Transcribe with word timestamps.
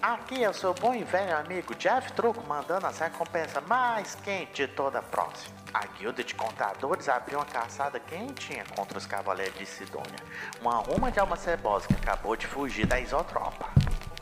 Aqui 0.00 0.42
é 0.42 0.48
o 0.48 0.54
seu 0.54 0.72
bom 0.72 0.94
e 0.94 1.04
velho 1.04 1.36
amigo 1.36 1.74
Jeff 1.74 2.12
Truco 2.12 2.42
mandando 2.46 2.86
as 2.86 2.98
recompensas 2.98 3.62
mais 3.66 4.14
quentes 4.14 4.54
de 4.54 4.68
toda 4.68 5.00
a 5.00 5.02
próxima. 5.02 5.54
A 5.74 5.86
guilda 5.86 6.24
de 6.24 6.34
contadores 6.34 7.08
abriu 7.08 7.38
uma 7.38 7.44
caçada 7.44 8.00
quentinha 8.00 8.64
contra 8.74 8.96
os 8.96 9.04
cavaleiros 9.04 9.58
de 9.58 9.66
Sidônia. 9.66 10.18
Uma 10.60 10.76
ruma 10.76 11.10
de 11.10 11.20
alma 11.20 11.36
cebosa 11.36 11.86
que 11.88 11.94
acabou 11.94 12.36
de 12.36 12.46
fugir 12.46 12.86
da 12.86 12.98
isotropa. 12.98 13.67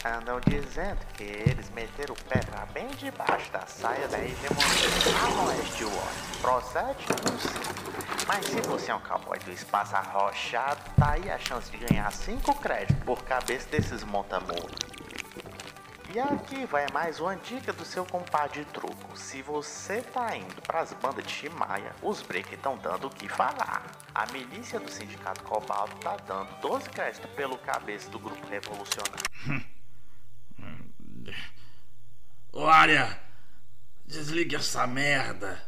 Andam 0.07 0.39
dizendo 0.47 1.05
que 1.17 1.25
eles 1.25 1.69
meteram 1.71 2.15
o 2.15 2.25
pé 2.29 2.39
pra 2.39 2.65
bem 2.67 2.87
debaixo 2.91 3.51
da 3.51 3.67
saia 3.67 4.07
da 4.07 4.19
hegemonia 4.19 4.63
a 5.21 5.43
oeste 5.47 5.85
War. 5.85 6.13
Procede? 6.41 7.07
Não 7.29 7.37
sei. 7.37 8.25
Mas 8.29 8.47
se 8.47 8.61
você 8.61 8.93
é 8.93 8.95
um 8.95 9.01
cowboy 9.01 9.37
do 9.41 9.51
espaço 9.51 9.97
arrochado, 9.97 10.81
tá 10.97 11.15
aí 11.15 11.29
a 11.29 11.37
chance 11.41 11.69
de 11.73 11.79
ganhar 11.79 12.09
5 12.13 12.55
créditos 12.61 13.03
por 13.05 13.25
cabeça 13.25 13.69
desses 13.69 14.05
monta-morto. 14.05 14.87
E 16.15 16.21
aqui 16.21 16.65
vai 16.67 16.87
mais 16.93 17.19
uma 17.19 17.35
dica 17.35 17.73
do 17.73 17.85
seu 17.85 18.07
compadre 18.07 18.65
truco. 18.67 19.17
Se 19.17 19.43
você 19.43 20.03
tá 20.03 20.37
indo 20.37 20.63
pras 20.63 20.93
bandas 20.93 21.25
de 21.25 21.33
Shimaia, 21.33 21.93
os 22.01 22.23
break 22.23 22.55
estão 22.55 22.79
dando 22.79 23.09
o 23.09 23.11
que 23.11 23.29
falar. 23.29 23.83
A 24.15 24.25
milícia 24.33 24.79
do 24.79 24.89
Sindicato 24.89 25.43
Cobalto 25.43 25.97
tá 25.97 26.17
dando 26.25 26.49
12 26.61 26.91
créditos 26.91 27.29
pelo 27.33 27.59
cabeça 27.59 28.09
do 28.09 28.21
grupo 28.21 28.47
revolucionário. 28.47 29.67
Olha, 32.59 33.21
desligue 34.07 34.57
essa 34.57 34.87
merda. 34.87 35.63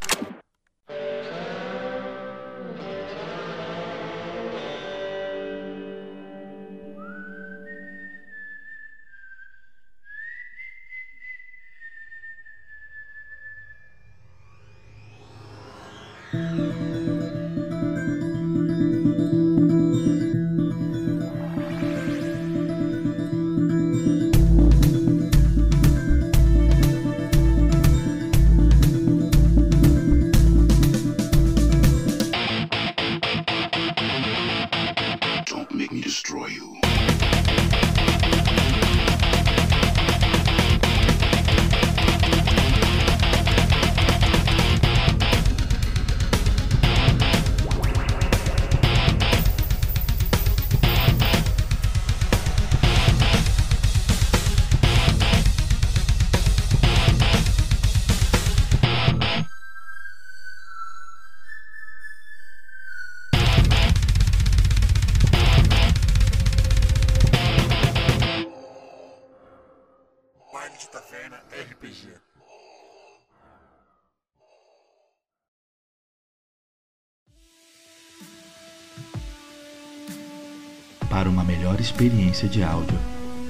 Experiência 81.88 82.46
de 82.46 82.62
áudio, 82.62 82.98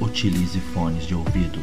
utilize 0.00 0.60
fones 0.72 1.04
de 1.04 1.12
ouvido. 1.12 1.58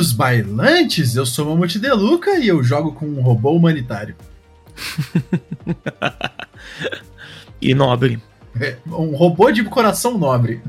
Bem-vindos, 0.00 0.12
bailantes! 0.12 1.14
Eu 1.14 1.26
sou 1.26 1.44
Mamute 1.44 1.78
Deluca 1.78 2.38
e 2.38 2.48
eu 2.48 2.62
jogo 2.62 2.92
com 2.92 3.04
um 3.04 3.20
robô 3.20 3.50
humanitário. 3.52 4.16
E 7.60 7.74
nobre. 7.74 8.18
É, 8.58 8.78
um 8.86 9.14
robô 9.14 9.50
de 9.50 9.62
coração 9.64 10.16
nobre. 10.16 10.62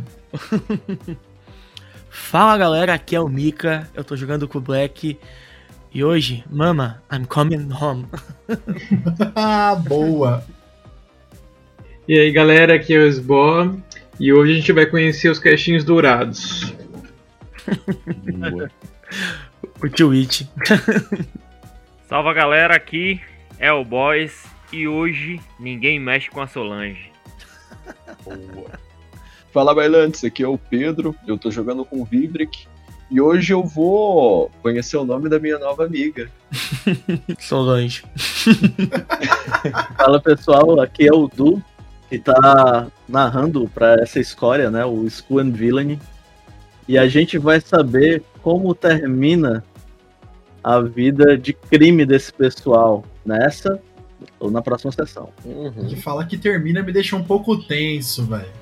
Fala 2.10 2.58
galera, 2.58 2.94
aqui 2.94 3.16
é 3.16 3.22
o 3.22 3.30
Mika, 3.30 3.88
eu 3.94 4.04
tô 4.04 4.18
jogando 4.18 4.46
com 4.46 4.58
o 4.58 4.62
Black. 4.62 5.18
E 5.94 6.04
hoje, 6.04 6.44
mama, 6.50 7.02
I'm 7.10 7.24
coming 7.24 7.70
home. 7.72 8.08
ah, 9.34 9.74
boa! 9.76 10.44
E 12.06 12.20
aí 12.20 12.34
galera, 12.34 12.76
aqui 12.76 12.94
é 12.94 13.00
o 13.00 13.08
Sbo 13.08 13.82
e 14.20 14.34
hoje 14.34 14.52
a 14.52 14.56
gente 14.56 14.74
vai 14.74 14.86
conhecer 14.86 15.30
os 15.30 15.40
caixinhos 15.40 15.86
dourados. 15.86 16.76
O 19.82 19.90
Twitch. 19.90 20.44
Salva 22.08 22.34
galera, 22.34 22.76
aqui 22.76 23.22
é 23.58 23.72
o 23.72 23.84
Boys 23.86 24.44
e 24.72 24.88
hoje 24.88 25.40
ninguém 25.60 26.00
mexe 26.00 26.30
com 26.30 26.42
a 26.42 26.48
Solange. 26.48 27.12
Fala 29.54 29.76
bailantes, 29.76 30.24
aqui 30.24 30.44
é 30.44 30.48
o 30.48 30.58
Pedro, 30.58 31.16
eu 31.28 31.38
tô 31.38 31.52
jogando 31.52 31.84
com 31.84 32.02
o 32.02 32.06
Vivric 32.06 32.68
e 33.10 33.20
hoje 33.20 33.54
eu 33.54 33.62
vou 33.64 34.50
conhecer 34.62 34.96
o 34.96 35.04
nome 35.04 35.28
da 35.28 35.38
minha 35.38 35.60
nova 35.60 35.86
amiga. 35.86 36.32
Solange. 37.38 38.06
Fala 39.98 40.22
pessoal, 40.22 40.80
aqui 40.80 41.08
é 41.08 41.14
o 41.14 41.28
Du, 41.28 41.62
que 42.10 42.18
tá 42.18 42.88
narrando 43.08 43.70
pra 43.74 43.96
essa 43.96 44.20
história, 44.20 44.72
né? 44.72 44.86
O 44.86 45.10
School 45.10 45.40
and 45.40 45.52
Villainy. 45.52 46.00
E 46.88 46.98
a 46.98 47.08
gente 47.08 47.38
vai 47.38 47.62
saber 47.62 48.24
como 48.42 48.74
termina 48.74 49.64
a 50.64 50.80
vida 50.80 51.38
de 51.38 51.54
crime 51.54 52.06
desse 52.06 52.32
pessoal 52.32 53.04
nessa 53.26 53.80
ou 54.40 54.52
na 54.52 54.62
próxima 54.62 54.92
sessão. 54.92 55.30
Que 55.88 55.96
fala 55.96 56.26
que 56.26 56.38
termina 56.38 56.84
me 56.84 56.92
deixa 56.92 57.16
um 57.16 57.24
pouco 57.24 57.58
tenso, 57.66 58.26
velho. 58.26 58.61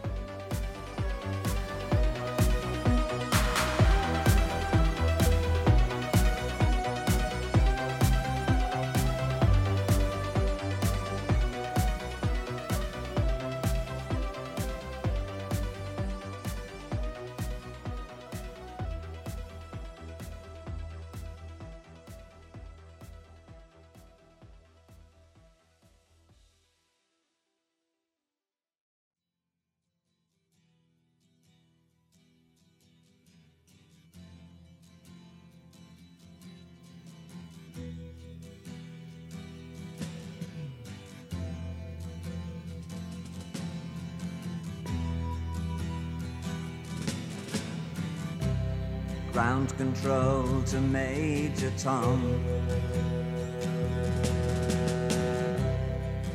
Tom. 51.80 52.44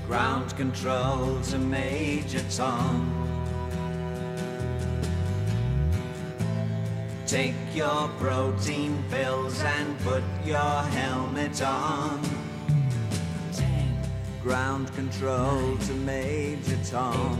Ground 0.06 0.56
control 0.56 1.38
to 1.42 1.58
Major 1.58 2.42
Tom. 2.48 3.10
Take 7.26 7.54
your 7.74 8.08
protein 8.18 9.04
pills 9.10 9.60
and 9.60 9.98
put 9.98 10.22
your 10.46 10.56
helmet 10.56 11.60
on. 11.60 12.22
Ground 14.42 14.94
control 14.94 15.76
to 15.76 15.92
Major 15.92 16.78
Tom. 16.84 17.38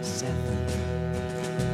seven, 0.00 0.68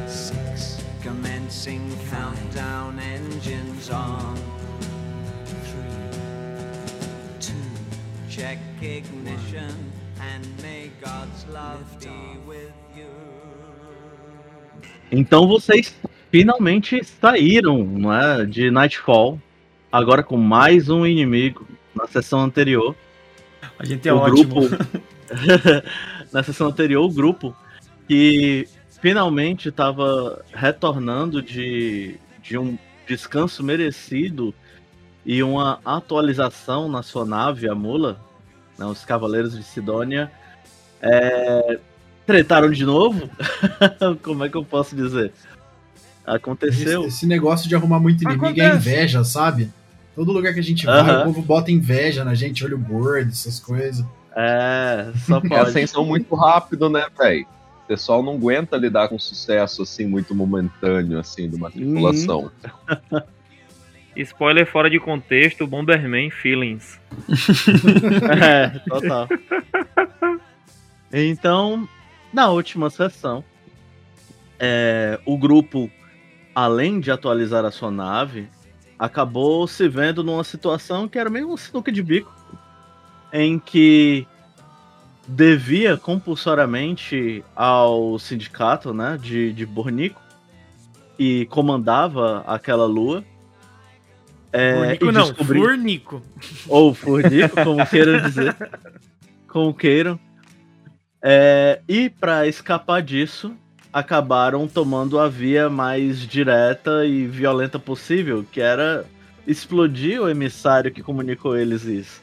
six. 0.09 0.83
Commencing 1.01 1.95
countdown 2.09 2.99
engines 2.99 3.89
on. 3.89 4.56
Check 8.37 8.59
ignition 8.83 9.73
and 10.21 10.45
may 10.61 10.91
God's 11.01 11.43
love 11.51 11.83
be 11.99 12.37
with 12.47 12.71
you. 12.95 13.07
Então 15.11 15.47
vocês 15.47 15.95
finalmente 16.29 17.03
saíram 17.03 17.83
não 17.83 18.13
é, 18.13 18.45
de 18.45 18.69
Nightfall, 18.69 19.41
agora 19.91 20.21
com 20.21 20.37
mais 20.37 20.87
um 20.87 21.03
inimigo. 21.03 21.67
Na 21.95 22.05
sessão 22.05 22.41
anterior, 22.41 22.95
A 23.79 23.83
gente 23.83 24.07
é 24.07 24.13
o 24.13 24.17
ótimo. 24.17 24.69
grupo. 24.69 24.85
na 26.31 26.43
sessão 26.43 26.67
anterior, 26.67 27.03
o 27.03 27.11
grupo 27.11 27.55
que 28.07 28.67
finalmente 29.01 29.69
estava 29.69 30.45
retornando 30.53 31.41
de, 31.41 32.19
de 32.43 32.55
um 32.55 32.77
descanso 33.07 33.63
merecido 33.63 34.53
e 35.25 35.41
uma 35.41 35.79
atualização 35.83 36.87
na 36.87 37.01
sua 37.01 37.25
nave, 37.25 37.67
a 37.67 37.73
Mula, 37.73 38.26
né, 38.77 38.85
os 38.85 39.03
Cavaleiros 39.05 39.55
de 39.55 39.63
Sidônia, 39.63 40.31
é, 41.01 41.79
tretaram 42.25 42.69
de 42.71 42.85
novo? 42.85 43.29
Como 44.23 44.43
é 44.43 44.49
que 44.49 44.57
eu 44.57 44.63
posso 44.65 44.95
dizer? 44.95 45.31
Aconteceu. 46.25 47.01
Esse, 47.05 47.17
esse 47.17 47.25
negócio 47.25 47.69
de 47.69 47.75
arrumar 47.75 47.99
muito 47.99 48.23
inimigo 48.23 48.45
é 48.45 48.49
Acontece. 48.49 48.75
inveja, 48.89 49.23
sabe? 49.23 49.71
Todo 50.15 50.31
lugar 50.31 50.53
que 50.53 50.59
a 50.59 50.63
gente 50.63 50.85
vai, 50.85 50.99
Aham. 50.99 51.21
o 51.21 51.23
povo 51.25 51.41
bota 51.41 51.71
inveja 51.71 52.25
na 52.25 52.33
gente, 52.33 52.65
olho 52.65 52.77
gordo, 52.77 53.29
essas 53.31 53.59
coisas. 53.59 54.05
É, 54.35 55.11
só 55.25 55.37
É 55.37 55.41
pode. 55.41 55.55
ascensão 55.69 56.03
muito 56.05 56.33
rápido, 56.35 56.89
né, 56.89 57.05
velho? 57.17 57.45
O 57.83 57.87
pessoal 57.87 58.21
não 58.21 58.33
aguenta 58.33 58.75
lidar 58.75 59.07
com 59.07 59.17
sucesso 59.17 59.83
assim 59.83 60.05
muito 60.05 60.35
momentâneo 60.35 61.17
assim 61.19 61.49
de 61.49 61.55
uma 61.55 61.71
tripulação. 61.71 62.51
Spoiler 64.21 64.65
fora 64.65 64.89
de 64.89 64.99
contexto, 64.99 65.67
Bomberman 65.67 66.29
Feelings. 66.29 66.99
É, 68.41 68.79
total. 68.79 69.27
Então, 71.11 71.87
na 72.33 72.49
última 72.49 72.89
sessão, 72.89 73.43
é, 74.59 75.19
o 75.25 75.37
grupo, 75.37 75.89
além 76.53 76.99
de 76.99 77.11
atualizar 77.11 77.63
a 77.63 77.71
sua 77.71 77.91
nave, 77.91 78.47
acabou 78.97 79.67
se 79.67 79.87
vendo 79.87 80.23
numa 80.23 80.43
situação 80.43 81.07
que 81.07 81.19
era 81.19 81.29
meio 81.29 81.51
um 81.51 81.57
sinuca 81.57 81.91
de 81.91 82.01
bico, 82.01 82.33
em 83.31 83.59
que 83.59 84.27
devia 85.27 85.97
compulsoriamente 85.97 87.43
ao 87.55 88.17
sindicato 88.17 88.93
né, 88.93 89.17
de, 89.21 89.51
de 89.53 89.65
Bornico 89.65 90.21
e 91.19 91.45
comandava 91.47 92.43
aquela 92.47 92.85
lua. 92.85 93.23
É, 94.51 94.73
Furnico 94.75 95.11
não, 95.11 95.23
descobriu- 95.23 95.63
Furnico. 95.63 96.21
ou 96.67 96.93
Furnico, 96.93 97.63
como 97.63 97.85
queiram 97.85 98.21
dizer. 98.21 98.55
Como 99.47 99.73
queiram. 99.73 100.19
É, 101.21 101.81
e 101.87 102.09
para 102.09 102.45
escapar 102.47 103.01
disso, 103.01 103.53
acabaram 103.91 104.67
tomando 104.67 105.17
a 105.19 105.27
via 105.27 105.69
mais 105.69 106.19
direta 106.19 107.05
e 107.05 107.25
violenta 107.25 107.79
possível, 107.79 108.45
que 108.51 108.61
era 108.61 109.03
explodir 109.47 110.21
o 110.21 110.29
emissário 110.29 110.91
que 110.91 111.01
comunicou 111.01 111.57
eles 111.57 111.85
isso. 111.85 112.21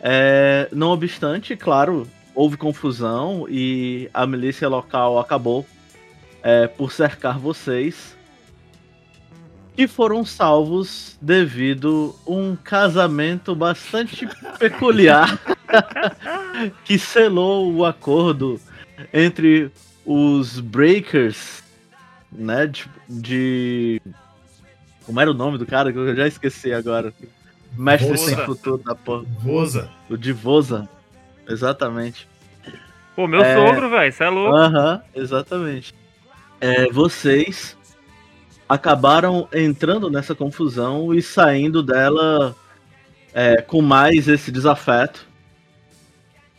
É, 0.00 0.68
não 0.70 0.90
obstante, 0.90 1.56
claro, 1.56 2.06
houve 2.34 2.56
confusão 2.56 3.46
e 3.48 4.08
a 4.14 4.26
milícia 4.26 4.68
local 4.68 5.18
acabou 5.18 5.66
é, 6.42 6.68
por 6.68 6.92
cercar 6.92 7.38
vocês 7.38 8.15
e 9.76 9.86
foram 9.86 10.24
salvos 10.24 11.16
devido 11.20 12.14
a 12.26 12.30
um 12.30 12.56
casamento 12.56 13.54
bastante 13.54 14.26
peculiar 14.58 15.38
que 16.84 16.98
selou 16.98 17.72
o 17.72 17.84
acordo 17.84 18.58
entre 19.12 19.70
os 20.04 20.60
Breakers, 20.60 21.62
né, 22.32 22.66
de, 22.66 22.86
de- 23.08 24.00
como 25.04 25.20
era 25.20 25.30
o 25.30 25.34
nome 25.34 25.58
do 25.58 25.66
cara 25.66 25.92
que 25.92 25.98
eu 25.98 26.16
já 26.16 26.26
esqueci 26.26 26.72
agora. 26.72 27.12
Mestre 27.76 28.08
Voza. 28.16 28.24
sem 28.24 28.36
futuro 28.46 28.78
da 28.78 28.94
porra. 28.94 29.24
Voza. 29.40 29.90
O 30.08 30.16
de 30.16 30.32
Voza. 30.32 30.88
Exatamente. 31.48 32.26
Pô, 33.14 33.26
meu 33.26 33.42
É. 33.42 33.54
sogro, 33.54 33.90
velho, 33.90 34.12
cê 34.12 34.24
é 34.24 34.28
louco. 34.30 34.56
Aham, 34.56 35.02
exatamente. 35.14 35.94
É, 36.60 36.90
vocês 36.90 37.75
acabaram 38.68 39.48
entrando 39.52 40.10
nessa 40.10 40.34
confusão 40.34 41.14
e 41.14 41.22
saindo 41.22 41.82
dela 41.82 42.54
é, 43.32 43.60
com 43.62 43.80
mais 43.82 44.28
esse 44.28 44.50
desafeto. 44.50 45.26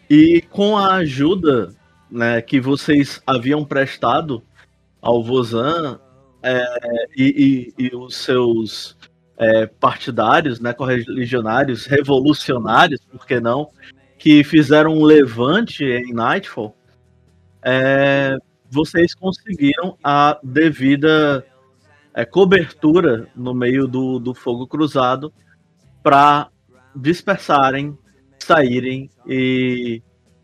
E 0.10 0.42
com 0.50 0.78
a 0.78 0.96
ajuda 0.96 1.74
né, 2.10 2.42
que 2.42 2.60
vocês 2.62 3.22
haviam 3.28 3.66
prestado 3.66 4.42
ao 5.02 5.22
Vozan 5.24 6.00
é, 6.42 6.64
e, 7.16 7.74
e- 7.78 7.86
e 7.88 7.96
os 7.96 8.16
seus 8.16 8.96
é, 9.38 9.66
partidários, 9.66 10.60
né, 10.62 10.72
correligionários, 10.72 11.86
revolucionários, 11.86 13.02
por 13.12 13.26
que 13.26 13.40
não, 13.40 13.70
que 14.18 14.44
fizeram 14.44 14.94
um 14.94 15.04
levante 15.04 15.84
em 15.84 16.14
Nightfall, 16.14 16.76
é, 17.62 18.38
vocês 18.70 19.14
conseguiram 19.14 19.98
a 20.04 20.40
devida 20.42 21.46
é, 22.18 22.26
cobertura 22.26 23.30
no 23.36 23.54
meio 23.54 23.88
do, 23.88 24.18
do 24.18 24.34
fogo 24.34 24.66
cruzado 24.66 25.32
para 26.02 26.50
dispersarem, 26.96 27.96
saírem 28.40 29.08
e 29.28 30.02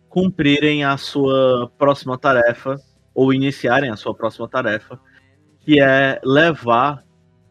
cumprirem 0.08 0.84
a 0.84 0.98
sua 0.98 1.72
próxima 1.76 2.16
tarefa 2.16 2.80
ou 3.12 3.34
iniciarem 3.34 3.90
a 3.90 3.96
sua 3.96 4.14
próxima 4.14 4.48
tarefa, 4.48 5.00
que 5.62 5.82
é 5.82 6.22
levar 6.24 7.04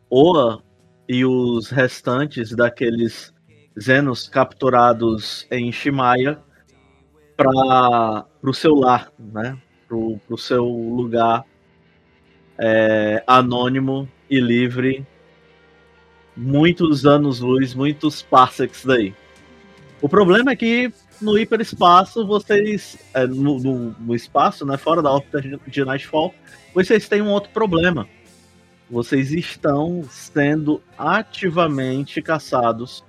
Oa 0.09 0.63
e 1.09 1.25
os 1.25 1.71
restantes 1.71 2.55
daqueles 2.55 3.35
Zenos 3.81 4.29
capturados 4.29 5.49
em 5.51 5.73
Shimaya 5.73 6.39
para 7.37 8.25
o 8.41 8.55
seu 8.55 8.75
lar, 8.75 9.11
né? 9.19 9.59
Para 9.89 9.97
o 9.97 10.39
seu 10.39 10.65
lugar 10.65 11.45
é, 12.59 13.23
anônimo 13.27 14.09
e 14.31 14.41
livre. 14.41 15.07
Muitos 16.37 17.05
anos-luz, 17.05 17.75
muitos 17.75 18.23
parsecs 18.23 18.85
daí. 18.85 19.15
O 20.01 20.09
problema 20.09 20.53
é 20.53 20.57
que 20.57 20.93
no 21.21 21.39
hiperespaço 21.39 22.27
vocês. 22.27 22.99
é, 23.15 23.27
no, 23.27 23.59
no- 23.59 23.91
no 23.99 24.15
espaço, 24.15 24.65
né? 24.67 24.77
Fora 24.77 25.03
da 25.03 25.11
órbita 25.13 25.41
de- 25.43 25.85
Nightfall, 25.85 26.35
vocês 26.75 27.09
têm 27.09 27.21
um 27.23 27.31
outro 27.31 27.51
problema. 27.51 28.09
Vocês 28.91 29.31
estão 29.33 30.03
sendo 30.11 30.83
ativamente 30.99 32.21
caçados 32.21 33.05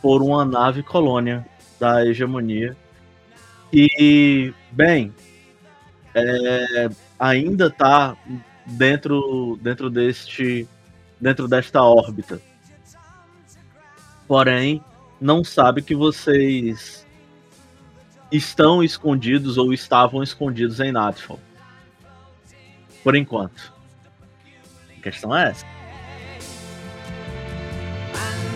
por 0.00 0.22
uma 0.22 0.44
nave 0.44 0.82
colônia 0.82 1.44
da 1.78 2.06
hegemonia. 2.06 2.76
E, 3.72 4.52
bem, 4.70 5.14
é, 6.14 6.88
ainda 7.18 7.66
está 7.66 8.16
dentro, 8.70 9.58
dentro 9.60 9.90
deste 9.90 10.68
dentro 11.20 11.46
desta 11.46 11.82
órbita. 11.82 12.40
Porém, 14.26 14.82
não 15.20 15.44
sabe 15.44 15.82
que 15.82 15.94
vocês 15.94 17.06
estão 18.32 18.82
escondidos 18.82 19.58
ou 19.58 19.72
estavam 19.72 20.22
escondidos 20.22 20.80
em 20.80 20.92
Nightfall. 20.92 21.40
Por 23.02 23.14
enquanto. 23.16 23.72
A 24.96 25.02
questão 25.02 25.36
é 25.36 25.50
essa. 25.50 25.66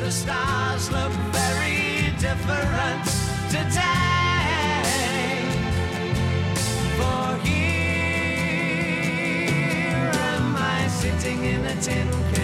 The 0.00 0.10
stars 0.10 0.90
look 0.90 1.12
very 1.32 2.10
different 2.18 3.04
today. 3.48 3.94
For 6.98 7.63
sitting 11.24 11.44
in 11.44 11.64
a 11.64 11.74
tin 11.80 12.06
can. 12.34 12.43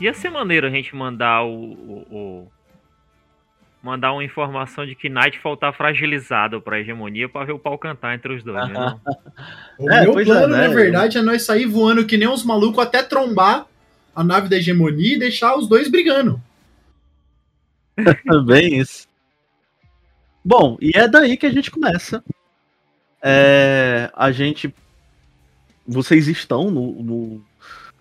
Ia 0.00 0.14
ser 0.14 0.30
maneiro 0.30 0.66
a 0.66 0.70
gente 0.70 0.94
mandar 0.96 1.44
o. 1.44 1.54
o- 1.54 2.06
o- 2.10 2.48
mandar 3.82 4.12
uma 4.12 4.22
informação 4.22 4.84
de 4.84 4.94
que 4.94 5.08
Nightfall 5.08 5.56
tá 5.56 5.72
fragilizado 5.72 6.60
pra 6.60 6.78
hegemonia 6.80 7.28
pra 7.30 7.44
ver 7.44 7.52
o 7.52 7.58
pau 7.58 7.78
cantar 7.78 8.14
entre 8.14 8.34
os 8.34 8.42
dois, 8.44 8.68
né? 8.68 9.00
O 9.78 9.90
É, 9.90 10.02
meu 10.02 10.18
é, 10.20 10.24
plano, 10.24 10.48
né? 10.54 10.68
na 10.68 10.74
verdade, 10.74 11.16
é 11.16 11.22
nós 11.22 11.42
sair 11.44 11.64
voando 11.64 12.04
que 12.06 12.18
nem 12.18 12.28
uns 12.28 12.44
malucos 12.44 12.78
até 12.84 13.02
trombar 13.02 13.66
a 14.14 14.22
nave 14.22 14.48
da 14.50 14.56
hegemonia 14.58 15.14
e 15.14 15.18
deixar 15.18 15.56
os 15.56 15.66
dois 15.66 15.88
brigando. 15.90 16.38
Bem 18.46 18.78
isso. 18.78 19.08
Bom, 20.44 20.76
e 20.80 20.90
é 20.94 21.08
daí 21.08 21.36
que 21.38 21.46
a 21.46 21.50
gente 21.52 21.70
começa. 21.70 22.22
É, 23.22 24.10
a 24.14 24.30
gente. 24.32 24.74
Vocês 25.86 26.28
estão 26.28 26.70
no, 26.70 27.02
no, 27.02 27.44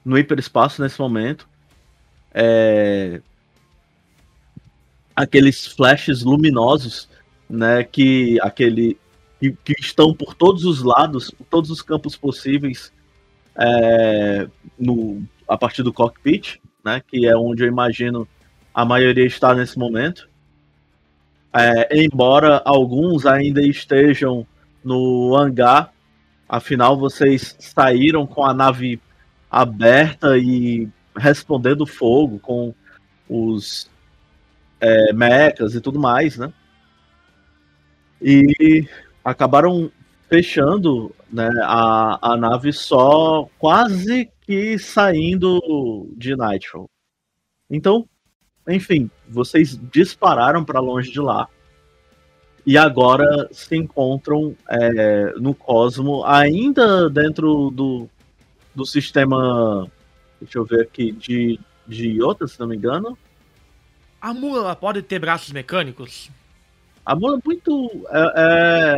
no 0.04 0.18
hiperespaço 0.18 0.82
nesse 0.82 1.00
momento. 1.00 1.48
É, 2.34 3.22
aqueles 5.16 5.66
flashes 5.66 6.24
luminosos, 6.24 7.10
né? 7.50 7.84
Que 7.84 8.40
aquele 8.42 8.98
que, 9.40 9.52
que 9.52 9.74
estão 9.80 10.14
por 10.14 10.34
todos 10.34 10.66
os 10.66 10.82
lados, 10.82 11.32
por 11.32 11.46
todos 11.46 11.70
os 11.70 11.82
campos 11.82 12.16
possíveis, 12.16 12.92
é, 13.58 14.48
no, 14.78 15.24
a 15.48 15.58
partir 15.58 15.84
do 15.84 15.94
cockpit, 15.94 16.58
né? 16.84 17.02
Que 17.08 17.28
é 17.28 17.36
onde 17.36 17.64
eu 17.64 17.68
imagino 17.68 18.28
a 18.74 18.86
maioria 18.86 19.26
está 19.26 19.54
nesse 19.54 19.78
momento. 19.78 20.30
É, 21.52 22.04
embora 22.04 22.62
alguns 22.64 23.26
ainda 23.26 23.62
estejam 23.62 24.46
no 24.84 25.36
hangar, 25.36 25.92
afinal 26.48 26.98
vocês 26.98 27.56
saíram 27.60 28.26
com 28.26 28.46
a 28.46 28.54
nave 28.54 29.02
aberta 29.50 30.38
e 30.38 30.88
respondendo 31.20 31.86
fogo 31.86 32.40
com 32.40 32.74
os 33.28 33.90
é, 34.80 35.14
mechas 35.14 35.76
e 35.76 35.82
tudo 35.82 36.00
mais, 36.00 36.38
né? 36.38 36.52
E 38.22 38.88
acabaram 39.24 39.92
fechando 40.28 41.14
né, 41.32 41.50
a, 41.64 42.34
a 42.34 42.38
nave 42.38 42.72
só 42.72 43.48
quase 43.58 44.30
que 44.42 44.78
saindo 44.78 46.10
de 46.16 46.36
Nightfall. 46.36 46.90
Então, 47.70 48.08
enfim, 48.68 49.10
vocês 49.28 49.80
dispararam 49.92 50.64
para 50.64 50.80
longe 50.80 51.12
de 51.12 51.20
lá 51.20 51.48
e 52.66 52.78
agora 52.78 53.48
se 53.52 53.76
encontram 53.76 54.56
é, 54.70 55.34
no 55.38 55.56
cosmo, 55.56 56.24
ainda 56.26 57.10
dentro 57.10 57.72
do, 57.72 58.08
do 58.76 58.86
sistema, 58.86 59.90
deixa 60.40 60.58
eu 60.58 60.66
ver 60.66 60.82
aqui, 60.82 61.12
de, 61.12 61.60
de 61.88 62.08
Iota, 62.10 62.48
se 62.48 62.60
não 62.60 62.68
me 62.68 62.76
engano. 62.76 63.18
A 64.22 64.34
mula 64.34 64.76
pode 64.76 65.02
ter 65.02 65.20
braços 65.20 65.52
mecânicos? 65.52 66.30
A 67.06 67.16
mula 67.16 67.38
é 67.38 67.42
muito. 67.44 68.08
É, 68.10 68.34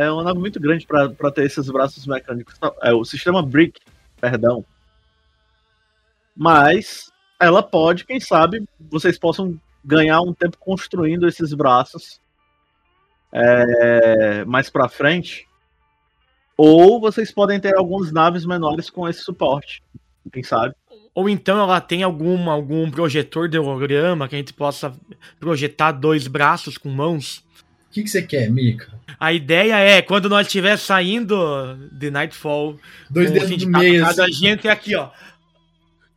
é- 0.02 0.04
é 0.04 0.10
uma 0.10 0.24
nave 0.24 0.38
muito 0.38 0.60
grande 0.60 0.86
para 0.86 1.30
ter 1.32 1.44
esses 1.44 1.68
braços 1.70 2.06
mecânicos. 2.06 2.54
É 2.82 2.92
o 2.92 3.04
sistema 3.04 3.42
Brick, 3.42 3.80
perdão. 4.20 4.64
Mas 6.36 7.12
ela 7.38 7.62
pode, 7.62 8.04
quem 8.04 8.20
sabe, 8.20 8.66
vocês 8.78 9.18
possam 9.18 9.58
ganhar 9.84 10.20
um 10.20 10.32
tempo 10.32 10.56
construindo 10.58 11.26
esses 11.26 11.52
braços 11.52 12.20
é, 13.32 14.44
mais 14.44 14.68
para 14.70 14.88
frente. 14.88 15.48
Ou 16.56 17.00
vocês 17.00 17.32
podem 17.32 17.58
ter 17.58 17.76
algumas 17.76 18.12
naves 18.12 18.44
menores 18.44 18.90
com 18.90 19.08
esse 19.08 19.20
suporte. 19.20 19.82
Quem 20.32 20.42
sabe? 20.42 20.74
Ou 21.14 21.28
então 21.28 21.60
ela 21.60 21.80
tem 21.80 22.02
algum, 22.02 22.48
algum 22.48 22.90
projetor 22.90 23.48
de 23.48 23.58
holograma 23.58 24.26
que 24.28 24.34
a 24.34 24.38
gente 24.38 24.52
possa 24.54 24.94
projetar 25.38 25.92
dois 25.92 26.26
braços 26.26 26.78
com 26.78 26.88
mãos? 26.88 27.44
O 27.90 27.92
que, 27.92 28.02
que 28.02 28.08
você 28.08 28.22
quer, 28.22 28.50
Mika? 28.50 28.90
A 29.20 29.32
ideia 29.32 29.74
é, 29.78 30.00
quando 30.00 30.28
nós 30.30 30.46
estiver 30.46 30.78
saindo 30.78 31.36
de 31.92 32.10
Nightfall, 32.10 32.78
Dois 33.10 33.30
dedos 33.30 33.64
meio, 33.66 34.00
atrás 34.00 34.16
da 34.16 34.24
assim. 34.24 34.32
gente 34.32 34.66
aqui, 34.68 34.94
ó. 34.96 35.10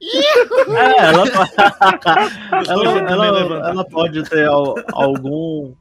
É, 0.01 0.99
ela, 1.05 1.25
ela, 3.11 3.25
ela- 3.27 3.69
ela 3.69 3.85
pode 3.85 4.23
ter 4.29 4.45
al- 4.47 4.75
algum, 4.93 5.73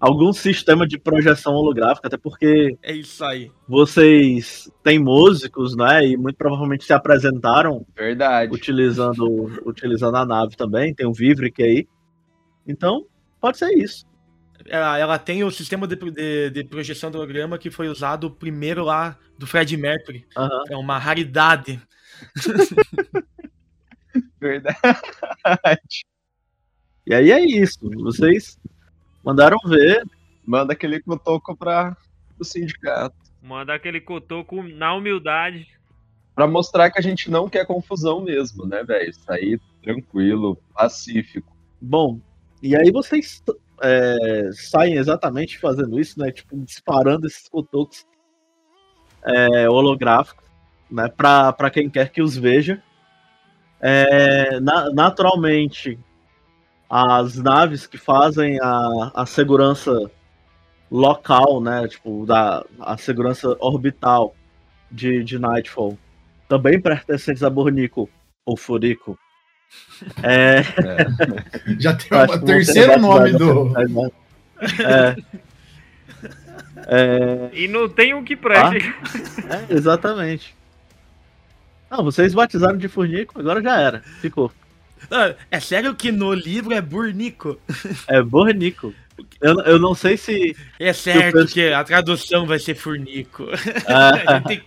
algum 0.00 0.32
sistema 0.32 0.86
de 0.86 0.98
projeção 0.98 1.52
holográfica, 1.52 2.08
até 2.08 2.16
porque 2.16 2.76
É 2.82 2.92
isso 2.92 3.22
aí. 3.22 3.52
vocês 3.68 4.70
têm 4.82 4.98
músicos, 4.98 5.76
né? 5.76 6.06
E 6.06 6.16
muito 6.16 6.36
provavelmente 6.36 6.84
se 6.84 6.92
apresentaram 6.92 7.86
Verdade. 7.94 8.52
utilizando, 8.52 9.60
utilizando 9.66 10.16
a 10.16 10.24
nave 10.24 10.56
também. 10.56 10.94
Tem 10.94 11.06
o 11.06 11.12
Vivric 11.12 11.62
aí. 11.62 11.86
Então, 12.66 13.04
pode 13.40 13.58
ser 13.58 13.70
isso. 13.76 14.06
Ela, 14.66 14.98
ela 14.98 15.18
tem 15.18 15.42
o 15.44 15.50
sistema 15.50 15.86
de, 15.86 15.96
de, 15.96 16.50
de 16.50 16.64
projeção 16.64 17.10
do 17.10 17.18
holograma 17.18 17.58
que 17.58 17.70
foi 17.70 17.88
usado 17.88 18.30
primeiro 18.30 18.84
lá 18.84 19.18
do 19.38 19.46
Fred 19.46 19.76
Mercury. 19.76 20.26
Aham. 20.36 20.62
É 20.70 20.76
uma 20.76 20.98
raridade. 20.98 21.80
Verdade. 24.40 24.76
E 27.06 27.14
aí 27.14 27.30
é 27.30 27.40
isso. 27.44 27.78
Vocês 28.02 28.58
mandaram 29.24 29.58
ver. 29.64 30.02
Manda 30.44 30.72
aquele 30.72 31.00
cotoco 31.00 31.56
para 31.56 31.96
o 32.38 32.44
sindicato. 32.44 33.16
Manda 33.42 33.74
aquele 33.74 34.00
cotoco 34.00 34.62
na 34.62 34.94
humildade. 34.94 35.66
Pra 36.34 36.46
mostrar 36.46 36.90
que 36.90 36.98
a 36.98 37.02
gente 37.02 37.30
não 37.30 37.48
quer 37.48 37.66
confusão 37.66 38.22
mesmo, 38.22 38.66
né, 38.66 38.82
velho? 38.82 39.12
Sair 39.12 39.60
tranquilo, 39.82 40.56
pacífico. 40.74 41.54
Bom, 41.80 42.20
e 42.62 42.76
aí 42.76 42.90
vocês 42.90 43.42
é, 43.82 44.50
saem 44.52 44.94
exatamente 44.94 45.58
fazendo 45.58 45.98
isso, 45.98 46.18
né? 46.18 46.30
Tipo, 46.30 46.56
disparando 46.58 47.26
esses 47.26 47.48
cotocos 47.48 48.06
é, 49.24 49.68
holográficos, 49.68 50.44
né? 50.90 51.08
Pra, 51.08 51.52
pra 51.52 51.70
quem 51.70 51.88
quer 51.88 52.10
que 52.10 52.22
os 52.22 52.36
veja. 52.36 52.82
É, 53.80 54.60
na- 54.60 54.90
naturalmente, 54.92 55.98
as 56.90 57.36
naves 57.36 57.86
que 57.86 57.96
fazem 57.96 58.58
a, 58.60 59.12
a 59.14 59.24
segurança 59.26 60.10
local, 60.90 61.60
né? 61.60 61.86
Tipo, 61.86 62.26
da, 62.26 62.64
a 62.80 62.96
segurança 62.96 63.56
orbital 63.60 64.34
de, 64.90 65.22
de 65.22 65.38
Nightfall, 65.38 65.96
também 66.48 66.80
pertencentes 66.80 67.44
a 67.44 67.48
Bornico 67.50 68.10
ou 68.44 68.56
Furico. 68.56 69.16
É, 70.22 70.62
Já 71.78 71.94
tem 71.94 72.18
o 72.18 72.44
terceiro 72.44 73.00
nome 73.00 73.32
do. 73.34 73.66
né? 73.70 74.10
É. 74.80 75.40
É, 76.86 77.50
E 77.52 77.68
não 77.68 77.88
tem 77.88 78.12
um 78.14 78.24
que 78.24 78.34
preste. 78.34 78.92
é, 79.48 79.72
exatamente. 79.72 80.56
Não, 81.88 82.02
vocês 82.02 82.34
batizaram 82.34 82.76
de 82.78 82.88
Furnico, 82.88 83.38
agora 83.38 83.62
já 83.62 83.80
era. 83.80 84.00
Ficou. 84.20 84.50
É 85.50 85.60
sério 85.60 85.94
que 85.94 86.12
no 86.12 86.32
livro 86.32 86.72
é 86.72 86.80
Burnico? 86.80 87.58
É 88.06 88.22
Bornico. 88.22 88.94
Eu, 89.40 89.60
eu 89.60 89.78
não 89.78 89.94
sei 89.94 90.16
se. 90.16 90.56
É 90.78 90.92
certo 90.92 91.34
penso- 91.38 91.54
que 91.54 91.72
a 91.72 91.84
tradução 91.84 92.46
vai 92.46 92.58
ser 92.58 92.74
Furnico. 92.74 93.46
Ah. 93.86 94.40
tem, 94.48 94.62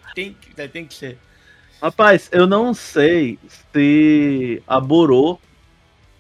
tem, 0.56 0.68
tem, 0.70 0.86
que 0.86 0.94
ser. 0.94 1.18
Rapaz, 1.82 2.30
eu 2.32 2.48
não 2.48 2.74
sei 2.74 3.38
se 3.74 4.62
a 4.68 4.80
Burô 4.80 5.40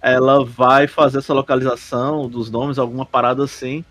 ela 0.01 0.43
vai 0.43 0.87
fazer 0.87 1.19
essa 1.19 1.33
localização 1.33 2.27
dos 2.27 2.49
nomes, 2.51 2.77
alguma 2.77 3.05
parada 3.05 3.43
assim. 3.43 3.85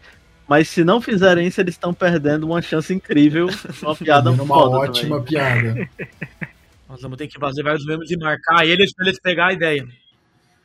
Mas 0.46 0.68
se 0.68 0.84
não 0.84 1.00
fizerem 1.00 1.46
isso, 1.46 1.60
eles 1.60 1.74
estão 1.74 1.94
perdendo 1.94 2.44
uma 2.44 2.60
chance 2.60 2.92
incrível, 2.92 3.48
uma 3.80 3.96
piada 3.96 4.30
uma 4.30 4.46
foda 4.46 4.76
ótima 4.76 5.16
também. 5.18 5.24
piada. 5.24 5.88
Nós 6.88 7.00
vamos 7.00 7.16
ter 7.16 7.26
que 7.28 7.38
fazer 7.38 7.62
vários 7.62 7.86
memes 7.86 8.10
e 8.10 8.16
marcar 8.18 8.66
eles 8.66 8.92
pra 8.92 9.06
eles 9.06 9.18
pegar 9.18 9.46
a 9.46 9.52
ideia. 9.54 9.88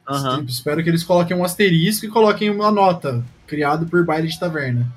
Tipo, 0.08 0.50
Espero 0.50 0.84
que 0.84 0.90
eles 0.90 1.04
coloquem 1.04 1.36
um 1.36 1.44
asterisco 1.44 2.06
e 2.06 2.10
coloquem 2.10 2.50
uma 2.50 2.72
nota. 2.72 3.24
Criado 3.46 3.86
por 3.86 4.06
baile 4.06 4.28
de 4.28 4.40
taverna. 4.40 4.88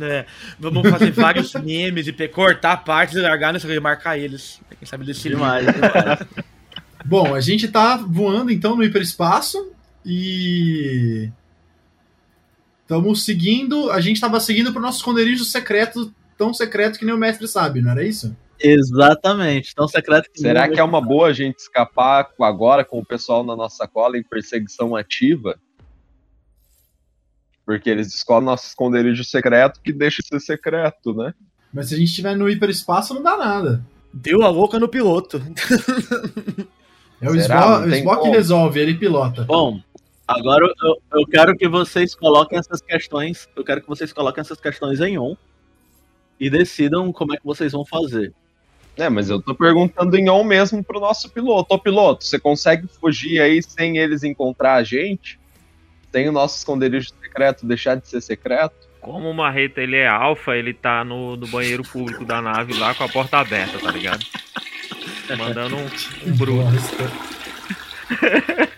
É, 0.00 0.24
vamos 0.58 0.88
fazer 0.88 1.10
vários 1.12 1.52
memes 1.54 2.06
e 2.06 2.28
cortar 2.28 2.78
partes 2.78 3.14
e 3.14 3.20
largar 3.20 3.52
nessa 3.52 3.72
e 3.72 3.78
marcar 3.78 4.18
eles. 4.18 4.60
Quem 4.78 4.88
sabe 4.88 5.04
desse 5.04 5.28
Demais, 5.28 5.66
demais. 5.66 6.26
Bom, 7.04 7.34
a 7.34 7.40
gente 7.40 7.68
tá 7.68 7.96
voando 7.96 8.50
então 8.50 8.76
no 8.76 8.84
hiperespaço 8.84 9.72
e. 10.04 11.30
Estamos 12.82 13.24
seguindo. 13.24 13.90
A 13.90 14.00
gente 14.00 14.20
tava 14.20 14.40
seguindo 14.40 14.72
pro 14.72 14.80
nosso 14.80 14.98
esconderijo 14.98 15.44
secreto, 15.44 16.12
tão 16.38 16.54
secreto 16.54 16.98
que 16.98 17.04
nem 17.04 17.14
o 17.14 17.18
mestre 17.18 17.46
sabe, 17.48 17.82
não 17.82 17.90
era 17.90 18.04
isso? 18.04 18.36
Exatamente. 18.62 19.74
Tão 19.74 19.88
secreto 19.88 20.30
que 20.32 20.40
Será 20.40 20.68
que 20.68 20.78
é 20.78 20.84
uma 20.84 21.00
boa 21.00 21.28
a 21.28 21.32
gente 21.32 21.58
escapar 21.58 22.30
agora 22.40 22.84
com 22.84 22.98
o 22.98 23.04
pessoal 23.04 23.42
na 23.44 23.56
nossa 23.56 23.88
cola 23.88 24.16
em 24.16 24.22
perseguição 24.22 24.94
ativa? 24.94 25.58
Porque 27.64 27.90
eles 27.90 28.08
descobrem 28.08 28.46
nosso 28.46 28.66
esconderijo 28.68 29.24
secreto 29.24 29.80
que 29.80 29.92
deixa 29.92 30.22
de 30.22 30.28
ser 30.28 30.40
secreto, 30.40 31.14
né? 31.14 31.34
Mas 31.72 31.88
se 31.88 31.94
a 31.94 31.98
gente 31.98 32.08
estiver 32.08 32.36
no 32.36 32.48
hiperespaço, 32.48 33.14
não 33.14 33.22
dá 33.22 33.36
nada. 33.36 33.84
Deu 34.12 34.42
a 34.42 34.48
louca 34.48 34.78
no 34.78 34.88
piloto. 34.88 35.42
É 37.20 37.30
o? 37.30 37.36
Spock, 37.36 38.22
que 38.22 38.28
resolve, 38.30 38.80
ele 38.80 38.94
pilota. 38.94 39.44
Bom, 39.44 39.80
agora 40.26 40.66
eu, 40.66 41.20
eu 41.20 41.26
quero 41.26 41.56
que 41.56 41.68
vocês 41.68 42.16
coloquem 42.16 42.58
essas 42.58 42.80
questões. 42.80 43.48
Eu 43.54 43.62
quero 43.62 43.80
que 43.80 43.88
vocês 43.88 44.12
coloquem 44.12 44.40
essas 44.40 44.60
questões 44.60 45.00
em 45.00 45.16
on 45.16 45.36
e 46.40 46.50
decidam 46.50 47.12
como 47.12 47.32
é 47.32 47.36
que 47.36 47.44
vocês 47.44 47.70
vão 47.70 47.86
fazer. 47.86 48.34
É, 48.96 49.08
mas 49.08 49.30
eu 49.30 49.40
tô 49.40 49.54
perguntando 49.54 50.16
em 50.16 50.28
on 50.28 50.42
mesmo 50.44 50.84
pro 50.84 51.00
nosso 51.00 51.30
piloto. 51.30 51.74
Ô 51.74 51.78
piloto, 51.78 52.24
você 52.24 52.38
consegue 52.38 52.86
fugir 53.00 53.40
aí 53.40 53.62
sem 53.62 53.96
eles 53.98 54.22
encontrar 54.22 54.74
a 54.74 54.84
gente? 54.84 55.40
Sem 56.10 56.28
o 56.28 56.32
nosso 56.32 56.58
esconderijo 56.58 57.08
secreto 57.22 57.66
deixar 57.66 57.96
de 57.96 58.06
ser 58.06 58.20
secreto? 58.20 58.74
Como 59.00 59.30
o 59.30 59.34
Marreta 59.34 59.80
ele 59.80 59.96
é 59.96 60.06
alfa, 60.06 60.56
ele 60.56 60.74
tá 60.74 61.04
no, 61.04 61.36
no 61.36 61.46
banheiro 61.48 61.82
público 61.82 62.24
da 62.24 62.42
nave 62.42 62.74
lá 62.74 62.94
com 62.94 63.02
a 63.02 63.08
porta 63.08 63.38
aberta, 63.38 63.78
tá 63.78 63.90
ligado? 63.90 64.24
Mandando 65.38 65.76
um, 65.76 65.86
um 66.26 66.36
bruto. 66.36 66.62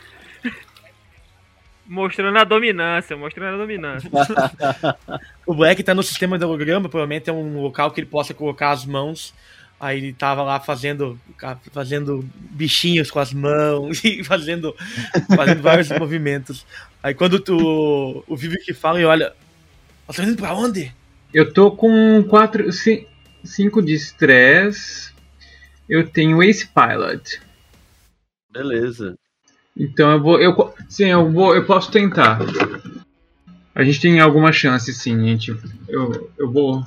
Mostrando 1.87 2.39
a 2.39 2.45
dominância, 2.45 3.17
mostrando 3.17 3.55
a 3.55 3.59
dominância. 3.59 4.11
O 5.47 5.55
Black 5.55 5.83
tá 5.83 5.95
no 5.95 6.03
sistema 6.03 6.39
de 6.39 6.45
holograma, 6.45 6.89
provavelmente 6.89 7.29
é 7.29 7.33
um 7.33 7.61
local 7.61 7.91
que 7.91 8.01
ele 8.01 8.07
possa 8.07 8.33
colocar 8.33 8.71
as 8.71 8.87
mãos. 8.87 9.35
Aí 9.85 9.99
ele 9.99 10.15
tava 10.15 10.43
lá 10.43 10.59
fazendo, 10.59 11.21
fazendo 11.71 12.27
bichinhos 12.35 13.11
com 13.11 13.19
as 13.19 13.35
mãos 13.35 14.01
e 14.03 14.25
fazendo, 14.25 14.75
fazendo 15.37 15.61
vários 15.61 15.91
movimentos. 16.01 16.65
Aí 17.03 17.13
quando 17.13 17.39
tu, 17.39 18.25
o 18.27 18.35
Vivi 18.35 18.57
que 18.65 18.73
fala 18.73 18.99
e 18.99 19.05
olha, 19.05 19.35
nós 20.09 20.17
estamos 20.17 20.33
indo 20.33 20.39
pra 20.39 20.55
onde? 20.55 20.91
Eu 21.35 21.53
tô 21.53 21.71
com 21.71 22.25
4, 22.31 22.65
5 23.45 23.83
de 23.83 23.93
stress. 23.93 25.13
Eu 25.87 26.09
tenho 26.09 26.43
Ace 26.43 26.67
Pilot. 26.67 27.43
Beleza. 28.51 29.19
Então 29.77 30.13
eu 30.13 30.23
vou. 30.23 30.41
Eu, 30.41 30.75
sim, 30.89 31.09
eu 31.09 31.31
vou. 31.31 31.55
Eu 31.55 31.67
posso 31.67 31.91
tentar. 31.91 32.39
A 33.75 33.85
gente 33.85 34.01
tem 34.01 34.19
alguma 34.19 34.51
chance, 34.51 34.95
sim, 34.95 35.21
gente. 35.27 35.55
Eu, 35.87 36.33
eu 36.39 36.51
vou. 36.51 36.87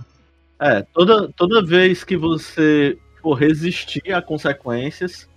É, 0.59 0.81
toda, 0.93 1.31
toda 1.33 1.65
vez 1.65 2.03
que 2.03 2.17
você 2.17 2.97
for 3.21 3.33
resistir 3.33 4.11
a 4.11 4.21
consequências 4.21 5.27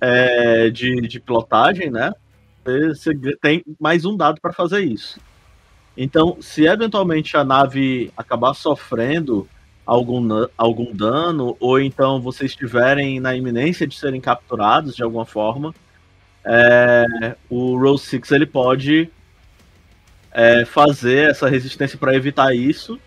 é, 0.00 0.68
de, 0.70 1.00
de 1.02 1.20
pilotagem, 1.20 1.90
né? 1.90 2.12
Você 2.64 3.12
tem 3.40 3.64
mais 3.78 4.04
um 4.04 4.16
dado 4.16 4.40
para 4.40 4.52
fazer 4.52 4.80
isso. 4.80 5.20
Então, 5.96 6.38
se 6.40 6.64
eventualmente 6.64 7.36
a 7.36 7.44
nave 7.44 8.12
acabar 8.16 8.54
sofrendo 8.54 9.48
algum, 9.84 10.46
algum 10.56 10.94
dano, 10.94 11.56
ou 11.60 11.80
então 11.80 12.20
vocês 12.20 12.52
estiverem 12.52 13.20
na 13.20 13.34
iminência 13.36 13.86
de 13.86 13.96
serem 13.96 14.20
capturados 14.20 14.96
de 14.96 15.02
alguma 15.02 15.26
forma, 15.26 15.74
é, 16.44 17.36
o 17.48 17.76
Roll 17.78 17.98
6 17.98 18.30
ele 18.32 18.46
pode 18.46 19.10
é, 20.32 20.64
fazer 20.64 21.30
essa 21.30 21.48
resistência 21.48 21.98
para 21.98 22.14
evitar 22.14 22.54
isso, 22.54 22.98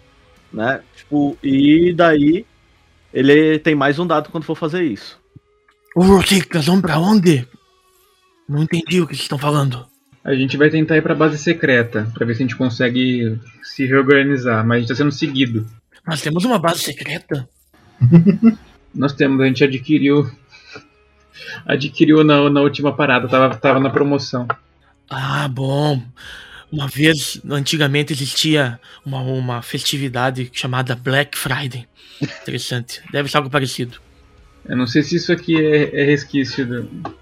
né? 0.56 0.82
Tipo, 0.96 1.38
e 1.44 1.94
daí 1.94 2.46
ele 3.14 3.60
tem 3.60 3.76
mais 3.76 4.00
um 4.00 4.08
dado 4.08 4.30
quando 4.30 4.46
for 4.46 4.56
fazer 4.56 4.84
isso. 4.84 5.20
Ô, 5.96 6.02
Rotik, 6.02 6.54
nós 6.54 6.66
vamos 6.66 6.82
pra 6.82 6.98
onde? 6.98 7.48
Não 8.48 8.64
entendi 8.64 9.02
o 9.02 9.08
que 9.08 9.14
vocês 9.14 9.24
estão 9.24 9.38
falando. 9.38 9.86
A 10.24 10.34
gente 10.34 10.58
vai 10.58 10.70
tentar 10.70 10.98
ir 10.98 11.02
pra 11.02 11.14
base 11.14 11.38
secreta, 11.38 12.10
pra 12.14 12.26
ver 12.26 12.34
se 12.36 12.42
a 12.42 12.46
gente 12.46 12.56
consegue 12.56 13.40
se 13.62 13.86
reorganizar, 13.86 14.66
mas 14.66 14.78
a 14.78 14.80
gente 14.80 14.90
tá 14.90 14.96
sendo 14.96 15.12
seguido. 15.12 15.68
Nós 16.08 16.22
temos 16.22 16.44
uma 16.46 16.58
base 16.58 16.80
secreta? 16.80 17.48
Nós 18.94 19.14
temos, 19.14 19.42
a 19.42 19.46
gente 19.46 19.64
adquiriu. 19.64 20.30
Adquiriu 21.66 22.24
na, 22.24 22.50
na 22.50 22.62
última 22.62 22.96
parada, 22.96 23.28
tava, 23.28 23.56
tava 23.56 23.80
na 23.80 23.90
promoção. 23.90 24.48
Ah, 25.10 25.48
bom. 25.48 26.02
Uma 26.72 26.88
vez, 26.88 27.40
antigamente, 27.50 28.12
existia 28.14 28.80
uma, 29.06 29.22
uma 29.22 29.62
festividade 29.62 30.50
chamada 30.54 30.96
Black 30.96 31.38
Friday. 31.38 31.88
Interessante. 32.22 33.02
Deve 33.12 33.30
ser 33.30 33.38
algo 33.38 33.50
parecido. 33.50 33.98
Eu 34.68 34.76
não 34.76 34.88
sei 34.88 35.04
se 35.04 35.16
isso 35.16 35.32
aqui 35.32 35.56
é, 35.64 36.02
é 36.02 36.04
resquício 36.06 36.66
do. 36.66 37.16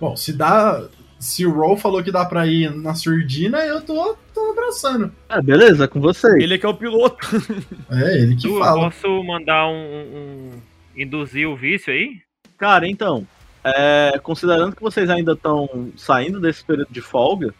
Bom, 0.00 0.16
se 0.16 0.32
dá. 0.32 0.88
Se 1.18 1.44
o 1.44 1.50
Roll 1.52 1.76
falou 1.76 2.02
que 2.02 2.12
dá 2.12 2.24
pra 2.24 2.46
ir 2.46 2.70
na 2.76 2.94
surdina, 2.94 3.58
eu 3.66 3.80
tô, 3.80 4.16
tô 4.32 4.52
abraçando. 4.52 5.12
Ah, 5.28 5.42
beleza, 5.42 5.88
com 5.88 6.00
vocês. 6.00 6.34
Ele 6.40 6.54
é 6.54 6.58
que 6.58 6.64
é 6.64 6.68
o 6.68 6.74
piloto. 6.74 7.26
É, 7.90 8.18
ele 8.22 8.36
que 8.36 8.42
Tu, 8.42 8.48
eu 8.54 8.60
fala. 8.60 8.88
posso 8.90 9.24
mandar 9.24 9.66
um, 9.68 9.72
um- 9.74 10.50
induzir 10.96 11.48
o 11.48 11.56
vício 11.56 11.92
aí? 11.92 12.18
Cara, 12.56 12.86
então, 12.88 13.26
é, 13.64 14.18
considerando 14.22 14.76
que 14.76 14.82
vocês 14.82 15.10
ainda 15.10 15.32
estão 15.32 15.90
saindo 15.96 16.40
desse 16.40 16.62
período 16.64 16.92
de 16.92 17.00
folga, 17.00 17.52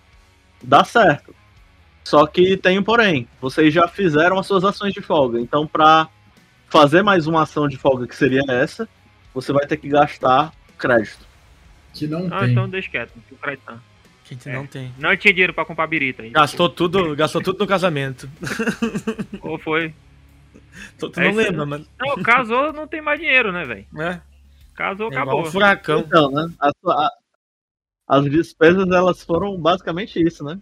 dá 0.62 0.84
certo. 0.84 1.34
Só 2.04 2.26
que 2.26 2.56
tem 2.56 2.78
um 2.78 2.82
porém. 2.82 3.28
Vocês 3.40 3.72
já 3.72 3.86
fizeram 3.86 4.38
as 4.38 4.46
suas 4.46 4.64
ações 4.64 4.94
de 4.94 5.00
folga. 5.02 5.38
Então, 5.40 5.66
pra 5.66 6.08
fazer 6.68 7.02
mais 7.02 7.26
uma 7.26 7.42
ação 7.42 7.68
de 7.68 7.76
folga 7.76 8.06
que 8.06 8.16
seria 8.16 8.42
essa, 8.48 8.88
você 9.34 9.52
vai 9.52 9.66
ter 9.66 9.76
que 9.76 9.88
gastar 9.88 10.52
crédito. 10.78 11.26
Que 11.92 12.06
não 12.06 12.28
Ah, 12.30 12.40
tem. 12.40 12.50
então 12.52 12.68
deixa 12.68 12.90
quieto. 12.90 13.12
não 13.16 13.22
tem 13.22 13.38
crédito, 13.38 13.62
não. 13.66 13.74
A 13.76 14.28
gente 14.28 14.48
É. 14.48 14.52
não 14.52 14.66
tem. 14.66 14.92
Não 14.98 15.16
tinha 15.16 15.32
dinheiro 15.32 15.54
pra 15.54 15.64
comprar 15.64 15.86
birita 15.86 16.22
aí. 16.22 16.30
Gastou 16.30 16.68
tudo, 16.68 17.14
gastou 17.16 17.42
tudo 17.42 17.58
no 17.60 17.66
casamento. 17.66 18.28
Ou 19.40 19.58
foi? 19.58 19.94
Tu, 20.98 21.08
tu 21.10 21.20
É 21.20 21.24
não 21.24 21.34
lembra, 21.34 21.66
mas. 21.66 21.82
Não, 21.98 22.22
casou, 22.22 22.72
não 22.72 22.86
tem 22.86 23.00
mais 23.00 23.18
dinheiro, 23.18 23.50
né, 23.52 23.64
velho? 23.64 23.86
É, 23.98 24.20
Casou, 24.74 25.10
é 25.10 25.16
acabou. 25.16 25.40
um 25.42 25.44
furacão. 25.46 26.00
Então, 26.00 26.30
né? 26.30 26.48
a 26.60 26.70
sua- 26.80 27.06
a- 27.06 27.12
as 28.08 28.24
despesas 28.24 28.88
elas 28.90 29.22
foram 29.22 29.60
basicamente 29.60 30.18
isso, 30.20 30.42
né? 30.42 30.58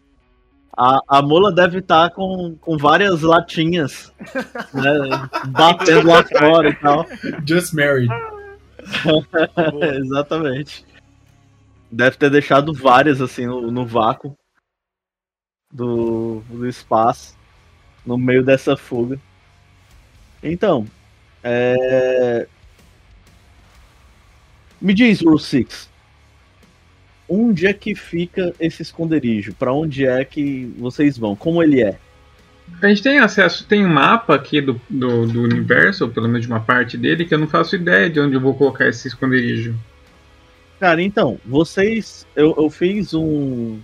A, 0.76 1.00
a 1.08 1.22
mula 1.22 1.52
deve 1.52 1.78
estar 1.78 2.10
com, 2.10 2.56
com 2.60 2.76
várias 2.76 3.22
latinhas, 3.22 4.12
né? 4.74 5.28
Batendo 5.48 6.08
lá 6.08 6.22
fora 6.24 6.68
e 6.68 6.74
tal. 6.74 7.06
Just 7.46 7.72
married. 7.72 8.10
Exatamente. 10.04 10.84
Deve 11.90 12.16
ter 12.16 12.30
deixado 12.30 12.74
várias 12.74 13.22
assim 13.22 13.46
no, 13.46 13.70
no 13.70 13.86
vácuo 13.86 14.36
do, 15.72 16.42
do 16.48 16.66
espaço, 16.66 17.36
no 18.04 18.18
meio 18.18 18.44
dessa 18.44 18.76
fuga. 18.76 19.18
Então, 20.42 20.86
é... 21.42 22.46
me 24.80 24.92
diz, 24.92 25.22
Rule 25.22 25.40
Six, 25.40 25.88
onde 27.28 27.66
é 27.66 27.72
que 27.72 27.94
fica 27.94 28.54
esse 28.60 28.82
esconderijo? 28.82 29.54
Pra 29.54 29.72
onde 29.72 30.06
é 30.06 30.24
que 30.24 30.72
vocês 30.78 31.18
vão? 31.18 31.34
Como 31.34 31.62
ele 31.62 31.82
é? 31.82 31.98
A 32.82 32.88
gente 32.88 33.02
tem 33.02 33.18
acesso, 33.18 33.66
tem 33.66 33.86
um 33.86 33.88
mapa 33.88 34.34
aqui 34.34 34.60
do, 34.60 34.80
do, 34.90 35.26
do 35.26 35.42
universo, 35.42 36.04
ou 36.04 36.10
pelo 36.10 36.26
menos 36.26 36.46
de 36.46 36.52
uma 36.52 36.60
parte 36.60 36.96
dele, 36.96 37.24
que 37.24 37.32
eu 37.32 37.38
não 37.38 37.46
faço 37.46 37.76
ideia 37.76 38.10
de 38.10 38.20
onde 38.20 38.34
eu 38.34 38.40
vou 38.40 38.54
colocar 38.54 38.88
esse 38.88 39.08
esconderijo. 39.08 39.74
Cara, 40.78 41.02
então, 41.02 41.38
vocês. 41.44 42.26
Eu, 42.34 42.54
eu 42.58 42.68
fiz 42.68 43.14
um. 43.14 43.78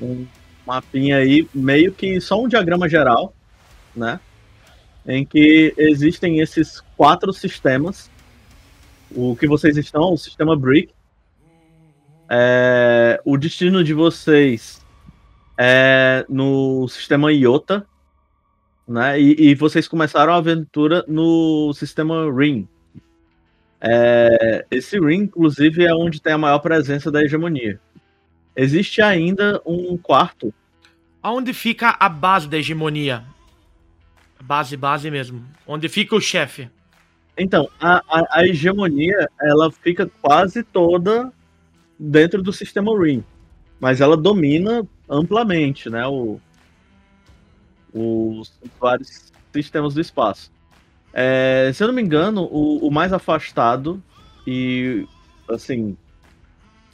Um 0.00 0.26
mapinha 0.66 1.18
aí, 1.18 1.48
meio 1.54 1.92
que 1.92 2.20
só 2.20 2.42
um 2.42 2.48
diagrama 2.48 2.88
geral, 2.88 3.34
né? 3.94 4.20
Em 5.06 5.24
que 5.24 5.72
existem 5.76 6.40
esses 6.40 6.82
quatro 6.96 7.32
sistemas. 7.32 8.10
O 9.10 9.36
que 9.36 9.46
vocês 9.46 9.76
estão, 9.76 10.12
o 10.12 10.18
sistema 10.18 10.56
Brick. 10.56 10.92
É, 12.28 13.20
o 13.24 13.36
destino 13.36 13.84
de 13.84 13.94
vocês 13.94 14.84
é 15.58 16.24
no 16.28 16.88
sistema 16.88 17.32
Iota, 17.32 17.86
né? 18.86 19.20
E, 19.20 19.50
e 19.50 19.54
vocês 19.54 19.88
começaram 19.88 20.32
a 20.32 20.36
aventura 20.36 21.04
no 21.08 21.72
sistema 21.72 22.30
Ring. 22.32 22.68
É, 23.80 24.64
esse 24.70 24.98
Ring, 24.98 25.22
inclusive, 25.22 25.84
é 25.84 25.94
onde 25.94 26.20
tem 26.20 26.32
a 26.32 26.38
maior 26.38 26.58
presença 26.58 27.10
da 27.10 27.22
hegemonia. 27.22 27.80
Existe 28.54 29.02
ainda 29.02 29.60
um 29.66 29.96
quarto. 29.96 30.52
Aonde 31.22 31.52
fica 31.52 31.96
a 31.98 32.08
base 32.08 32.48
da 32.48 32.56
hegemonia? 32.56 33.24
Base, 34.42 34.76
base 34.76 35.10
mesmo. 35.10 35.44
Onde 35.66 35.88
fica 35.88 36.14
o 36.14 36.20
chefe? 36.20 36.70
Então, 37.36 37.68
a, 37.80 38.02
a, 38.08 38.38
a 38.38 38.46
hegemonia, 38.46 39.28
ela 39.40 39.70
fica 39.70 40.10
quase 40.22 40.62
toda 40.62 41.30
dentro 41.98 42.42
do 42.42 42.52
sistema 42.52 42.92
Ring. 42.98 43.24
Mas 43.80 44.00
ela 44.00 44.16
domina 44.16 44.86
amplamente, 45.08 45.90
né? 45.90 46.06
O, 46.06 46.40
os 47.92 48.52
vários 48.80 49.32
sistemas 49.52 49.94
do 49.94 50.00
espaço. 50.00 50.50
É, 51.12 51.70
se 51.72 51.82
eu 51.82 51.88
não 51.88 51.94
me 51.94 52.02
engano, 52.02 52.42
o, 52.44 52.86
o 52.86 52.90
mais 52.90 53.12
afastado 53.12 54.02
e 54.46 55.06
assim 55.48 55.96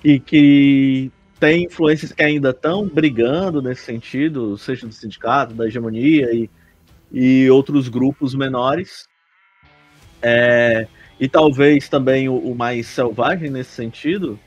e 0.05 0.19
que 0.19 1.11
tem 1.39 1.65
influências 1.65 2.13
que 2.13 2.23
ainda 2.23 2.51
estão 2.51 2.87
brigando 2.87 3.61
nesse 3.61 3.83
sentido, 3.83 4.57
seja 4.57 4.87
do 4.87 4.93
sindicato, 4.93 5.55
da 5.55 5.67
hegemonia 5.67 6.33
e, 6.33 6.49
e 7.13 7.51
outros 7.51 7.89
grupos 7.89 8.35
menores. 8.35 9.09
É, 10.21 10.87
e 11.19 11.29
talvez 11.29 11.89
também 11.89 12.29
o, 12.29 12.37
o 12.37 12.55
mais 12.55 12.87
selvagem 12.87 13.51
nesse 13.51 13.73
sentido 13.73 14.39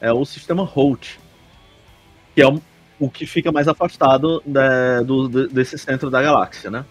é 0.00 0.12
o 0.12 0.24
sistema 0.24 0.62
Holt, 0.62 1.16
que 2.34 2.42
é 2.42 2.48
um- 2.48 2.60
o 3.00 3.08
que 3.10 3.26
fica 3.26 3.50
mais 3.52 3.68
afastado 3.68 4.42
né, 4.46 5.02
do, 5.04 5.28
de- 5.28 5.48
desse 5.48 5.78
centro 5.78 6.10
da 6.10 6.20
galáxia, 6.22 6.70
né? 6.70 6.84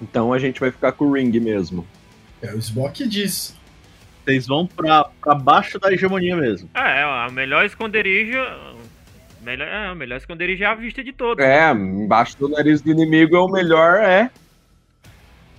Então 0.00 0.32
a 0.32 0.38
gente 0.38 0.60
vai 0.60 0.70
ficar 0.70 0.92
com 0.92 1.06
o 1.06 1.12
Ring 1.12 1.30
mesmo. 1.40 1.86
É, 2.42 2.52
o 2.52 2.58
Spock 2.58 3.06
diz. 3.08 3.56
Vocês 4.24 4.46
vão 4.46 4.66
pra, 4.66 5.04
pra 5.20 5.34
baixo 5.34 5.78
da 5.78 5.92
hegemonia 5.92 6.36
mesmo. 6.36 6.68
É, 6.74 7.02
a 7.02 7.28
melhor 7.30 7.64
esconderijo. 7.64 8.38
Melhor, 9.42 9.68
é, 9.68 9.92
o 9.92 9.94
melhor 9.96 10.16
esconderijo 10.16 10.64
é 10.64 10.66
a 10.66 10.74
vista 10.74 11.02
de 11.04 11.12
todos. 11.12 11.42
É, 11.44 11.70
embaixo 11.70 12.36
do 12.36 12.48
nariz 12.48 12.80
do 12.80 12.90
inimigo 12.90 13.36
é 13.36 13.40
o 13.40 13.48
melhor, 13.48 14.00
é. 14.00 14.28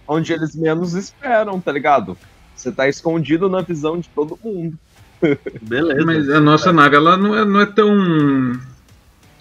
Onde 0.05 0.33
eles 0.33 0.55
menos 0.55 0.93
esperam, 0.93 1.59
tá 1.61 1.71
ligado? 1.71 2.17
Você 2.55 2.71
tá 2.71 2.87
escondido 2.89 3.49
na 3.49 3.61
visão 3.61 3.99
de 3.99 4.09
todo 4.09 4.37
mundo. 4.43 4.77
Beleza. 5.61 6.05
Mas 6.05 6.29
a 6.29 6.39
nossa 6.39 6.71
nave 6.71 6.95
ela 6.95 7.17
não 7.17 7.35
é, 7.35 7.45
não 7.45 7.61
é 7.61 7.65
tão 7.65 8.59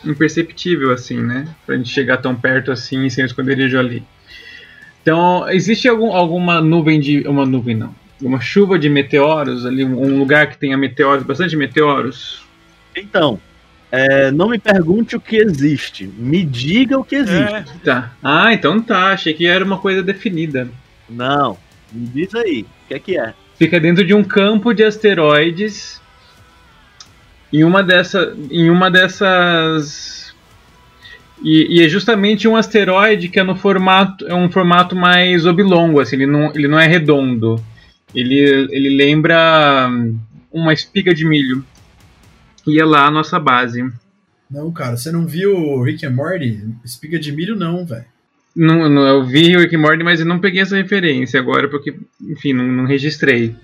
imperceptível 0.05 0.93
assim, 0.93 1.21
né? 1.21 1.49
Pra 1.65 1.77
gente 1.77 1.89
chegar 1.89 2.19
tão 2.19 2.35
perto 2.35 2.73
assim 2.73 3.09
sem 3.09 3.25
o 3.25 3.27
esconderijo 3.27 3.79
ali. 3.79 4.03
Então, 5.03 5.49
existe 5.49 5.89
algum, 5.89 6.13
alguma 6.13 6.61
nuvem 6.61 6.99
de. 6.99 7.21
Uma 7.29 7.47
nuvem 7.47 7.77
não. 7.77 7.95
Uma 8.21 8.41
chuva 8.41 8.79
de 8.79 8.89
meteoros 8.89 9.65
ali, 9.67 9.85
um 9.85 10.19
lugar 10.19 10.49
que 10.49 10.59
tenha 10.59 10.77
meteoros, 10.77 11.23
bastante 11.23 11.55
meteoros. 11.55 12.43
Então, 12.97 13.39
é, 13.93 14.31
não 14.31 14.49
me 14.49 14.59
pergunte 14.59 15.15
o 15.15 15.21
que 15.21 15.37
existe. 15.37 16.07
Me 16.07 16.45
diga 16.45 16.99
o 16.99 17.05
que 17.05 17.17
existe. 17.17 17.65
Tá. 17.85 18.13
Ah, 18.23 18.53
então 18.53 18.81
tá. 18.81 19.13
Achei 19.13 19.33
que 19.33 19.47
era 19.47 19.65
uma 19.65 19.79
coisa 19.79 20.03
definida. 20.03 20.69
Não. 21.09 21.57
Me 21.93 22.07
diz 22.09 22.35
aí. 22.35 22.63
O 22.63 22.89
que 22.89 22.95
é 22.95 22.99
que 22.99 23.19
é? 23.19 23.35
Fica 23.59 23.81
dentro 23.81 24.05
de 24.05 24.15
um 24.15 24.23
campo 24.23 24.73
de 24.73 24.85
asteroides. 24.85 26.01
Em 27.53 27.65
uma 27.65 27.83
dessa, 27.83 28.37
em 28.51 28.69
uma 28.69 28.91
dessas 28.91 30.17
e, 31.43 31.79
e 31.79 31.85
é 31.85 31.89
justamente 31.89 32.49
um 32.49 32.57
asteroide 32.57 33.29
que 33.29 33.39
é 33.39 33.43
no 33.43 33.57
formato 33.57 34.27
é 34.27 34.35
um 34.35 34.51
formato 34.51 34.97
mais 34.97 35.45
oblongo, 35.45 36.01
assim, 36.01 36.17
ele 36.17 36.27
não, 36.27 36.53
ele 36.55 36.69
não 36.69 36.79
é 36.79 36.87
redondo. 36.87 37.63
Ele, 38.15 38.39
ele 38.71 38.97
lembra 38.97 39.89
hum, 39.91 40.19
uma 40.51 40.73
espiga 40.73 41.15
de 41.15 41.25
milho. 41.25 41.65
E 42.67 42.81
é 42.81 42.85
lá 42.85 43.07
a 43.07 43.11
nossa 43.11 43.39
base. 43.39 43.89
Não, 44.51 44.73
cara, 44.73 44.97
você 44.97 45.13
não 45.13 45.27
viu 45.27 45.83
Rick 45.83 46.07
and 46.07 46.11
Morty? 46.11 46.65
Espiga 46.85 47.19
de 47.19 47.31
milho, 47.33 47.57
não, 47.57 47.85
velho. 47.85 48.07
Não, 48.57 48.89
não, 48.89 49.07
eu 49.07 49.25
vi 49.25 49.55
Rick 49.57 49.77
and 49.77 49.81
Morty, 49.81 50.03
mas 50.03 50.21
eu 50.21 50.27
não 50.27 50.39
peguei 50.41 50.63
essa 50.63 50.77
referência 50.77 51.39
agora 51.39 51.69
porque, 51.69 51.95
enfim, 52.23 52.53
não, 52.55 52.65
não 52.67 52.87
registrei. 52.87 53.55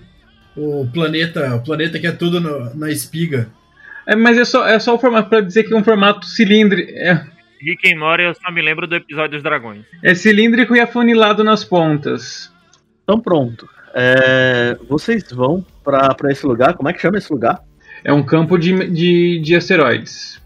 O 0.55 0.87
planeta, 0.93 1.55
o 1.55 1.63
planeta 1.63 1.97
que 1.99 2.05
é 2.05 2.11
tudo 2.11 2.39
no- 2.39 2.75
na 2.75 2.91
espiga. 2.91 3.49
É, 4.05 4.15
mas 4.15 4.37
é 4.37 4.45
só, 4.45 4.67
é 4.67 4.77
só 4.77 4.93
o 4.93 4.99
formato 4.99 5.29
para 5.29 5.41
dizer 5.41 5.63
que 5.63 5.73
é 5.73 5.77
um 5.77 5.83
formato 5.83 6.25
cilíndrico. 6.27 6.91
É, 6.91 7.25
Rick 7.59 7.91
and 7.91 7.97
Morty 7.97 8.23
eu 8.23 8.35
só 8.35 8.51
me 8.51 8.61
lembro 8.61 8.85
do 8.85 8.95
episódio 8.95 9.31
dos 9.31 9.43
dragões. 9.43 9.83
é 10.03 10.13
cilíndrico 10.13 10.75
e 10.75 10.79
afunilado 10.79 11.43
nas 11.43 11.63
pontas. 11.63 12.51
Então 13.03 13.19
pronto. 13.19 13.67
É, 13.95 14.77
vocês 14.87 15.23
vão 15.31 15.65
pra, 15.83 16.13
pra 16.13 16.31
esse 16.31 16.45
lugar. 16.45 16.75
Como 16.75 16.87
é 16.89 16.93
que 16.93 17.01
chama 17.01 17.17
esse 17.17 17.31
lugar? 17.33 17.59
É 18.03 18.11
um 18.13 18.21
campo 18.23 18.57
de, 18.59 18.87
de, 18.89 19.39
de 19.39 19.55
asteroides. 19.55 20.39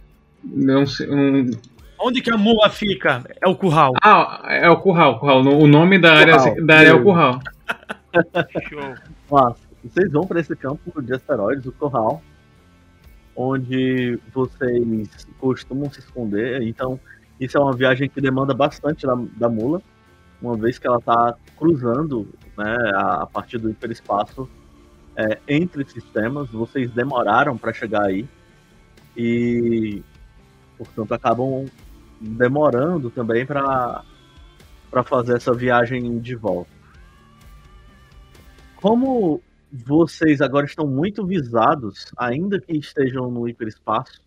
Não 0.44 0.86
sei, 0.86 1.10
um- 1.10 1.50
Onde 2.00 2.22
que 2.22 2.32
a 2.32 2.38
mula 2.38 2.70
fica? 2.70 3.24
É 3.42 3.48
o 3.48 3.56
curral. 3.56 3.94
Ah, 4.04 4.44
é 4.50 4.70
o 4.70 4.78
curral, 4.78 5.20
curral. 5.20 5.42
O 5.42 5.68
nome 5.68 6.00
da 6.00 6.14
área, 6.14 6.38
Curral. 6.38 6.66
da 6.66 6.78
área 6.78 6.90
é 6.90 6.94
o 6.94 7.04
curral. 7.04 7.40
Show. 8.70 8.96
Mas 9.30 9.68
vocês 9.84 10.12
vão 10.12 10.26
para 10.26 10.40
esse 10.40 10.56
campo 10.56 11.02
de 11.02 11.14
asteroides, 11.14 11.66
o 11.66 11.72
Corral, 11.72 12.22
onde 13.36 14.20
vocês 14.34 15.28
costumam 15.40 15.92
se 15.92 16.00
esconder. 16.00 16.62
Então, 16.64 17.00
isso 17.40 17.58
é 17.58 17.62
uma 17.62 17.76
viagem 17.76 18.10
que 18.10 18.20
demanda 18.20 18.54
bastante 18.54 19.06
da, 19.06 19.16
da 19.38 19.50
mula, 19.50 19.82
uma 20.42 20.56
vez 20.56 20.78
que 20.78 20.88
ela 20.88 20.98
está 20.98 21.36
cruzando 21.58 22.28
né, 22.58 22.76
a, 22.96 23.24
a 23.24 23.26
partir 23.26 23.58
do 23.58 23.70
hiperespaço 23.70 24.50
é, 25.16 25.40
entre 25.48 25.86
sistemas. 25.86 26.50
Vocês 26.50 26.92
demoraram 26.92 27.58
para 27.58 27.74
chegar 27.74 28.04
aí 28.04 28.28
e, 29.16 30.02
portanto, 30.78 31.14
acabam 31.14 31.66
demorando 32.20 33.10
também 33.10 33.46
para 33.46 34.04
fazer 35.06 35.38
essa 35.38 35.54
viagem 35.54 36.20
de 36.20 36.36
volta. 36.36 36.72
Como 38.78 39.42
vocês 39.72 40.42
agora 40.42 40.66
estão 40.66 40.88
muito 40.88 41.26
visados, 41.26 42.12
ainda 42.18 42.60
que 42.60 42.78
estejam 42.78 43.30
no 43.30 43.48
hiperespaço, 43.48 44.22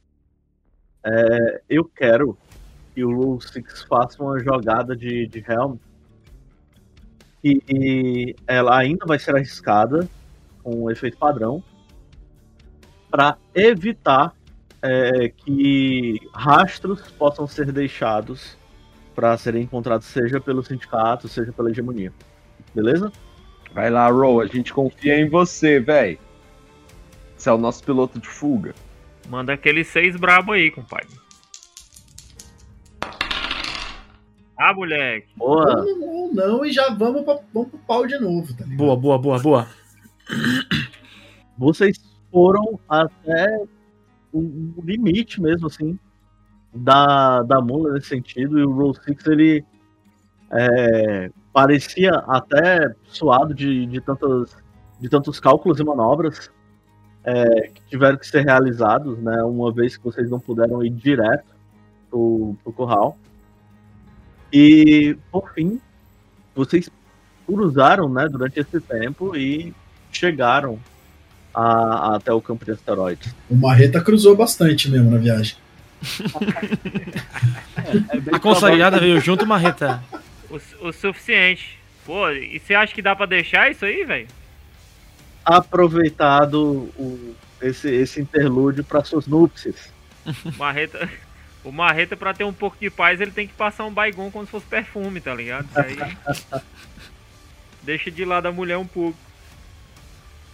é, 1.05 1.63
eu 1.69 1.85
quero 1.85 2.37
que 2.95 3.05
o 3.05 3.41
6 3.41 3.83
faça 3.89 4.23
uma 4.23 4.39
jogada 4.39 4.95
de, 4.97 5.27
de 5.27 5.39
Helm. 5.39 5.77
E, 7.43 7.63
e 7.69 8.37
ela 8.47 8.79
ainda 8.79 9.07
vai 9.07 9.19
ser 9.19 9.35
arriscada 9.35 10.07
com 10.63 10.85
um 10.85 10.91
efeito 10.91 11.17
padrão 11.17 11.63
para 13.11 13.39
evitar 13.55 14.35
é, 14.83 15.29
que 15.29 16.21
rastros 16.33 17.11
possam 17.13 17.47
ser 17.47 17.71
deixados 17.73 18.57
para 19.15 19.37
serem 19.37 19.65
encontrados, 19.65 20.07
seja 20.07 20.41
pelo 20.41 20.63
sindicato, 20.63 21.29
seja 21.29 21.53
pela 21.53 21.71
hegemonia. 21.71 22.13
Beleza? 22.75 23.13
Vai 23.73 23.91
lá, 23.91 24.09
Ro, 24.09 24.41
a 24.41 24.47
gente 24.47 24.73
confia 24.73 25.19
em 25.19 25.29
você, 25.29 25.79
véi. 25.79 26.19
Você 27.37 27.49
é 27.49 27.53
o 27.53 27.59
nosso 27.59 27.83
piloto 27.85 28.19
de 28.19 28.29
fuga. 28.29 28.75
Manda 29.29 29.53
aqueles 29.53 29.89
seis 29.89 30.17
brabo 30.17 30.53
aí, 30.53 30.71
compadre. 30.71 31.19
Ah, 34.57 34.75
moleque. 34.75 35.29
Boa. 35.37 35.83
Ou, 35.83 36.27
ou 36.27 36.35
não, 36.35 36.65
e 36.65 36.73
já 36.73 36.91
vamos, 36.91 37.23
pra, 37.25 37.39
vamos 37.55 37.71
pro 37.71 37.79
pau 37.81 38.07
de 38.07 38.19
novo, 38.19 38.55
tá? 38.55 38.65
Boa, 38.67 38.97
boa, 38.97 39.19
boa, 39.19 39.39
boa. 39.39 39.69
vocês 41.57 41.99
foram 42.31 42.79
até 42.89 43.63
o 44.33 44.83
limite 44.83 45.41
mesmo, 45.41 45.67
assim, 45.67 45.99
da, 46.73 47.43
da 47.43 47.61
mula 47.61 47.93
nesse 47.93 48.09
sentido, 48.09 48.59
e 48.59 48.65
o 48.65 48.73
Roll 48.73 48.95
Six 48.95 49.27
ele 49.27 49.65
é, 50.51 51.31
parecia 51.53 52.13
até 52.27 52.95
suado 53.05 53.55
de, 53.55 53.87
de, 53.87 54.01
tantas, 54.01 54.57
de 55.01 55.09
tantos 55.09 55.41
cálculos 55.41 55.81
e 55.81 55.85
manobras 55.85 56.51
é, 57.25 57.69
que 57.69 57.83
tiveram 57.89 58.17
que 58.17 58.27
ser 58.27 58.45
realizados, 58.45 59.19
né, 59.19 59.43
uma 59.43 59.73
vez 59.73 59.97
que 59.97 60.05
vocês 60.05 60.31
não 60.31 60.41
puderam 60.41 60.85
ir 60.85 60.91
direto 60.91 61.55
pro, 62.09 62.57
pro 62.63 62.73
curral. 62.73 63.19
E, 64.53 65.17
por 65.31 65.53
fim, 65.53 65.81
vocês 66.55 66.91
cruzaram, 67.47 68.09
né, 68.09 68.29
durante 68.29 68.61
esse 68.61 68.81
tempo 68.81 69.37
e 69.37 69.75
chegaram 70.13 70.79
a- 71.55 72.17
até 72.17 72.33
o 72.33 72.41
campo 72.41 72.65
de 72.65 72.73
asteroides. 72.73 73.35
O 73.49 73.57
Marreta 73.57 74.01
cruzou 74.01 74.37
bastante 74.37 74.91
mesmo 74.91 75.11
na 75.11 75.19
viagem. 75.19 75.57
A 78.33 78.39
consagrada 78.39 78.99
veio 78.99 79.21
junto, 79.21 79.47
Marreta. 79.47 80.03
O, 80.49 80.89
o 80.89 80.93
suficiente. 80.93 81.79
Pô, 82.05 82.31
e 82.31 82.59
você 82.59 82.75
acha 82.75 82.95
que 82.95 83.03
dá 83.03 83.15
pra 83.15 83.27
deixar 83.27 83.71
isso 83.71 83.85
aí, 83.85 84.05
velho? 84.05 84.27
Aproveitado 85.45 86.91
o- 86.97 87.35
esse, 87.61 87.89
esse 87.91 88.21
interlúdio 88.21 88.83
para 88.85 89.05
suas 89.05 89.27
núpcias. 89.27 89.77
Marreta, 90.57 91.09
O 91.63 91.71
Marreta, 91.71 92.17
pra 92.17 92.33
ter 92.33 92.45
um 92.45 92.55
pouco 92.55 92.79
de 92.81 92.89
paz, 92.89 93.21
ele 93.21 93.33
tem 93.33 93.47
que 93.47 93.53
passar 93.53 93.85
um 93.85 93.93
baigon 93.93 94.31
como 94.31 94.47
se 94.47 94.51
fosse 94.51 94.65
perfume, 94.65 95.21
tá 95.21 95.35
ligado? 95.35 95.69
Isso 95.69 95.79
aí. 95.79 96.63
Deixa 97.83 98.11
de 98.11 98.25
lado 98.25 98.47
a 98.47 98.53
mulher 98.53 98.79
um 98.79 98.87
pouco. 98.87 99.19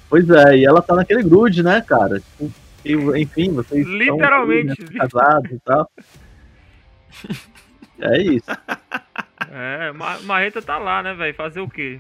Pois 0.09 0.29
é, 0.31 0.59
e 0.59 0.65
ela 0.65 0.81
tá 0.81 0.95
naquele 0.95 1.23
grude, 1.23 1.63
né, 1.63 1.81
cara? 1.81 2.21
Tipo, 2.83 3.17
enfim, 3.17 3.53
vocês 3.53 3.87
estão 3.87 3.99
Literalmente. 4.17 4.83
né, 4.93 4.99
casados 5.09 5.51
e 5.51 5.59
tal. 5.61 5.91
É 7.99 8.21
isso. 8.21 8.51
É, 9.51 9.91
Ma- 9.93 10.19
Marreta 10.21 10.61
tá 10.61 10.77
lá, 10.77 11.03
né, 11.03 11.15
velho? 11.15 11.35
Fazer 11.35 11.61
o 11.61 11.69
quê? 11.69 11.99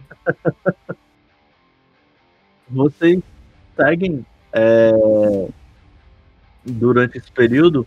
Vocês 2.68 3.22
seguem 3.74 4.26
é, 4.52 4.90
durante 6.64 7.16
esse 7.16 7.32
período 7.32 7.86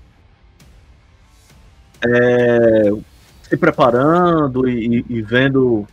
é, 2.03 2.89
se 3.43 3.55
preparando 3.57 4.67
e, 4.67 5.05
e 5.07 5.21
vendo 5.21 5.85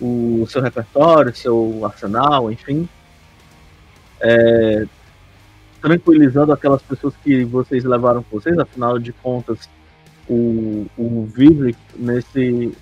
o 0.00 0.46
seu 0.48 0.62
repertório, 0.62 1.34
seu 1.36 1.84
arsenal, 1.84 2.50
enfim. 2.50 2.88
É, 4.20 4.86
tranquilizando 5.80 6.52
aquelas 6.52 6.82
pessoas 6.82 7.14
que 7.16 7.44
vocês 7.44 7.84
levaram 7.84 8.22
com 8.22 8.38
vocês, 8.38 8.58
afinal 8.58 8.98
de 8.98 9.12
contas, 9.12 9.68
o, 10.28 10.86
o 10.96 11.24
Vivek 11.26 11.78
nesse 11.96 12.76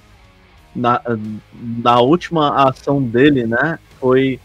na, 0.75 1.01
na 1.63 2.01
última 2.01 2.69
ação 2.69 3.03
dele, 3.03 3.47
né, 3.47 3.79
foi 3.99 4.39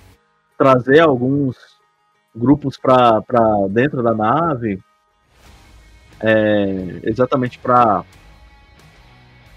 trazer 0.58 0.99
alguns 0.99 1.58
grupos 2.36 2.77
para 2.77 3.21
dentro 3.69 4.01
da 4.01 4.13
nave, 4.13 4.82
é, 6.19 6.99
exatamente 7.03 7.60
para 7.60 8.03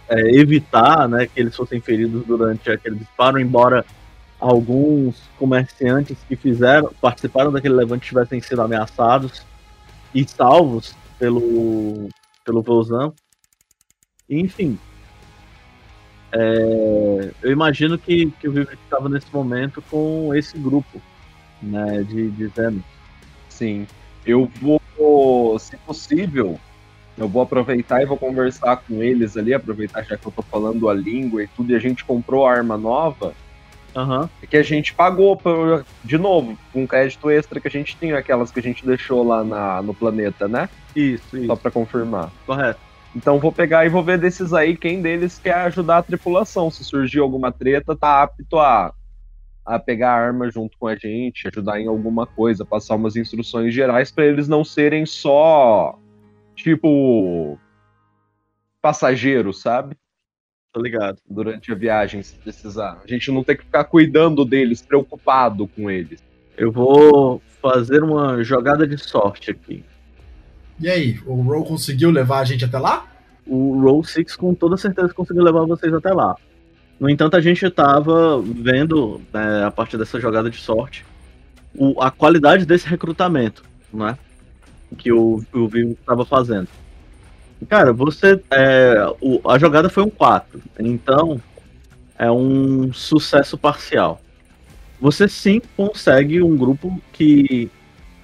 evitar 0.08 1.08
né, 1.08 1.26
que 1.26 1.40
eles 1.40 1.56
fossem 1.56 1.80
feridos 1.80 2.24
durante 2.26 2.70
aquele 2.70 2.96
disparo, 2.96 3.40
embora 3.40 3.84
alguns 4.38 5.20
comerciantes 5.38 6.18
que 6.28 6.36
fizeram 6.36 6.90
participaram 7.00 7.50
daquele 7.50 7.74
levante 7.74 8.08
tivessem 8.08 8.40
sido 8.40 8.62
ameaçados 8.62 9.44
e 10.14 10.26
salvos 10.26 10.94
pelo 11.18 12.08
pelo 12.44 12.62
Vouzan. 12.62 13.12
Enfim, 14.28 14.78
é, 16.32 17.32
eu 17.42 17.50
imagino 17.50 17.98
que, 17.98 18.30
que 18.32 18.48
o 18.48 18.52
Vivek 18.52 18.76
estava 18.84 19.08
nesse 19.08 19.26
momento 19.32 19.82
com 19.90 20.34
esse 20.34 20.58
grupo 20.58 21.00
né, 21.62 22.02
de, 22.02 22.30
de. 22.30 22.50
Sim. 23.48 23.86
Eu 24.24 24.50
vou, 24.60 25.58
se 25.58 25.76
possível, 25.78 26.58
eu 27.16 27.28
vou 27.28 27.42
aproveitar 27.42 28.02
e 28.02 28.06
vou 28.06 28.18
conversar 28.18 28.76
com 28.78 29.02
eles 29.02 29.36
ali, 29.36 29.54
aproveitar 29.54 30.02
já 30.02 30.16
que 30.16 30.26
eu 30.26 30.32
tô 30.32 30.42
falando 30.42 30.88
a 30.88 30.94
língua 30.94 31.44
e 31.44 31.48
tudo, 31.48 31.72
e 31.72 31.76
a 31.76 31.78
gente 31.78 32.04
comprou 32.04 32.46
arma 32.46 32.76
nova, 32.76 33.32
É 34.42 34.46
que 34.46 34.56
a 34.56 34.62
gente 34.62 34.94
pagou, 34.94 35.36
por- 35.36 35.84
de 36.04 36.18
novo, 36.18 36.58
com 36.72 36.82
um 36.82 36.86
crédito 36.86 37.30
extra 37.30 37.60
que 37.60 37.66
a 37.68 37.70
gente 37.70 37.96
tinha, 37.96 38.18
aquelas 38.18 38.50
que 38.50 38.60
a 38.60 38.62
gente 38.62 38.84
deixou 38.84 39.22
lá 39.22 39.42
na, 39.42 39.80
no 39.82 39.94
planeta, 39.94 40.46
né? 40.46 40.68
Isso, 40.94 41.36
isso. 41.36 41.46
Só 41.46 41.56
pra 41.56 41.70
confirmar. 41.70 42.30
Correto. 42.44 42.80
Então 43.14 43.38
vou 43.38 43.50
pegar 43.50 43.86
e 43.86 43.88
vou 43.88 44.02
ver 44.02 44.18
desses 44.18 44.52
aí 44.52 44.76
quem 44.76 45.00
deles 45.00 45.38
quer 45.38 45.54
ajudar 45.54 45.98
a 45.98 46.02
tripulação. 46.02 46.70
Se 46.70 46.84
surgir 46.84 47.20
alguma 47.20 47.50
treta, 47.50 47.96
tá 47.96 48.22
apto 48.22 48.58
a, 48.58 48.92
a 49.64 49.78
pegar 49.78 50.10
a 50.10 50.26
arma 50.26 50.50
junto 50.50 50.76
com 50.76 50.86
a 50.86 50.94
gente, 50.94 51.48
ajudar 51.48 51.80
em 51.80 51.88
alguma 51.88 52.26
coisa, 52.26 52.64
passar 52.66 52.94
umas 52.96 53.16
instruções 53.16 53.72
gerais 53.72 54.12
pra 54.12 54.26
eles 54.26 54.46
não 54.48 54.62
serem 54.62 55.06
só 55.06 55.98
tipo 56.54 57.58
passageiros, 58.82 59.60
sabe? 59.62 59.96
Tô 60.76 60.82
ligado. 60.82 61.16
Durante 61.26 61.72
a 61.72 61.74
viagem, 61.74 62.22
se 62.22 62.34
precisar. 62.34 63.00
A 63.02 63.08
gente 63.08 63.32
não 63.32 63.42
tem 63.42 63.56
que 63.56 63.64
ficar 63.64 63.84
cuidando 63.84 64.44
deles, 64.44 64.82
preocupado 64.82 65.66
com 65.68 65.90
eles. 65.90 66.22
Eu 66.54 66.70
vou 66.70 67.40
fazer 67.62 68.02
uma 68.02 68.42
jogada 68.44 68.86
de 68.86 68.98
sorte 68.98 69.50
aqui. 69.50 69.82
E 70.78 70.86
aí, 70.90 71.18
o 71.24 71.40
Roll 71.40 71.64
conseguiu 71.64 72.10
levar 72.10 72.40
a 72.40 72.44
gente 72.44 72.62
até 72.62 72.78
lá? 72.78 73.06
O 73.46 73.80
Roll 73.80 74.04
Six 74.04 74.36
com 74.36 74.52
toda 74.54 74.76
certeza 74.76 75.14
conseguiu 75.14 75.42
levar 75.42 75.64
vocês 75.64 75.94
até 75.94 76.12
lá. 76.12 76.36
No 77.00 77.08
entanto, 77.08 77.38
a 77.38 77.40
gente 77.40 77.70
tava 77.70 78.38
vendo, 78.42 79.18
né, 79.32 79.64
a 79.64 79.70
partir 79.70 79.96
dessa 79.96 80.20
jogada 80.20 80.50
de 80.50 80.58
sorte, 80.58 81.06
o- 81.74 82.02
a 82.02 82.10
qualidade 82.10 82.66
desse 82.66 82.86
recrutamento, 82.86 83.62
né? 83.90 84.18
Que 84.98 85.10
o, 85.10 85.42
o 85.54 85.68
Vivo 85.68 85.92
estava 85.92 86.26
fazendo. 86.26 86.68
Cara, 87.68 87.92
você. 87.92 88.40
é, 88.50 89.06
o- 89.20 89.40
a 89.48 89.58
jogada 89.58 89.88
foi 89.88 90.02
um 90.02 90.10
4. 90.10 90.60
Então, 90.78 91.40
é 92.18 92.30
um 92.30 92.92
sucesso 92.92 93.56
parcial. 93.56 94.20
Você 95.00 95.28
sim 95.28 95.60
consegue 95.76 96.42
um 96.42 96.56
grupo 96.56 97.00
que 97.12 97.70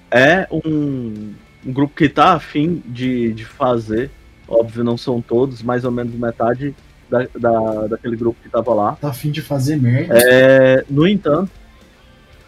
é 0.09 0.47
um, 0.51 1.33
um 1.65 1.71
grupo 1.73 1.95
que 1.95 2.09
tá 2.09 2.33
afim 2.33 2.81
de, 2.85 3.33
de 3.33 3.45
fazer. 3.45 4.09
Óbvio, 4.47 4.83
não 4.83 4.97
são 4.97 5.21
todos, 5.21 5.61
mais 5.63 5.85
ou 5.85 5.91
menos 5.91 6.13
metade 6.13 6.75
da, 7.09 7.27
da, 7.39 7.87
daquele 7.87 8.15
grupo 8.15 8.37
que 8.41 8.49
tava 8.49 8.73
lá. 8.73 8.93
Tá 8.99 9.09
afim 9.09 9.31
de 9.31 9.41
fazer 9.41 9.77
merda. 9.77 10.15
É, 10.17 10.83
no 10.89 11.07
entanto, 11.07 11.51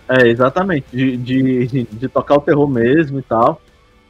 é 0.08 0.28
exatamente, 0.28 0.86
de, 0.92 1.18
de, 1.18 1.84
de 1.84 2.08
tocar 2.08 2.36
o 2.36 2.42
terror 2.42 2.68
mesmo 2.68 3.20
e 3.20 3.24
tal. 3.24 3.62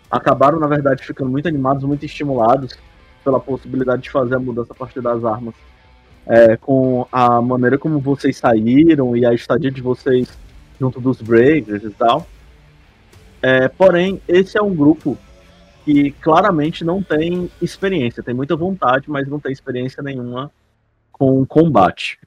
Acabaram, 0.10 0.60
na 0.60 0.68
verdade, 0.68 1.04
ficando 1.04 1.30
muito 1.30 1.48
animados, 1.48 1.84
muito 1.84 2.06
estimulados 2.06 2.78
pela 3.24 3.40
possibilidade 3.40 4.04
de 4.04 4.12
fazer 4.12 4.36
a 4.36 4.40
mudança 4.40 4.72
a 4.72 4.76
partir 4.76 5.02
das 5.02 5.24
armas. 5.26 5.56
É, 6.28 6.58
com 6.58 7.08
a 7.12 7.40
maneira 7.42 7.78
como 7.78 8.00
vocês 8.00 8.38
saíram 8.38 9.16
e 9.16 9.26
a 9.26 9.34
estadia 9.34 9.70
de 9.70 9.82
vocês 9.82 10.28
junto 10.80 11.00
dos 11.00 11.22
Breakers 11.22 11.84
e 11.84 11.90
tal. 11.92 12.28
É, 13.42 13.68
porém, 13.68 14.20
esse 14.28 14.58
é 14.58 14.62
um 14.62 14.74
grupo 14.74 15.18
que 15.84 16.12
claramente 16.20 16.84
não 16.84 17.04
tem 17.04 17.50
experiência, 17.62 18.24
tem 18.24 18.34
muita 18.34 18.56
vontade, 18.56 19.10
mas 19.10 19.28
não 19.28 19.40
tem 19.40 19.52
experiência 19.52 20.02
nenhuma 20.02 20.52
com 21.12 21.46
combate. 21.46 22.18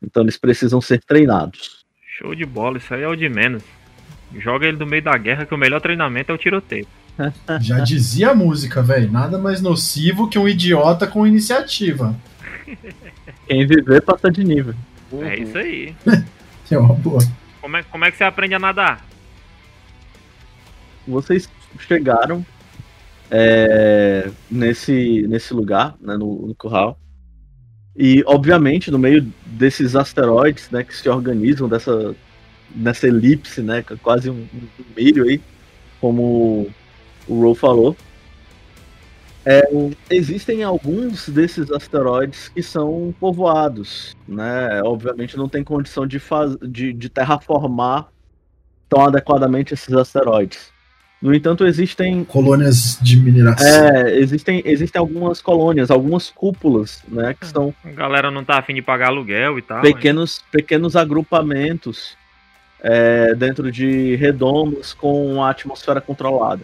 Então 0.00 0.22
eles 0.22 0.38
precisam 0.38 0.80
ser 0.80 1.02
treinados. 1.02 1.84
Show 2.06 2.34
de 2.34 2.46
bola, 2.46 2.78
isso 2.78 2.94
aí 2.94 3.02
é 3.02 3.08
o 3.08 3.16
de 3.16 3.28
menos. 3.28 3.62
Joga 4.36 4.66
ele 4.66 4.76
no 4.76 4.86
meio 4.86 5.02
da 5.02 5.16
guerra 5.16 5.44
que 5.44 5.54
o 5.54 5.58
melhor 5.58 5.80
treinamento 5.80 6.30
é 6.30 6.34
o 6.34 6.38
tiroteio. 6.38 6.86
Já 7.60 7.80
dizia 7.80 8.30
a 8.30 8.34
música, 8.34 8.82
velho. 8.82 9.10
Nada 9.10 9.38
mais 9.38 9.60
nocivo 9.60 10.28
que 10.28 10.38
um 10.38 10.48
idiota 10.48 11.06
com 11.06 11.26
iniciativa. 11.26 12.14
Quem 13.46 13.66
viver 13.66 14.02
passa 14.02 14.30
de 14.30 14.44
nível. 14.44 14.74
É 15.22 15.38
isso 15.38 15.58
aí. 15.58 15.94
É 16.70 16.76
uma 16.76 16.92
boa. 16.92 17.20
Como 17.62 17.78
é, 17.78 17.82
como 17.82 18.04
é 18.04 18.10
que 18.10 18.18
você 18.18 18.24
aprende 18.24 18.54
a 18.54 18.58
nadar? 18.58 19.02
Vocês 21.06 21.48
chegaram 21.78 22.44
é, 23.30 24.30
nesse, 24.50 25.26
nesse 25.28 25.54
lugar, 25.54 25.96
né, 25.98 26.14
no, 26.18 26.48
no 26.48 26.54
curral. 26.54 26.98
E, 27.96 28.22
obviamente, 28.26 28.90
no 28.90 28.98
meio 28.98 29.26
desses 29.46 29.96
asteroides 29.96 30.70
né, 30.70 30.84
que 30.84 30.94
se 30.94 31.08
organizam 31.08 31.68
dessa, 31.68 32.14
nessa 32.76 33.06
elipse, 33.06 33.62
né, 33.62 33.78
é 33.78 33.96
quase 33.96 34.28
um, 34.28 34.46
um 34.52 34.84
milho 34.94 35.24
aí, 35.24 35.40
como 36.00 36.68
o 37.28 37.40
Ro 37.40 37.54
falou, 37.54 37.96
é, 39.44 39.62
existem 40.10 40.62
alguns 40.62 41.28
desses 41.28 41.70
asteroides 41.70 42.48
que 42.48 42.62
são 42.62 43.14
povoados, 43.18 44.14
né? 44.26 44.82
Obviamente 44.82 45.36
não 45.36 45.48
tem 45.48 45.64
condição 45.64 46.06
de, 46.06 46.18
faz, 46.18 46.56
de, 46.60 46.92
de 46.92 47.08
terraformar 47.08 48.08
tão 48.88 49.06
adequadamente 49.06 49.72
esses 49.72 49.94
asteroides. 49.94 50.70
No 51.20 51.34
entanto, 51.34 51.66
existem 51.66 52.24
Colônias 52.24 52.98
de 53.02 53.16
mineração. 53.16 53.66
é, 53.66 54.16
existem, 54.18 54.62
existem 54.64 55.00
algumas 55.00 55.40
colônias, 55.40 55.90
algumas 55.90 56.30
cúpulas, 56.30 57.02
né, 57.08 57.34
que 57.34 57.46
são 57.46 57.74
A 57.84 57.90
galera 57.90 58.30
não 58.30 58.44
tá 58.44 58.58
afim 58.58 58.74
de 58.74 58.82
pagar 58.82 59.08
aluguel 59.08 59.58
e 59.58 59.62
tal. 59.62 59.80
pequenos, 59.80 60.44
pequenos 60.52 60.94
agrupamentos 60.94 62.16
é, 62.80 63.34
dentro 63.34 63.72
de 63.72 64.14
redomos 64.14 64.94
com 64.94 65.42
a 65.42 65.50
atmosfera 65.50 66.00
controlada. 66.00 66.62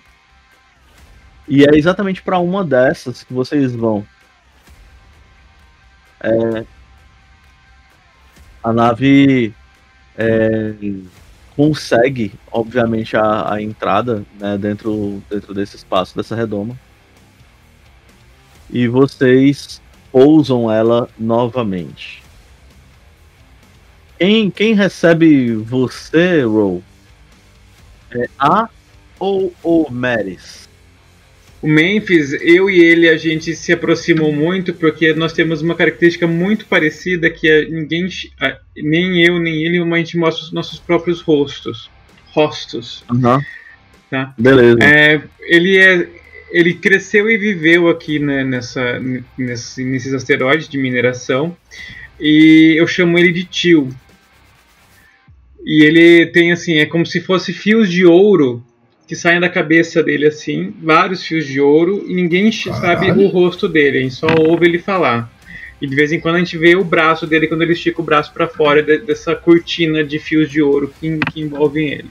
E 1.46 1.64
é 1.64 1.76
exatamente 1.76 2.22
para 2.22 2.38
uma 2.38 2.64
dessas 2.64 3.22
que 3.22 3.32
vocês 3.32 3.74
vão. 3.74 4.06
É, 6.20 6.64
a 8.62 8.72
nave 8.72 9.54
é, 10.16 10.74
consegue, 11.54 12.32
obviamente, 12.50 13.16
a, 13.16 13.52
a 13.52 13.62
entrada 13.62 14.24
né, 14.40 14.56
dentro, 14.56 15.22
dentro 15.28 15.52
desse 15.52 15.76
espaço, 15.76 16.16
dessa 16.16 16.34
redoma. 16.34 16.78
E 18.70 18.88
vocês 18.88 19.82
pousam 20.10 20.70
ela 20.70 21.08
novamente. 21.18 22.22
Quem, 24.18 24.50
quem 24.50 24.74
recebe 24.74 25.54
você, 25.54 26.42
Ro? 26.42 26.82
É 28.10 28.28
a 28.38 28.68
ou 29.18 29.52
o 29.62 29.90
Meris? 29.90 30.68
O 31.64 31.66
Memphis, 31.66 32.34
eu 32.42 32.68
e 32.68 32.78
ele, 32.78 33.08
a 33.08 33.16
gente 33.16 33.56
se 33.56 33.72
aproximou 33.72 34.30
muito 34.30 34.74
porque 34.74 35.14
nós 35.14 35.32
temos 35.32 35.62
uma 35.62 35.74
característica 35.74 36.26
muito 36.26 36.66
parecida 36.66 37.30
que 37.30 37.48
é 37.48 37.64
ninguém, 37.64 38.06
nem 38.76 39.24
eu 39.24 39.40
nem 39.40 39.64
ele, 39.64 39.82
mas 39.82 39.94
a 39.94 39.98
gente 40.00 40.18
mostra 40.18 40.44
os 40.44 40.52
nossos 40.52 40.78
próprios 40.78 41.22
rostos, 41.22 41.90
rostos, 42.32 43.02
Aham. 43.10 43.40
tá? 44.10 44.34
Beleza. 44.36 44.78
É, 44.82 45.22
ele 45.40 45.78
é, 45.78 46.06
ele 46.50 46.74
cresceu 46.74 47.30
e 47.30 47.38
viveu 47.38 47.88
aqui 47.88 48.18
né, 48.18 48.44
nessa, 48.44 49.00
nesse, 49.38 49.82
nesses 49.86 50.12
asteroides 50.12 50.68
de 50.68 50.76
mineração 50.76 51.56
e 52.20 52.74
eu 52.76 52.86
chamo 52.86 53.18
ele 53.18 53.32
de 53.32 53.44
tio. 53.44 53.88
E 55.64 55.82
ele 55.82 56.26
tem 56.26 56.52
assim, 56.52 56.74
é 56.74 56.84
como 56.84 57.06
se 57.06 57.22
fosse 57.22 57.54
fios 57.54 57.90
de 57.90 58.04
ouro 58.04 58.62
que 59.06 59.14
saem 59.14 59.40
da 59.40 59.48
cabeça 59.48 60.02
dele 60.02 60.26
assim, 60.26 60.72
vários 60.82 61.22
fios 61.24 61.46
de 61.46 61.60
ouro, 61.60 62.04
e 62.08 62.14
ninguém 62.14 62.50
sabe 62.50 63.10
o 63.10 63.26
rosto 63.28 63.68
dele, 63.68 63.98
a 63.98 64.02
gente 64.02 64.14
só 64.14 64.26
ouve 64.38 64.66
ele 64.66 64.78
falar. 64.78 65.30
E 65.80 65.86
de 65.86 65.94
vez 65.94 66.10
em 66.12 66.20
quando 66.20 66.36
a 66.36 66.38
gente 66.38 66.56
vê 66.56 66.74
o 66.74 66.84
braço 66.84 67.26
dele 67.26 67.46
quando 67.46 67.62
ele 67.62 67.74
estica 67.74 68.00
o 68.00 68.04
braço 68.04 68.32
para 68.32 68.48
fora 68.48 68.82
de- 68.82 68.98
dessa 68.98 69.34
cortina 69.34 70.02
de 70.02 70.18
fios 70.18 70.50
de 70.50 70.62
ouro 70.62 70.92
que, 70.98 71.18
que 71.32 71.40
envolvem 71.42 71.88
ele. 71.88 72.10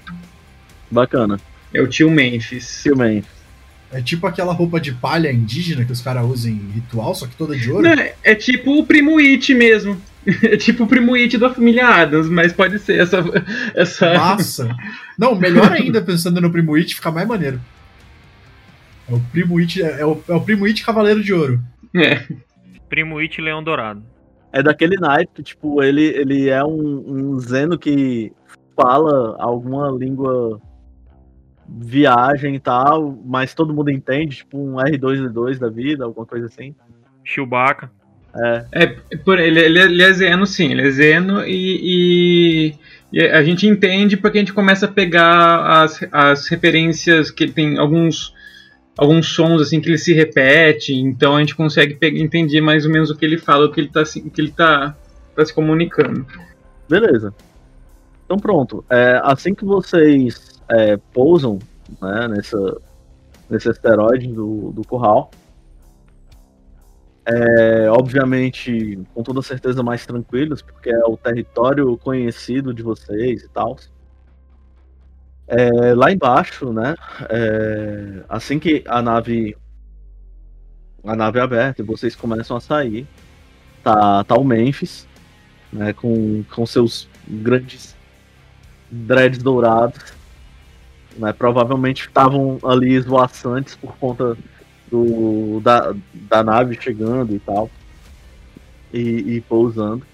Bacana. 0.92 1.40
É 1.74 1.82
o 1.82 1.88
tio 1.88 2.12
Memphis. 2.12 2.82
Tio 2.84 2.96
Memphis. 2.96 3.32
É 3.92 4.02
tipo 4.02 4.28
aquela 4.28 4.54
roupa 4.54 4.80
de 4.80 4.92
palha 4.92 5.32
indígena 5.32 5.86
que 5.86 5.92
os 5.92 6.02
caras 6.02 6.26
usam 6.26 6.52
em 6.52 6.62
ritual, 6.76 7.16
só 7.16 7.26
que 7.26 7.36
toda 7.36 7.56
de 7.56 7.72
ouro. 7.72 7.84
Não, 7.84 7.94
é- 7.94 8.14
é 8.24 8.36
tipo 8.36 8.78
o 8.80 8.86
primo 8.86 9.18
It 9.18 9.54
mesmo. 9.56 10.00
É 10.44 10.56
tipo 10.58 10.86
o 10.86 10.88
primo 10.88 11.16
It 11.16 11.38
da 11.38 11.50
família 11.50 11.88
Adams, 11.88 12.30
mas 12.30 12.54
pode 12.54 12.80
ser 12.80 13.00
essa. 13.00 13.24
essa... 13.76 14.14
Massa! 14.14 14.76
Não, 15.18 15.36
melhor 15.36 15.72
ainda 15.72 16.02
pensando 16.02 16.40
no 16.40 16.52
Primo 16.52 16.76
It, 16.76 16.96
fica 16.96 17.12
mais 17.12 17.28
maneiro. 17.28 17.60
É 19.10 19.14
o 19.14 19.20
Primo 19.32 19.60
It, 19.60 19.82
é 19.82 20.06
o, 20.06 20.24
é 20.28 20.34
o 20.34 20.42
Primo 20.42 20.66
It 20.66 20.84
Cavaleiro 20.84 21.22
de 21.22 21.34
Ouro. 21.34 21.60
É. 21.96 22.26
Primo 22.90 23.20
It 23.20 23.40
Leão 23.42 23.64
Dourado. 23.64 24.04
É 24.52 24.62
daquele 24.62 24.96
naipe 24.98 25.34
que, 25.36 25.44
tipo, 25.44 25.82
ele, 25.84 26.04
ele 26.04 26.50
é 26.50 26.64
um, 26.64 27.04
um 27.34 27.40
Zeno 27.40 27.78
que 27.78 28.32
fala 28.76 29.36
alguma 29.40 29.92
língua 29.92 30.62
viagem 31.68 32.56
e 32.56 32.60
tal, 32.60 33.18
mas 33.26 33.54
todo 33.54 33.74
mundo 33.74 33.90
entende, 33.90 34.38
tipo 34.38 34.58
um 34.58 34.76
R2D2 34.76 35.58
da 35.58 35.70
vida, 35.70 36.06
alguma 36.06 36.26
coisa 36.26 36.46
assim. 36.46 36.76
Chewbacca. 37.24 37.92
É. 38.36 38.65
É, 38.72 38.88
por, 39.24 39.39
ele, 39.39 39.60
ele, 39.60 39.80
ele 39.80 40.04
é 40.04 40.12
Zeno, 40.13 40.46
sim, 40.48 40.72
ele 40.72 40.88
é 40.88 40.91
Zeno 40.91 41.46
e, 41.46 42.72
e- 42.72 42.76
e 43.13 43.22
a 43.28 43.43
gente 43.43 43.67
entende 43.67 44.17
porque 44.17 44.39
a 44.39 44.41
gente 44.41 44.54
começa 44.54 44.88
a 44.88 44.91
pegar 44.91 45.84
as, 45.84 46.00
as 46.12 46.48
referências 46.48 47.30
que 47.30 47.43
ele 47.43 47.52
tem 47.54 47.78
alguns 47.78 48.34
alguns 48.98 49.28
sons 49.28 49.62
assim 49.62 49.80
que 49.80 49.89
ele 49.89 49.98
se 49.98 50.13
repete, 50.13 50.93
então 50.96 51.36
a 51.36 51.39
gente 51.39 51.56
consegue 51.56 51.96
pegar, 51.96 52.19
entender 52.19 52.62
mais 52.62 52.86
ou 52.86 52.91
menos 52.91 53.10
o 53.10 53.15
que 53.15 53.26
ele 53.26 53.38
fala, 53.38 53.65
o 53.65 53.72
que 53.72 53.82
ele 53.82 53.89
tá, 53.89 54.04
se- 54.06 54.19
o 54.19 54.30
que 54.32 54.41
ele 54.41 54.52
tá, 54.52 54.96
tá 55.36 55.46
se 55.46 55.54
comunicando. 55.54 56.26
Beleza. 56.89 57.34
Então 58.26 58.38
pronto. 58.38 58.84
É, 58.89 59.19
assim 59.24 59.54
que 59.54 59.65
vocês 59.65 60.60
é, 60.69 60.98
pousam 61.13 61.60
né, 62.02 62.28
nessa, 62.30 62.78
nesse 63.50 63.69
asteroide 63.69 64.28
do, 64.28 64.72
do 64.72 64.84
curral, 64.84 65.30
é, 67.26 67.90
obviamente, 67.90 69.00
com 69.14 69.24
toda 69.24 69.42
certeza 69.42 69.82
mais 69.82 70.06
tranquilos, 70.06 70.62
porque 70.62 70.90
é 70.90 71.06
o 71.06 71.16
território 71.16 71.98
conhecido 71.98 72.74
de 72.74 72.84
vocês 72.84 73.44
e 73.44 73.50
tal. 73.50 73.78
É, 75.48 75.94
lá 75.94 76.12
embaixo, 76.12 76.72
né? 76.72 76.96
é, 77.30 78.24
assim 78.30 78.60
que 78.60 78.84
a 78.88 79.02
nave 79.02 79.56
a 81.04 81.16
nave 81.16 81.38
é 81.38 81.42
aberta 81.42 81.82
e 81.82 81.86
vocês 81.86 82.16
começam 82.16 82.56
a 82.56 82.62
sair, 82.62 83.06
tá, 83.84 84.24
tá 84.24 84.36
o 84.36 84.44
Memphis, 84.44 85.06
né, 85.72 85.92
com, 85.92 86.44
com 86.56 86.66
seus 86.66 87.10
grandes 87.28 87.96
dreads 88.90 89.44
dourados, 89.44 90.14
né, 91.18 91.34
provavelmente 91.34 92.08
estavam 92.08 92.58
ali 92.64 92.94
esvoaçantes 92.94 93.76
por 93.76 93.98
conta 93.98 94.38
do, 94.94 95.60
da, 95.62 95.92
da 96.14 96.44
nave 96.44 96.78
chegando 96.80 97.34
e 97.34 97.40
tal, 97.40 97.68
e, 98.94 99.00
e 99.36 99.42
pousando. 99.42 100.06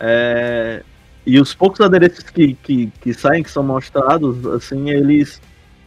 É, 0.00 0.82
e 1.24 1.40
os 1.40 1.54
poucos 1.54 1.80
adereços 1.80 2.24
que, 2.24 2.54
que, 2.54 2.88
que 3.00 3.14
saem, 3.14 3.44
que 3.44 3.50
são 3.50 3.62
mostrados, 3.62 4.44
assim, 4.46 4.90
eles 4.90 5.40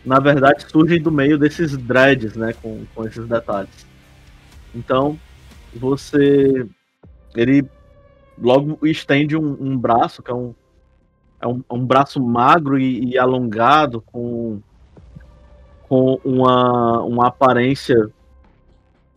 na 0.05 0.17
verdade 0.19 0.65
surgem 0.71 1.01
do 1.01 1.11
meio 1.11 1.37
desses 1.37 1.75
dreads, 1.75 2.35
né, 2.35 2.53
com, 2.61 2.85
com 2.95 3.05
esses 3.05 3.27
detalhes. 3.27 3.85
Então, 4.73 5.19
você 5.75 6.65
ele 7.35 7.65
logo 8.37 8.79
estende 8.87 9.35
um, 9.35 9.57
um 9.59 9.77
braço, 9.77 10.23
que 10.23 10.31
é 10.31 10.33
um, 10.33 10.55
é 11.41 11.47
um, 11.47 11.61
um 11.69 11.85
braço 11.85 12.21
magro 12.21 12.79
e, 12.79 13.11
e 13.11 13.17
alongado, 13.17 14.01
com, 14.01 14.61
com 15.91 16.17
uma, 16.23 17.01
uma 17.03 17.27
aparência 17.27 18.09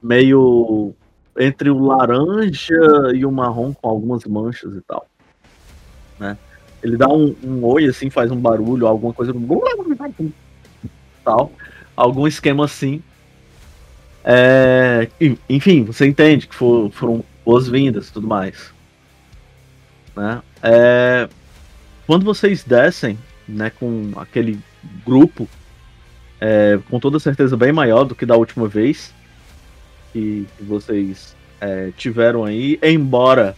meio 0.02 0.92
entre 1.38 1.70
o 1.70 1.78
laranja 1.78 2.74
e 3.14 3.24
o 3.24 3.30
marrom, 3.30 3.72
com 3.72 3.88
algumas 3.88 4.24
manchas 4.24 4.74
e 4.74 4.80
tal. 4.80 5.06
Né? 6.18 6.36
Ele 6.82 6.96
dá 6.96 7.06
um, 7.06 7.32
um 7.44 7.64
oi, 7.64 7.84
assim, 7.84 8.10
faz 8.10 8.32
um 8.32 8.36
barulho, 8.36 8.88
alguma 8.88 9.12
coisa. 9.14 9.32
Tal, 11.24 11.52
algum 11.96 12.26
esquema 12.26 12.64
assim. 12.64 13.00
É, 14.24 15.08
en- 15.20 15.38
enfim, 15.48 15.84
você 15.84 16.08
entende 16.08 16.48
que 16.48 16.56
for- 16.56 16.90
foram 16.90 17.22
boas-vindas 17.44 18.10
tudo 18.10 18.26
mais. 18.26 18.74
Né? 20.16 20.42
É, 20.60 21.28
quando 22.04 22.24
vocês 22.24 22.64
descem 22.64 23.16
né, 23.46 23.70
com 23.70 24.10
aquele 24.16 24.58
grupo, 25.06 25.48
é, 26.40 26.78
com 26.90 26.98
toda 26.98 27.18
certeza 27.18 27.56
bem 27.56 27.72
maior 27.72 28.04
do 28.04 28.14
que 28.14 28.26
da 28.26 28.36
última 28.36 28.68
vez 28.68 29.12
que, 30.12 30.46
vocês 30.60 31.34
é, 31.60 31.90
tiveram 31.96 32.44
aí, 32.44 32.78
embora 32.82 33.56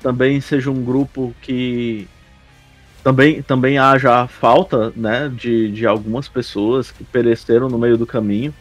também 0.00 0.40
seja 0.40 0.70
um 0.70 0.82
grupo 0.82 1.34
que 1.42 2.08
também, 3.04 3.42
também 3.42 3.78
haja 3.78 4.26
falta 4.26 4.92
né, 4.96 5.28
de, 5.28 5.70
de 5.70 5.86
algumas 5.86 6.28
pessoas 6.28 6.90
que 6.90 7.04
pereceram 7.04 7.68
no 7.68 7.78
meio 7.78 7.96
do 7.96 8.06
caminho. 8.06 8.54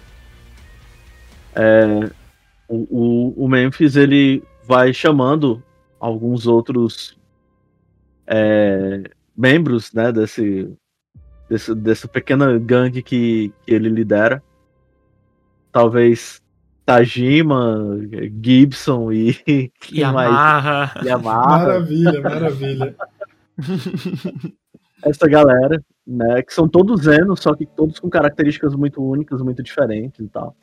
É, 1.56 2.10
o, 2.68 3.34
o, 3.36 3.46
o 3.46 3.48
Memphis 3.48 3.96
ele 3.96 4.44
vai 4.66 4.94
chamando 4.94 5.64
alguns 6.00 6.46
outros 6.46 7.18
é, 8.28 9.04
membros 9.36 9.92
né, 9.92 10.12
desse, 10.12 10.72
desse, 11.50 11.74
dessa 11.74 12.08
pequena 12.08 12.58
gangue 12.60 13.02
que, 13.02 13.52
que 13.66 13.74
ele 13.74 13.90
lidera. 13.90 14.42
Talvez 15.72 16.42
Tajima, 16.86 18.00
Gibson 18.42 19.12
e 19.12 19.36
mais? 20.14 20.32
Yamaha. 20.32 20.92
Yamaha. 21.04 21.60
Maravilha, 21.60 22.22
maravilha. 22.22 22.96
essa 25.04 25.28
galera, 25.28 25.82
né? 26.06 26.42
Que 26.42 26.54
são 26.54 26.68
todos 26.68 27.04
Zenos, 27.04 27.40
só 27.42 27.54
que 27.54 27.66
todos 27.66 28.00
com 28.00 28.10
características 28.10 28.76
muito 28.76 29.04
únicas, 29.04 29.42
muito 29.42 29.62
diferentes 29.62 30.20
e 30.20 30.30
tal. 30.30 30.56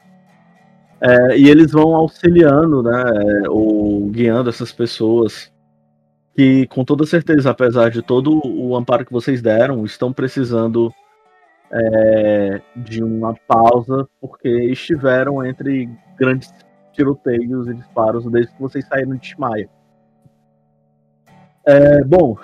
É, 1.01 1.38
e 1.38 1.49
eles 1.49 1.72
vão 1.72 1.95
auxiliando, 1.95 2.82
né? 2.82 3.05
é, 3.45 3.49
Ou 3.49 4.09
guiando 4.09 4.49
essas 4.49 4.72
pessoas 4.72 5.53
que, 6.37 6.66
com 6.66 6.84
toda 6.84 7.07
certeza, 7.07 7.51
apesar 7.51 7.91
de 7.91 8.03
todo 8.03 8.41
o 8.45 8.76
amparo 8.76 9.07
que 9.07 9.12
vocês 9.12 9.41
deram, 9.41 9.87
estão 9.87 10.12
precisando 10.12 10.93
é, 11.72 12.61
de 12.76 13.03
uma 13.03 13.34
pausa 13.49 14.07
porque 14.20 14.49
estiveram 14.70 15.45
entre 15.45 15.89
grandes 16.18 16.53
tiroteios 16.93 17.68
e 17.68 17.74
disparos 17.74 18.30
desde 18.30 18.53
que 18.53 18.61
vocês 18.61 18.87
saíram 18.87 19.16
de 19.16 19.28
Shimaya. 19.28 19.68
É, 21.64 22.05
bom, 22.05 22.37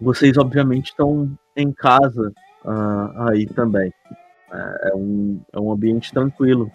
vocês 0.00 0.38
obviamente 0.38 0.86
estão 0.86 1.30
em 1.54 1.70
casa 1.72 2.32
ah, 2.64 3.28
aí 3.30 3.46
também. 3.46 3.92
É, 4.50 4.90
é 4.90 4.94
um, 4.94 5.40
é 5.52 5.60
um 5.60 5.70
ambiente 5.70 6.10
tranquilo. 6.10 6.72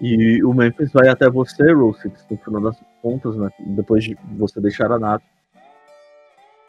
E 0.00 0.42
o 0.44 0.52
Memphis 0.52 0.92
vai 0.92 1.08
até 1.08 1.28
você, 1.30 1.72
Rossi, 1.72 2.12
no 2.30 2.36
final 2.36 2.60
das 2.60 2.78
contas, 3.00 3.36
né? 3.36 3.48
Depois 3.58 4.04
de 4.04 4.16
você 4.36 4.60
deixar 4.60 4.92
a 4.92 4.98
nave. 4.98 5.24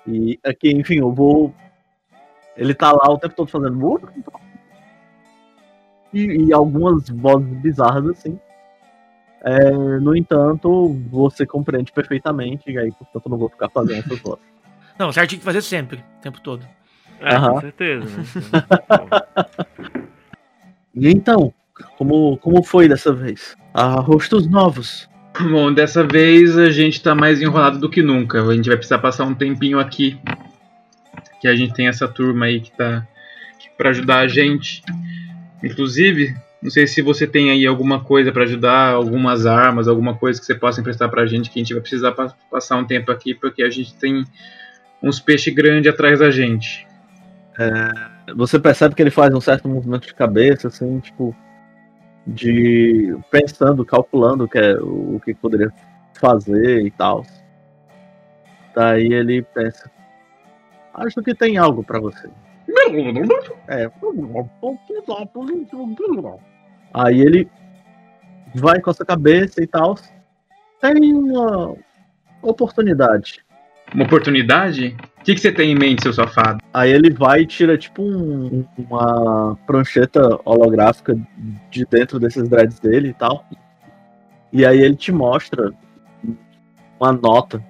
E 0.08 0.40
aqui, 0.46 0.72
enfim, 0.72 1.00
eu 1.00 1.12
vou. 1.12 1.54
Ele 2.56 2.74
tá 2.74 2.92
lá 2.92 3.12
o 3.12 3.18
tempo 3.18 3.36
todo 3.36 3.50
fazendo. 3.50 4.02
E, 6.14 6.46
e 6.46 6.54
algumas 6.54 7.10
vozes 7.10 7.50
bizarras 7.58 8.08
assim. 8.08 8.40
É, 9.44 9.72
no 9.72 10.16
entanto, 10.16 10.94
você 11.10 11.46
compreende 11.46 11.92
perfeitamente, 11.92 12.72
e 12.72 12.78
aí, 12.78 12.92
portanto, 12.92 13.26
eu 13.26 13.30
não 13.30 13.38
vou 13.38 13.50
ficar 13.50 13.70
fazendo 13.70 14.00
essas 14.00 14.20
vozes. 14.20 14.46
Não, 14.98 15.12
certo 15.12 15.30
tinha 15.30 15.38
que 15.38 15.46
fazer 15.46 15.62
sempre, 15.62 16.04
o 16.18 16.22
tempo 16.22 16.42
todo. 16.42 16.66
É, 17.20 17.36
Aham. 17.36 17.54
com 17.54 17.62
certeza, 17.62 18.06
né? 18.06 18.24
E 21.00 21.12
então, 21.12 21.54
como, 21.98 22.38
como 22.38 22.64
foi 22.64 22.88
dessa 22.88 23.14
vez? 23.14 23.56
Ah, 23.74 24.00
rostos 24.00 24.48
novos. 24.48 25.10
Bom, 25.40 25.72
dessa 25.72 26.04
vez 26.04 26.58
a 26.58 26.70
gente 26.72 27.02
tá 27.02 27.14
mais 27.14 27.42
enrolado 27.42 27.78
do 27.78 27.90
que 27.90 28.02
nunca. 28.02 28.42
A 28.42 28.56
gente 28.56 28.68
vai 28.68 28.78
precisar 28.78 28.98
passar 29.00 29.26
um 29.26 29.36
tempinho 29.36 29.80
aqui. 29.80 30.20
Que 31.40 31.48
a 31.48 31.56
gente 31.56 31.74
tem 31.74 31.88
essa 31.88 32.08
turma 32.08 32.48
aí 32.48 32.60
que 32.60 32.72
tá 32.72 33.06
pra 33.78 33.90
ajudar 33.92 34.20
a 34.20 34.28
gente. 34.28 34.82
Inclusive, 35.64 36.36
não 36.62 36.72
sei 36.72 36.88
se 36.88 37.02
você 37.02 37.28
tem 37.28 37.52
aí 37.52 37.68
alguma 37.68 38.04
coisa 38.04 38.32
pra 38.32 38.44
ajudar, 38.44 38.94
algumas 38.94 39.46
armas, 39.46 39.88
alguma 39.88 40.16
coisa 40.16 40.40
que 40.40 40.46
você 40.46 40.56
possa 40.56 40.82
emprestar 40.82 41.10
pra 41.10 41.28
gente, 41.28 41.52
que 41.52 41.60
a 41.60 41.64
gente 41.64 41.74
vai 41.74 41.82
precisar 41.82 42.14
pa- 42.14 42.34
passar 42.50 42.78
um 42.78 42.86
tempo 42.86 43.12
aqui, 43.12 43.36
porque 43.36 43.62
a 43.62 43.70
gente 43.70 43.94
tem 43.96 44.24
uns 45.04 45.20
peixes 45.20 45.54
grandes 45.54 45.92
atrás 45.94 46.20
da 46.20 46.32
gente. 46.32 46.88
Você 48.36 48.60
percebe 48.60 48.96
que 48.96 49.02
ele 49.02 49.12
faz 49.12 49.34
um 49.34 49.42
certo 49.42 49.68
movimento 49.68 50.08
de 50.08 50.14
cabeça, 50.16 50.68
assim, 50.68 51.00
tipo, 51.00 51.36
de 52.28 53.18
pensando, 53.32 53.86
calculando 53.86 54.44
o 54.44 54.48
que, 54.48 54.58
é, 54.58 54.78
o 54.80 55.20
que 55.24 55.34
poderia 55.34 55.72
fazer 56.20 56.86
e 56.86 56.92
tal. 56.92 57.26
Daí 58.76 59.14
ele 59.14 59.42
pensa, 59.42 59.90
acho 60.94 61.22
que 61.24 61.34
tem 61.34 61.58
algo 61.58 61.84
pra 61.84 62.00
você. 62.00 62.30
É. 63.68 63.90
Aí 66.94 67.22
ele 67.22 67.50
vai 68.54 68.82
com 68.82 68.92
essa 68.92 69.06
cabeça 69.06 69.64
e 69.64 69.68
tal. 69.68 69.96
Tem 70.82 71.14
uma 71.14 71.76
oportunidade. 72.42 73.44
Uma 73.94 74.04
oportunidade? 74.04 74.96
Que, 75.28 75.36
que 75.36 75.42
você 75.42 75.52
tem 75.52 75.74
em 75.74 75.76
mente, 75.76 76.04
seu 76.04 76.14
safado? 76.14 76.64
Aí 76.74 76.90
ele 76.90 77.10
vai 77.10 77.42
e 77.42 77.46
tira 77.46 77.78
tipo 77.78 78.02
um- 78.02 78.66
uma 78.78 79.58
prancheta 79.68 80.22
holográfica 80.46 81.20
de 81.70 81.86
dentro 81.86 82.18
desses 82.18 82.48
dreads 82.48 82.80
dele 82.80 83.10
e 83.10 83.14
tal. 83.14 83.44
E 84.54 84.66
aí 84.66 84.80
ele 84.80 84.96
te 84.96 85.12
mostra 85.12 85.74
uma 86.98 87.12
nota. 87.12 87.62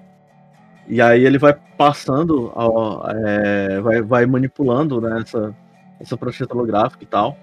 E 0.86 1.02
aí 1.02 1.24
ele 1.24 1.36
vai 1.36 1.52
passando, 1.76 2.52
ó, 2.54 3.02
é, 3.10 3.80
vai, 3.80 4.02
vai 4.02 4.24
manipulando 4.24 5.00
né, 5.00 5.18
essa, 5.20 5.52
essa 5.98 6.16
prancheta 6.16 6.54
holográfica 6.54 7.02
e 7.02 7.08
tal. 7.08 7.36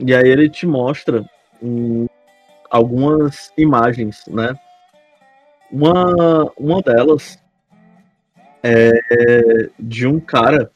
E 0.00 0.14
aí 0.14 0.26
ele 0.26 0.48
te 0.48 0.66
mostra 0.66 1.22
hum, 1.62 2.06
algumas 2.70 3.52
imagens, 3.58 4.24
né? 4.28 4.58
Uma, 5.70 6.50
uma 6.56 6.80
delas 6.80 7.38
é 8.66 9.70
de 9.78 10.06
um 10.06 10.18
cara 10.18 10.70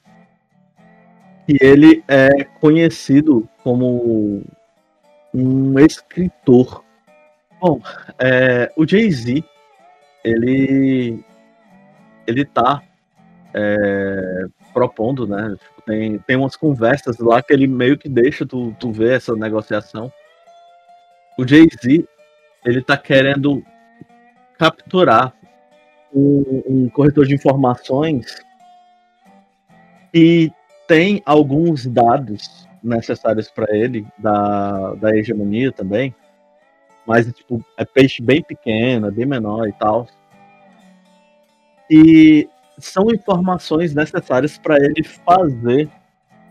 que 1.47 1.57
ele 1.61 2.05
é 2.07 2.45
conhecido 2.45 3.49
como 3.63 4.45
um 5.35 5.79
escritor. 5.79 6.85
Bom, 7.61 7.81
é, 8.19 8.73
o 8.77 8.87
Jay-Z, 8.87 9.45
ele, 10.25 11.25
ele 12.27 12.45
tá 12.45 12.83
é, 13.53 14.47
propondo, 14.73 15.27
né? 15.27 15.57
Tem, 15.85 16.19
tem 16.19 16.37
umas 16.37 16.57
conversas 16.57 17.19
lá 17.19 17.43
que 17.43 17.53
ele 17.53 17.67
meio 17.67 17.99
que 17.99 18.09
deixa 18.09 18.47
tu, 18.47 18.75
tu 18.79 18.93
ver 18.93 19.17
essa 19.17 19.35
negociação. 19.35 20.13
O 21.37 21.47
Jay-Z, 21.47 22.07
ele 22.65 22.83
tá 22.83 22.97
querendo 22.97 23.63
capturar 24.59 25.35
um, 26.15 26.63
um 26.69 26.89
corretor 26.89 27.27
de 27.27 27.35
informações 27.35 28.43
e 30.13 30.51
tem 30.89 31.23
alguns 31.25 31.87
dados 31.87 32.69
necessários 32.83 33.51
para 33.51 33.75
ele 33.77 34.07
da, 34.19 34.95
da 34.95 35.17
hegemonia 35.17 35.71
também, 35.71 36.15
mas 37.07 37.27
tipo 37.33 37.65
é 37.77 37.85
peixe 37.85 38.23
bem 38.23 38.43
pequeno, 38.43 39.07
é 39.07 39.11
bem 39.11 39.27
menor 39.27 39.69
e 39.69 39.73
tal. 39.73 40.07
E 41.89 42.49
são 42.79 43.11
informações 43.11 43.95
necessárias 43.95 44.59
para 44.59 44.77
ele 44.77 45.03
fazer 45.03 45.89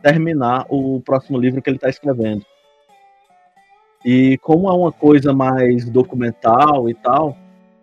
terminar 0.01 0.65
o 0.69 1.01
próximo 1.01 1.37
livro 1.37 1.61
que 1.61 1.69
ele 1.69 1.77
está 1.77 1.89
escrevendo. 1.89 2.45
E 4.05 4.37
como 4.37 4.69
é 4.69 4.73
uma 4.73 4.91
coisa 4.91 5.33
mais 5.33 5.89
documental 5.89 6.89
e 6.89 6.93
tal, 6.93 7.37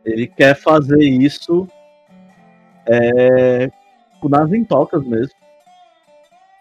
ele 0.06 0.26
quer 0.28 0.54
fazer 0.54 1.02
isso 1.02 1.68
é, 2.86 3.70
nas 4.22 4.52
intocas 4.52 5.04
mesmo. 5.04 5.34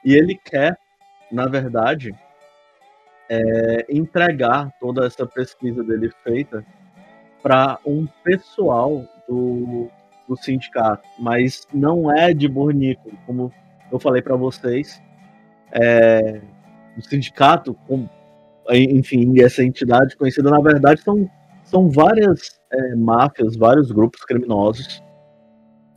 E 0.03 0.13
ele 0.13 0.35
quer, 0.35 0.77
na 1.31 1.47
verdade, 1.47 2.13
é, 3.29 3.85
entregar 3.89 4.71
toda 4.79 5.05
essa 5.05 5.25
pesquisa 5.25 5.83
dele 5.83 6.11
feita 6.23 6.65
para 7.41 7.79
um 7.85 8.07
pessoal 8.23 9.03
do, 9.27 9.89
do 10.27 10.35
sindicato, 10.37 11.07
mas 11.19 11.67
não 11.73 12.11
é 12.11 12.33
de 12.33 12.47
Bornico, 12.47 13.11
como 13.25 13.51
eu 13.91 13.99
falei 13.99 14.21
para 14.21 14.35
vocês. 14.35 15.01
É, 15.71 16.41
o 16.97 17.01
sindicato, 17.01 17.73
com- 17.87 18.09
enfim, 18.71 19.39
essa 19.41 19.63
entidade 19.63 20.15
conhecida, 20.17 20.49
na 20.49 20.59
verdade, 20.59 21.01
são, 21.01 21.29
são 21.63 21.89
várias 21.89 22.59
é, 22.75 22.95
máfias, 22.95 23.55
vários 23.55 23.91
grupos 23.91 24.21
criminosos. 24.23 25.03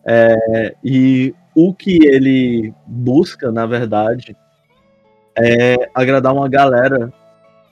É, 0.07 0.75
e 0.83 1.35
o 1.55 1.75
que 1.75 1.99
ele 2.07 2.73
busca, 2.87 3.51
na 3.51 3.67
verdade, 3.67 4.37
é 5.37 5.91
agradar 5.95 6.33
uma 6.33 6.49
galera 6.49 7.13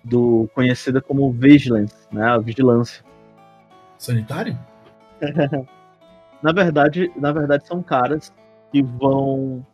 do 0.04 0.48
conhecida 0.54 1.00
como 1.00 1.32
vigilance, 1.32 1.96
né, 2.12 2.24
a 2.24 2.38
vigilância. 2.38 3.04
Sanitário? 3.98 4.58
na 6.42 6.52
verdade, 6.52 7.10
na 7.16 7.32
verdade 7.32 7.66
são 7.66 7.82
caras 7.82 8.32
que 8.70 8.82
vão 8.82 9.64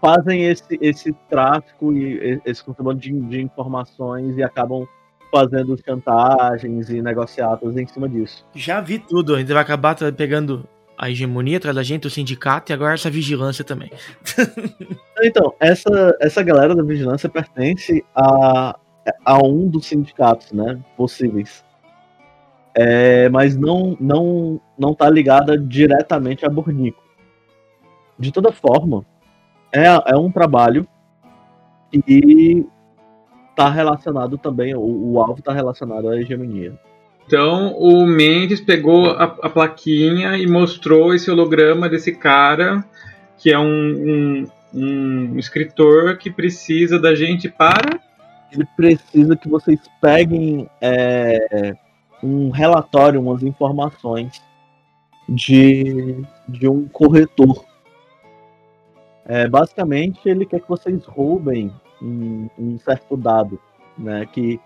fazem 0.00 0.44
esse, 0.44 0.78
esse 0.82 1.12
tráfico 1.30 1.92
e 1.92 2.40
esse 2.44 2.62
contrabando 2.62 3.00
de, 3.00 3.10
de 3.12 3.40
informações 3.40 4.36
e 4.36 4.42
acabam 4.42 4.86
fazendo 5.34 5.76
chantagens 5.84 6.88
e 6.90 7.02
negociatas 7.02 7.76
em 7.76 7.86
cima 7.88 8.08
disso. 8.08 8.46
Já 8.54 8.80
vi 8.80 9.00
tudo, 9.00 9.34
a 9.34 9.40
gente 9.40 9.52
vai 9.52 9.60
acabar 9.60 9.96
pegando 10.12 10.64
a 10.96 11.10
hegemonia 11.10 11.56
atrás 11.56 11.74
da 11.74 11.82
gente, 11.82 12.06
o 12.06 12.10
sindicato 12.10 12.70
e 12.70 12.72
agora 12.72 12.94
essa 12.94 13.10
vigilância 13.10 13.64
também. 13.64 13.90
Então, 15.22 15.54
essa, 15.60 16.14
essa 16.20 16.42
galera 16.42 16.74
da 16.74 16.82
vigilância 16.82 17.28
pertence 17.28 18.04
a, 18.14 18.76
a 19.24 19.38
um 19.38 19.68
dos 19.68 19.86
sindicatos, 19.86 20.52
né? 20.52 20.78
Possíveis. 20.96 21.64
É, 22.74 23.28
mas 23.30 23.56
não, 23.56 23.96
não, 24.00 24.60
não 24.76 24.92
tá 24.92 25.08
ligada 25.08 25.56
diretamente 25.56 26.44
a 26.44 26.48
Bornico. 26.50 27.02
De 28.18 28.32
toda 28.32 28.52
forma, 28.52 29.06
é, 29.72 29.86
é 29.86 30.16
um 30.16 30.30
trabalho 30.30 30.86
que 31.90 32.66
tá 33.54 33.68
relacionado 33.68 34.36
também, 34.38 34.74
o, 34.74 35.12
o 35.12 35.20
alvo 35.20 35.42
tá 35.42 35.52
relacionado 35.52 36.08
à 36.08 36.16
hegemonia. 36.16 36.78
Então 37.26 37.74
o 37.78 38.06
Mendes 38.06 38.60
pegou 38.60 39.10
a, 39.10 39.24
a 39.24 39.48
plaquinha 39.48 40.36
e 40.36 40.46
mostrou 40.46 41.14
esse 41.14 41.30
holograma 41.30 41.88
desse 41.88 42.12
cara, 42.12 42.84
que 43.38 43.50
é 43.50 43.58
um, 43.58 43.64
um, 43.64 44.46
um 44.74 45.38
escritor 45.38 46.18
que 46.18 46.30
precisa 46.30 46.98
da 46.98 47.14
gente 47.14 47.48
para. 47.48 47.98
ele 48.52 48.66
precisa 48.76 49.36
que 49.36 49.48
vocês 49.48 49.80
peguem 50.00 50.68
é, 50.80 51.74
um 52.22 52.50
relatório, 52.50 53.20
umas 53.20 53.42
informações 53.42 54.42
de, 55.28 56.22
de 56.46 56.68
um 56.68 56.86
corretor. 56.88 57.64
É, 59.26 59.48
basicamente, 59.48 60.20
ele 60.28 60.44
quer 60.44 60.60
que 60.60 60.68
vocês 60.68 61.04
roubem 61.06 61.72
um, 62.04 62.48
um 62.58 62.78
certo 62.78 63.16
dado, 63.16 63.58
né? 63.96 64.26
Que, 64.26 64.60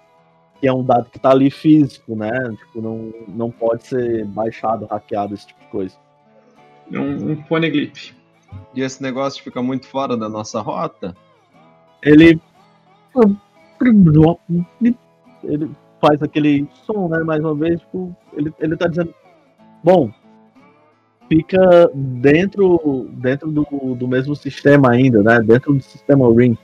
que 0.60 0.66
é 0.66 0.72
um 0.72 0.82
dado 0.82 1.08
que 1.10 1.16
está 1.16 1.30
ali 1.30 1.50
físico, 1.50 2.16
né? 2.16 2.30
Tipo, 2.56 2.82
não, 2.82 3.12
não 3.28 3.50
pode 3.50 3.86
ser 3.86 4.24
baixado, 4.26 4.86
hackeado, 4.86 5.34
esse 5.34 5.46
tipo 5.46 5.60
de 5.60 5.66
coisa. 5.68 5.96
Um, 6.90 7.32
um 7.32 7.42
poneglyph. 7.42 8.12
E 8.74 8.82
esse 8.82 9.02
negócio 9.02 9.42
fica 9.42 9.62
muito 9.62 9.86
fora 9.86 10.16
da 10.16 10.28
nossa 10.28 10.60
rota? 10.60 11.14
Ele 12.02 12.40
ele 15.44 15.70
faz 16.00 16.22
aquele 16.22 16.66
som, 16.86 17.08
né? 17.08 17.22
Mais 17.22 17.40
uma 17.40 17.54
vez, 17.54 17.80
tipo, 17.80 18.14
ele, 18.32 18.52
ele 18.58 18.76
tá 18.76 18.88
dizendo, 18.88 19.14
bom, 19.82 20.10
fica 21.28 21.90
dentro 21.94 23.08
dentro 23.12 23.50
do, 23.50 23.64
do 23.94 24.08
mesmo 24.08 24.34
sistema 24.34 24.90
ainda, 24.90 25.22
né? 25.22 25.40
Dentro 25.40 25.74
do 25.74 25.82
sistema 25.82 26.32
Ring. 26.32 26.56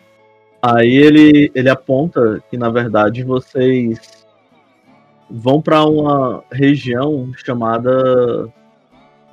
Aí 0.67 0.95
ele 0.97 1.53
ele 1.55 1.69
aponta 1.69 2.43
que 2.49 2.57
na 2.57 2.71
verdade 2.71 3.23
vocês 3.23 4.25
vão 5.31 5.61
para 5.61 5.85
uma 5.85 6.43
região 6.51 7.33
chamada 7.37 8.49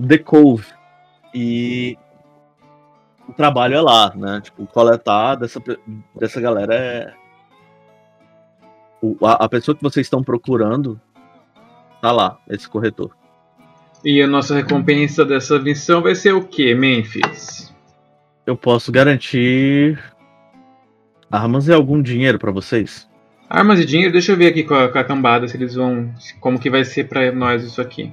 The 0.05 0.17
Cove 0.17 0.65
e 1.33 1.97
o 3.29 3.31
trabalho 3.31 3.75
é 3.75 3.81
lá, 3.81 4.11
né? 4.13 4.41
Tipo, 4.41 4.67
coletar 4.67 5.35
dessa, 5.35 5.61
dessa 6.19 6.41
galera 6.41 6.75
é. 6.75 7.13
o- 9.01 9.15
a, 9.25 9.45
a 9.45 9.47
pessoa 9.49 9.73
que 9.73 9.83
vocês 9.83 10.05
estão 10.07 10.21
procurando 10.21 10.99
tá 12.01 12.11
lá, 12.11 12.39
esse 12.49 12.67
corretor. 12.67 13.11
E 14.03 14.21
a 14.21 14.27
nossa 14.27 14.53
recompensa 14.55 15.23
dessa 15.23 15.57
missão 15.59 16.01
vai 16.01 16.13
ser 16.15 16.33
o 16.33 16.43
quê, 16.43 16.73
Memphis? 16.75 17.73
Eu 18.45 18.57
posso 18.57 18.91
garantir 18.91 19.97
armas 21.31 21.67
e 21.67 21.73
algum 21.73 22.01
dinheiro 22.01 22.37
pra 22.37 22.51
vocês. 22.51 23.07
Armas 23.49 23.79
e 23.79 23.85
dinheiro, 23.85 24.11
deixa 24.13 24.31
eu 24.31 24.37
ver 24.37 24.47
aqui 24.47 24.63
com 24.63 24.73
a, 24.73 24.87
com 24.89 24.97
a 24.97 25.03
cambada 25.03 25.47
se 25.47 25.57
eles 25.57 25.75
vão. 25.75 26.13
como 26.39 26.59
que 26.59 26.69
vai 26.69 26.83
ser 26.85 27.05
pra 27.07 27.31
nós 27.31 27.63
isso 27.63 27.81
aqui. 27.81 28.11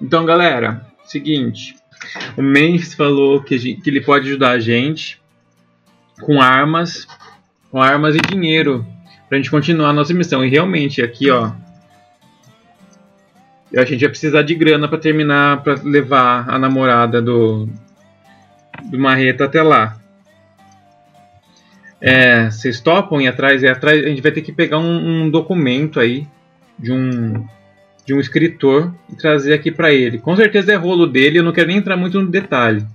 Então, 0.00 0.24
galera, 0.24 0.86
seguinte. 1.04 1.74
O 2.36 2.42
Memphis 2.42 2.94
falou 2.94 3.42
que, 3.42 3.54
a 3.54 3.58
gen- 3.58 3.80
que 3.80 3.88
ele 3.90 4.00
pode 4.00 4.28
ajudar 4.28 4.50
a 4.50 4.58
gente 4.60 5.20
com 6.20 6.40
armas, 6.40 7.06
com 7.70 7.80
armas 7.80 8.14
e 8.14 8.20
dinheiro 8.20 8.86
pra 9.28 9.38
gente 9.38 9.50
continuar 9.50 9.88
a 9.90 9.92
nossa 9.92 10.12
missão. 10.14 10.44
E 10.44 10.48
realmente, 10.48 11.02
aqui, 11.02 11.30
ó. 11.30 11.50
A 13.76 13.84
gente 13.84 14.00
vai 14.00 14.08
precisar 14.10 14.42
de 14.42 14.54
grana 14.54 14.86
pra 14.88 14.98
terminar, 14.98 15.62
pra 15.62 15.74
levar 15.82 16.48
a 16.48 16.58
namorada 16.58 17.20
do 17.20 17.68
do 18.84 18.98
Marreta 18.98 19.46
até 19.46 19.62
lá. 19.62 19.96
É, 22.00 22.50
vocês 22.50 22.80
topam 22.80 23.20
ir 23.20 23.28
atrás? 23.28 23.62
É 23.62 23.70
atrás. 23.70 24.04
A 24.04 24.08
gente 24.08 24.22
vai 24.22 24.32
ter 24.32 24.42
que 24.42 24.52
pegar 24.52 24.78
um, 24.78 25.24
um 25.24 25.30
documento 25.30 25.98
aí 25.98 26.26
de 26.78 26.92
um 26.92 27.44
de 28.04 28.14
um 28.14 28.20
escritor 28.20 28.94
e 29.12 29.16
trazer 29.16 29.52
aqui 29.52 29.72
pra 29.72 29.92
ele. 29.92 30.18
Com 30.18 30.36
certeza 30.36 30.72
é 30.72 30.76
rolo 30.76 31.08
dele. 31.08 31.40
Eu 31.40 31.42
não 31.42 31.52
quero 31.52 31.66
nem 31.66 31.78
entrar 31.78 31.96
muito 31.96 32.22
no 32.22 32.30
detalhe. 32.30 32.86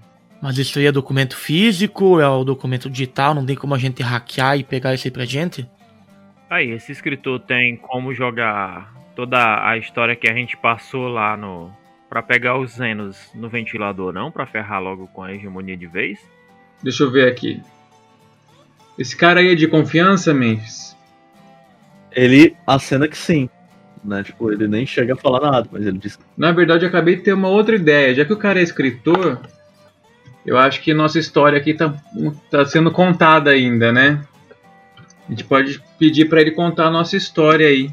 Mas 0.41 0.58
isso 0.58 0.80
aí 0.80 0.86
é 0.86 0.91
documento 0.91 1.36
físico, 1.36 2.20
é 2.20 2.28
o 2.28 2.43
documento 2.43 2.89
digital, 2.89 3.36
não 3.36 3.45
tem 3.45 3.56
como 3.56 3.76
a 3.76 3.78
gente 3.78 4.02
hackear 4.02 4.58
e 4.58 4.64
pegar 4.64 4.93
isso 4.93 5.08
aí 5.08 5.12
pra 5.12 5.24
gente? 5.24 5.70
Aí, 6.49 6.72
esse 6.72 6.91
escritor 6.91 7.39
tem 7.41 7.78
como 7.78 8.14
jogar 8.14 8.91
toda 9.16 9.38
a 9.68 9.78
história 9.78 10.16
que 10.16 10.30
a 10.30 10.34
gente 10.34 10.58
passou 10.58 11.08
lá 11.08 11.38
no. 11.38 11.72
Pra 12.10 12.22
pegar 12.22 12.58
os 12.58 12.72
Zenos 12.72 13.32
no 13.34 13.47
ventilador, 13.47 14.12
não? 14.12 14.32
Pra 14.32 14.45
ferrar 14.45 14.82
logo 14.82 15.08
com 15.08 15.24
a 15.24 15.32
hegemonia 15.32 15.78
de 15.78 15.88
vez? 15.88 16.20
Deixa 16.84 17.04
eu 17.04 17.12
ver 17.12 17.32
aqui. 17.32 17.62
Esse 18.97 19.15
cara 19.15 19.39
aí 19.39 19.51
é 19.51 19.55
de 19.55 19.67
confiança, 19.67 20.33
Memphis? 20.33 20.95
Ele 22.11 22.55
acena 22.67 23.07
que 23.07 23.17
sim. 23.17 23.49
Né? 24.03 24.23
Tipo, 24.23 24.51
ele 24.51 24.67
nem 24.67 24.85
chega 24.85 25.13
a 25.13 25.17
falar 25.17 25.51
nada, 25.51 25.69
mas 25.71 25.85
ele 25.85 25.97
diz 25.97 26.19
Na 26.35 26.51
verdade, 26.51 26.83
eu 26.83 26.89
acabei 26.89 27.15
de 27.15 27.23
ter 27.23 27.33
uma 27.33 27.47
outra 27.47 27.75
ideia. 27.75 28.13
Já 28.15 28.25
que 28.25 28.33
o 28.33 28.37
cara 28.37 28.59
é 28.59 28.63
escritor, 28.63 29.39
eu 30.45 30.57
acho 30.57 30.81
que 30.81 30.93
nossa 30.93 31.19
história 31.19 31.57
aqui 31.57 31.73
tá, 31.73 31.93
tá 32.49 32.65
sendo 32.65 32.91
contada 32.91 33.51
ainda, 33.51 33.91
né? 33.91 34.25
A 35.27 35.31
gente 35.31 35.43
pode 35.43 35.81
pedir 35.97 36.25
pra 36.25 36.41
ele 36.41 36.51
contar 36.51 36.87
a 36.87 36.91
nossa 36.91 37.15
história 37.15 37.67
aí. 37.67 37.91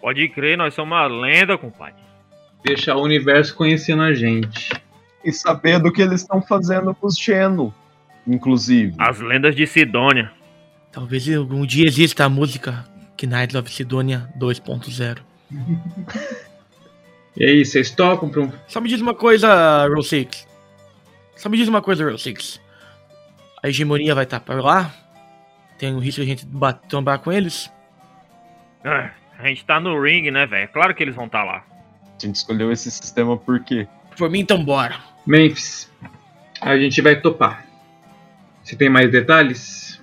Pode 0.00 0.28
crer, 0.28 0.56
nós 0.56 0.74
somos 0.74 0.96
uma 0.96 1.06
lenda, 1.06 1.58
compadre. 1.58 2.02
Deixar 2.64 2.96
o 2.96 3.02
universo 3.02 3.54
conhecendo 3.54 4.02
a 4.02 4.14
gente. 4.14 4.70
E 5.24 5.32
saber 5.32 5.78
do 5.78 5.92
que 5.92 6.02
eles 6.02 6.20
estão 6.20 6.40
fazendo 6.40 6.94
com 6.94 7.06
os 7.06 7.18
Geno, 7.18 7.74
inclusive. 8.26 8.94
As 8.98 9.20
lendas 9.20 9.54
de 9.54 9.66
Sidônia. 9.66 10.30
Talvez 10.92 11.28
algum 11.34 11.66
dia 11.66 11.86
exista 11.86 12.24
a 12.24 12.28
música 12.28 12.84
Knights 13.26 13.54
of 13.54 13.72
Sidonia 13.72 14.28
2.0. 14.38 15.18
E 17.36 17.44
aí, 17.44 17.64
vocês 17.64 17.90
topam 17.90 18.28
pra 18.28 18.42
um. 18.42 18.52
Só 18.68 18.80
me 18.80 18.88
diz 18.88 19.00
uma 19.00 19.12
coisa, 19.12 19.88
Roll 19.88 20.04
Six. 20.04 20.46
Só 21.34 21.48
me 21.48 21.56
diz 21.56 21.66
uma 21.66 21.82
coisa, 21.82 22.04
Roll 22.04 22.16
Six. 22.16 22.60
A 23.60 23.68
hegemonia 23.68 24.14
vai 24.14 24.22
estar 24.22 24.38
por 24.38 24.62
lá? 24.62 24.94
Tem 25.76 25.92
um 25.92 25.98
risco 25.98 26.20
de 26.20 26.28
a 26.28 26.30
gente 26.30 26.46
bater, 26.46 26.86
trombar 26.86 27.18
com 27.18 27.32
eles? 27.32 27.68
Ah, 28.84 29.10
a 29.36 29.48
gente 29.48 29.64
tá 29.64 29.80
no 29.80 30.00
ring, 30.00 30.30
né, 30.30 30.46
velho? 30.46 30.68
Claro 30.68 30.94
que 30.94 31.02
eles 31.02 31.16
vão 31.16 31.26
estar 31.26 31.42
lá. 31.42 31.64
A 32.04 32.24
gente 32.24 32.36
escolheu 32.36 32.70
esse 32.70 32.88
sistema 32.88 33.36
por 33.36 33.58
quê? 33.64 33.88
Por 34.16 34.30
mim, 34.30 34.38
então 34.38 34.64
bora. 34.64 35.00
Memphis, 35.26 35.90
a 36.60 36.76
gente 36.76 37.02
vai 37.02 37.20
topar. 37.20 37.63
Você 38.64 38.74
tem 38.76 38.88
mais 38.88 39.10
detalhes? 39.12 40.00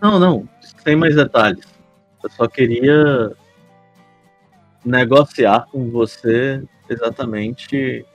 Não, 0.00 0.20
não, 0.20 0.48
sem 0.84 0.94
mais 0.94 1.16
detalhes. 1.16 1.66
Eu 2.22 2.30
só 2.30 2.46
queria 2.46 3.32
negociar 4.84 5.66
com 5.70 5.90
você 5.90 6.62
exatamente 6.88 8.06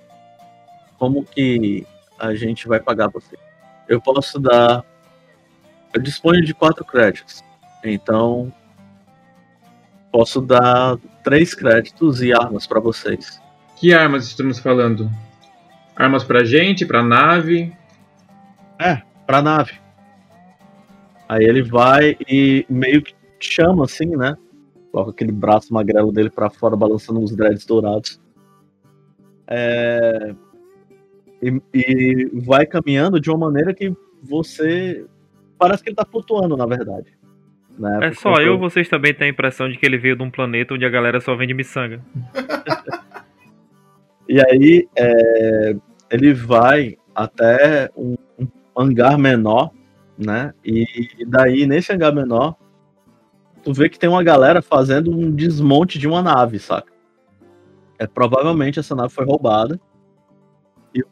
como 0.97 1.25
que 1.25 1.85
a 2.17 2.33
gente 2.33 2.69
vai 2.69 2.79
pagar 2.79 3.09
você. 3.09 3.37
Eu 3.87 3.99
posso 3.99 4.39
dar. 4.39 4.83
Eu 5.93 6.01
disponho 6.01 6.41
de 6.41 6.53
quatro 6.53 6.85
créditos. 6.85 7.43
Então. 7.83 8.51
Posso 10.09 10.39
dar 10.39 10.97
três 11.23 11.55
créditos 11.55 12.21
e 12.21 12.31
armas 12.31 12.67
para 12.67 12.79
vocês. 12.79 13.41
Que 13.75 13.93
armas 13.93 14.27
estamos 14.27 14.59
falando? 14.59 15.09
Armas 15.95 16.23
pra 16.23 16.43
gente, 16.43 16.85
pra 16.85 17.01
nave? 17.03 17.75
É, 18.79 19.01
pra 19.26 19.41
nave. 19.41 19.74
Aí 21.28 21.43
ele 21.45 21.61
vai 21.61 22.17
e 22.28 22.65
meio 22.69 23.01
que 23.01 23.13
chama 23.39 23.86
assim, 23.86 24.15
né? 24.15 24.38
Coloca 24.91 25.11
aquele 25.11 25.32
braço 25.32 25.74
magrelo 25.74 26.11
dele 26.11 26.30
pra 26.30 26.49
fora, 26.49 26.76
balançando 26.76 27.19
uns 27.19 27.36
dreads 27.36 27.65
dourados. 27.65 28.21
É, 29.47 30.36
E, 31.41 31.61
e 31.74 32.30
vai 32.45 32.65
caminhando 32.65 33.19
de 33.19 33.30
uma 33.30 33.38
maneira 33.38 33.74
que 33.74 33.93
você. 34.21 35.05
Parece 35.57 35.84
que 35.84 35.89
ele 35.89 35.95
tá 35.95 36.05
flutuando, 36.05 36.55
na 36.55 36.65
verdade. 36.65 37.07
Né? 37.78 37.99
É 38.03 38.09
Por 38.09 38.17
só 38.17 38.36
eu 38.36 38.53
ou 38.53 38.59
vocês 38.59 38.88
também 38.88 39.13
têm 39.13 39.28
a 39.28 39.32
impressão 39.32 39.67
de 39.67 39.78
que 39.78 39.86
ele 39.86 39.97
veio 39.97 40.15
de 40.15 40.24
um 40.24 40.30
planeta 40.30 40.74
onde 40.74 40.86
a 40.86 40.89
galera 40.89 41.19
só 41.19 41.36
vende 41.36 41.53
miçanga? 41.53 42.01
E 44.28 44.39
aí 44.39 44.88
é, 44.95 45.76
ele 46.09 46.34
vai 46.34 46.97
até 47.13 47.89
um 47.95 48.15
hangar 48.76 49.17
menor, 49.17 49.71
né? 50.17 50.53
E 50.63 50.86
daí 51.28 51.65
nesse 51.65 51.91
hangar 51.91 52.13
menor, 52.13 52.55
tu 53.63 53.74
vê 53.74 53.89
que 53.89 53.99
tem 53.99 54.09
uma 54.09 54.24
galera 54.24 54.61
fazendo 54.61 55.11
um 55.11 55.32
desmonte 55.32 55.97
de 55.97 56.07
uma 56.07 56.21
nave, 56.21 56.59
saca? 56.59 56.91
É 57.97 58.07
provavelmente 58.07 58.80
essa 58.80 58.95
nave 58.95 59.13
foi 59.13 59.26
roubada. 59.26 59.80
E, 60.93 61.03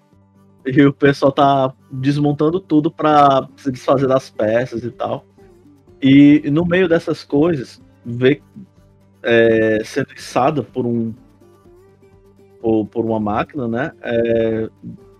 e 0.65 0.85
o 0.85 0.93
pessoal 0.93 1.31
tá 1.31 1.73
desmontando 1.91 2.59
tudo 2.59 2.91
pra 2.91 3.47
se 3.55 3.71
desfazer 3.71 4.07
das 4.07 4.29
peças 4.29 4.83
e 4.83 4.91
tal. 4.91 5.25
E 6.01 6.49
no 6.51 6.65
meio 6.65 6.89
dessas 6.89 7.23
coisas, 7.23 7.81
vê 8.03 8.41
é, 9.23 9.81
sendo 9.83 10.11
içada 10.13 10.63
por 10.63 10.85
um 10.85 11.13
por, 12.59 12.85
por 12.87 13.05
uma 13.05 13.19
máquina, 13.19 13.67
né? 13.67 13.91
é, 14.01 14.69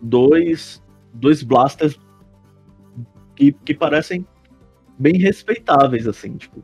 dois, 0.02 0.84
dois 1.14 1.42
blasters 1.42 2.00
que, 3.36 3.52
que 3.52 3.74
parecem 3.74 4.26
bem 4.98 5.18
respeitáveis, 5.18 6.08
assim, 6.08 6.38
tipo. 6.38 6.64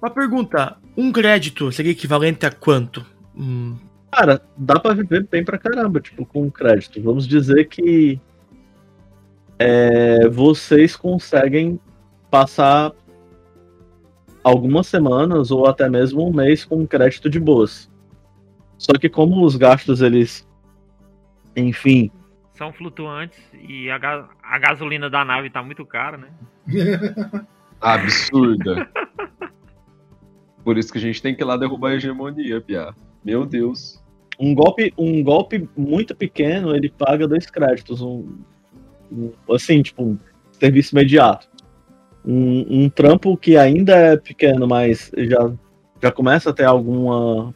Uma 0.00 0.10
pergunta: 0.10 0.76
um 0.96 1.10
crédito 1.12 1.70
seria 1.72 1.92
equivalente 1.92 2.46
a 2.46 2.50
quanto? 2.50 3.04
Hum, 3.36 3.76
Cara, 4.10 4.40
dá 4.56 4.80
pra 4.80 4.94
viver 4.94 5.26
bem 5.30 5.44
pra 5.44 5.58
caramba, 5.58 6.00
tipo, 6.00 6.24
com 6.24 6.50
crédito. 6.50 7.00
Vamos 7.02 7.26
dizer 7.26 7.68
que 7.68 8.18
é, 9.58 10.28
vocês 10.28 10.96
conseguem 10.96 11.78
passar 12.30 12.92
algumas 14.42 14.86
semanas 14.86 15.50
ou 15.50 15.66
até 15.66 15.88
mesmo 15.90 16.26
um 16.26 16.32
mês 16.32 16.64
com 16.64 16.86
crédito 16.86 17.28
de 17.28 17.38
boas. 17.38 17.90
Só 18.78 18.92
que 18.92 19.08
como 19.08 19.44
os 19.44 19.56
gastos, 19.56 20.00
eles. 20.00 20.46
Enfim, 21.54 22.10
São 22.58 22.72
flutuantes 22.72 23.38
e 23.54 23.88
a, 23.88 23.96
ga- 23.98 24.28
a 24.42 24.58
gasolina 24.58 25.08
da 25.08 25.24
nave 25.24 25.48
tá 25.48 25.62
muito 25.62 25.86
cara, 25.86 26.18
né? 26.18 26.28
Absurda. 27.80 28.88
Por 30.64 30.76
isso 30.76 30.90
que 30.92 30.98
a 30.98 31.00
gente 31.00 31.22
tem 31.22 31.34
que 31.34 31.42
ir 31.42 31.46
lá 31.46 31.56
derrubar 31.56 31.90
a 31.90 31.94
hegemonia, 31.94 32.60
Pia. 32.60 32.92
Meu 33.24 33.46
Deus. 33.46 34.02
um 34.40 34.54
golpe, 34.54 34.92
um 34.98 35.22
golpe 35.22 35.68
muito 35.76 36.14
pequeno, 36.16 36.74
ele 36.74 36.90
paga 36.90 37.26
dois 37.28 37.48
créditos. 37.48 38.02
Um, 38.02 38.38
um- 39.10 39.32
assim, 39.54 39.80
tipo, 39.82 40.02
um 40.02 40.18
serviço 40.52 40.94
imediato. 40.94 41.48
Um, 42.24 42.84
um 42.84 42.90
trampo 42.90 43.36
que 43.36 43.56
ainda 43.56 43.96
é 43.96 44.16
pequeno, 44.16 44.66
mas 44.66 45.10
já, 45.16 45.52
já 46.02 46.10
começa 46.12 46.50
a 46.50 46.52
ter 46.52 46.64
alguma 46.64 47.54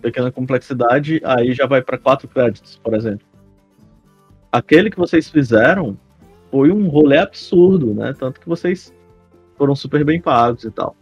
pequena 0.00 0.30
complexidade, 0.30 1.20
aí 1.24 1.52
já 1.52 1.66
vai 1.66 1.82
para 1.82 1.98
quatro 1.98 2.28
créditos, 2.28 2.78
por 2.82 2.94
exemplo. 2.94 3.26
Aquele 4.52 4.90
que 4.90 4.98
vocês 4.98 5.28
fizeram 5.28 5.96
foi 6.50 6.70
um 6.72 6.88
rolê 6.88 7.18
absurdo, 7.18 7.94
né? 7.94 8.12
Tanto 8.18 8.40
que 8.40 8.48
vocês 8.48 8.92
foram 9.56 9.76
super 9.76 10.04
bem 10.04 10.20
pagos 10.20 10.64
e 10.64 10.70
tal 10.70 10.96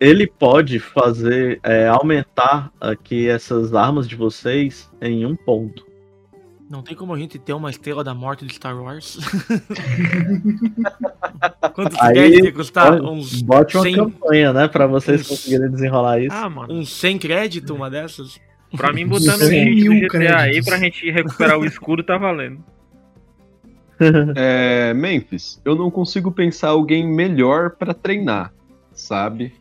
ele 0.00 0.28
pode 0.28 0.78
fazer 0.78 1.58
é, 1.64 1.88
aumentar 1.88 2.70
aqui 2.80 3.28
essas 3.28 3.74
armas 3.74 4.08
de 4.08 4.14
vocês 4.14 4.88
em 5.02 5.26
um 5.26 5.34
ponto. 5.34 5.84
Não 6.70 6.82
tem 6.82 6.94
como 6.94 7.12
a 7.12 7.18
gente 7.18 7.36
ter 7.36 7.52
uma 7.52 7.68
estrela 7.68 8.04
da 8.04 8.14
morte 8.14 8.46
de 8.46 8.54
Star 8.54 8.80
Wars. 8.80 9.18
Quanto 11.74 11.96
que 11.98 12.52
custar? 12.52 13.00
bo- 13.00 13.10
Uns 13.10 13.42
bote 13.42 13.76
uma 13.76 13.82
100 13.82 13.94
campanha, 13.96 14.52
né? 14.52 14.68
Pra 14.68 14.86
vocês 14.86 15.22
uns- 15.22 15.28
conseguirem 15.28 15.70
desenrolar 15.70 16.20
isso. 16.20 16.34
Ah, 16.36 16.48
mano. 16.48 16.72
Uns 16.74 16.90
100 16.92 17.18
crédito, 17.18 17.74
uma 17.74 17.90
dessas? 17.90 18.38
Pra 18.76 18.92
mim, 18.92 19.06
botando 19.06 19.40
o 19.40 19.46
Cem 19.46 19.64
cheat 19.64 19.84
do 19.84 19.90
mil 19.90 20.08
GTA 20.08 20.16
aí 20.18 20.50
créditos. 20.50 20.68
pra 20.68 20.78
gente 20.78 21.10
recuperar 21.10 21.58
o 21.58 21.64
escudo, 21.64 22.02
tá 22.02 22.16
valendo. 22.18 22.62
É, 24.36 24.94
Memphis, 24.94 25.60
eu 25.64 25.74
não 25.74 25.90
consigo 25.90 26.30
pensar 26.30 26.68
alguém 26.68 27.04
melhor 27.04 27.70
pra 27.70 27.92
treinar, 27.92 28.54
sabe? 28.92 29.52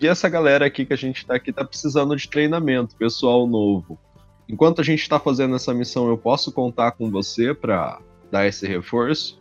E 0.00 0.08
essa 0.08 0.28
galera 0.28 0.66
aqui 0.66 0.84
que 0.84 0.92
a 0.92 0.96
gente 0.96 1.24
tá 1.24 1.36
aqui 1.36 1.52
tá 1.52 1.64
precisando 1.64 2.16
de 2.16 2.28
treinamento, 2.28 2.96
pessoal 2.96 3.46
novo. 3.46 3.96
Enquanto 4.48 4.80
a 4.80 4.84
gente 4.84 5.08
tá 5.08 5.20
fazendo 5.20 5.54
essa 5.54 5.72
missão, 5.72 6.08
eu 6.08 6.18
posso 6.18 6.50
contar 6.50 6.90
com 6.92 7.08
você 7.08 7.54
pra 7.54 8.00
dar 8.32 8.46
esse 8.46 8.66
reforço? 8.66 9.40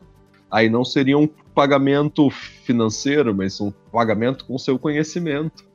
Aí 0.51 0.69
não 0.69 0.85
seria 0.85 1.17
um 1.17 1.27
pagamento 1.27 2.29
financeiro, 2.29 3.33
mas 3.33 3.59
um 3.59 3.71
pagamento 3.91 4.45
com 4.45 4.57
seu 4.57 4.77
conhecimento. 4.77 5.65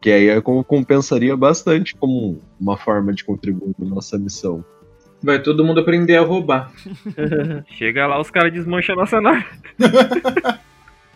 Que 0.00 0.10
aí 0.10 0.28
é 0.28 0.40
com- 0.40 0.62
compensaria 0.64 1.36
bastante 1.36 1.94
como 1.94 2.40
uma 2.58 2.76
forma 2.76 3.12
de 3.12 3.24
contribuir 3.24 3.74
na 3.78 3.86
nossa 3.94 4.18
missão. 4.18 4.64
Vai 5.22 5.42
todo 5.42 5.64
mundo 5.64 5.80
aprender 5.80 6.16
a 6.16 6.22
roubar. 6.22 6.72
Chega 7.76 8.06
lá, 8.06 8.18
os 8.18 8.30
caras 8.30 8.52
desmancham 8.52 8.94
a 8.94 8.98
nossa 8.98 9.20
nave. 9.20 9.44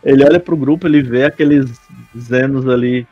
Ele 0.03 0.23
olha 0.23 0.39
pro 0.39 0.55
grupo, 0.55 0.85
ele 0.85 1.01
vê 1.01 1.25
aqueles 1.25 1.81
Zenos 2.15 2.69
ali 2.69 3.07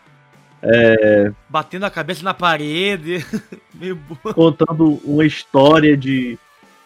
Batendo 1.49 1.86
a 1.86 1.89
cabeça 1.89 2.24
na 2.24 2.34
parede. 2.34 3.26
Meio 3.74 3.95
boa. 3.95 4.34
contando 4.34 5.01
uma 5.03 5.26
história 5.26 5.97
de, 5.97 6.38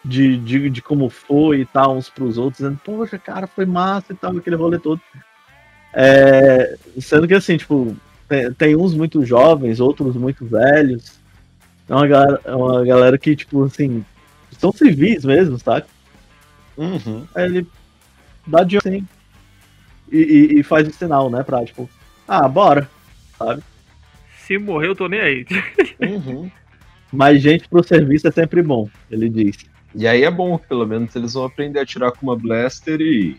de, 0.04 0.36
de, 0.38 0.70
de 0.70 0.82
como 0.82 1.08
foi 1.08 1.60
e 1.60 1.66
tal, 1.66 1.96
uns 1.96 2.08
pros 2.08 2.38
outros, 2.38 2.58
dizendo, 2.58 2.80
poxa, 2.84 3.18
cara, 3.18 3.46
foi 3.46 3.66
massa 3.66 4.12
e 4.12 4.16
tal, 4.16 4.36
aquele 4.36 4.56
rolê 4.56 4.78
todo. 4.78 5.00
É, 5.94 6.76
sendo 7.00 7.28
que 7.28 7.34
assim, 7.34 7.56
tipo, 7.56 7.96
tem, 8.28 8.52
tem 8.52 8.76
uns 8.76 8.94
muito 8.94 9.24
jovens, 9.24 9.80
outros 9.80 10.16
muito 10.16 10.44
velhos. 10.44 11.18
É 11.88 11.94
uma, 11.94 12.06
galera- 12.06 12.40
é 12.44 12.54
uma 12.54 12.84
galera 12.84 13.18
que, 13.18 13.34
tipo, 13.34 13.64
assim, 13.64 14.04
são 14.58 14.70
civis 14.72 15.24
mesmo, 15.24 15.58
sabe? 15.58 15.86
Uhum. 16.76 17.26
Aí 17.34 17.44
ele 17.44 17.66
dá 18.46 18.62
de 18.62 18.78
assim 18.78 19.06
e, 20.10 20.18
e, 20.18 20.60
e 20.60 20.62
faz 20.62 20.86
o 20.86 20.92
sinal, 20.92 21.30
né? 21.30 21.42
Pra, 21.42 21.64
tipo, 21.64 21.88
ah, 22.26 22.46
bora, 22.48 22.88
sabe? 23.38 23.62
Se 24.46 24.58
morrer, 24.58 24.88
eu 24.88 24.96
tô 24.96 25.08
nem 25.08 25.20
aí. 25.20 25.46
Uhum. 26.00 26.50
Mais 27.12 27.40
gente 27.42 27.68
pro 27.68 27.82
serviço 27.82 28.28
é 28.28 28.30
sempre 28.30 28.62
bom, 28.62 28.88
ele 29.10 29.28
diz. 29.28 29.56
E 29.94 30.06
aí 30.06 30.22
é 30.24 30.30
bom, 30.30 30.58
pelo 30.58 30.86
menos 30.86 31.14
eles 31.16 31.32
vão 31.34 31.44
aprender 31.44 31.80
a 31.80 31.86
tirar 31.86 32.12
com 32.12 32.26
uma 32.26 32.36
blaster 32.36 33.00
e 33.00 33.36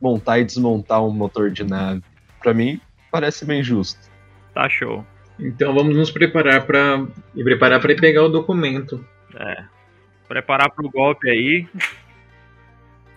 montar 0.00 0.38
e 0.38 0.44
desmontar 0.44 1.04
um 1.04 1.10
motor 1.10 1.50
de 1.50 1.62
nave. 1.62 2.02
Pra 2.42 2.54
mim, 2.54 2.80
parece 3.10 3.44
bem 3.44 3.62
justo. 3.62 4.00
Tá 4.56 4.70
show. 4.70 5.04
Então 5.38 5.74
vamos 5.74 5.94
nos 5.94 6.10
preparar 6.10 6.64
para 6.64 7.06
e 7.34 7.44
preparar 7.44 7.78
para 7.78 7.94
pegar 7.94 8.22
o 8.22 8.30
documento. 8.30 9.04
É. 9.38 9.64
Preparar 10.26 10.70
pro 10.70 10.88
golpe 10.88 11.28
aí. 11.28 11.68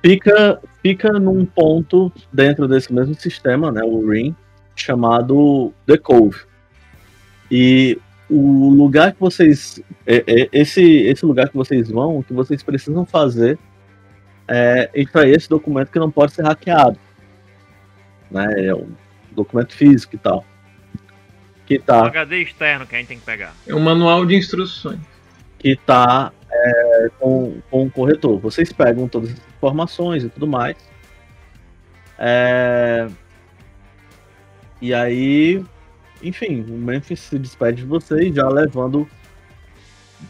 fica, 0.04 0.62
fica 0.82 1.14
num 1.14 1.46
ponto 1.46 2.12
dentro 2.34 2.68
desse 2.68 2.92
mesmo 2.94 3.16
sistema, 3.16 3.72
né, 3.72 3.82
o 3.86 4.06
RIM, 4.06 4.36
chamado 4.76 5.74
The 5.86 5.98
Cove. 5.98 6.42
E 7.50 7.98
o 8.30 8.74
lugar 8.74 9.14
que 9.14 9.20
vocês. 9.22 9.82
é- 10.06 10.26
é- 10.28 10.50
Esse, 10.52 10.84
esse 10.84 11.26
lugar 11.26 11.48
que 11.48 11.56
vocês 11.56 11.90
vão, 11.90 12.18
o 12.18 12.24
que 12.24 12.34
vocês 12.34 12.62
precisam 12.62 13.06
fazer 13.06 13.58
é 14.46 14.90
extrair 14.94 15.38
esse 15.38 15.48
documento 15.48 15.90
que 15.90 16.00
não 16.00 16.12
pode 16.12 16.34
ser 16.34 16.44
hackeado. 16.44 17.00
Né, 18.30 18.68
é 18.68 18.76
um 18.76 18.90
documento 19.32 19.74
físico 19.74 20.16
e 20.16 20.20
tal. 20.20 20.44
Que 21.70 21.78
Um 21.78 21.82
tá 21.82 22.08
HD 22.08 22.42
externo 22.42 22.86
que 22.86 22.96
a 22.96 22.98
gente 22.98 23.08
tem 23.08 23.20
que 23.20 23.26
pegar. 23.26 23.54
É 23.66 23.74
um 23.74 23.80
manual 23.80 24.26
de 24.26 24.36
instruções. 24.36 25.00
que 25.58 25.70
está 25.70 26.34
com, 27.20 27.62
com 27.70 27.86
o 27.86 27.92
corretor. 27.92 28.40
Vocês 28.40 28.74
pegam 28.74 29.08
todas 29.08 29.32
as 29.32 29.38
informações 29.38 30.24
e 30.24 30.30
tudo 30.30 30.48
mais. 30.48 30.76
É, 32.18 33.08
e 34.82 34.94
aí, 34.94 35.64
enfim, 36.24 36.66
o 36.68 36.74
Memphis 36.74 37.20
se 37.20 37.38
despede 37.38 37.84
de 37.84 37.88
vocês, 37.88 38.34
já 38.34 38.48
levando 38.50 39.08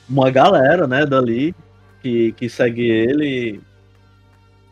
uma 0.07 0.29
galera, 0.29 0.87
né, 0.87 1.05
dali 1.05 1.55
que, 2.01 2.31
que 2.33 2.49
segue 2.49 2.87
ele 2.87 3.61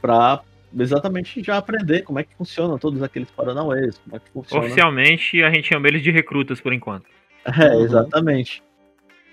para 0.01 0.41
exatamente 0.83 1.43
já 1.43 1.57
aprender 1.57 2.03
como 2.03 2.19
é 2.19 2.23
que 2.23 2.35
funciona 2.35 2.77
todos 2.77 3.01
aqueles 3.01 3.29
paranauês, 3.31 3.97
como 3.99 4.15
é 4.15 4.19
que 4.19 4.29
funciona. 4.31 4.65
Oficialmente, 4.65 5.43
a 5.43 5.51
gente 5.51 5.67
chama 5.69 5.87
eles 5.87 6.01
de 6.01 6.11
recrutas 6.11 6.59
por 6.59 6.73
enquanto. 6.73 7.05
É, 7.47 7.81
exatamente. 7.81 8.61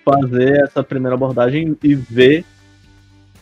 Fazer 0.04 0.62
essa 0.62 0.84
primeira 0.84 1.16
abordagem 1.16 1.76
e 1.82 1.96
ver 1.96 2.44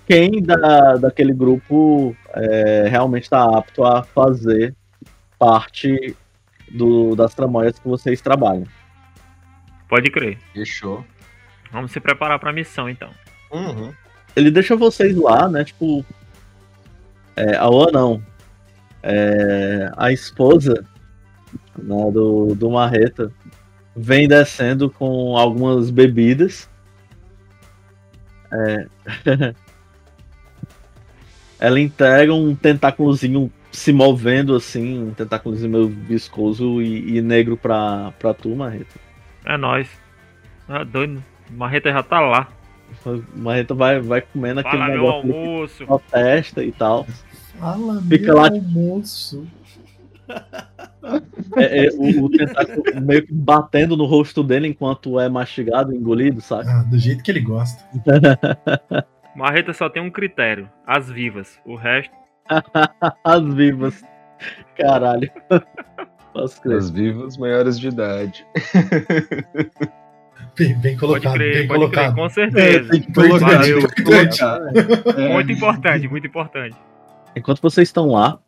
quem 0.07 0.43
da, 0.43 0.97
daquele 0.97 1.35
grupo 1.35 2.17
é, 2.31 2.89
realmente 2.89 3.25
está 3.25 3.45
apto 3.45 3.85
a 3.85 4.03
fazer 4.03 4.75
parte 5.39 6.17
do, 6.71 7.15
das 7.15 7.35
tramóias 7.35 7.79
que 7.79 7.87
vocês 7.87 8.21
trabalham. 8.23 8.65
Pode 9.89 10.11
crer. 10.11 10.39
Fechou. 10.55 11.05
Vamos 11.71 11.93
se 11.93 12.01
preparar 12.01 12.39
pra 12.39 12.53
missão 12.53 12.89
então. 12.89 13.11
Uhum. 13.51 13.93
Ele 14.35 14.51
deixa 14.51 14.77
vocês 14.77 15.17
lá, 15.17 15.49
né? 15.49 15.65
Tipo. 15.65 16.05
É, 17.37 17.57
a 17.57 17.69
Oa 17.69 17.91
não. 17.93 18.23
É, 19.03 19.91
a 19.97 20.13
esposa 20.13 20.85
né, 21.77 22.11
do, 22.13 22.55
do 22.55 22.71
Marreta 22.71 23.33
vem 23.97 24.29
descendo 24.29 24.91
com 24.91 25.37
algumas 25.37 25.91
bebidas. 25.91 26.69
É, 28.53 28.87
ela 31.59 31.81
entrega 31.81 32.33
um 32.35 32.55
tentáculozinho 32.55 33.51
se 33.71 33.93
movendo 33.93 34.55
assim, 34.55 35.03
um 35.03 35.15
tentáculozinho 35.15 35.71
meio 35.71 35.89
viscoso 35.89 36.83
e, 36.83 37.17
e 37.17 37.23
negro 37.23 37.57
pra, 37.57 38.13
pra 38.19 38.35
tu, 38.35 38.55
Marreta. 38.55 39.01
É 39.45 39.57
nóis. 39.57 39.89
Ah, 40.69 40.85
doido. 40.85 41.23
Marreta 41.51 41.91
já 41.91 42.03
tá 42.03 42.21
lá. 42.21 42.49
Marreta 43.35 43.75
vai, 43.75 44.01
vai 44.01 44.21
comendo 44.23 44.61
aquele 44.61 44.79
Fala 44.79 44.89
meu 44.93 45.03
negócio 45.03 45.23
que 45.23 45.37
almoço. 45.37 45.87
só 45.87 45.99
testa 45.99 46.63
e 46.65 46.73
tal. 46.73 47.07
Fala, 47.59 48.01
Fica 48.03 48.27
meu 48.27 48.37
lá- 48.37 48.49
almoço. 48.49 49.47
É, 51.57 51.87
é, 51.87 51.89
o, 51.95 52.25
o 52.25 52.31
tentáculo 52.31 52.83
meio 53.03 53.27
que 53.27 53.35
batendo 53.35 53.97
no 53.97 54.05
rosto 54.07 54.43
dele 54.45 54.69
enquanto 54.69 55.19
é 55.19 55.29
mastigado, 55.29 55.93
engolido, 55.93 56.41
sabe? 56.41 56.69
Ah, 56.69 56.85
do 56.85 56.97
jeito 56.97 57.25
que 57.25 57.31
ele 57.31 57.41
gosta. 57.41 57.83
Marreta 59.37 59.73
só 59.73 59.91
tem 59.91 60.01
um 60.01 60.11
critério: 60.11 60.71
as 60.87 61.11
vivas. 61.11 61.59
O 61.67 61.75
resto. 61.75 62.15
As 63.25 63.43
vivas. 63.55 64.03
Caralho. 64.77 65.29
As 66.35 66.89
vivas 66.91 67.37
maiores 67.37 67.79
de 67.79 67.89
idade. 67.89 68.47
Bem, 70.59 70.75
bem 70.79 70.97
Pode 70.97 70.99
colocado, 70.99 71.35
crer, 71.35 71.55
bem 71.55 71.67
pode 71.69 71.81
colocado. 71.81 72.15
crer, 72.15 72.15
com 72.15 72.29
certeza. 72.29 72.91
tem 72.91 73.01
que 73.01 73.13
colocar, 73.13 73.47
Valeu. 73.59 73.81
colocar. 74.05 75.31
Muito 75.33 75.53
importante, 75.53 76.09
muito 76.09 76.27
importante. 76.27 76.77
Enquanto 77.35 77.63
vocês 77.63 77.89
estão 77.89 78.09
lá, 78.09 78.39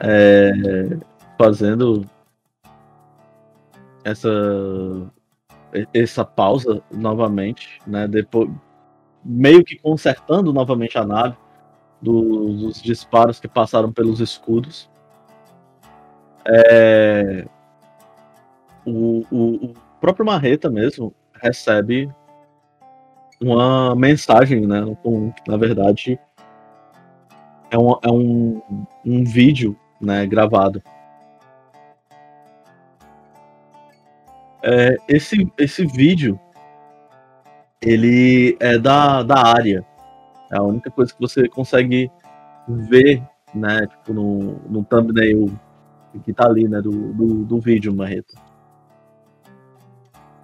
é, 0.00 0.52
fazendo 1.38 2.06
essa 4.04 4.28
essa 5.94 6.24
pausa 6.24 6.82
novamente, 6.90 7.78
né? 7.86 8.08
Depois, 8.08 8.50
meio 9.24 9.62
que 9.62 9.76
consertando 9.78 10.52
novamente 10.52 10.98
a 10.98 11.04
nave 11.04 11.36
do- 12.02 12.54
dos 12.54 12.82
disparos 12.82 13.38
que 13.38 13.46
passaram 13.46 13.92
pelos 13.92 14.18
escudos. 14.18 14.90
É, 16.44 17.44
o, 18.84 19.24
o- 19.30 19.64
o 19.66 19.74
próprio 20.00 20.24
Marreta 20.26 20.68
mesmo 20.70 21.14
recebe 21.42 22.10
uma 23.40 23.94
mensagem, 23.96 24.66
né? 24.66 24.80
com- 25.02 25.32
na 25.48 25.56
verdade, 25.56 26.18
é 27.70 27.78
um, 27.78 27.90
é 28.02 28.10
um, 28.10 28.62
um 29.04 29.24
vídeo 29.24 29.76
né, 30.00 30.26
gravado. 30.26 30.82
É, 34.62 34.96
esse, 35.08 35.50
esse 35.58 35.86
vídeo 35.86 36.38
ele 37.80 38.56
é 38.60 38.78
da, 38.78 39.22
da 39.22 39.46
área. 39.46 39.84
É 40.52 40.58
a 40.58 40.62
única 40.62 40.90
coisa 40.90 41.12
que 41.14 41.20
você 41.20 41.48
consegue 41.48 42.10
ver 42.68 43.22
né, 43.54 43.86
tipo, 43.86 44.12
no, 44.12 44.58
no 44.68 44.84
thumbnail 44.84 45.50
que 46.24 46.32
tá 46.32 46.46
ali 46.46 46.68
né, 46.68 46.80
do, 46.82 46.90
do, 47.12 47.44
do 47.44 47.60
vídeo, 47.60 47.94
Marreta. 47.94 48.34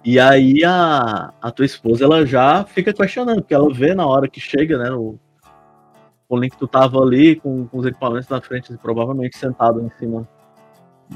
E 0.09 0.21
aí 0.21 0.63
a, 0.63 1.33
a 1.41 1.51
tua 1.51 1.65
esposa 1.65 2.05
ela 2.05 2.25
já 2.25 2.63
fica 2.63 2.93
questionando, 2.93 3.41
porque 3.41 3.53
ela 3.53 3.69
vê 3.73 3.93
na 3.93 4.07
hora 4.07 4.25
que 4.29 4.39
chega, 4.39 4.77
né? 4.77 4.89
O, 4.89 5.19
o 6.29 6.37
link 6.37 6.55
tu 6.55 6.65
tava 6.65 6.97
ali 7.01 7.35
com, 7.35 7.67
com 7.67 7.77
os 7.77 7.85
equipamentos 7.85 8.29
na 8.29 8.39
frente, 8.39 8.73
provavelmente 8.77 9.37
sentado 9.37 9.81
em 9.81 9.89
cima 9.99 10.25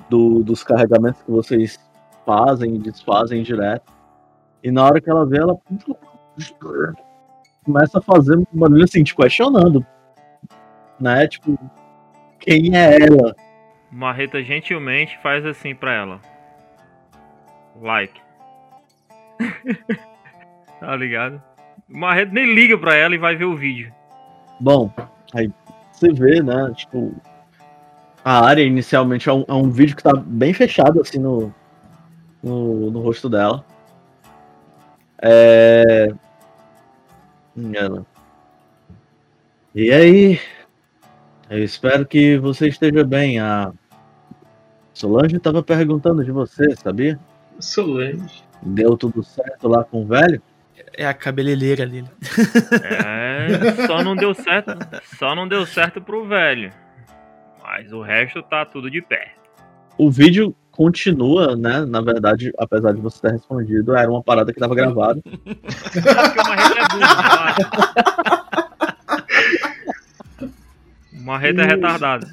do- 0.10 0.44
dos 0.44 0.62
carregamentos 0.62 1.22
que 1.22 1.32
vocês 1.32 1.80
fazem 2.26 2.76
e 2.76 2.80
desfazem 2.80 3.42
direto. 3.44 3.94
E 4.62 4.70
na 4.70 4.84
hora 4.84 5.00
que 5.00 5.10
ela 5.10 5.26
vê, 5.26 5.38
ela 5.38 5.58
começa 7.64 8.00
a 8.00 8.02
fazer 8.02 8.40
um 8.40 8.46
barulho 8.52 8.84
assim, 8.84 9.06
te 9.06 9.16
questionando. 9.16 9.86
Né? 11.00 11.30
Tipo, 11.30 11.58
quem 12.40 12.76
é 12.76 13.04
ela? 13.04 13.34
Marreta 13.90 14.44
gentilmente 14.44 15.18
faz 15.24 15.46
assim 15.46 15.74
pra 15.74 15.94
ela. 15.94 16.20
Like. 17.82 18.20
tá 20.80 20.96
ligado? 20.96 21.42
Marreta 21.88 22.32
nem 22.32 22.54
liga 22.54 22.78
pra 22.78 22.96
ela 22.96 23.16
e 23.16 23.18
vai 23.18 23.36
ver 23.36 23.46
o 23.46 23.56
vídeo. 23.56 23.94
Bom, 24.60 24.92
aí 25.34 25.52
você 25.92 26.12
vê, 26.12 26.42
né? 26.42 26.72
Tipo, 26.76 27.14
a 28.24 28.46
área 28.46 28.64
inicialmente 28.64 29.28
é 29.28 29.34
um, 29.34 29.46
é 29.48 29.54
um 29.54 29.70
vídeo 29.70 29.96
que 29.96 30.04
tá 30.04 30.14
bem 30.14 30.54
fechado 30.54 31.02
assim 31.02 31.20
no, 31.20 31.54
no, 32.42 32.92
no 32.92 33.02
rosto 33.02 33.30
dela. 33.30 33.66
É. 35.22 36.14
Hum, 37.56 37.72
Ela. 37.76 38.06
E 39.76 39.92
aí? 39.92 40.40
Eu 41.50 41.64
espero 41.64 42.06
que 42.06 42.38
você 42.38 42.68
esteja 42.68 43.04
bem. 43.04 43.40
A 43.40 43.74
Solange 44.94 45.38
estava 45.38 45.64
perguntando 45.64 46.24
de 46.24 46.32
você, 46.32 46.76
sabia? 46.76 47.20
Solange. 47.60 48.44
Deu 48.62 48.96
tudo 48.98 49.24
certo 49.24 49.68
lá 49.68 49.84
com 49.84 50.04
o 50.04 50.08
velho? 50.08 50.42
É 50.94 51.06
a 51.08 51.14
cabeleireira 51.14 51.86
dele. 51.86 52.08
É, 52.84 53.88
só 53.88 54.04
não 54.04 54.16
deu 54.16 54.34
certo. 54.34 54.72
Só 55.18 55.34
não 55.36 55.48
deu 55.48 55.66
certo 55.66 56.02
pro 56.02 56.28
velho. 56.28 56.72
Mas 57.64 57.92
o 57.92 58.02
resto 58.02 58.44
tá 58.44 58.66
tudo 58.66 58.90
de 58.90 59.02
pé. 59.02 59.34
O 59.98 60.12
vídeo 60.12 60.56
continua, 60.72 61.56
né? 61.56 61.86
Na 61.86 62.02
verdade, 62.02 62.52
apesar 62.58 62.94
de 62.94 63.02
você 63.02 63.22
ter 63.22 63.32
respondido, 63.32 63.96
era 63.96 64.10
uma 64.10 64.24
parada 64.24 64.52
que 64.52 64.58
estava 64.58 64.76
gravada. 64.76 65.22
Porque 65.22 66.40
o 66.40 66.48
Marreta 66.48 66.80
é 66.80 66.88
burro, 66.90 67.16
né? 70.40 70.52
O 71.14 71.24
Marreta 71.24 71.62
é 71.62 71.66
retardado. 71.66 72.28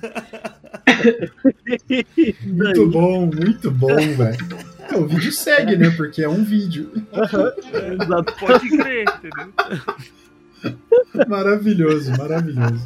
Muito 2.46 2.88
bom, 2.90 3.26
muito 3.26 3.70
bom, 3.70 3.96
velho. 3.96 4.57
É, 4.90 4.96
o 4.96 5.06
vídeo 5.06 5.32
segue, 5.32 5.76
né? 5.76 5.90
Porque 5.90 6.22
é 6.22 6.28
um 6.28 6.42
vídeo. 6.42 6.90
Exato. 7.12 8.34
Pode 8.38 8.68
crer, 8.68 9.04
entendeu? 9.18 9.52
Maravilhoso, 11.28 12.10
maravilhoso. 12.16 12.84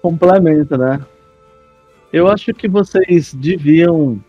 Complementa, 0.00 0.78
né? 0.78 1.04
Eu 2.12 2.28
acho 2.28 2.54
que 2.54 2.68
vocês 2.68 3.34
deviam 3.34 4.22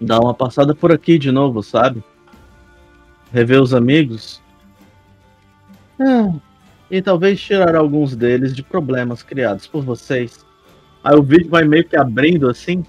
dar 0.00 0.20
uma 0.20 0.32
passada 0.32 0.74
por 0.74 0.92
aqui 0.92 1.18
de 1.18 1.30
novo, 1.30 1.62
sabe? 1.62 2.02
Rever 3.32 3.60
os 3.60 3.74
amigos. 3.74 4.40
É, 5.98 6.32
e 6.90 7.02
talvez 7.02 7.40
tirar 7.40 7.74
alguns 7.74 8.14
deles 8.14 8.54
de 8.54 8.62
problemas 8.62 9.22
criados 9.22 9.66
por 9.66 9.82
vocês. 9.82 10.44
Aí 11.02 11.16
o 11.16 11.22
vídeo 11.22 11.50
vai 11.50 11.64
meio 11.64 11.86
que 11.86 11.96
abrindo 11.96 12.48
assim. 12.48 12.84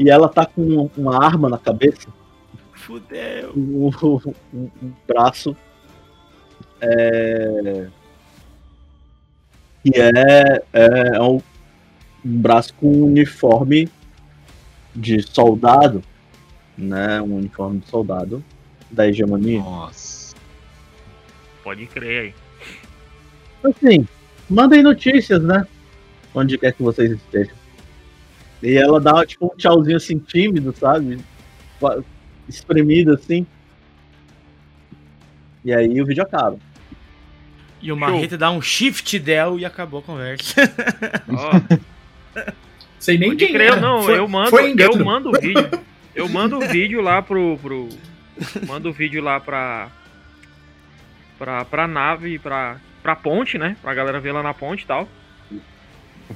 E 0.00 0.08
ela 0.08 0.30
tá 0.30 0.46
com 0.46 0.88
uma 0.96 1.22
arma 1.22 1.50
na 1.50 1.58
cabeça. 1.58 2.08
Fudeu. 2.72 3.52
um, 3.54 3.88
um- 4.54 4.70
um 4.82 4.92
braço 5.06 5.54
é, 6.80 7.86
que 9.84 9.90
é, 9.94 10.62
é, 10.72 11.16
é 11.16 11.20
um, 11.20 11.36
um 12.24 12.40
braço 12.40 12.72
com 12.80 12.90
um 12.90 13.04
uniforme 13.04 13.90
de 14.96 15.20
soldado, 15.22 16.02
né? 16.78 17.20
Um 17.20 17.36
uniforme 17.36 17.80
de 17.80 17.88
soldado 17.90 18.42
da 18.90 19.06
hegemonia. 19.06 19.60
Nossa. 19.60 20.34
Pode 21.62 21.84
crer 21.88 22.22
aí. 22.22 22.34
Assim, 23.62 24.08
mandem 24.48 24.82
notícias, 24.82 25.42
né? 25.42 25.66
Onde 26.34 26.56
quer 26.56 26.72
que 26.72 26.82
vocês 26.82 27.10
estejam. 27.12 27.59
E 28.62 28.76
ela 28.76 29.00
dá 29.00 29.24
tipo 29.24 29.46
um 29.46 29.56
tchauzinho 29.56 29.96
assim 29.96 30.18
tímido, 30.18 30.74
sabe? 30.76 31.18
Espremido 32.48 33.14
assim. 33.14 33.46
E 35.64 35.72
aí 35.72 36.00
o 36.00 36.06
vídeo 36.06 36.22
acaba. 36.22 36.58
E 37.82 37.90
o 37.90 37.96
Marreta 37.96 38.36
dá 38.36 38.50
um 38.50 38.60
shift 38.60 39.18
del 39.18 39.58
e 39.58 39.64
acabou 39.64 40.00
a 40.00 40.02
conversa. 40.02 40.54
Ó, 41.28 42.50
Sei 42.98 43.16
nem 43.16 43.34
quem 43.34 43.52
crer, 43.52 43.72
é. 43.72 43.80
não. 43.80 44.02
Foi- 44.02 44.18
eu 44.18 44.28
mando, 44.28 44.50
eu 44.78 45.04
mando 45.04 45.30
o 45.30 45.40
vídeo. 45.40 45.70
Eu 46.14 46.28
mando 46.28 46.58
o 46.58 46.60
vídeo 46.60 47.00
lá 47.00 47.22
pro. 47.22 47.58
pro 47.62 47.88
mando 48.66 48.90
o 48.90 48.92
vídeo 48.92 49.22
lá 49.22 49.40
pra. 49.40 49.88
Pra, 51.38 51.64
pra 51.64 51.86
nave, 51.88 52.38
pra, 52.38 52.76
pra 53.02 53.16
ponte, 53.16 53.56
né? 53.56 53.74
Pra 53.80 53.94
galera 53.94 54.20
ver 54.20 54.32
lá 54.32 54.42
na 54.42 54.52
ponte 54.52 54.82
e 54.82 54.86
tal. 54.86 55.08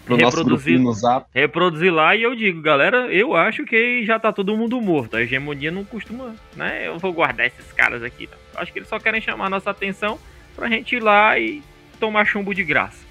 Pro 0.05 0.17
nosso 0.17 0.37
Reproduzir. 0.39 0.73
grupinho 0.73 0.83
no 0.83 0.93
zap. 0.93 1.27
reproduzir 1.33 1.93
lá 1.93 2.17
e 2.17 2.23
eu 2.23 2.35
digo, 2.35 2.61
galera, 2.61 3.13
eu 3.13 3.35
acho 3.37 3.65
que 3.65 4.05
já 4.05 4.19
tá 4.19 4.33
todo 4.33 4.57
mundo 4.57 4.81
morto. 4.81 5.17
A 5.17 5.23
hegemonia 5.23 5.71
não 5.71 5.85
costuma, 5.85 6.35
né? 6.57 6.89
Eu 6.89 6.99
vou 6.99 7.13
guardar 7.13 7.47
esses 7.47 7.71
caras 7.73 8.03
aqui. 8.03 8.29
não. 8.31 8.61
Acho 8.61 8.73
que 8.73 8.79
eles 8.81 8.89
só 8.89 8.99
querem 8.99 9.21
chamar 9.21 9.49
nossa 9.49 9.71
atenção 9.71 10.19
pra 10.57 10.69
gente 10.69 10.97
ir 10.97 11.01
lá 11.03 11.39
e 11.39 11.63
tomar 12.01 12.25
chumbo 12.25 12.53
de 12.55 12.65
graça. 12.65 13.05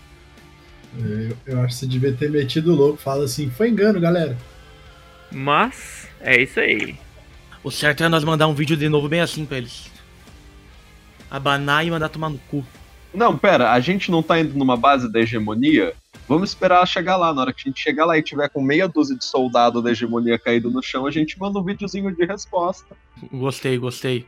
Eu, 0.99 1.37
eu 1.47 1.59
acho 1.61 1.69
que 1.69 1.75
você 1.75 1.87
devia 1.87 2.11
ter 2.13 2.29
metido 2.29 2.73
o 2.73 2.75
louco. 2.75 2.97
Fala 3.01 3.23
assim, 3.25 3.49
foi 3.49 3.69
engano, 3.69 3.99
galera. 3.99 4.37
Mas 5.31 6.07
é 6.21 6.41
isso 6.41 6.59
aí. 6.59 6.95
O 7.63 7.71
certo 7.71 8.03
é 8.03 8.09
nós 8.09 8.23
mandar 8.23 8.47
um 8.47 8.53
vídeo 8.53 8.75
de 8.77 8.89
novo 8.89 9.07
bem 9.07 9.21
assim 9.21 9.45
pra 9.45 9.57
eles. 9.57 9.89
Abanar 11.31 11.85
e 11.85 11.89
mandar 11.89 12.09
tomar 12.09 12.29
no 12.29 12.37
cu. 12.37 12.63
Não, 13.13 13.37
pera, 13.37 13.71
a 13.71 13.79
gente 13.79 14.11
não 14.11 14.21
tá 14.21 14.39
indo 14.39 14.57
numa 14.57 14.75
base 14.77 15.11
da 15.11 15.19
hegemonia? 15.21 15.93
Vamos 16.27 16.49
esperar 16.49 16.85
chegar 16.87 17.17
lá. 17.17 17.33
Na 17.33 17.41
hora 17.41 17.53
que 17.53 17.61
a 17.65 17.69
gente 17.69 17.79
chegar 17.81 18.05
lá 18.05 18.17
e 18.17 18.23
tiver 18.23 18.49
com 18.49 18.61
meia 18.61 18.87
dúzia 18.87 19.15
de 19.17 19.25
soldado 19.25 19.81
da 19.81 19.91
hegemonia 19.91 20.39
caído 20.39 20.69
no 20.71 20.81
chão, 20.81 21.05
a 21.05 21.11
gente 21.11 21.37
manda 21.39 21.59
um 21.59 21.63
videozinho 21.63 22.13
de 22.15 22.25
resposta. 22.25 22.95
Gostei, 23.31 23.77
gostei. 23.77 24.25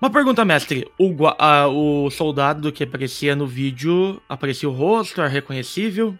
Uma 0.00 0.10
pergunta, 0.10 0.44
mestre. 0.44 0.90
O, 0.98 1.14
ah, 1.38 1.68
o 1.68 2.10
soldado 2.10 2.70
que 2.72 2.84
aparecia 2.84 3.34
no 3.36 3.46
vídeo, 3.46 4.20
aparecia 4.28 4.68
o 4.68 4.72
rosto, 4.72 5.20
era 5.20 5.28
reconhecível? 5.28 6.14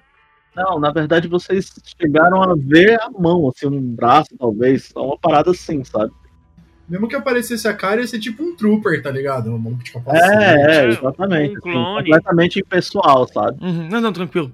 Não, 0.54 0.78
na 0.80 0.90
verdade 0.90 1.28
vocês 1.28 1.70
chegaram 2.00 2.42
a 2.42 2.54
ver 2.56 2.98
a 3.02 3.10
mão, 3.10 3.46
assim, 3.50 3.66
um 3.66 3.80
braço 3.94 4.30
talvez, 4.38 4.90
uma 4.96 5.18
parada 5.18 5.50
assim, 5.50 5.84
sabe? 5.84 6.10
Mesmo 6.88 7.06
que 7.08 7.14
aparecesse 7.16 7.68
a 7.68 7.74
cara, 7.74 8.00
ia 8.00 8.06
ser 8.06 8.18
tipo 8.18 8.42
um 8.42 8.56
trooper, 8.56 9.02
tá 9.02 9.10
ligado? 9.10 9.50
Um 9.50 9.58
maluco 9.58 9.82
de 9.84 9.90
É, 9.90 9.92
capacete. 9.92 10.32
é, 10.70 10.86
um 10.86 10.88
exatamente. 10.88 11.50
assim, 11.52 11.60
clone. 11.60 11.96
completamente 12.04 12.60
impessoal, 12.60 13.28
sabe? 13.28 13.62
Uhum, 13.62 13.88
Não, 13.90 14.00
não, 14.00 14.12
tranquilo. 14.12 14.50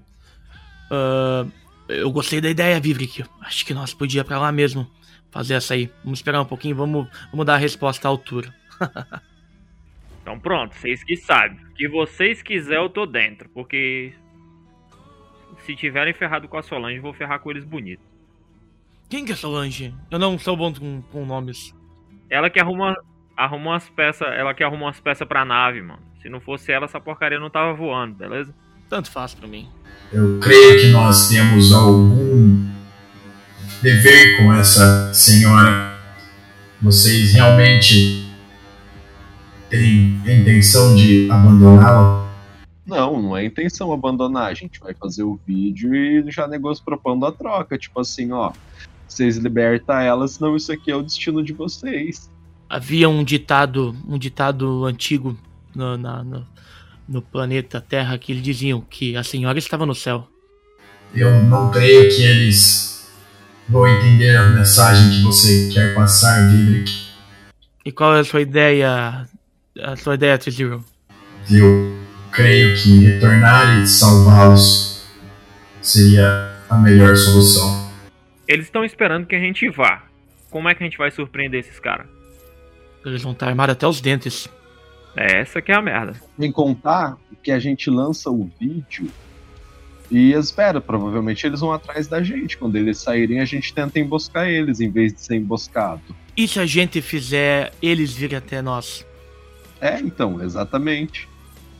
Ah, 0.92 1.46
eu 1.88 2.10
gostei 2.10 2.40
da 2.40 2.50
ideia, 2.50 2.78
Vivrik. 2.78 3.24
Acho 3.40 3.64
que 3.64 3.72
nós 3.72 3.94
podíamos 3.94 4.28
pra 4.28 4.38
lá 4.38 4.52
mesmo 4.52 4.86
fazer 5.30 5.54
essa 5.54 5.72
aí. 5.72 5.90
Vamos 6.04 6.18
esperar 6.18 6.42
um 6.42 6.46
pouquinho, 6.46 6.76
vamos, 6.76 7.08
vamos 7.30 7.46
dar 7.46 7.54
a 7.54 7.58
resposta 7.58 8.06
à 8.06 8.10
altura. 8.10 8.54
Então 10.22 10.38
pronto, 10.38 10.72
vocês 10.76 11.02
que 11.02 11.16
sabem. 11.16 11.58
O 11.64 11.74
que 11.74 11.88
vocês 11.88 12.42
quiserem 12.42 12.80
eu 12.80 12.88
tô 12.88 13.04
dentro. 13.06 13.48
Porque 13.48 14.14
se 15.66 15.74
tiverem 15.74 16.14
ferrado 16.14 16.46
com 16.46 16.56
a 16.56 16.62
Solange, 16.62 16.98
eu 16.98 17.02
vou 17.02 17.12
ferrar 17.12 17.40
com 17.40 17.50
eles 17.50 17.64
bonito. 17.64 18.00
Quem 19.10 19.24
que 19.24 19.32
é 19.32 19.34
Solange? 19.34 19.92
Eu 20.12 20.20
não 20.20 20.38
sou 20.38 20.56
bom 20.56 20.72
com, 20.72 21.02
com 21.02 21.26
nomes. 21.26 21.74
Ela 22.30 22.48
que 22.48 22.60
arruma, 22.60 22.96
arruma 23.36 23.72
umas 23.72 23.90
peças. 23.90 24.28
Ela 24.28 24.54
que 24.54 24.62
arruma 24.62 24.84
umas 24.86 25.00
peças 25.00 25.26
pra 25.26 25.44
nave, 25.44 25.82
mano. 25.82 26.02
Se 26.22 26.28
não 26.28 26.40
fosse 26.40 26.70
ela, 26.70 26.84
essa 26.84 27.00
porcaria 27.00 27.40
não 27.40 27.50
tava 27.50 27.74
voando, 27.74 28.14
beleza? 28.14 28.54
Tanto 28.92 29.10
faz 29.10 29.32
pra 29.32 29.48
mim. 29.48 29.66
Eu 30.12 30.38
creio 30.38 30.78
que 30.82 30.88
nós 30.88 31.26
temos 31.30 31.72
algum 31.72 32.62
dever 33.80 34.36
com 34.36 34.52
essa 34.52 35.14
senhora. 35.14 35.96
Vocês 36.82 37.32
realmente 37.32 38.30
têm 39.70 40.20
a 40.26 40.32
intenção 40.34 40.94
de 40.94 41.26
abandoná-la? 41.30 42.30
Não, 42.84 43.22
não 43.22 43.34
é 43.34 43.46
intenção 43.46 43.90
abandonar. 43.94 44.50
A 44.50 44.54
gente 44.54 44.78
vai 44.78 44.92
fazer 44.92 45.22
o 45.22 45.40
vídeo 45.46 45.94
e 45.94 46.30
já 46.30 46.46
negocia 46.46 46.84
propondo 46.84 47.24
a 47.24 47.32
troca. 47.32 47.78
Tipo 47.78 47.98
assim, 48.00 48.30
ó. 48.30 48.52
Vocês 49.08 49.38
libertam 49.38 49.96
ela, 50.00 50.28
senão 50.28 50.54
isso 50.54 50.70
aqui 50.70 50.90
é 50.90 50.94
o 50.96 51.02
destino 51.02 51.42
de 51.42 51.54
vocês. 51.54 52.30
Havia 52.68 53.08
um 53.08 53.24
ditado, 53.24 53.96
um 54.06 54.18
ditado 54.18 54.84
antigo 54.84 55.34
no, 55.74 55.96
na- 55.96 56.22
no, 56.22 56.46
no 57.12 57.20
planeta 57.20 57.78
Terra 57.78 58.16
que 58.16 58.32
eles 58.32 58.42
diziam 58.42 58.80
que 58.80 59.14
a 59.16 59.22
senhora 59.22 59.58
estava 59.58 59.84
no 59.84 59.94
céu. 59.94 60.26
Eu 61.14 61.42
não 61.42 61.70
creio 61.70 62.08
que 62.08 62.22
eles 62.22 63.12
vão 63.68 63.86
entender 63.86 64.34
a 64.34 64.48
mensagem 64.48 65.10
que 65.10 65.22
você 65.22 65.68
quer 65.72 65.94
passar, 65.94 66.48
Vivrik. 66.50 66.90
E 67.84 67.92
qual 67.92 68.16
é 68.16 68.20
a 68.20 68.24
sua 68.24 68.40
ideia? 68.40 69.28
A 69.78 69.96
sua 69.96 70.14
ideia, 70.14 70.38
T-Zero? 70.38 70.82
Eu 71.50 71.98
creio 72.30 72.74
que 72.76 73.04
retornar 73.04 73.82
e 73.82 73.86
salvá-los 73.86 75.04
seria 75.82 76.56
a 76.70 76.78
melhor 76.78 77.14
solução. 77.14 77.92
Eles 78.48 78.66
estão 78.66 78.84
esperando 78.84 79.26
que 79.26 79.34
a 79.34 79.40
gente 79.40 79.68
vá. 79.68 80.04
Como 80.50 80.66
é 80.66 80.74
que 80.74 80.82
a 80.82 80.86
gente 80.86 80.96
vai 80.96 81.10
surpreender 81.10 81.60
esses 81.60 81.78
caras? 81.78 82.06
Eles 83.04 83.22
vão 83.22 83.32
estar 83.32 83.48
armados 83.48 83.74
até 83.74 83.86
os 83.86 84.00
dentes. 84.00 84.48
É 85.16 85.40
essa 85.40 85.60
que 85.60 85.70
é 85.70 85.74
a 85.74 85.82
merda. 85.82 86.14
Sem 86.38 86.50
contar 86.50 87.16
que 87.42 87.50
a 87.50 87.58
gente 87.58 87.90
lança 87.90 88.30
o 88.30 88.50
vídeo 88.58 89.08
e 90.10 90.32
espera, 90.32 90.80
provavelmente 90.80 91.46
eles 91.46 91.60
vão 91.60 91.72
atrás 91.72 92.06
da 92.06 92.22
gente. 92.22 92.56
Quando 92.56 92.76
eles 92.76 92.98
saírem, 92.98 93.40
a 93.40 93.44
gente 93.44 93.72
tenta 93.74 93.98
emboscar 93.98 94.46
eles 94.48 94.80
em 94.80 94.90
vez 94.90 95.12
de 95.12 95.20
ser 95.20 95.36
emboscado. 95.36 96.00
E 96.36 96.46
se 96.48 96.58
a 96.60 96.66
gente 96.66 97.00
fizer 97.02 97.72
eles 97.82 98.12
virem 98.12 98.38
até 98.38 98.62
nós? 98.62 99.04
É, 99.80 99.98
então, 100.00 100.40
exatamente. 100.42 101.28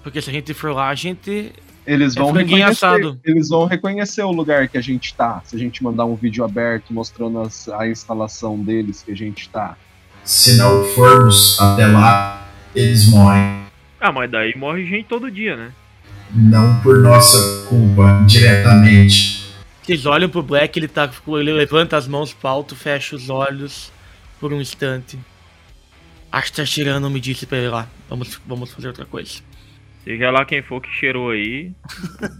Porque 0.03 0.20
se 0.20 0.28
a 0.28 0.33
gente 0.33 0.53
for 0.53 0.72
lá, 0.74 0.89
a 0.89 0.95
gente. 0.95 1.53
Eles 1.87 2.16
É 2.16 2.20
vão 2.20 2.33
franguinho 2.33 2.59
reconhecer. 2.59 2.85
assado. 2.87 3.20
Eles 3.24 3.49
vão 3.49 3.66
reconhecer 3.66 4.22
o 4.22 4.30
lugar 4.33 4.68
que 4.68 4.76
a 4.78 4.80
gente 4.80 5.14
tá. 5.14 5.41
Se 5.45 5.55
a 5.57 5.59
gente 5.59 5.83
mandar 5.83 6.05
um 6.05 6.14
vídeo 6.14 6.45
aberto 6.45 6.93
mostrando 6.93 7.41
as- 7.41 7.68
a 7.68 7.89
instalação 7.89 8.59
deles 8.59 9.03
que 9.03 9.11
a 9.12 9.16
gente 9.16 9.49
tá. 9.49 9.76
Se 10.24 10.57
não 10.57 10.85
formos 10.95 11.59
até 11.61 11.87
lá, 11.87 12.41
eles 12.74 13.08
morrem. 13.08 13.62
Ah, 14.00 14.12
mas 14.12 14.30
daí 14.30 14.56
morre 14.56 14.84
gente 14.86 15.06
todo 15.06 15.30
dia, 15.30 15.56
né? 15.56 15.72
Não 16.34 16.80
por 16.80 16.98
nossa 16.98 17.66
culpa, 17.68 18.24
diretamente. 18.26 19.42
Vocês 19.82 20.06
olham 20.06 20.28
pro 20.28 20.42
Black, 20.42 20.78
ele 20.78 20.88
tá. 20.88 21.10
Ele 21.28 21.52
levanta 21.52 21.96
as 21.96 22.06
mãos 22.06 22.32
pro 22.32 22.48
alto, 22.48 22.74
fecha 22.74 23.14
os 23.14 23.28
olhos 23.28 23.92
por 24.40 24.52
um 24.52 24.60
instante. 24.60 25.18
Acho 26.30 26.50
que 26.50 26.56
tá 26.56 26.64
cheirando, 26.64 27.10
me 27.10 27.20
disse 27.20 27.46
pra 27.46 27.58
ele 27.58 27.68
lá. 27.68 27.88
Vamos, 28.08 28.40
vamos 28.46 28.72
fazer 28.72 28.88
outra 28.88 29.04
coisa. 29.04 29.40
Seja 30.04 30.30
lá 30.30 30.44
quem 30.44 30.62
for 30.62 30.80
que 30.80 30.90
cheirou 30.90 31.30
aí, 31.30 31.70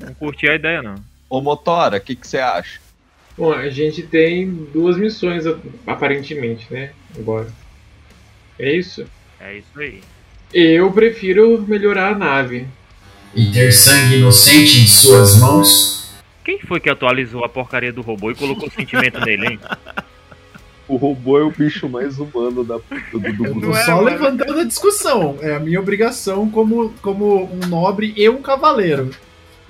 não 0.00 0.14
curti 0.14 0.48
a 0.48 0.54
ideia, 0.54 0.82
não. 0.82 0.96
Ô 1.28 1.40
Motora, 1.40 1.98
o 1.98 2.00
que 2.00 2.16
que 2.16 2.26
você 2.26 2.38
acha? 2.38 2.80
Bom, 3.36 3.52
a 3.52 3.68
gente 3.70 4.02
tem 4.02 4.50
duas 4.72 4.96
missões 4.96 5.44
aparentemente, 5.86 6.66
né? 6.72 6.92
Agora. 7.16 7.48
É 8.58 8.72
isso? 8.74 9.06
É 9.40 9.58
isso 9.58 9.78
aí. 9.78 10.00
Eu 10.53 10.90
prefiro 10.92 11.62
melhorar 11.66 12.12
a 12.12 12.18
nave. 12.18 12.66
E 13.34 13.50
ter 13.50 13.72
sangue 13.72 14.16
inocente 14.16 14.80
em 14.80 14.86
suas 14.86 15.38
mãos? 15.38 16.12
Quem 16.44 16.59
foi 16.61 16.80
que 16.80 16.90
atualizou 16.90 17.44
a 17.44 17.48
porcaria 17.48 17.92
do 17.92 18.03
robô 18.03 18.30
e 18.30 18.34
colocou 18.34 18.70
sentimento 18.70 19.20
nele, 19.20 19.46
hein? 19.46 19.61
O 20.88 20.96
robô 20.96 21.38
é 21.38 21.42
o 21.42 21.50
bicho 21.50 21.88
mais 21.88 22.18
humano 22.18 22.64
da, 22.64 22.76
do, 22.76 23.18
do, 23.18 23.32
do 23.32 23.46
Eu 23.46 23.55
tô 23.55 23.61
grupo. 23.61 23.76
só 23.84 24.00
levantando 24.00 24.61
a 24.61 24.64
discussão. 24.64 25.38
É 25.40 25.55
a 25.55 25.61
minha 25.61 25.80
obrigação 25.80 26.50
como, 26.50 26.92
como 27.00 27.44
um 27.44 27.66
nobre 27.68 28.12
e 28.16 28.28
um 28.28 28.42
cavaleiro. 28.42 29.11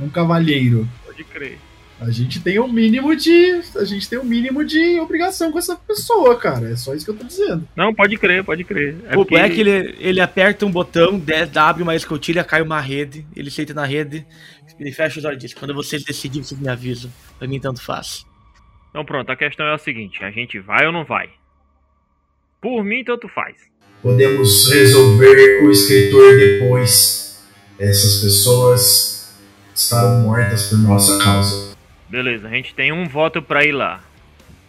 Um 0.00 0.08
cavalheiro. 0.08 0.88
Pode 1.04 1.22
crer. 1.24 1.58
A 2.02 2.10
gente 2.10 2.40
tem 2.40 2.58
um 2.58 2.66
mínimo 2.66 3.14
de. 3.14 3.62
A 3.76 3.84
gente 3.84 4.08
tem 4.08 4.18
um 4.18 4.24
mínimo 4.24 4.64
de 4.64 4.98
obrigação 4.98 5.52
com 5.52 5.58
essa 5.58 5.76
pessoa, 5.76 6.36
cara. 6.36 6.70
É 6.70 6.76
só 6.76 6.94
isso 6.94 7.04
que 7.04 7.12
eu 7.12 7.16
tô 7.16 7.24
dizendo. 7.24 7.66
Não, 7.76 7.94
pode 7.94 8.16
crer, 8.16 8.42
pode 8.42 8.64
crer. 8.64 8.96
É 9.04 9.12
o 9.12 9.18
porque 9.18 9.36
Black, 9.36 9.60
ele, 9.60 9.94
ele 10.00 10.20
aperta 10.20 10.66
um 10.66 10.70
botão, 10.70 11.22
abre 11.54 11.82
uma 11.84 11.94
escotilha, 11.94 12.42
cai 12.42 12.60
uma 12.60 12.80
rede, 12.80 13.24
ele 13.36 13.52
senta 13.52 13.72
na 13.72 13.86
rede, 13.86 14.26
ele 14.80 14.90
fecha 14.90 15.20
os 15.20 15.24
olhos 15.24 15.38
e 15.38 15.46
diz: 15.46 15.54
Quando 15.54 15.72
vocês 15.72 16.02
decidirem, 16.02 16.42
vocês 16.42 16.60
me 16.60 16.68
avisam. 16.68 17.10
Pra 17.38 17.46
mim, 17.46 17.60
tanto 17.60 17.80
faz. 17.80 18.26
Então 18.90 19.04
pronto, 19.04 19.30
a 19.30 19.36
questão 19.36 19.64
é 19.66 19.74
a 19.74 19.78
seguinte, 19.78 20.22
a 20.24 20.30
gente 20.30 20.58
vai 20.58 20.84
ou 20.84 20.92
não 20.92 21.04
vai? 21.04 21.30
Por 22.60 22.84
mim, 22.84 23.04
tanto 23.04 23.28
faz. 23.28 23.56
Podemos 24.02 24.70
resolver 24.72 25.64
o 25.64 25.70
escritor 25.70 26.36
depois. 26.36 27.42
Essas 27.78 28.20
pessoas 28.20 29.40
estarão 29.74 30.20
mortas 30.20 30.68
por 30.68 30.78
nossa 30.78 31.22
causa. 31.22 31.71
Beleza, 32.12 32.46
a 32.46 32.50
gente 32.50 32.74
tem 32.74 32.92
um 32.92 33.08
voto 33.08 33.40
pra 33.40 33.64
ir 33.64 33.72
lá. 33.72 34.04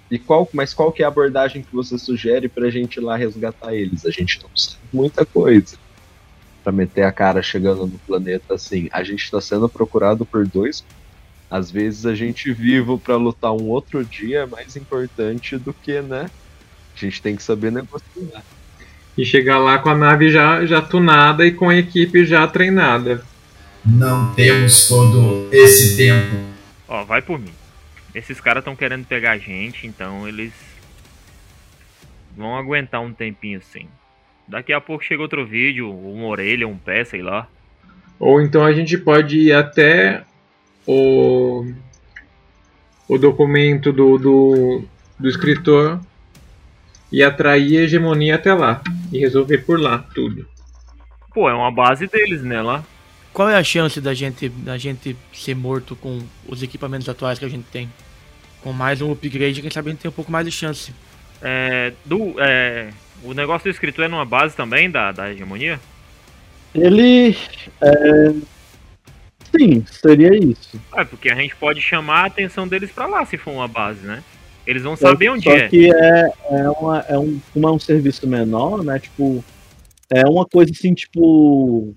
E 0.09 0.17
qual, 0.17 0.47
mas 0.53 0.73
qual 0.73 0.93
que 0.93 1.03
é 1.03 1.05
a 1.05 1.09
abordagem 1.09 1.61
que 1.61 1.75
você 1.75 1.97
sugere 1.97 2.47
pra 2.47 2.69
gente 2.69 2.95
ir 2.95 3.01
lá 3.01 3.17
resgatar 3.17 3.75
eles? 3.75 4.05
A 4.05 4.11
gente 4.11 4.41
não 4.41 4.49
precisa 4.49 4.77
de 4.77 4.95
muita 4.95 5.25
coisa. 5.25 5.75
Pra 6.63 6.71
meter 6.71 7.03
a 7.03 7.11
cara 7.11 7.43
chegando 7.43 7.85
no 7.85 7.99
planeta 8.07 8.53
assim. 8.53 8.87
A 8.93 9.03
gente 9.03 9.29
tá 9.29 9.41
sendo 9.41 9.67
procurado 9.67 10.25
por 10.25 10.47
dois. 10.47 10.85
Às 11.51 11.69
vezes 11.69 12.05
a 12.05 12.15
gente 12.15 12.53
vivo 12.53 12.97
pra 12.97 13.17
lutar 13.17 13.51
um 13.51 13.67
outro 13.67 14.05
dia 14.05 14.43
é 14.43 14.45
mais 14.45 14.77
importante 14.77 15.57
do 15.57 15.73
que, 15.73 15.99
né? 15.99 16.31
A 16.95 16.97
gente 16.97 17.21
tem 17.21 17.35
que 17.35 17.43
saber 17.43 17.73
negociar. 17.73 18.41
E 19.17 19.25
chegar 19.25 19.59
lá 19.59 19.79
com 19.79 19.89
a 19.89 19.95
nave 19.95 20.31
já, 20.31 20.65
já 20.65 20.81
tunada 20.81 21.45
e 21.45 21.51
com 21.51 21.67
a 21.67 21.75
equipe 21.75 22.25
já 22.25 22.47
treinada. 22.47 23.21
Não 23.85 24.33
temos 24.33 24.87
todo 24.87 25.49
esse 25.51 25.97
tempo. 25.97 26.52
Ó, 26.87 27.03
vai 27.03 27.21
por 27.21 27.39
mim. 27.39 27.53
Esses 28.13 28.39
caras 28.39 28.61
estão 28.61 28.75
querendo 28.75 29.05
pegar 29.05 29.31
a 29.31 29.37
gente, 29.37 29.87
então 29.87 30.27
eles 30.27 30.53
vão 32.35 32.57
aguentar 32.57 33.01
um 33.01 33.13
tempinho 33.13 33.59
assim. 33.59 33.87
Daqui 34.47 34.73
a 34.73 34.81
pouco 34.81 35.03
chega 35.03 35.21
outro 35.21 35.45
vídeo, 35.45 35.89
uma 35.89 36.27
orelha, 36.27 36.67
um 36.67 36.77
pé, 36.77 37.03
sei 37.03 37.21
lá. 37.21 37.47
Ou 38.19 38.41
então 38.41 38.63
a 38.63 38.73
gente 38.73 38.97
pode 38.97 39.37
ir 39.37 39.53
até 39.53 40.23
o, 40.85 41.65
o 43.07 43.17
documento 43.17 43.91
do, 43.91 44.17
do, 44.17 44.85
do 45.17 45.29
escritor 45.29 45.99
e 47.11 47.23
atrair 47.23 47.79
a 47.79 47.81
hegemonia 47.83 48.35
até 48.35 48.53
lá. 48.53 48.81
E 49.11 49.19
resolver 49.19 49.59
por 49.59 49.79
lá 49.79 49.99
tudo. 50.13 50.47
Pô, 51.33 51.49
é 51.49 51.53
uma 51.53 51.71
base 51.71 52.07
deles, 52.07 52.43
né, 52.43 52.61
lá. 52.61 52.83
Qual 53.33 53.49
é 53.49 53.55
a 53.55 53.63
chance 53.63 53.99
da 53.99 54.13
gente, 54.13 54.47
da 54.47 54.77
gente 54.77 55.17
ser 55.33 55.55
morto 55.55 55.95
com 55.95 56.21
os 56.47 56.61
equipamentos 56.61 57.09
atuais 57.09 57.39
que 57.39 57.45
a 57.45 57.49
gente 57.49 57.65
tem? 57.71 57.91
Com 58.61 58.71
mais 58.71 59.01
um 59.01 59.11
upgrade, 59.11 59.59
quem 59.59 59.71
sabe 59.71 59.89
a 59.89 59.91
gente 59.91 60.01
tem 60.01 60.09
um 60.09 60.13
pouco 60.13 60.31
mais 60.31 60.45
de 60.45 60.51
chance. 60.51 60.93
É, 61.41 61.93
do, 62.05 62.39
é, 62.39 62.91
o 63.23 63.33
negócio 63.33 63.63
do 63.63 63.73
escritor 63.73 64.05
é 64.05 64.07
numa 64.07 64.23
base 64.23 64.55
também 64.55 64.89
da, 64.89 65.11
da 65.11 65.31
hegemonia? 65.31 65.79
Ele. 66.75 67.35
É... 67.81 68.33
Sim, 69.55 69.83
seria 69.85 70.35
isso. 70.35 70.79
É, 70.95 71.03
porque 71.03 71.29
a 71.29 71.35
gente 71.35 71.55
pode 71.55 71.81
chamar 71.81 72.21
a 72.21 72.25
atenção 72.27 72.67
deles 72.67 72.91
pra 72.91 73.07
lá 73.07 73.25
se 73.25 73.37
for 73.37 73.51
uma 73.51 73.67
base, 73.67 74.05
né? 74.05 74.23
Eles 74.65 74.83
vão 74.83 74.95
saber 74.95 75.29
onde 75.29 75.43
Só 75.43 75.51
é. 75.51 75.67
que 75.67 75.91
é, 75.91 76.31
é, 76.51 76.69
uma, 76.69 76.99
é 77.09 77.17
um, 77.17 77.39
como 77.51 77.67
é 77.67 77.71
um 77.71 77.79
serviço 77.79 78.27
menor, 78.27 78.83
né? 78.83 78.97
Tipo, 78.99 79.43
é 80.09 80.25
uma 80.27 80.45
coisa 80.45 80.71
assim, 80.71 80.93
tipo. 80.93 81.95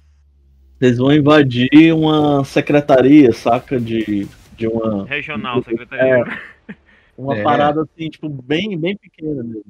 Eles 0.80 0.98
vão 0.98 1.12
invadir 1.12 1.92
uma 1.94 2.44
secretaria, 2.44 3.32
saca? 3.32 3.80
De, 3.80 4.26
de 4.56 4.66
uma. 4.68 5.06
Regional, 5.06 5.62
secretaria. 5.62 6.24
É, 6.68 6.74
uma 7.16 7.36
É. 7.36 7.42
parada 7.42 7.82
assim, 7.82 8.08
tipo, 8.10 8.28
bem, 8.28 8.78
bem 8.78 8.96
pequena 8.96 9.42
mesmo. 9.42 9.64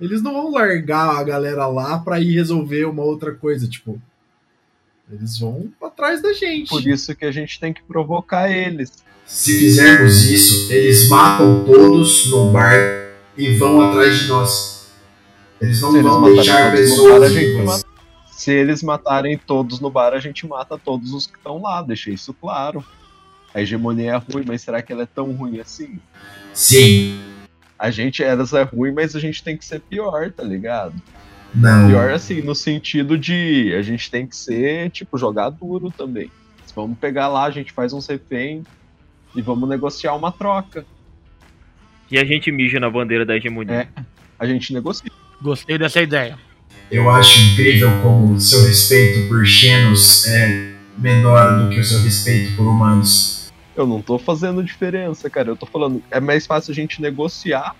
Eles 0.00 0.22
não 0.22 0.32
vão 0.32 0.50
largar 0.52 1.16
a 1.16 1.22
galera 1.22 1.66
lá 1.66 1.98
pra 1.98 2.20
ir 2.20 2.32
resolver 2.34 2.84
uma 2.86 3.02
outra 3.02 3.32
coisa, 3.32 3.68
tipo. 3.68 4.00
Eles 5.10 5.38
vão 5.38 5.70
atrás 5.82 6.22
da 6.22 6.32
gente. 6.32 6.68
Por 6.70 6.86
isso 6.86 7.14
que 7.14 7.24
a 7.24 7.30
gente 7.32 7.60
tem 7.60 7.72
que 7.72 7.82
provocar 7.82 8.50
eles. 8.50 9.02
Se 9.26 9.58
fizermos 9.58 10.24
isso, 10.24 10.72
eles 10.72 11.08
matam 11.08 11.64
todos 11.64 12.30
no 12.30 12.50
bar 12.50 12.76
e 13.36 13.54
vão 13.54 13.80
atrás 13.82 14.18
de 14.20 14.28
nós. 14.28 14.90
Eles 15.60 15.80
não 15.80 15.90
Se 15.92 15.98
eles 15.98 16.10
vão 16.10 16.20
matarem 16.20 16.36
deixar 16.36 16.72
pessoas 16.72 17.32
gente 17.32 17.56
vivas. 17.56 17.84
Se 18.42 18.50
eles 18.50 18.82
matarem 18.82 19.38
todos 19.38 19.78
no 19.78 19.88
bar, 19.88 20.12
a 20.14 20.18
gente 20.18 20.44
mata 20.48 20.76
todos 20.76 21.14
os 21.14 21.28
que 21.28 21.36
estão 21.36 21.62
lá, 21.62 21.80
deixei 21.80 22.14
isso 22.14 22.34
claro. 22.34 22.84
A 23.54 23.60
hegemonia 23.60 24.14
é 24.14 24.16
ruim, 24.16 24.42
mas 24.44 24.62
será 24.62 24.82
que 24.82 24.92
ela 24.92 25.04
é 25.04 25.06
tão 25.06 25.30
ruim 25.30 25.60
assim? 25.60 26.00
Sim. 26.52 27.20
A 27.78 27.88
gente, 27.92 28.20
elas 28.20 28.52
é 28.52 28.64
ruim, 28.64 28.90
mas 28.90 29.14
a 29.14 29.20
gente 29.20 29.44
tem 29.44 29.56
que 29.56 29.64
ser 29.64 29.78
pior, 29.78 30.32
tá 30.32 30.42
ligado? 30.42 31.00
Não. 31.54 31.86
Pior 31.86 32.10
assim, 32.10 32.42
no 32.42 32.52
sentido 32.52 33.16
de 33.16 33.72
a 33.78 33.82
gente 33.82 34.10
tem 34.10 34.26
que 34.26 34.34
ser, 34.34 34.90
tipo, 34.90 35.16
jogar 35.16 35.50
duro 35.50 35.92
também. 35.92 36.28
Vamos 36.74 36.98
pegar 36.98 37.28
lá, 37.28 37.44
a 37.44 37.50
gente 37.52 37.72
faz 37.72 37.92
um 37.92 38.00
refém 38.00 38.64
e 39.36 39.40
vamos 39.40 39.68
negociar 39.68 40.16
uma 40.16 40.32
troca. 40.32 40.84
E 42.10 42.18
a 42.18 42.24
gente 42.24 42.50
mija 42.50 42.80
na 42.80 42.90
bandeira 42.90 43.24
da 43.24 43.36
hegemonia. 43.36 43.88
É, 43.96 44.04
a 44.36 44.44
gente 44.46 44.74
negocia. 44.74 45.12
Gostei 45.40 45.78
dessa 45.78 46.02
ideia. 46.02 46.36
Eu 46.90 47.10
acho 47.10 47.40
incrível 47.40 47.90
como 48.02 48.38
seu 48.40 48.64
respeito 48.66 49.28
por 49.28 49.46
Xenos 49.46 50.26
é 50.26 50.72
menor 50.98 51.62
do 51.62 51.70
que 51.70 51.80
o 51.80 51.84
seu 51.84 52.02
respeito 52.02 52.54
por 52.56 52.66
humanos. 52.66 53.50
Eu 53.74 53.86
não 53.86 54.02
tô 54.02 54.18
fazendo 54.18 54.62
diferença, 54.62 55.30
cara. 55.30 55.48
Eu 55.48 55.56
tô 55.56 55.64
falando, 55.64 56.02
é 56.10 56.20
mais 56.20 56.46
fácil 56.46 56.72
a 56.72 56.74
gente 56.74 57.00
negociar 57.00 57.74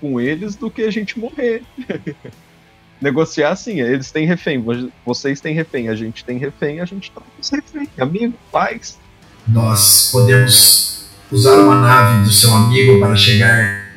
com 0.00 0.20
eles 0.20 0.54
do 0.54 0.70
que 0.70 0.82
a 0.82 0.90
gente 0.90 1.18
morrer. 1.18 1.62
negociar 3.00 3.50
assim, 3.50 3.80
eles 3.80 4.10
têm 4.10 4.26
refém, 4.26 4.60
vo- 4.60 4.92
vocês 5.04 5.40
têm 5.40 5.54
refém, 5.54 5.88
a 5.88 5.94
gente 5.94 6.24
tem 6.24 6.38
refém, 6.38 6.80
a 6.80 6.84
gente 6.84 7.10
tá 7.10 7.20
com 7.20 7.40
os 7.40 7.50
refém. 7.50 7.88
Amigo, 7.98 8.34
paz. 8.52 8.98
Nós 9.48 10.10
podemos 10.12 11.06
usar 11.30 11.58
uma 11.60 11.80
nave 11.80 12.24
do 12.24 12.30
seu 12.32 12.54
amigo 12.54 13.00
para 13.00 13.16
chegar 13.16 13.90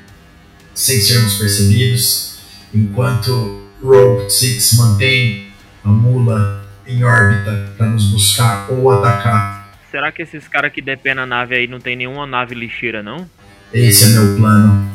sem 0.74 1.00
sermos 1.00 1.36
percebidos, 1.36 2.40
enquanto 2.74 3.65
Rogue 3.86 4.30
Six 4.32 4.78
mantém 4.78 5.48
a 5.84 5.90
mula 5.90 6.66
em 6.88 7.04
órbita 7.04 7.72
para 7.78 7.86
nos 7.86 8.12
buscar 8.12 8.68
ou 8.72 8.90
atacar. 8.90 9.78
Será 9.92 10.12
que 10.12 10.24
esses 10.24 10.48
caras 10.48 10.74
que 10.74 10.82
dependem 10.82 11.18
na 11.18 11.26
nave 11.28 11.56
aí 11.56 11.68
não 11.68 11.80
tem 11.80 11.96
nenhuma 11.96 12.26
nave 12.26 12.56
lixeira, 12.56 13.04
não? 13.04 13.30
Esse 13.72 14.06
é 14.06 14.20
meu 14.20 14.38
plano. 14.38 14.92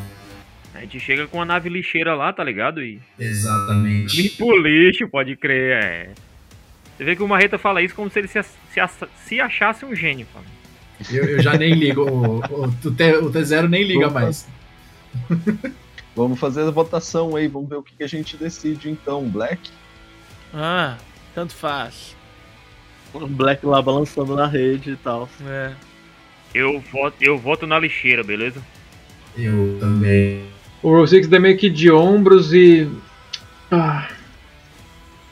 A 0.74 0.80
gente 0.80 0.99
chega 0.99 1.28
com 1.28 1.38
uma 1.38 1.45
nave 1.45 1.68
lixeira 1.68 2.14
lá, 2.14 2.32
tá 2.32 2.43
ligado? 2.43 2.82
E. 2.82 3.01
Exatamente. 3.16 4.20
Limpa 4.20 4.45
o 4.45 4.57
lixo, 4.57 5.09
pode 5.09 5.36
crer, 5.36 5.84
é. 5.84 6.11
Você 6.97 7.05
vê 7.05 7.14
que 7.14 7.22
o 7.22 7.28
Marreta 7.28 7.59
fala 7.59 7.82
isso 7.82 7.95
como 7.95 8.11
se 8.11 8.18
ele 8.18 8.28
se, 8.28 8.43
se, 8.43 8.80
se 9.24 9.41
achasse 9.41 9.84
um 9.84 9.95
gênio, 9.95 10.26
fala. 10.32 10.45
Eu, 11.11 11.24
eu 11.24 11.43
já 11.43 11.57
nem 11.57 11.74
ligo. 11.74 12.03
O, 12.03 12.41
o, 12.41 12.64
o 12.64 12.91
T, 12.91 13.16
o 13.18 13.30
T0 13.30 13.68
nem 13.68 13.84
liga 13.84 14.09
Opa. 14.09 14.20
mais. 14.20 14.49
Vamos 16.15 16.39
fazer 16.39 16.63
a 16.63 16.71
votação 16.71 17.37
aí, 17.37 17.47
vamos 17.47 17.69
ver 17.69 17.77
o 17.77 17.83
que 17.83 17.95
que 17.97 18.05
a 18.05 18.09
gente 18.09 18.37
decide 18.37 18.91
então. 18.91 19.29
Black? 19.29 19.71
Ah, 20.53 20.97
tanto 21.35 21.55
faz. 21.55 22.17
O 23.15 23.27
Black 23.27 23.65
lá 23.65 23.81
balançando 23.81 24.35
na 24.35 24.47
rede 24.47 24.93
e 24.93 24.97
tal. 24.97 25.29
É. 25.47 25.73
Eu 26.55 26.81
voto, 26.81 27.17
eu 27.21 27.39
voto 27.39 27.67
na 27.67 27.79
lixeira, 27.79 28.25
beleza? 28.25 28.61
Eu 29.37 29.79
também. 29.79 30.45
O 30.83 30.91
Roll 30.91 31.07
dá 31.29 31.39
meio 31.39 31.57
que 31.57 31.69
de 31.69 31.91
ombros 31.91 32.53
e. 32.53 32.91
Ah, 33.71 34.09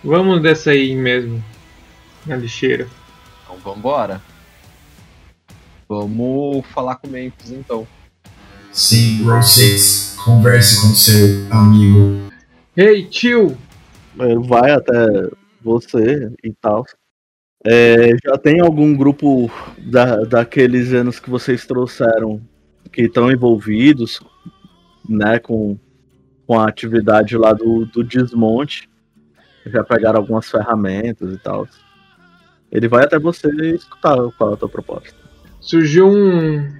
vamos 0.04 0.42
dessa 0.42 0.70
aí 0.70 0.94
mesmo. 0.94 1.42
Na 2.26 2.36
lixeira. 2.36 2.88
Então 3.42 3.56
vambora. 3.58 4.22
Vamos 5.88 6.66
falar 6.66 6.96
com 6.96 7.08
o 7.08 7.10
Memphis 7.10 7.50
então. 7.50 7.86
Sim, 8.78 9.24
Roll 9.24 9.42
6. 9.42 10.18
Converse 10.24 10.80
com 10.80 10.94
seu 10.94 11.44
amigo. 11.50 12.30
Ei, 12.76 13.04
tio! 13.04 13.58
Ele 14.16 14.38
vai 14.46 14.70
até 14.70 15.28
você 15.60 16.32
e 16.44 16.52
tal. 16.52 16.86
É, 17.66 18.10
já 18.24 18.38
tem 18.38 18.60
algum 18.60 18.96
grupo 18.96 19.50
da, 19.78 20.22
daqueles 20.22 20.92
anos 20.92 21.18
que 21.18 21.28
vocês 21.28 21.66
trouxeram 21.66 22.40
que 22.92 23.02
estão 23.02 23.32
envolvidos 23.32 24.20
né, 25.08 25.40
com, 25.40 25.76
com 26.46 26.60
a 26.60 26.68
atividade 26.68 27.36
lá 27.36 27.52
do, 27.52 27.84
do 27.84 28.04
desmonte? 28.04 28.88
Já 29.66 29.82
pegaram 29.82 30.20
algumas 30.20 30.48
ferramentas 30.48 31.34
e 31.34 31.38
tal. 31.38 31.66
Ele 32.70 32.86
vai 32.86 33.02
até 33.02 33.18
você 33.18 33.48
e 33.48 33.74
escutar 33.74 34.18
qual 34.38 34.52
é 34.52 34.54
a 34.54 34.56
tua 34.56 34.68
proposta. 34.68 35.16
Surgiu 35.60 36.08
um. 36.08 36.77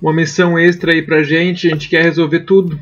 Uma 0.00 0.12
missão 0.12 0.58
extra 0.58 0.92
aí 0.92 1.02
pra 1.02 1.22
gente, 1.22 1.66
a 1.66 1.70
gente 1.70 1.88
quer 1.88 2.02
resolver 2.02 2.40
tudo. 2.40 2.78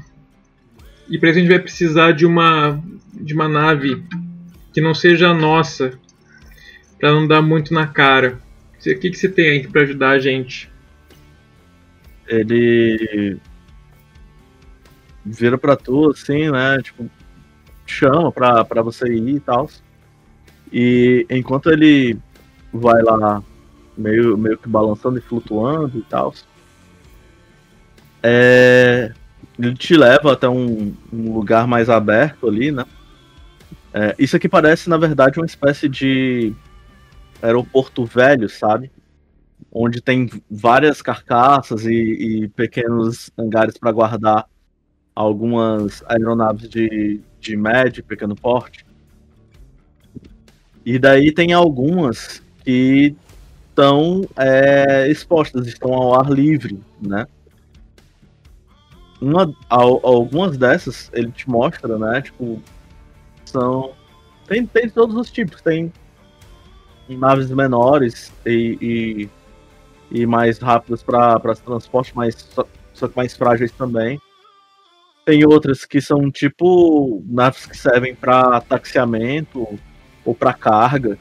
E 1.09 1.19
pra 1.19 1.31
isso 1.31 1.39
a 1.39 1.43
gente 1.43 1.51
vai 1.51 1.61
precisar 1.61 2.13
de 2.13 2.27
uma. 2.27 2.83
de 3.13 3.35
uma 3.35 3.49
nave 3.49 4.03
que 4.73 4.81
não 4.81 4.95
seja 4.95 5.29
a 5.29 5.35
nossa. 5.35 5.99
Pra 6.99 7.13
não 7.13 7.27
dar 7.27 7.43
muito 7.43 7.73
na 7.73 7.87
cara. 7.87 8.41
O 8.79 8.83
que, 8.83 9.11
que 9.11 9.15
você 9.15 9.29
tem 9.29 9.49
aí 9.49 9.67
pra 9.67 9.83
ajudar 9.83 10.11
a 10.11 10.19
gente? 10.19 10.71
Ele 12.27 13.39
vira 15.25 15.57
pra 15.57 15.77
tu, 15.77 16.11
assim, 16.11 16.51
né? 16.51 16.79
Tipo, 16.83 17.11
chama 17.87 18.31
pra, 18.33 18.65
pra 18.65 18.83
você 18.83 19.07
ir 19.09 19.37
e 19.37 19.41
tal. 19.41 19.71
E 20.73 21.27
enquanto 21.31 21.71
ele 21.71 22.19
vai 22.73 23.03
lá, 23.03 23.43
meio, 23.97 24.37
meio 24.37 24.59
que 24.59 24.69
balançando 24.69 25.19
e 25.19 25.23
flutuando 25.23 25.99
e 25.99 26.03
tal, 26.03 26.35
é, 28.27 29.13
ele 29.59 29.75
te 29.75 29.95
leva 29.95 30.33
até 30.33 30.49
um, 30.49 30.95
um 31.13 31.35
lugar 31.35 31.67
mais 31.67 31.91
aberto 31.91 32.49
ali, 32.49 32.73
né? 32.73 32.87
É, 33.93 34.15
isso 34.19 34.35
aqui 34.35 34.49
parece, 34.49 34.89
na 34.89 34.97
verdade, 34.97 35.39
uma 35.39 35.45
espécie 35.45 35.91
de 35.91 36.55
aeroporto 37.43 38.03
velho, 38.07 38.49
sabe? 38.49 38.91
Onde 39.71 40.01
tem 40.01 40.31
várias 40.51 41.03
carcaças 41.03 41.85
e, 41.85 41.93
e 41.93 42.49
pequenos 42.49 43.31
hangares 43.39 43.77
para 43.77 43.93
guardar 43.93 44.47
algumas 45.15 46.03
aeronaves 46.07 46.69
de, 46.69 47.21
de 47.39 47.57
médio 47.57 48.01
e 48.01 48.03
pequeno 48.03 48.35
porte. 48.35 48.87
E 50.85 50.99
daí 50.99 51.31
tem 51.31 51.53
algumas 51.53 52.43
que 52.65 53.15
estão 53.69 54.27
é, 54.35 55.09
expostas, 55.11 55.67
estão 55.67 55.93
ao 55.93 56.19
ar 56.19 56.31
livre, 56.31 56.81
né? 57.01 57.27
Uma, 59.25 59.51
al- 59.71 60.01
algumas 60.03 60.59
dessas 60.59 61.11
ele 61.15 61.33
te 61.33 61.49
mostra, 61.49 61.99
né? 61.99 62.21
Tipo, 62.21 62.61
são. 63.47 63.93
Tem, 64.47 64.67
tem 64.67 64.91
todos 64.91 65.17
os 65.17 65.31
tipos, 65.31 65.63
tem 65.63 65.91
naves 67.09 67.51
menores 67.51 68.31
e, 68.45 68.79
e, 70.13 70.21
e 70.21 70.27
mais 70.27 70.59
rápidas 70.59 71.03
para 71.03 71.41
transporte, 71.55 72.13
mas 72.15 72.35
só, 72.35 72.67
só 72.93 73.09
que 73.09 73.17
mais 73.17 73.35
frágeis 73.35 73.73
também. 73.73 74.21
Tem 75.25 75.43
outras 75.47 75.87
que 75.87 76.03
são 76.03 76.31
tipo 76.31 77.23
naves 77.27 77.65
que 77.65 77.77
servem 77.79 78.15
para 78.15 78.61
taxiamento 78.61 79.79
ou 80.23 80.35
para 80.35 80.53
carga. 80.53 81.19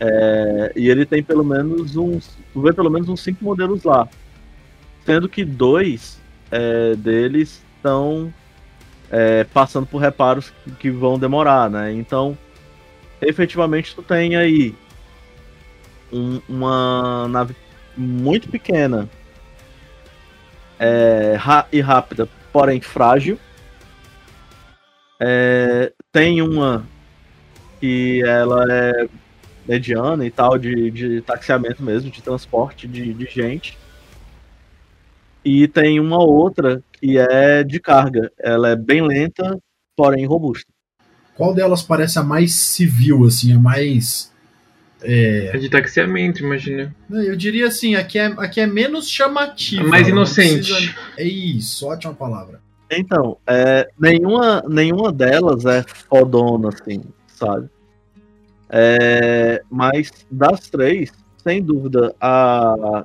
É, 0.00 0.72
e 0.74 0.88
ele 0.88 1.04
tem 1.04 1.22
pelo 1.22 1.44
menos 1.44 1.94
uns. 1.94 2.38
Tu 2.54 2.60
vê 2.62 2.72
pelo 2.72 2.88
menos 2.88 3.10
uns 3.10 3.20
cinco 3.20 3.44
modelos 3.44 3.84
lá. 3.84 4.08
Sendo 5.04 5.28
que 5.28 5.44
dois 5.44 6.21
é, 6.52 6.94
deles 6.94 7.64
estão 7.76 8.32
é, 9.10 9.44
passando 9.44 9.86
por 9.86 9.98
reparos 9.98 10.52
que, 10.64 10.70
que 10.72 10.90
vão 10.90 11.18
demorar, 11.18 11.68
né? 11.68 11.92
Então, 11.92 12.38
efetivamente, 13.20 13.94
tu 13.94 14.02
tem 14.02 14.36
aí 14.36 14.74
um- 16.12 16.40
uma 16.48 17.26
nave 17.28 17.56
muito 17.96 18.48
pequena 18.48 19.08
é, 20.78 21.36
e 21.72 21.80
rápida, 21.80 22.28
porém 22.52 22.80
frágil. 22.80 23.38
É, 25.20 25.92
tem 26.10 26.42
uma 26.42 26.84
que 27.80 28.22
ela 28.24 28.64
é 28.70 29.08
mediana 29.66 30.26
e 30.26 30.30
tal, 30.30 30.58
de, 30.58 30.90
de 30.90 31.20
taxiamento 31.22 31.82
mesmo, 31.82 32.10
de 32.10 32.22
transporte 32.22 32.88
de, 32.88 33.14
de 33.14 33.26
gente. 33.26 33.78
E 35.44 35.66
tem 35.68 35.98
uma 35.98 36.18
outra 36.22 36.82
que 36.92 37.18
é 37.18 37.64
de 37.64 37.80
carga. 37.80 38.30
Ela 38.38 38.70
é 38.70 38.76
bem 38.76 39.02
lenta, 39.06 39.58
porém 39.96 40.24
robusta. 40.26 40.70
Qual 41.34 41.52
delas 41.54 41.82
parece 41.82 42.18
a 42.18 42.22
mais 42.22 42.52
civil, 42.54 43.24
assim, 43.24 43.52
a 43.54 43.58
mais. 43.58 44.30
É, 45.02 45.50
É 45.54 45.58
de 45.58 45.68
taxiamento, 45.68 46.42
imagina. 46.44 46.94
eu 47.10 47.34
diria 47.34 47.66
assim, 47.66 47.96
aqui 47.96 48.18
é, 48.18 48.26
aqui 48.26 48.60
é 48.60 48.66
menos 48.66 49.08
chamativa. 49.08 49.82
É 49.82 49.86
mais 49.86 50.06
inocente. 50.06 50.72
precisa- 50.72 50.94
É 51.18 51.24
isso, 51.24 51.86
ótima 51.86 52.14
palavra. 52.14 52.60
Então, 52.90 53.36
é, 53.46 53.88
nenhuma, 53.98 54.62
nenhuma 54.68 55.10
delas 55.10 55.64
é 55.64 55.82
fodona, 56.08 56.68
assim, 56.68 57.02
sabe? 57.26 57.68
É, 58.68 59.62
mas 59.70 60.10
das 60.30 60.68
três, 60.68 61.10
sem 61.42 61.62
dúvida, 61.62 62.14
a, 62.20 63.04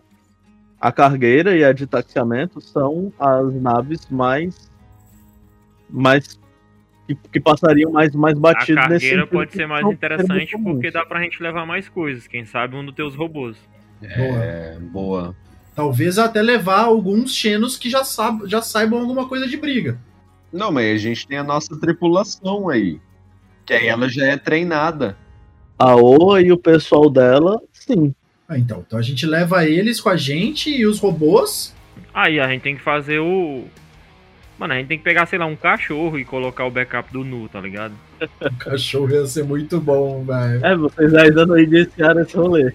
a 0.88 0.92
cargueira 0.92 1.56
e 1.56 1.64
a 1.64 1.74
de 1.74 1.86
taxiamento 1.86 2.62
são 2.62 3.12
as 3.20 3.54
naves 3.56 4.08
mais. 4.10 4.72
mais 5.90 6.40
que, 7.06 7.16
que 7.16 7.40
passariam 7.40 7.92
mais, 7.92 8.14
mais 8.16 8.38
A 8.38 8.42
batido 8.42 8.76
nesse 8.76 8.90
cargueira 8.90 9.22
sentido 9.22 9.28
pode 9.28 9.54
ser 9.54 9.68
mais 9.68 9.86
interessante 9.86 10.58
porque 10.62 10.92
dá 10.92 11.06
pra 11.06 11.22
gente 11.22 11.42
levar 11.42 11.66
mais 11.66 11.90
coisas. 11.90 12.28
Quem 12.28 12.46
sabe 12.46 12.76
um 12.76 12.86
dos 12.86 12.96
teus 12.96 13.16
robôs. 13.16 13.58
É, 14.02 14.78
boa. 14.80 15.36
Talvez 15.76 16.18
até 16.18 16.42
levar 16.42 16.82
alguns 16.82 17.34
Xenos 17.36 17.78
que 17.78 17.90
já, 17.90 18.04
sab, 18.04 18.48
já 18.48 18.62
saibam 18.62 19.00
alguma 19.00 19.28
coisa 19.28 19.48
de 19.48 19.58
briga. 19.58 20.00
Não, 20.52 20.72
mas 20.72 20.96
a 20.96 20.98
gente 20.98 21.28
tem 21.28 21.38
a 21.38 21.44
nossa 21.44 21.78
tripulação 21.80 22.70
aí. 22.70 23.00
Que 23.66 23.74
aí 23.74 23.88
ela 23.88 24.08
já 24.08 24.26
é 24.26 24.38
treinada. 24.38 25.18
A 25.78 25.96
Oa 25.96 26.42
e 26.42 26.52
o 26.52 26.58
pessoal 26.58 27.10
dela, 27.10 27.62
sim. 27.72 28.16
Ah, 28.48 28.58
então. 28.58 28.84
Então 28.86 28.98
a 28.98 29.02
gente 29.02 29.26
leva 29.26 29.66
eles 29.66 30.00
com 30.00 30.10
a 30.10 30.16
gente 30.18 30.70
e 30.70 30.86
os 30.86 31.00
robôs. 31.00 31.76
Aí 32.14 32.40
a 32.40 32.48
gente 32.48 32.62
tem 32.62 32.76
que 32.76 32.82
fazer 32.82 33.20
o. 33.20 33.66
Mano, 34.58 34.74
a 34.74 34.78
gente 34.78 34.88
tem 34.88 34.98
que 34.98 35.04
pegar, 35.04 35.26
sei 35.28 35.38
lá, 35.38 35.46
um 35.46 35.56
cachorro 35.56 36.18
e 36.18 36.26
colocar 36.26 36.66
o 36.66 36.72
backup 36.72 37.12
do 37.12 37.24
Nu, 37.24 37.48
tá 37.48 37.60
ligado? 37.60 37.94
O 38.42 38.56
cachorro 38.58 39.12
ia 39.12 39.26
ser 39.28 39.44
muito 39.44 39.80
bom, 39.80 40.24
velho. 40.24 40.66
É, 40.66 40.76
vocês 40.76 41.14
ainda 41.14 41.46
não 41.46 41.60
iniciaram 41.60 42.22
esse 42.22 42.36
rolê. 42.36 42.74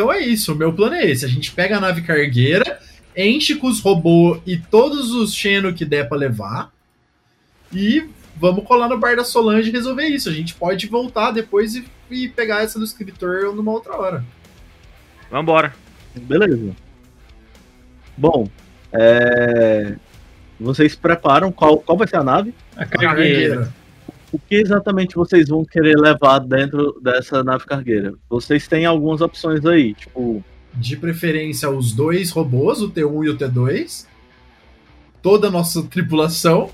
Então 0.00 0.10
é 0.10 0.20
isso, 0.20 0.54
o 0.54 0.56
meu 0.56 0.72
plano 0.72 0.94
é 0.94 1.04
esse. 1.04 1.26
A 1.26 1.28
gente 1.28 1.52
pega 1.52 1.76
a 1.76 1.80
nave 1.80 2.00
cargueira, 2.00 2.80
enche 3.14 3.54
com 3.54 3.66
os 3.66 3.80
robôs 3.80 4.40
e 4.46 4.56
todos 4.56 5.10
os 5.10 5.34
Xeno 5.34 5.74
que 5.74 5.84
der 5.84 6.08
pra 6.08 6.16
levar. 6.16 6.72
E 7.70 8.08
vamos 8.34 8.64
colar 8.64 8.88
no 8.88 8.98
bar 8.98 9.14
da 9.14 9.24
Solange 9.24 9.68
e 9.68 9.72
resolver 9.72 10.06
isso. 10.06 10.30
A 10.30 10.32
gente 10.32 10.54
pode 10.54 10.86
voltar 10.86 11.32
depois 11.32 11.74
e, 11.74 11.84
e 12.10 12.30
pegar 12.30 12.62
essa 12.62 12.78
do 12.78 12.84
escritor 12.86 13.54
numa 13.54 13.70
outra 13.70 13.94
hora. 13.94 14.24
Vambora. 15.30 15.74
Beleza. 16.16 16.74
Bom, 18.16 18.48
é... 18.90 19.96
vocês 20.58 20.96
preparam 20.96 21.52
qual, 21.52 21.76
qual 21.78 21.98
vai 21.98 22.08
ser 22.08 22.16
a 22.16 22.24
nave? 22.24 22.54
A 22.74 22.86
Cargueira. 22.86 23.70
O 24.32 24.38
que 24.38 24.54
exatamente 24.54 25.16
vocês 25.16 25.48
vão 25.48 25.64
querer 25.64 25.96
levar 25.96 26.38
dentro 26.38 27.00
dessa 27.00 27.42
nave 27.42 27.66
cargueira? 27.66 28.14
Vocês 28.28 28.68
têm 28.68 28.86
algumas 28.86 29.20
opções 29.20 29.64
aí, 29.66 29.94
tipo, 29.94 30.42
De 30.72 30.96
preferência, 30.96 31.68
os 31.68 31.92
dois 31.92 32.30
robôs, 32.30 32.80
o 32.80 32.90
T1 32.90 33.24
e 33.24 33.28
o 33.30 33.36
T2. 33.36 34.06
Toda 35.20 35.48
a 35.48 35.50
nossa 35.50 35.82
tripulação, 35.82 36.70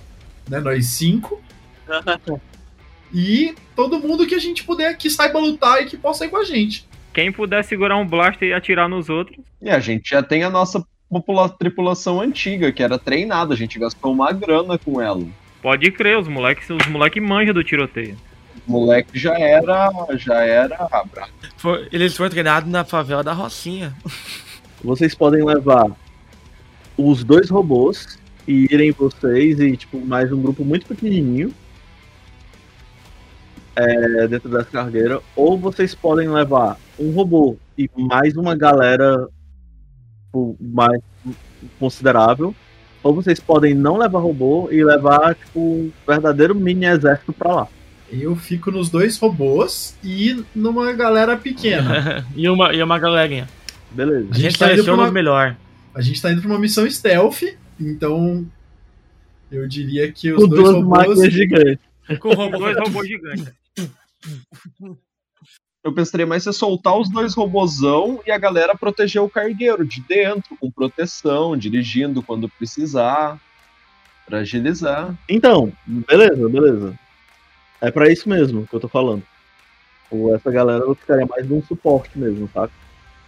né? 0.48 0.60
Nós 0.60 0.86
cinco. 0.86 1.40
E 3.14 3.54
todo 3.74 4.00
mundo 4.00 4.26
que 4.26 4.34
a 4.34 4.38
gente 4.38 4.64
puder 4.64 4.96
que 4.96 5.08
saiba 5.08 5.38
lutar 5.38 5.80
e 5.80 5.86
que 5.86 5.96
possa 5.96 6.26
ir 6.26 6.28
com 6.28 6.38
a 6.38 6.44
gente. 6.44 6.86
Quem 7.14 7.32
puder 7.32 7.64
segurar 7.64 7.96
um 7.96 8.06
blaster 8.06 8.48
e 8.48 8.52
atirar 8.52 8.88
nos 8.88 9.08
outros. 9.08 9.38
E 9.62 9.70
a 9.70 9.78
gente 9.78 10.10
já 10.10 10.22
tem 10.22 10.42
a 10.42 10.50
nossa 10.50 10.84
tripulação 11.58 12.20
antiga, 12.20 12.72
que 12.72 12.82
era 12.82 12.98
treinada, 12.98 13.54
a 13.54 13.56
gente 13.56 13.78
gastou 13.78 14.12
uma 14.12 14.32
grana 14.32 14.76
com 14.76 15.00
ela. 15.00 15.24
Pode 15.66 15.90
crer, 15.90 16.16
os 16.16 16.28
moleques 16.28 16.70
os 16.70 16.86
moleque 16.86 17.20
manjam 17.20 17.52
do 17.52 17.64
tiroteio. 17.64 18.16
O 18.68 18.70
moleque 18.70 19.18
já 19.18 19.36
era. 19.36 19.90
já 20.16 20.44
era 20.44 20.76
brabo. 21.12 21.32
For- 21.56 21.88
eles 21.90 22.16
foram 22.16 22.30
treinados 22.30 22.70
na 22.70 22.84
favela 22.84 23.24
da 23.24 23.32
Rocinha. 23.32 23.92
vocês 24.84 25.12
podem 25.12 25.44
levar 25.44 25.90
os 26.96 27.24
dois 27.24 27.50
robôs 27.50 28.16
e 28.46 28.72
irem 28.72 28.92
vocês 28.92 29.58
e 29.58 29.76
tipo 29.76 29.98
mais 30.06 30.30
um 30.30 30.40
grupo 30.40 30.64
muito 30.64 30.86
pequenininho 30.86 31.52
é, 33.74 34.28
dentro 34.28 34.48
dessa 34.48 34.70
cargueira, 34.70 35.20
ou 35.34 35.58
vocês 35.58 35.96
podem 35.96 36.28
levar 36.28 36.78
um 36.96 37.10
robô 37.10 37.56
e 37.76 37.90
mais 37.96 38.36
uma 38.36 38.54
galera 38.54 39.26
tipo, 40.26 40.56
mais 40.60 41.02
considerável, 41.80 42.54
ou 43.06 43.14
vocês 43.14 43.40
podem 43.40 43.74
não 43.74 43.96
levar 43.96 44.18
robô 44.20 44.68
e 44.70 44.82
levar 44.84 45.34
tipo 45.34 45.60
um 45.60 45.90
verdadeiro 46.06 46.54
mini 46.54 46.84
exército 46.86 47.32
pra 47.32 47.54
lá. 47.54 47.68
Eu 48.10 48.36
fico 48.36 48.70
nos 48.70 48.88
dois 48.88 49.18
robôs 49.18 49.96
e 50.04 50.44
numa 50.54 50.92
galera 50.92 51.36
pequena. 51.36 52.24
e, 52.36 52.48
uma, 52.48 52.72
e 52.72 52.82
uma 52.82 52.98
galerinha. 52.98 53.48
Beleza. 53.90 54.28
A 54.30 54.34
gente 54.38 54.58
tá 54.58 54.66
indo 54.66 54.74
pra 54.74 54.82
seleciona 54.84 55.02
uma- 55.04 55.10
melhor. 55.10 55.56
A 55.94 56.00
gente 56.02 56.20
tá 56.20 56.30
indo 56.30 56.40
pra 56.42 56.50
uma 56.50 56.58
missão 56.58 56.88
stealth, 56.90 57.42
então 57.80 58.46
eu 59.50 59.66
diria 59.66 60.10
que 60.12 60.32
os 60.32 60.42
Com 60.42 60.48
dois 60.48 60.70
robôs. 60.70 61.32
gigantes. 61.32 61.78
Com 62.20 62.34
robô. 62.34 62.58
Dois 62.58 62.76
robôs 62.78 63.08
gigantes. 63.08 63.52
Eu 65.86 65.92
pensaria 65.92 66.26
mais 66.26 66.44
em 66.44 66.52
soltar 66.52 66.98
os 66.98 67.08
dois 67.08 67.32
robozão 67.32 68.20
e 68.26 68.32
a 68.32 68.38
galera 68.38 68.76
proteger 68.76 69.22
o 69.22 69.30
cargueiro 69.30 69.86
de 69.86 70.00
dentro, 70.00 70.56
com 70.56 70.68
proteção, 70.68 71.56
dirigindo 71.56 72.24
quando 72.24 72.48
precisar, 72.48 73.40
pra 74.26 74.38
agilizar. 74.38 75.14
Então, 75.28 75.72
beleza, 75.86 76.48
beleza. 76.48 76.98
É 77.80 77.88
pra 77.88 78.10
isso 78.10 78.28
mesmo 78.28 78.66
que 78.66 78.74
eu 78.74 78.80
tô 78.80 78.88
falando. 78.88 79.22
Ou 80.10 80.34
essa 80.34 80.50
galera 80.50 80.82
ficaria 80.96 81.24
mais 81.24 81.48
num 81.48 81.62
suporte 81.62 82.18
mesmo, 82.18 82.48
tá? 82.48 82.68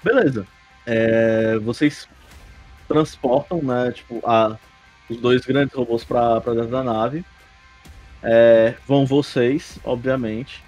Beleza. 0.03 0.45
É, 0.85 1.57
vocês 1.59 2.09
transportam, 2.89 3.63
né, 3.63 3.93
tipo, 3.93 4.21
a, 4.29 4.59
os 5.09 5.17
dois 5.19 5.43
grandes 5.43 5.77
robôs 5.77 6.03
pra 6.03 6.41
dentro 6.41 6.67
da 6.67 6.83
nave. 6.83 7.25
É, 8.21 8.75
vão 8.85 9.07
vocês, 9.07 9.79
obviamente. 9.85 10.67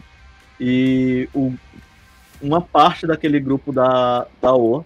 E 0.60 1.28
o, 1.34 1.54
uma 2.40 2.60
parte 2.60 3.06
daquele 3.06 3.40
grupo 3.40 3.72
da, 3.72 4.26
da 4.40 4.54
OA. 4.54 4.84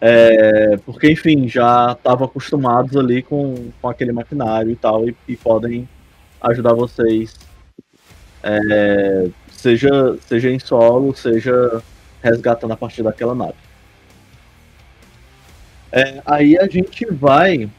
É, 0.00 0.76
porque, 0.84 1.10
enfim, 1.10 1.48
já 1.48 1.92
estavam 1.92 2.26
acostumados 2.26 2.94
ali 2.94 3.22
com, 3.22 3.70
com 3.80 3.88
aquele 3.88 4.12
maquinário 4.12 4.70
e 4.70 4.76
tal, 4.76 5.08
e, 5.08 5.16
e 5.26 5.34
podem 5.34 5.88
ajudar 6.42 6.74
vocês, 6.74 7.34
é, 8.42 9.28
seja, 9.50 10.18
seja 10.26 10.50
em 10.50 10.58
solo, 10.58 11.14
seja 11.14 11.82
resgatando 12.22 12.72
a 12.72 12.76
partir 12.76 13.02
daquela 13.02 13.34
nave. 13.34 13.54
É, 15.90 16.20
aí 16.26 16.58
a 16.58 16.66
gente 16.66 17.06
vai. 17.06 17.70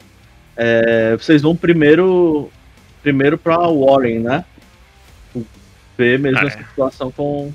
é, 0.57 1.15
vocês 1.17 1.41
vão 1.41 1.55
primeiro 1.55 2.49
primeiro 3.03 3.37
para 3.37 3.57
Warren, 3.57 4.19
né? 4.19 4.45
Ver 5.97 6.19
mesmo 6.19 6.39
Ah, 6.39 6.45
essa 6.45 6.59
é. 6.59 6.63
situação 6.63 7.11
com, 7.11 7.53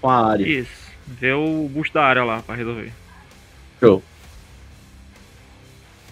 com 0.00 0.08
a 0.10 0.30
área. 0.32 0.46
Isso. 0.46 0.82
Vê 1.06 1.32
o 1.32 1.68
busto 1.68 1.94
da 1.94 2.04
área 2.04 2.24
lá 2.24 2.42
pra 2.42 2.54
resolver. 2.54 2.92
Show. 3.80 4.02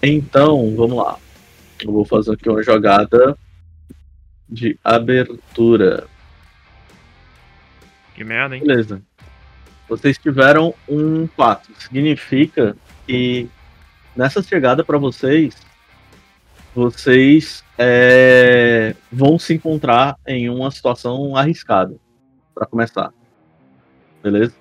Então, 0.03 0.75
vamos 0.75 0.97
lá. 0.97 1.17
Eu 1.81 1.91
vou 1.91 2.05
fazer 2.05 2.33
aqui 2.33 2.49
uma 2.49 2.63
jogada 2.63 3.37
de 4.49 4.77
abertura. 4.83 6.07
Que 8.15 8.23
merda, 8.23 8.55
hein? 8.55 8.63
Beleza. 8.65 9.01
Vocês 9.87 10.17
tiveram 10.17 10.73
um 10.87 11.27
4. 11.27 11.73
Significa 11.79 12.75
que 13.05 13.47
nessa 14.15 14.41
chegada 14.41 14.83
para 14.83 14.97
vocês, 14.97 15.55
vocês 16.73 17.63
é, 17.83 18.95
vão 19.11 19.39
se 19.39 19.55
encontrar 19.55 20.15
em 20.27 20.47
uma 20.49 20.69
situação 20.69 21.35
arriscada. 21.35 21.95
Para 22.53 22.67
começar. 22.67 23.11
Beleza? 24.21 24.53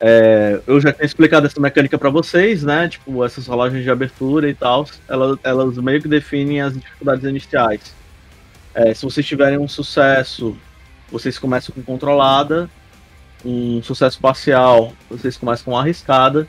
É, 0.00 0.60
eu 0.66 0.80
já 0.80 0.92
tinha 0.92 1.06
explicado 1.06 1.46
essa 1.46 1.60
mecânica 1.60 1.96
para 1.96 2.10
vocês, 2.10 2.64
né? 2.64 2.88
Tipo, 2.88 3.24
essas 3.24 3.46
rolagens 3.46 3.84
de 3.84 3.90
abertura 3.90 4.50
e 4.50 4.54
tal, 4.54 4.84
elas, 5.08 5.38
elas 5.44 5.78
meio 5.78 6.02
que 6.02 6.08
definem 6.08 6.60
as 6.60 6.74
dificuldades 6.74 7.24
iniciais. 7.24 7.94
É, 8.74 8.92
se 8.92 9.04
vocês 9.04 9.24
tiverem 9.24 9.58
um 9.58 9.68
sucesso, 9.68 10.56
vocês 11.10 11.38
começam 11.38 11.72
com 11.72 11.82
controlada. 11.82 12.68
Um 13.44 13.80
sucesso 13.80 14.18
parcial, 14.18 14.92
vocês 15.08 15.36
começam 15.36 15.66
com 15.66 15.78
arriscada. 15.78 16.48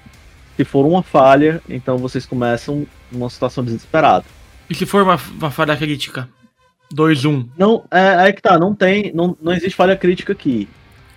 Se 0.55 0.65
for 0.65 0.83
uma 0.83 1.03
falha, 1.03 1.61
então 1.69 1.99
vocês 1.99 2.25
começam 2.25 2.87
numa 3.11 3.29
situação 3.29 3.63
desesperada. 3.63 4.25
E 4.69 4.75
se 4.75 4.85
for 4.85 5.03
uma, 5.03 5.17
uma 5.39 5.51
falha 5.51 5.75
crítica? 5.77 6.27
2-1. 6.93 7.49
Não, 7.57 7.83
é, 7.91 8.27
é 8.29 8.31
que 8.31 8.41
tá, 8.41 8.57
não 8.57 8.73
tem, 8.73 9.11
não, 9.13 9.35
não 9.41 9.51
existe 9.53 9.75
falha 9.75 9.95
crítica 9.97 10.33
aqui. 10.33 10.67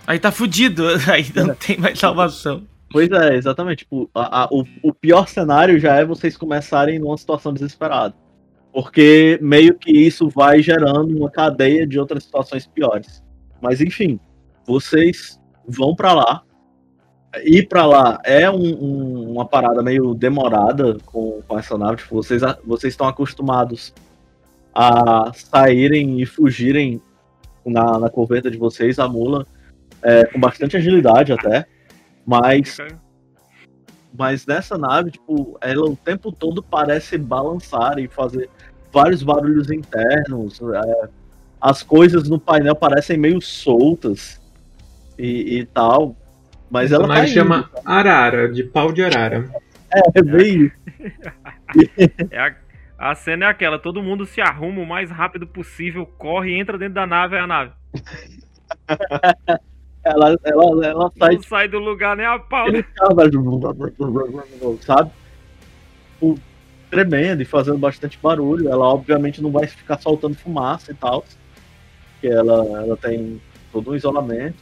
Aí 0.05 0.19
tá 0.19 0.31
fudido. 0.31 0.83
Aí 1.11 1.25
não 1.35 1.53
tem 1.55 1.77
mais 1.77 1.97
salvação. 1.99 2.63
Pois 2.91 3.09
é, 3.09 3.35
exatamente. 3.35 3.79
Tipo, 3.79 4.09
a- 4.13 4.43
a- 4.43 4.47
o, 4.51 4.65
o 4.83 4.93
pior 4.93 5.27
cenário 5.27 5.79
já 5.79 5.95
é 5.95 6.05
vocês 6.05 6.35
começarem 6.35 6.99
numa 6.99 7.17
situação 7.17 7.53
desesperada. 7.53 8.13
Porque 8.73 9.37
meio 9.41 9.75
que 9.77 9.91
isso 9.91 10.29
vai 10.29 10.61
gerando 10.61 11.17
uma 11.17 11.29
cadeia 11.29 11.85
de 11.87 11.99
outras 11.99 12.23
situações 12.23 12.65
piores. 12.67 13.21
Mas 13.61 13.79
enfim, 13.81 14.19
vocês 14.65 15.39
vão 15.67 15.95
pra 15.95 16.13
lá. 16.13 16.41
Ir 17.45 17.67
pra 17.67 17.85
lá 17.85 18.19
é 18.25 18.49
um- 18.51 18.55
um- 18.57 19.31
uma 19.31 19.45
parada 19.45 19.81
meio 19.81 20.13
demorada 20.13 20.97
com, 21.05 21.41
com 21.47 21.57
essa 21.57 21.77
nave. 21.77 21.97
Tipo, 21.97 22.15
vocês, 22.15 22.41
vocês 22.65 22.93
estão 22.93 23.07
acostumados 23.07 23.93
a 24.73 25.31
saírem 25.33 26.21
e 26.21 26.25
fugirem 26.25 27.01
na, 27.65 27.99
na 27.99 28.09
corveta 28.09 28.49
de 28.51 28.57
vocês, 28.57 28.99
a 28.99 29.07
mula, 29.07 29.45
é, 30.01 30.25
com 30.25 30.39
bastante 30.39 30.75
agilidade 30.75 31.31
até. 31.31 31.65
Mas 32.25 32.77
mas 34.13 34.45
nessa 34.45 34.77
nave, 34.77 35.11
tipo, 35.11 35.57
ela 35.61 35.85
o 35.89 35.95
tempo 35.95 36.33
todo 36.33 36.61
parece 36.61 37.17
balançar 37.17 37.97
e 37.97 38.09
fazer 38.09 38.49
vários 38.91 39.23
barulhos 39.23 39.71
internos. 39.71 40.59
é, 40.61 41.09
as 41.61 41.81
coisas 41.81 42.27
no 42.27 42.37
painel 42.39 42.75
parecem 42.75 43.17
meio 43.17 43.39
soltas 43.41 44.41
e, 45.17 45.59
e 45.59 45.65
tal. 45.65 46.15
Mas 46.71 46.91
ela 46.91 47.07
tá 47.07 47.15
personagem 47.15 47.31
indo. 47.31 47.53
chama 47.53 47.69
Arara, 47.85 48.49
de 48.51 48.63
pau 48.63 48.91
de 48.91 49.03
arara. 49.03 49.49
É, 49.93 50.19
é 50.19 50.21
bem 50.23 50.65
isso. 50.65 50.75
É 52.31 52.37
a, 52.37 52.55
a 52.97 53.15
cena 53.15 53.45
é 53.45 53.49
aquela, 53.49 53.79
todo 53.79 54.03
mundo 54.03 54.25
se 54.25 54.41
arruma 54.41 54.81
o 54.81 54.85
mais 54.85 55.09
rápido 55.09 55.47
possível, 55.47 56.05
corre, 56.05 56.53
entra 56.53 56.77
dentro 56.77 56.95
da 56.95 57.07
nave, 57.07 57.35
é 57.35 57.39
a 57.39 57.47
nave. 57.47 57.71
Ela, 60.03 60.35
ela, 60.43 60.85
ela 60.85 61.11
sai 61.15 61.35
Não 61.35 61.43
sai 61.43 61.67
do 61.67 61.77
lugar 61.77 62.17
nem 62.17 62.25
a 62.25 62.39
pau. 62.39 62.65
Sabe? 64.81 65.11
Tipo, 66.13 66.39
tremendo 66.89 67.41
e 67.43 67.45
fazendo 67.45 67.77
bastante 67.77 68.17
barulho. 68.21 68.67
Ela 68.67 68.85
obviamente 68.85 69.41
não 69.41 69.51
vai 69.51 69.67
ficar 69.67 69.99
soltando 69.99 70.35
fumaça 70.35 70.91
e 70.91 70.95
tal. 70.95 71.23
Porque 72.13 72.27
ela, 72.27 72.81
ela 72.81 72.97
tem 72.97 73.39
todo 73.71 73.91
um 73.91 73.95
isolamento. 73.95 74.57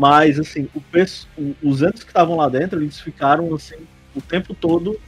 Mas, 0.00 0.38
assim, 0.40 0.66
o 0.74 0.80
pesso- 0.80 1.28
o- 1.36 1.54
os 1.62 1.82
entes 1.82 2.02
que 2.02 2.08
estavam 2.08 2.34
lá 2.34 2.48
dentro, 2.48 2.80
eles 2.80 2.98
ficaram, 2.98 3.54
assim, 3.54 3.76
o 4.16 4.22
tempo 4.22 4.54
todo 4.54 4.98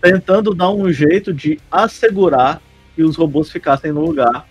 tentando 0.00 0.54
dar 0.54 0.70
um 0.70 0.90
jeito 0.90 1.30
de 1.30 1.60
assegurar 1.70 2.62
que 2.96 3.02
os 3.02 3.16
robôs 3.16 3.50
ficassem 3.50 3.92
no 3.92 4.00
lugar. 4.00 4.48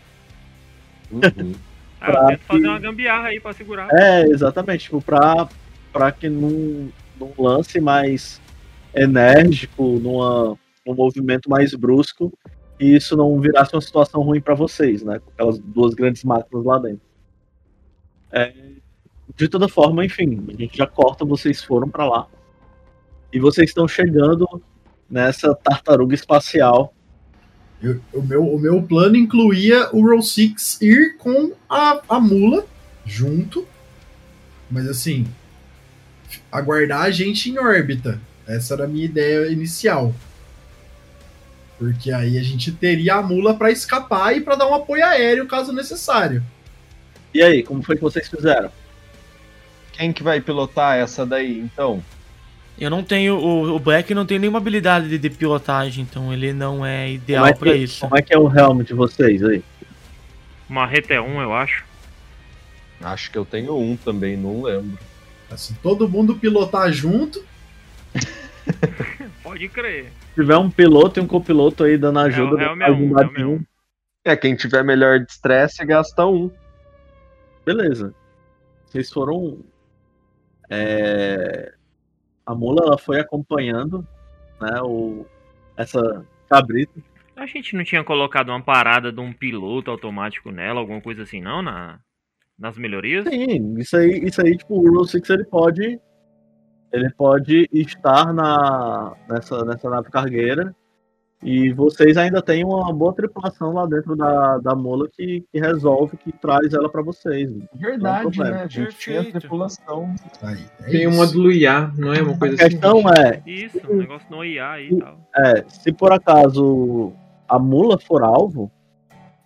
Uhum. 1.11 1.21
Ah, 2.03 2.29
tento 2.29 2.41
fazer 2.45 2.61
que- 2.61 2.67
uma 2.67 2.79
gambiarra 2.79 3.27
aí 3.27 3.39
pra 3.39 3.53
segurar. 3.53 3.87
É, 3.91 4.23
exatamente, 4.23 4.85
tipo, 4.85 4.99
pra, 5.03 5.47
pra 5.93 6.11
que 6.11 6.27
num, 6.29 6.89
num 7.19 7.31
lance 7.37 7.79
mais 7.79 8.41
enérgico, 8.95 9.99
numa, 9.99 10.57
num 10.85 10.95
movimento 10.95 11.47
mais 11.47 11.75
brusco, 11.75 12.33
e 12.79 12.95
isso 12.95 13.15
não 13.15 13.39
virasse 13.39 13.75
uma 13.75 13.81
situação 13.81 14.21
ruim 14.23 14.41
pra 14.41 14.55
vocês, 14.55 15.03
né? 15.03 15.19
Com 15.19 15.29
aquelas 15.31 15.59
duas 15.59 15.93
grandes 15.93 16.23
máquinas 16.23 16.65
lá 16.65 16.79
dentro. 16.79 17.01
É, 18.31 18.51
de 19.41 19.49
toda 19.49 19.67
forma, 19.67 20.05
enfim, 20.05 20.45
a 20.49 20.51
gente 20.55 20.77
já 20.77 20.85
corta, 20.85 21.25
vocês 21.25 21.63
foram 21.63 21.89
pra 21.89 22.07
lá. 22.07 22.27
E 23.33 23.39
vocês 23.39 23.69
estão 23.71 23.87
chegando 23.87 24.47
nessa 25.09 25.55
tartaruga 25.55 26.13
espacial. 26.13 26.93
Eu- 27.81 27.99
o, 28.13 28.21
meu, 28.21 28.45
o 28.45 28.59
meu 28.59 28.83
plano 28.83 29.15
incluía 29.15 29.89
o 29.91 30.05
Roll 30.07 30.21
Six 30.21 30.79
ir 30.79 31.17
com 31.17 31.53
a, 31.67 32.01
a 32.07 32.19
mula 32.19 32.65
junto. 33.03 33.67
Mas 34.69 34.87
assim, 34.87 35.25
aguardar 36.51 37.01
a 37.01 37.09
gente 37.11 37.49
em 37.49 37.57
órbita. 37.57 38.21
Essa 38.47 38.75
era 38.75 38.83
a 38.85 38.87
minha 38.87 39.05
ideia 39.05 39.47
inicial. 39.51 40.13
Porque 41.79 42.11
aí 42.11 42.37
a 42.37 42.43
gente 42.43 42.71
teria 42.71 43.15
a 43.15 43.23
mula 43.23 43.55
pra 43.55 43.71
escapar 43.71 44.37
e 44.37 44.41
pra 44.41 44.55
dar 44.55 44.67
um 44.67 44.75
apoio 44.75 45.03
aéreo 45.03 45.47
caso 45.47 45.73
necessário. 45.73 46.43
E 47.33 47.41
aí, 47.41 47.63
como 47.63 47.81
foi 47.81 47.95
que 47.95 48.01
vocês 48.03 48.27
fizeram? 48.29 48.69
Quem 49.93 50.11
que 50.13 50.23
vai 50.23 50.39
pilotar 50.41 50.97
essa 50.97 51.25
daí, 51.25 51.59
então? 51.59 52.03
Eu 52.79 52.89
não 52.89 53.03
tenho. 53.03 53.35
O, 53.37 53.75
o 53.75 53.79
Black 53.79 54.13
não 54.13 54.25
tem 54.25 54.39
nenhuma 54.39 54.57
habilidade 54.57 55.07
de, 55.07 55.17
de 55.17 55.29
pilotagem, 55.29 56.03
então 56.03 56.33
ele 56.33 56.53
não 56.53 56.85
é 56.85 57.11
ideal 57.11 57.45
é 57.45 57.53
pra 57.53 57.71
que, 57.71 57.77
isso. 57.77 58.01
Como 58.01 58.17
é 58.17 58.21
que 58.21 58.33
é 58.33 58.37
o 58.37 58.49
helm 58.49 58.81
de 58.81 58.93
vocês 58.93 59.43
aí? 59.43 59.63
Marreta 60.67 61.13
é 61.13 61.21
um, 61.21 61.41
eu 61.41 61.53
acho. 61.53 61.85
Acho 63.01 63.31
que 63.31 63.37
eu 63.37 63.45
tenho 63.45 63.77
um 63.77 63.95
também, 63.95 64.37
não 64.37 64.63
lembro. 64.63 64.97
Assim, 65.49 65.75
todo 65.81 66.07
mundo 66.07 66.35
pilotar 66.35 66.91
junto. 66.91 67.43
Pode 69.43 69.67
crer. 69.69 70.05
Se 70.29 70.41
tiver 70.41 70.57
um 70.57 70.69
piloto 70.69 71.19
e 71.19 71.23
um 71.23 71.27
copiloto 71.27 71.83
aí 71.83 71.97
dando 71.97 72.19
ajuda, 72.19 72.55
o 72.55 72.61
helm 72.61 72.79
faz 72.79 73.37
é 73.37 73.43
um, 73.43 73.55
o 73.55 73.57
é. 73.57 74.31
É, 74.33 74.35
quem 74.35 74.55
tiver 74.55 74.83
melhor 74.83 75.19
de 75.19 75.31
estresse 75.31 75.83
gasta 75.83 76.25
um. 76.25 76.51
Beleza. 77.65 78.13
Vocês 78.85 79.09
foram. 79.09 79.59
É, 80.71 81.73
A 82.45 82.55
mula 82.55 82.85
ela 82.85 82.97
foi 82.97 83.19
acompanhando 83.19 84.07
né, 84.59 84.81
o... 84.81 85.25
essa 85.75 86.25
cabrita. 86.49 87.01
A 87.35 87.45
gente 87.45 87.75
não 87.75 87.83
tinha 87.83 88.03
colocado 88.03 88.49
uma 88.49 88.61
parada 88.61 89.11
de 89.11 89.19
um 89.19 89.33
piloto 89.33 89.91
automático 89.91 90.51
nela, 90.51 90.79
alguma 90.79 91.01
coisa 91.01 91.23
assim, 91.23 91.41
não? 91.41 91.61
Na... 91.61 91.99
Nas 92.57 92.77
melhorias? 92.77 93.25
Sim, 93.27 93.73
isso 93.79 93.97
aí, 93.97 94.23
isso 94.23 94.39
aí, 94.39 94.55
tipo, 94.55 94.75
o 94.75 94.87
Rule 94.87 95.07
6 95.07 95.29
ele 95.31 95.45
pode. 95.45 95.99
Ele 96.93 97.09
pode 97.11 97.67
estar 97.71 98.31
na, 98.33 99.15
nessa, 99.27 99.65
nessa 99.65 99.89
nave 99.89 100.11
cargueira. 100.11 100.75
E 101.43 101.73
vocês 101.73 102.17
ainda 102.17 102.39
têm 102.39 102.63
uma 102.63 102.93
boa 102.93 103.13
tripulação 103.15 103.73
lá 103.73 103.87
dentro 103.87 104.15
da, 104.15 104.59
da 104.59 104.75
mula 104.75 105.09
que, 105.11 105.43
que 105.51 105.59
resolve, 105.59 106.15
que 106.15 106.31
traz 106.33 106.71
ela 106.71 106.87
pra 106.87 107.01
vocês. 107.01 107.51
Verdade, 107.73 108.21
problema. 108.21 108.57
né? 108.57 108.63
A 108.63 108.67
gente 108.67 108.95
tinha 108.95 109.15
Perfeito. 109.15 109.39
tripulação. 109.39 110.13
Aí, 110.43 110.63
é 110.83 110.91
Tem 110.91 111.07
um 111.07 111.09
isso. 111.09 111.19
módulo 111.19 111.51
IA, 111.51 111.91
não 111.97 112.13
é 112.13 112.21
uma 112.21 112.33
A 112.33 112.37
coisa 112.37 112.55
assim? 112.55 112.69
questão 112.69 112.99
é, 113.09 113.41
Isso, 113.49 113.79
um 113.91 113.95
negócio 113.97 114.27
no 114.29 114.45
IA 114.45 114.69
aí 114.69 114.89
e 114.89 114.97
tal. 114.99 115.17
É, 115.35 115.65
se 115.67 115.91
por 115.91 116.13
acaso 116.13 117.11
a 117.49 117.57
mula 117.57 117.97
for 117.97 118.21
alvo, 118.21 118.71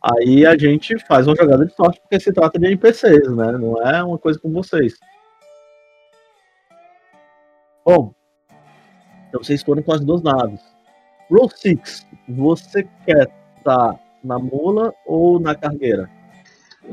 aí 0.02 0.46
a 0.46 0.58
gente 0.58 1.00
faz 1.08 1.28
uma 1.28 1.36
jogada 1.38 1.66
de 1.66 1.74
sorte, 1.74 2.02
porque 2.02 2.20
se 2.20 2.34
trata 2.34 2.60
de 2.60 2.66
NPCs, 2.66 3.34
né? 3.34 3.54
Não 3.54 3.82
é 3.82 4.04
uma 4.04 4.18
coisa 4.20 4.38
com 4.38 4.52
vocês. 4.52 4.96
Bom, 7.86 8.14
então 9.30 9.42
vocês 9.42 9.64
foram 9.64 9.82
com 9.82 9.94
as 9.94 10.04
duas 10.04 10.22
naves. 10.22 10.75
Roll 11.30 11.50
6, 11.50 12.06
você 12.28 12.88
quer 13.06 13.30
estar 13.58 13.96
na 14.24 14.40
mula 14.40 14.94
ou 15.06 15.40
na 15.40 15.56
cargueira? 15.56 16.10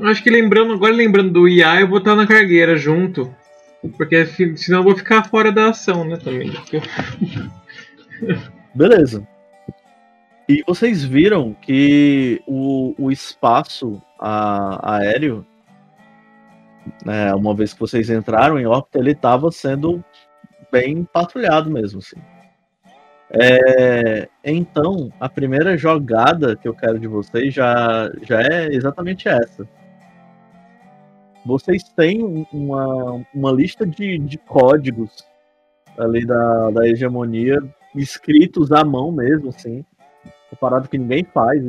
Acho 0.05 0.23
que 0.23 0.31
lembrando, 0.31 0.73
agora 0.73 0.93
lembrando 0.93 1.31
do 1.33 1.49
IA, 1.49 1.81
eu 1.81 1.89
vou 1.89 1.99
estar 1.99 2.15
na 2.15 2.27
cargueira 2.27 2.77
junto. 2.77 3.35
Porque 3.97 4.25
se- 4.27 4.57
senão 4.57 4.79
eu 4.79 4.85
vou 4.85 4.97
ficar 4.97 5.25
fora 5.25 5.51
da 5.53 5.69
ação, 5.71 6.05
né, 6.05 6.17
também. 6.17 6.51
Beleza. 8.75 9.27
E 10.49 10.63
vocês 10.67 11.05
viram 11.05 11.55
que 11.55 12.43
o, 12.47 12.95
o 12.99 13.11
espaço 13.11 14.01
a- 14.19 14.97
aéreo, 14.99 15.47
né, 17.05 17.35
uma 17.35 17.55
vez 17.55 17.73
que 17.73 17.81
vocês 17.81 18.11
entraram 18.11 18.59
em 18.59 18.67
órbita, 18.67 18.99
ele 18.99 19.13
estava 19.13 19.51
sendo 19.51 20.05
bem 20.71 21.05
patrulhado 21.05 21.71
mesmo, 21.71 21.99
assim. 21.99 22.17
É, 23.35 24.29
então, 24.45 25.11
a 25.19 25.29
primeira 25.29 25.77
jogada 25.77 26.55
que 26.55 26.69
eu 26.69 26.75
quero 26.75 26.99
de 26.99 27.07
vocês 27.07 27.55
já, 27.55 28.11
já 28.23 28.43
é 28.43 28.67
exatamente 28.67 29.27
essa. 29.29 29.67
Vocês 31.45 31.83
têm 31.97 32.23
um- 32.23 32.47
uma, 32.53 33.25
uma 33.35 33.53
lista 33.53 33.87
de, 33.87 34.19
de 34.19 34.39
códigos 34.39 35.27
ali 35.99 36.25
da, 36.25 36.71
da 36.71 36.87
hegemonia 36.87 37.59
escritos 37.95 38.71
à 38.71 38.85
mão 38.85 39.11
mesmo, 39.11 39.49
assim. 39.49 39.85
Uma 40.51 40.59
parada 40.61 40.87
que 40.89 40.99
ninguém 40.99 41.25
faz. 41.25 41.65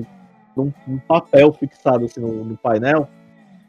Um, 0.55 0.71
um 0.87 0.99
papel 0.99 1.51
fixado 1.53 2.05
assim 2.05 2.19
no, 2.19 2.43
no 2.43 2.57
painel. 2.57 3.07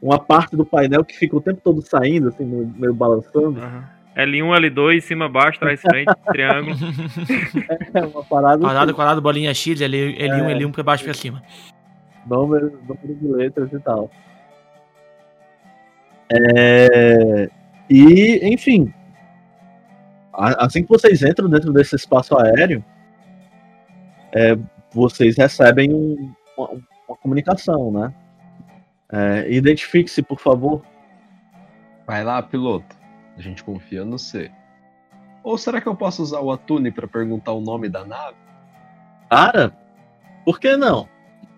Uma 0.01 0.19
parte 0.19 0.55
do 0.55 0.65
painel 0.65 1.03
que 1.03 1.17
fica 1.17 1.35
o 1.35 1.41
tempo 1.41 1.61
todo 1.63 1.81
saindo, 1.81 2.27
assim, 2.27 2.45
meio, 2.45 2.93
balançando. 2.93 3.59
Aham. 3.59 3.94
L1, 4.15 4.57
L2, 4.71 5.01
cima, 5.01 5.27
baixo, 5.27 5.59
trás, 5.59 5.81
frente, 5.81 6.13
triângulo. 6.31 6.75
É 7.93 8.01
uma 8.05 8.23
parada. 8.23 8.59
Quadrado, 8.61 8.85
assim, 8.91 8.93
quadrado, 8.95 9.21
bolinha 9.21 9.53
X, 9.53 9.81
L, 9.81 9.95
L1, 10.17 10.49
É. 10.49 10.53
L1 10.53 10.71
pra 10.71 10.83
baixo 10.83 11.03
e 11.03 11.05
pra 11.05 11.13
cima. 11.13 11.41
número, 12.25 12.79
número 12.87 13.15
de 13.15 13.27
letras 13.27 13.71
e 13.73 13.79
tal. 13.79 14.09
É, 16.31 17.49
e, 17.89 18.39
enfim, 18.53 18.91
assim 20.33 20.81
que 20.83 20.89
vocês 20.89 21.21
entram 21.21 21.49
dentro 21.49 21.71
desse 21.71 21.95
espaço 21.95 22.37
aéreo, 22.37 22.83
é, 24.33 24.57
vocês 24.91 25.37
recebem 25.37 25.93
um- 25.93 26.33
uma, 26.57 26.69
uma 27.07 27.17
comunicação, 27.17 27.91
né? 27.91 28.13
É, 29.11 29.51
Identifique-se, 29.53 30.23
por 30.23 30.39
favor. 30.39 30.81
Vai 32.07 32.23
lá, 32.23 32.41
piloto. 32.41 32.95
A 33.37 33.41
gente 33.41 33.63
confia 33.63 34.05
no 34.05 34.17
C. 34.17 34.51
Ou 35.43 35.57
será 35.57 35.79
que 35.79 35.87
eu 35.87 35.95
posso 35.95 36.23
usar 36.23 36.39
o 36.39 36.51
Atune 36.51 36.91
pra 36.91 37.07
perguntar 37.07 37.51
o 37.51 37.61
nome 37.61 37.89
da 37.89 38.05
nave? 38.05 38.37
Cara, 39.29 39.75
por 40.43 40.59
que 40.59 40.75
não? 40.75 41.07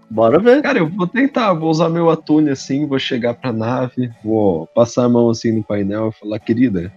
Bora 0.10 0.40
ver. 0.40 0.62
Cara, 0.62 0.80
eu 0.80 0.90
vou 0.90 1.08
tentar, 1.08 1.54
vou 1.54 1.70
usar 1.70 1.90
meu 1.90 2.10
Atune 2.10 2.50
assim, 2.50 2.86
vou 2.86 3.00
chegar 3.00 3.34
pra 3.34 3.52
nave, 3.52 4.12
vou 4.24 4.68
passar 4.68 5.06
a 5.06 5.10
mão 5.10 5.30
assim 5.30 5.52
no 5.52 5.64
painel 5.64 6.10
e 6.10 6.20
falar, 6.20 6.40
querida, 6.40 6.92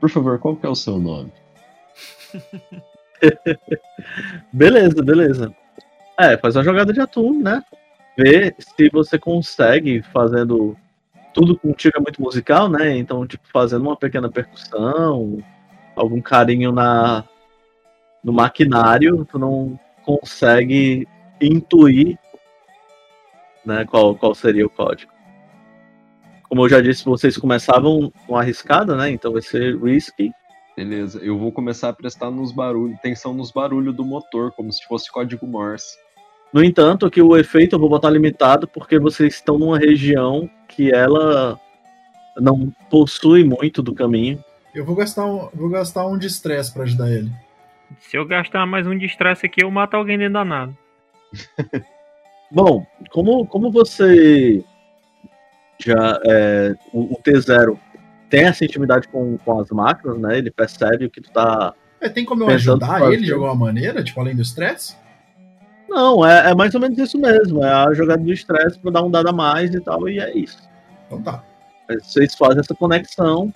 por 0.00 0.10
favor, 0.10 0.38
qual 0.38 0.56
que 0.56 0.66
é 0.66 0.68
o 0.68 0.74
seu 0.74 0.98
nome? 0.98 1.32
Beleza, 4.52 5.02
beleza. 5.02 5.54
É, 6.18 6.36
faz 6.36 6.54
uma 6.54 6.64
jogada 6.64 6.92
de 6.92 7.00
atum, 7.00 7.42
né? 7.42 7.62
Vê 8.16 8.54
se 8.58 8.88
você 8.90 9.18
consegue 9.18 10.02
fazendo 10.12 10.76
tudo 11.36 11.58
contigo 11.58 11.98
é 11.98 12.00
muito 12.00 12.22
musical, 12.22 12.66
né? 12.66 12.96
Então, 12.96 13.26
tipo, 13.26 13.46
fazendo 13.52 13.82
uma 13.82 13.94
pequena 13.94 14.30
percussão, 14.30 15.36
algum 15.94 16.18
carinho 16.18 16.72
na 16.72 17.24
no 18.24 18.32
maquinário, 18.32 19.24
tu 19.30 19.38
não 19.38 19.78
consegue 20.02 21.06
intuir 21.40 22.18
né, 23.64 23.84
qual, 23.84 24.16
qual 24.16 24.34
seria 24.34 24.66
o 24.66 24.70
código. 24.70 25.12
Como 26.48 26.64
eu 26.64 26.68
já 26.68 26.80
disse, 26.80 27.04
vocês 27.04 27.36
começavam 27.36 28.10
com 28.26 28.36
arriscada, 28.36 28.96
né? 28.96 29.10
Então 29.10 29.32
vai 29.32 29.42
ser 29.42 29.76
risky. 29.78 30.32
Beleza, 30.74 31.20
eu 31.20 31.38
vou 31.38 31.52
começar 31.52 31.90
a 31.90 31.92
prestar 31.92 32.30
nos 32.30 32.50
barulhos, 32.50 32.96
atenção 32.96 33.34
nos 33.34 33.52
barulhos 33.52 33.94
do 33.94 34.04
motor, 34.04 34.52
como 34.52 34.72
se 34.72 34.84
fosse 34.86 35.12
código 35.12 35.46
Morse. 35.46 35.96
No 36.52 36.62
entanto, 36.64 37.10
que 37.10 37.20
o 37.20 37.36
efeito 37.36 37.76
eu 37.76 37.80
vou 37.80 37.88
botar 37.88 38.10
limitado 38.10 38.66
porque 38.66 38.98
vocês 38.98 39.34
estão 39.34 39.58
numa 39.58 39.78
região 39.78 40.48
que 40.68 40.92
ela 40.92 41.58
não 42.38 42.72
possui 42.90 43.44
muito 43.44 43.82
do 43.82 43.94
caminho. 43.94 44.42
Eu 44.74 44.84
vou 44.84 44.94
gastar 44.94 45.26
um, 45.26 45.48
vou 45.54 45.68
gastar 45.68 46.06
um 46.06 46.18
de 46.18 46.26
estresse 46.26 46.72
pra 46.72 46.84
ajudar 46.84 47.10
ele. 47.10 47.30
Se 48.00 48.16
eu 48.16 48.26
gastar 48.26 48.66
mais 48.66 48.86
um 48.86 48.96
de 48.96 49.06
estresse 49.06 49.46
aqui, 49.46 49.62
eu 49.62 49.70
mato 49.70 49.94
alguém 49.94 50.18
dentro 50.18 50.34
da 50.34 50.44
nave. 50.44 50.74
Bom, 52.50 52.86
como, 53.10 53.46
como 53.46 53.70
você 53.70 54.62
já 55.78 56.20
é, 56.24 56.74
o, 56.92 57.14
o 57.14 57.22
T0 57.22 57.76
tem 58.28 58.44
essa 58.44 58.64
intimidade 58.64 59.08
com, 59.08 59.36
com 59.38 59.60
as 59.60 59.70
máquinas, 59.70 60.18
né? 60.18 60.38
Ele 60.38 60.50
percebe 60.50 61.06
o 61.06 61.10
que 61.10 61.20
tu 61.20 61.30
tá. 61.30 61.74
É, 62.00 62.08
tem 62.08 62.24
como 62.24 62.44
eu 62.44 62.48
ajudar 62.48 63.12
ele 63.12 63.24
de 63.24 63.32
alguma 63.32 63.54
maneira, 63.54 64.02
tipo, 64.02 64.20
além 64.20 64.34
do 64.34 64.42
estresse? 64.42 64.96
Não, 65.88 66.26
é, 66.26 66.50
é 66.50 66.54
mais 66.54 66.74
ou 66.74 66.80
menos 66.80 66.98
isso 66.98 67.18
mesmo. 67.18 67.64
É 67.64 67.72
a 67.72 67.92
jogada 67.92 68.22
do 68.22 68.32
estresse 68.32 68.78
pra 68.78 68.90
dar 68.90 69.02
um 69.02 69.10
dado 69.10 69.28
a 69.28 69.32
mais 69.32 69.74
e 69.74 69.80
tal, 69.80 70.08
e 70.08 70.18
é 70.18 70.36
isso. 70.36 70.68
Então 71.06 71.22
tá. 71.22 71.42
Vocês 71.88 72.34
fazem 72.34 72.60
essa 72.60 72.74
conexão. 72.74 73.52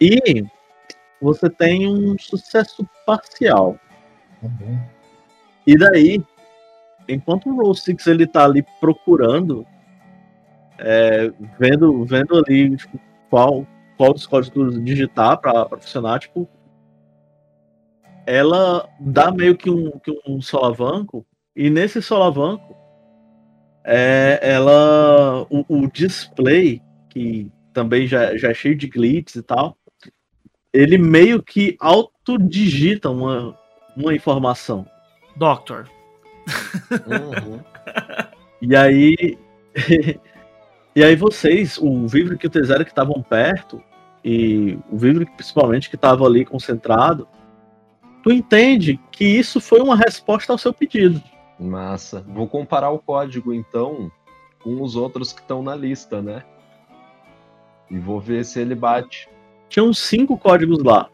E 0.00 0.44
você 1.20 1.48
tem 1.50 1.86
um 1.86 2.18
sucesso 2.18 2.88
parcial. 3.06 3.78
Tá 4.40 4.48
bom. 4.48 4.78
E 5.66 5.76
daí, 5.76 6.24
enquanto 7.08 7.50
o 7.50 7.56
Roll 7.56 7.74
Six 7.74 8.06
ele 8.06 8.26
tá 8.26 8.44
ali 8.44 8.64
procurando, 8.80 9.66
é, 10.78 11.30
vendo, 11.58 12.04
vendo 12.04 12.36
ali 12.36 12.76
tipo, 12.76 12.98
qual, 13.28 13.66
qual 13.96 14.14
dos 14.14 14.26
códigos 14.26 14.82
digitar 14.82 15.38
pra 15.38 15.68
funcionar, 15.68 16.18
tipo, 16.18 16.48
ela 18.30 18.88
dá 19.00 19.32
meio 19.32 19.56
que 19.56 19.68
um, 19.68 19.90
que 19.98 20.16
um 20.24 20.40
solavanco, 20.40 21.26
e 21.54 21.68
nesse 21.68 22.00
solavanco, 22.00 22.76
é, 23.84 24.38
ela, 24.40 25.44
o, 25.50 25.64
o 25.68 25.90
display, 25.90 26.80
que 27.08 27.50
também 27.72 28.06
já, 28.06 28.36
já 28.36 28.50
é 28.50 28.54
cheio 28.54 28.76
de 28.76 28.86
glitches 28.86 29.34
e 29.34 29.42
tal, 29.42 29.76
ele 30.72 30.96
meio 30.96 31.42
que 31.42 31.76
autodigita 31.80 33.10
uma, 33.10 33.58
uma 33.96 34.14
informação. 34.14 34.86
Doctor. 35.36 35.90
E 38.62 38.76
aí. 38.76 39.38
e 40.94 41.02
aí 41.02 41.16
vocês, 41.16 41.78
o 41.78 42.06
Vivre 42.06 42.36
e 42.38 42.46
o 42.46 42.50
T0 42.50 42.84
que 42.84 42.90
estavam 42.90 43.22
perto, 43.22 43.82
e 44.22 44.78
o 44.90 44.98
Vivre 44.98 45.24
principalmente 45.24 45.88
que 45.88 45.96
estava 45.96 46.26
ali 46.26 46.44
concentrado, 46.44 47.26
tu 48.22 48.30
entende 48.30 48.98
que 49.10 49.24
isso 49.24 49.60
foi 49.60 49.80
uma 49.80 49.96
resposta 49.96 50.52
ao 50.52 50.58
seu 50.58 50.72
pedido. 50.72 51.22
Massa. 51.58 52.24
Vou 52.28 52.48
comparar 52.48 52.90
o 52.90 52.98
código 52.98 53.52
então 53.52 54.10
com 54.62 54.82
os 54.82 54.96
outros 54.96 55.32
que 55.32 55.40
estão 55.40 55.62
na 55.62 55.74
lista, 55.74 56.22
né? 56.22 56.44
E 57.90 57.98
vou 57.98 58.20
ver 58.20 58.44
se 58.44 58.60
ele 58.60 58.74
bate. 58.74 59.28
Tinham 59.68 59.92
cinco 59.92 60.38
códigos 60.38 60.82
lá. 60.82 61.08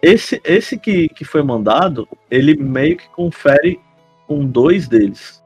Esse, 0.00 0.40
esse 0.44 0.78
que, 0.78 1.08
que 1.08 1.24
foi 1.24 1.42
mandado, 1.42 2.08
ele 2.30 2.56
meio 2.56 2.96
que 2.96 3.08
confere 3.08 3.80
com 4.26 4.44
dois 4.44 4.86
deles. 4.88 5.42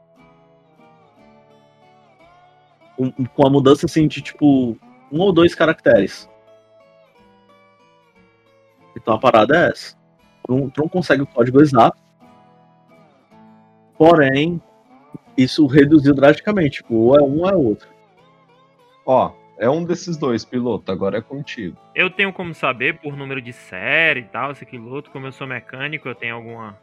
Com, 2.95 3.11
com 3.11 3.47
a 3.47 3.49
mudança 3.49 3.85
assim 3.85 4.07
de 4.07 4.21
tipo 4.21 4.77
um 5.11 5.19
ou 5.19 5.33
dois 5.33 5.55
caracteres. 5.55 6.29
Então 8.95 9.13
a 9.13 9.19
parada 9.19 9.55
é 9.57 9.69
essa. 9.69 10.00
Tu 10.45 10.55
não, 10.55 10.69
tu 10.69 10.81
não 10.81 10.89
consegue 10.89 11.21
o 11.23 11.27
código 11.27 11.61
exato. 11.61 11.97
Porém, 13.97 14.61
isso 15.37 15.65
reduziu 15.67 16.13
drasticamente. 16.13 16.77
Tipo, 16.77 16.95
ou 16.95 17.17
é 17.17 17.21
um 17.21 17.41
ou 17.41 17.49
é 17.49 17.55
outro. 17.55 17.89
Ó, 19.05 19.31
é 19.57 19.69
um 19.69 19.83
desses 19.83 20.17
dois, 20.17 20.43
piloto. 20.43 20.91
Agora 20.91 21.19
é 21.19 21.21
contigo. 21.21 21.77
Eu 21.93 22.09
tenho 22.09 22.33
como 22.33 22.53
saber 22.53 22.97
por 22.99 23.15
número 23.15 23.41
de 23.41 23.53
série 23.53 24.21
e 24.21 24.23
tal, 24.23 24.51
esse 24.51 24.65
outro, 24.79 25.11
como 25.11 25.27
eu 25.27 25.31
sou 25.31 25.45
mecânico, 25.45 26.07
eu 26.07 26.15
tenho 26.15 26.35
alguma 26.35 26.75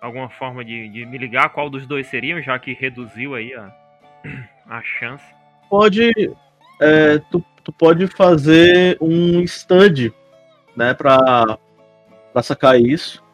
alguma 0.00 0.28
forma 0.28 0.64
de, 0.64 0.88
de 0.88 1.06
me 1.06 1.18
ligar 1.18 1.48
qual 1.50 1.70
dos 1.70 1.86
dois 1.86 2.06
seriam, 2.06 2.40
já 2.40 2.58
que 2.58 2.72
reduziu 2.72 3.34
aí 3.34 3.54
a, 3.54 3.72
a 4.68 4.82
chance. 4.82 5.24
pode 5.70 6.10
é, 6.80 7.18
tu, 7.30 7.44
tu 7.64 7.72
pode 7.72 8.06
fazer 8.08 8.98
um 9.00 9.42
stud 9.46 10.12
né 10.76 10.94
para 10.94 11.58
para 12.36 12.42
sacar 12.42 12.78
isso 12.78 13.24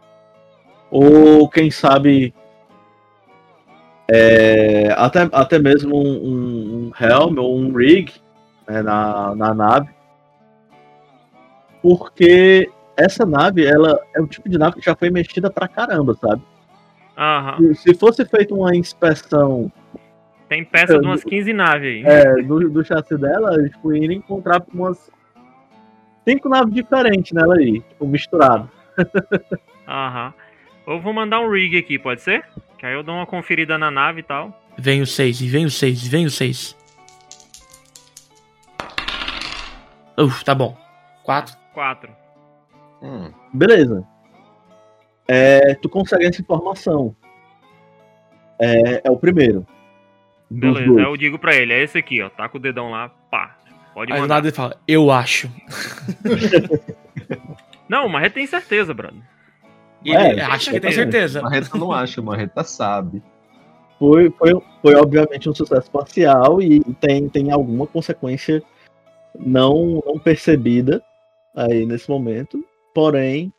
ou 0.88 1.48
quem 1.48 1.72
sabe 1.72 2.32
é, 4.08 4.94
até, 4.96 5.28
até 5.32 5.58
mesmo 5.58 5.96
um, 5.96 6.06
um, 6.06 6.76
um 6.86 6.92
helm 7.04 7.36
ou 7.38 7.58
um 7.58 7.72
rig 7.72 8.12
né, 8.68 8.80
na, 8.80 9.34
na 9.34 9.52
nave 9.52 9.88
porque 11.82 12.70
essa 12.96 13.26
nave 13.26 13.66
ela 13.66 13.98
é 14.14 14.20
o 14.20 14.26
tipo 14.28 14.48
de 14.48 14.56
nave 14.56 14.76
que 14.76 14.86
já 14.86 14.94
foi 14.94 15.10
mexida 15.10 15.50
pra 15.50 15.66
caramba 15.66 16.14
sabe 16.14 16.40
Aham. 17.18 17.74
se, 17.74 17.74
se 17.74 17.94
fosse 17.94 18.24
feita 18.24 18.54
uma 18.54 18.72
inspeção 18.76 19.68
Tem 20.48 20.64
peça 20.64 21.00
de 21.00 21.04
umas 21.04 21.24
15 21.24 21.52
naves 21.52 21.88
aí. 21.88 22.04
é, 22.04 22.40
do, 22.40 22.70
do 22.70 22.84
chassi 22.84 23.18
dela, 23.18 23.60
tipo, 23.68 23.92
iria 23.92 24.16
encontrar 24.16 24.62
umas 24.72 25.10
cinco 26.24 26.48
naves 26.48 26.72
diferentes 26.72 27.32
nela 27.32 27.56
aí, 27.56 27.80
tipo, 27.80 28.06
misturado. 28.06 28.70
Aham. 29.86 30.34
Eu 30.86 31.00
vou 31.00 31.12
mandar 31.12 31.40
um 31.40 31.50
rig 31.50 31.78
aqui, 31.78 31.98
pode 31.98 32.20
ser? 32.22 32.44
Que 32.78 32.86
aí 32.86 32.94
eu 32.94 33.02
dou 33.02 33.14
uma 33.14 33.26
conferida 33.26 33.78
na 33.78 33.90
nave 33.90 34.20
e 34.20 34.22
tal. 34.24 34.60
Vem 34.76 35.02
o 35.02 35.06
6, 35.06 35.40
e 35.42 35.48
vem 35.48 35.64
o 35.64 35.70
6, 35.70 36.06
e 36.06 36.08
vem 36.08 36.26
o 36.26 36.30
6. 36.30 36.76
Uf, 40.18 40.44
tá 40.44 40.54
bom. 40.54 40.76
4. 41.22 41.56
4. 41.72 42.10
Hum, 43.02 43.32
Beleza. 43.52 44.04
É, 45.28 45.74
tu 45.76 45.88
consegue 45.88 46.26
essa 46.26 46.40
informação. 46.40 47.14
É, 48.60 49.02
é 49.08 49.10
o 49.10 49.16
primeiro. 49.16 49.66
Beleza, 50.50 50.86
dois. 50.86 50.98
aí 50.98 51.04
eu 51.04 51.16
digo 51.16 51.38
pra 51.38 51.54
ele, 51.54 51.72
é 51.72 51.82
esse 51.82 51.96
aqui, 51.96 52.20
ó. 52.22 52.28
Tá 52.28 52.48
com 52.48 52.58
o 52.58 52.60
dedão 52.60 52.90
lá, 52.90 53.08
pá. 53.30 53.56
Pode 53.94 54.12
Aí 54.12 54.20
mandar. 54.20 54.36
nada 54.36 54.48
ele 54.48 54.56
fala, 54.56 54.76
eu 54.86 55.10
acho. 55.10 55.50
Não, 57.92 58.08
mas 58.08 58.32
tem 58.32 58.46
certeza, 58.46 58.94
brother. 58.94 59.20
E 60.02 60.14
ele 60.14 60.40
É, 60.40 60.44
acha 60.44 60.70
que 60.72 60.80
tem 60.80 60.88
é, 60.88 60.94
certeza. 60.94 61.42
Marreta 61.42 61.76
não 61.76 61.92
acha, 61.92 62.22
Marreta 62.22 62.64
sabe. 62.64 63.22
Foi, 63.98 64.30
foi, 64.30 64.50
foi 64.80 64.94
obviamente 64.94 65.46
um 65.46 65.54
sucesso 65.54 65.90
parcial 65.90 66.62
e 66.62 66.80
tem, 66.94 67.28
tem 67.28 67.52
alguma 67.52 67.86
consequência 67.86 68.62
não, 69.38 70.02
não 70.06 70.18
percebida 70.18 71.02
aí 71.54 71.84
nesse 71.84 72.08
momento. 72.08 72.64
Porém, 72.94 73.52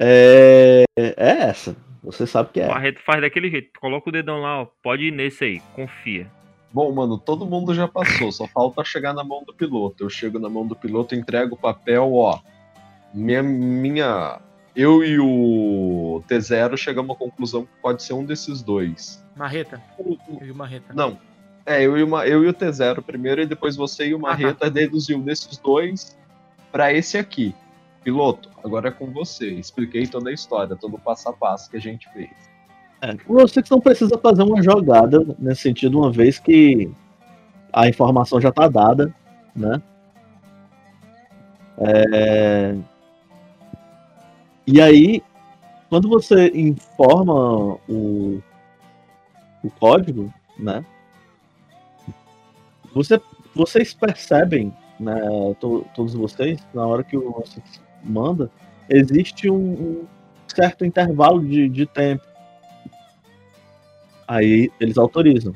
é, 0.00 0.84
é 0.96 1.14
essa. 1.18 1.76
Você 2.02 2.26
sabe 2.26 2.48
que 2.50 2.60
O 2.60 2.62
é. 2.62 2.68
Barreto 2.68 3.02
faz 3.04 3.20
daquele 3.20 3.50
jeito. 3.50 3.78
Coloca 3.78 4.08
o 4.08 4.12
dedão 4.12 4.40
lá, 4.40 4.62
ó. 4.62 4.68
Pode 4.82 5.04
ir 5.04 5.10
nesse 5.10 5.44
aí, 5.44 5.60
confia. 5.76 6.26
Bom, 6.72 6.90
mano, 6.94 7.18
todo 7.18 7.44
mundo 7.44 7.74
já 7.74 7.86
passou, 7.86 8.32
só 8.32 8.46
falta 8.46 8.82
chegar 8.82 9.12
na 9.12 9.22
mão 9.22 9.44
do 9.44 9.52
piloto. 9.52 10.02
Eu 10.02 10.08
chego 10.08 10.38
na 10.38 10.48
mão 10.48 10.66
do 10.66 10.74
piloto, 10.74 11.14
entrego 11.14 11.56
o 11.56 11.58
papel, 11.58 12.10
ó. 12.14 12.40
Minha, 13.14 13.42
minha. 13.42 14.40
Eu 14.74 15.04
e 15.04 15.20
o 15.20 16.20
T0 16.28 16.76
chegamos 16.76 17.14
à 17.14 17.18
conclusão 17.18 17.62
que 17.62 17.70
pode 17.80 18.02
ser 18.02 18.12
um 18.12 18.24
desses 18.24 18.60
dois. 18.60 19.24
Marreta. 19.36 19.80
Eu 19.98 20.18
e 20.46 20.50
o 20.50 20.54
Marreta. 20.54 20.92
Não. 20.92 21.16
É, 21.64 21.82
eu 21.82 21.96
e, 21.96 22.02
uma, 22.02 22.26
eu 22.26 22.44
e 22.44 22.48
o 22.48 22.52
T0 22.52 23.00
primeiro, 23.02 23.40
e 23.40 23.46
depois 23.46 23.76
você 23.76 24.08
e 24.08 24.14
o 24.14 24.18
Ah, 24.18 24.30
Marreta 24.30 24.68
deduziu 24.68 25.20
desses 25.22 25.56
dois 25.58 26.18
pra 26.72 26.92
esse 26.92 27.16
aqui. 27.16 27.54
Piloto, 28.02 28.50
agora 28.62 28.88
é 28.88 28.90
com 28.90 29.10
você. 29.12 29.48
Expliquei 29.48 30.06
toda 30.06 30.28
a 30.28 30.32
história, 30.32 30.76
todo 30.76 30.96
o 30.96 30.98
passo 30.98 31.28
a 31.28 31.32
passo 31.32 31.70
que 31.70 31.76
a 31.76 31.80
gente 31.80 32.12
fez. 32.12 32.30
É, 33.00 33.14
você 33.26 33.62
que 33.62 33.70
não 33.70 33.80
precisa 33.80 34.18
fazer 34.18 34.42
uma 34.42 34.62
jogada 34.62 35.24
nesse 35.38 35.62
sentido, 35.62 35.98
uma 35.98 36.10
vez 36.10 36.38
que 36.38 36.90
a 37.72 37.88
informação 37.88 38.40
já 38.40 38.50
está 38.50 38.68
dada, 38.68 39.14
né? 39.54 39.80
É, 41.78 42.76
E 44.66 44.80
aí, 44.80 45.22
quando 45.88 46.08
você 46.08 46.48
informa 46.54 47.78
o, 47.88 48.42
o 49.62 49.70
código, 49.78 50.32
né? 50.58 50.84
Você, 52.94 53.20
vocês 53.54 53.92
percebem, 53.92 54.72
né? 54.98 55.14
to- 55.60 55.84
todos 55.94 56.14
vocês, 56.14 56.60
na 56.72 56.86
hora 56.86 57.02
que 57.02 57.16
o 57.16 57.30
você 57.32 57.60
manda, 58.02 58.50
existe 58.88 59.50
um, 59.50 59.56
um 59.56 60.06
certo 60.46 60.84
intervalo 60.84 61.44
de, 61.44 61.68
de 61.68 61.86
tempo 61.86 62.24
Aí 64.26 64.70
eles 64.80 64.96
autorizam. 64.96 65.54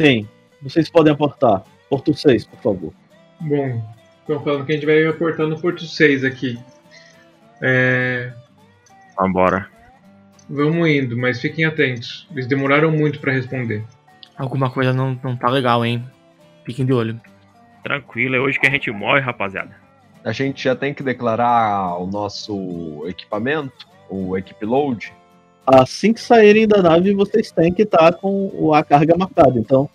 Sim, 0.00 0.26
vocês 0.62 0.90
podem 0.90 1.12
aportar. 1.12 1.64
Porto 1.88 2.14
6, 2.14 2.46
por 2.46 2.60
favor. 2.60 2.92
Bom, 3.40 3.82
estão 4.20 4.42
falando 4.42 4.64
que 4.64 4.72
a 4.72 4.74
gente 4.74 4.86
vai 4.86 5.06
aportando 5.06 5.60
Porto 5.60 5.84
6 5.84 6.24
aqui. 6.24 6.58
É, 7.62 8.32
Vambora. 9.18 9.68
vamos 10.48 10.88
indo, 10.88 11.16
mas 11.16 11.40
fiquem 11.40 11.64
atentos. 11.64 12.26
Eles 12.30 12.46
demoraram 12.46 12.90
muito 12.90 13.20
pra 13.20 13.32
responder. 13.32 13.84
Alguma 14.36 14.70
coisa 14.70 14.92
não, 14.92 15.18
não 15.22 15.36
tá 15.36 15.48
legal, 15.48 15.84
hein? 15.84 16.04
Fiquem 16.64 16.86
de 16.86 16.92
olho. 16.92 17.20
Tranquilo, 17.82 18.36
é 18.36 18.40
hoje 18.40 18.58
que 18.58 18.66
a 18.66 18.70
gente 18.70 18.90
morre, 18.90 19.20
rapaziada. 19.20 19.70
A 20.24 20.32
gente 20.32 20.64
já 20.64 20.74
tem 20.76 20.92
que 20.92 21.02
declarar 21.02 21.96
o 21.98 22.06
nosso 22.06 23.04
equipamento, 23.06 23.86
o 24.08 24.36
equip 24.36 24.62
load. 24.64 25.12
Assim 25.66 26.12
que 26.12 26.20
saírem 26.20 26.66
da 26.66 26.82
nave, 26.82 27.14
vocês 27.14 27.50
têm 27.52 27.72
que 27.72 27.82
estar 27.82 28.14
com 28.14 28.50
o- 28.54 28.74
a 28.74 28.82
carga 28.82 29.16
marcada. 29.16 29.58
Então, 29.58 29.88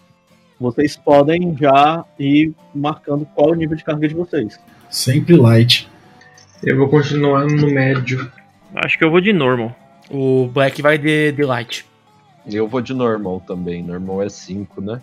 vocês 0.59 0.95
podem 0.95 1.55
já 1.59 2.05
ir 2.17 2.53
marcando 2.73 3.25
qual 3.35 3.49
é 3.49 3.51
o 3.51 3.55
nível 3.55 3.75
de 3.75 3.83
carga 3.83 4.07
de 4.07 4.15
vocês. 4.15 4.59
Sempre 4.89 5.35
light. 5.35 5.87
Eu 6.65 6.77
vou 6.77 6.89
continuar 6.89 7.45
no 7.45 7.67
médio. 7.69 8.31
Acho 8.73 8.97
que 8.97 9.03
eu 9.03 9.11
vou 9.11 9.21
de 9.21 9.31
normal. 9.31 9.75
O 10.09 10.47
Black 10.47 10.81
vai 10.81 10.97
de, 10.97 11.31
de 11.31 11.43
light. 11.43 11.85
Eu 12.51 12.67
vou 12.67 12.81
de 12.81 12.93
normal 12.93 13.41
também. 13.45 13.83
Normal 13.83 14.23
é 14.23 14.29
5, 14.29 14.81
né? 14.81 15.01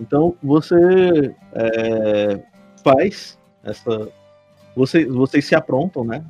Então 0.00 0.36
você 0.42 1.34
é, 1.54 2.40
faz 2.82 3.38
essa. 3.64 4.08
Você, 4.76 5.06
vocês 5.06 5.44
se 5.44 5.54
aprontam, 5.54 6.04
né? 6.04 6.24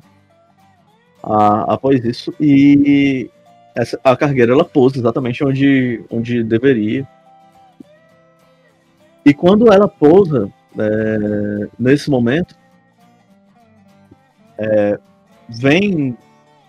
A- 1.23 1.73
após 1.73 2.03
isso. 2.05 2.33
E 2.39 3.29
essa, 3.75 3.99
a 4.03 4.15
cargueira 4.15 4.53
ela 4.53 4.63
pousa 4.63 4.97
exatamente 4.97 5.43
onde, 5.43 6.01
onde 6.09 6.43
deveria. 6.43 7.07
E 9.25 9.33
quando 9.33 9.71
ela 9.73 9.87
pousa, 9.87 10.49
é, 10.79 11.67
nesse 11.77 12.09
momento, 12.09 12.55
é, 14.57 14.99
vem, 15.49 16.17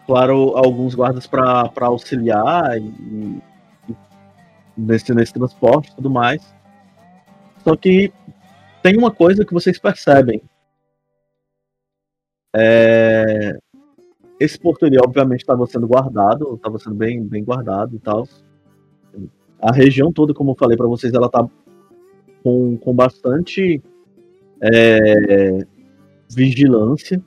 claro, 0.06 0.56
alguns 0.56 0.94
guardas 0.94 1.26
para 1.26 1.70
auxiliar 1.80 2.78
e, 2.78 3.42
e 3.88 3.96
nesse, 4.76 5.14
nesse 5.14 5.32
transporte 5.32 5.90
e 5.90 5.96
tudo 5.96 6.10
mais. 6.10 6.54
Só 7.64 7.76
que 7.76 8.12
tem 8.82 8.96
uma 8.96 9.10
coisa 9.10 9.44
que 9.44 9.52
vocês 9.52 9.78
percebem. 9.78 10.40
É, 12.54 13.58
Esse 14.40 14.58
porto 14.58 14.86
obviamente 15.04 15.40
estava 15.40 15.66
sendo 15.66 15.86
guardado, 15.86 16.54
estava 16.54 16.78
sendo 16.78 16.96
bem, 16.96 17.22
bem 17.22 17.44
guardado 17.44 17.94
e 17.94 17.98
tal. 17.98 18.26
A 19.60 19.72
região 19.72 20.12
toda, 20.12 20.32
como 20.32 20.52
eu 20.52 20.56
falei 20.56 20.76
para 20.76 20.86
vocês, 20.86 21.12
ela 21.12 21.28
tá 21.28 21.46
com, 22.42 22.76
com 22.78 22.94
bastante 22.94 23.82
é, 24.62 25.66
vigilância. 26.30 27.22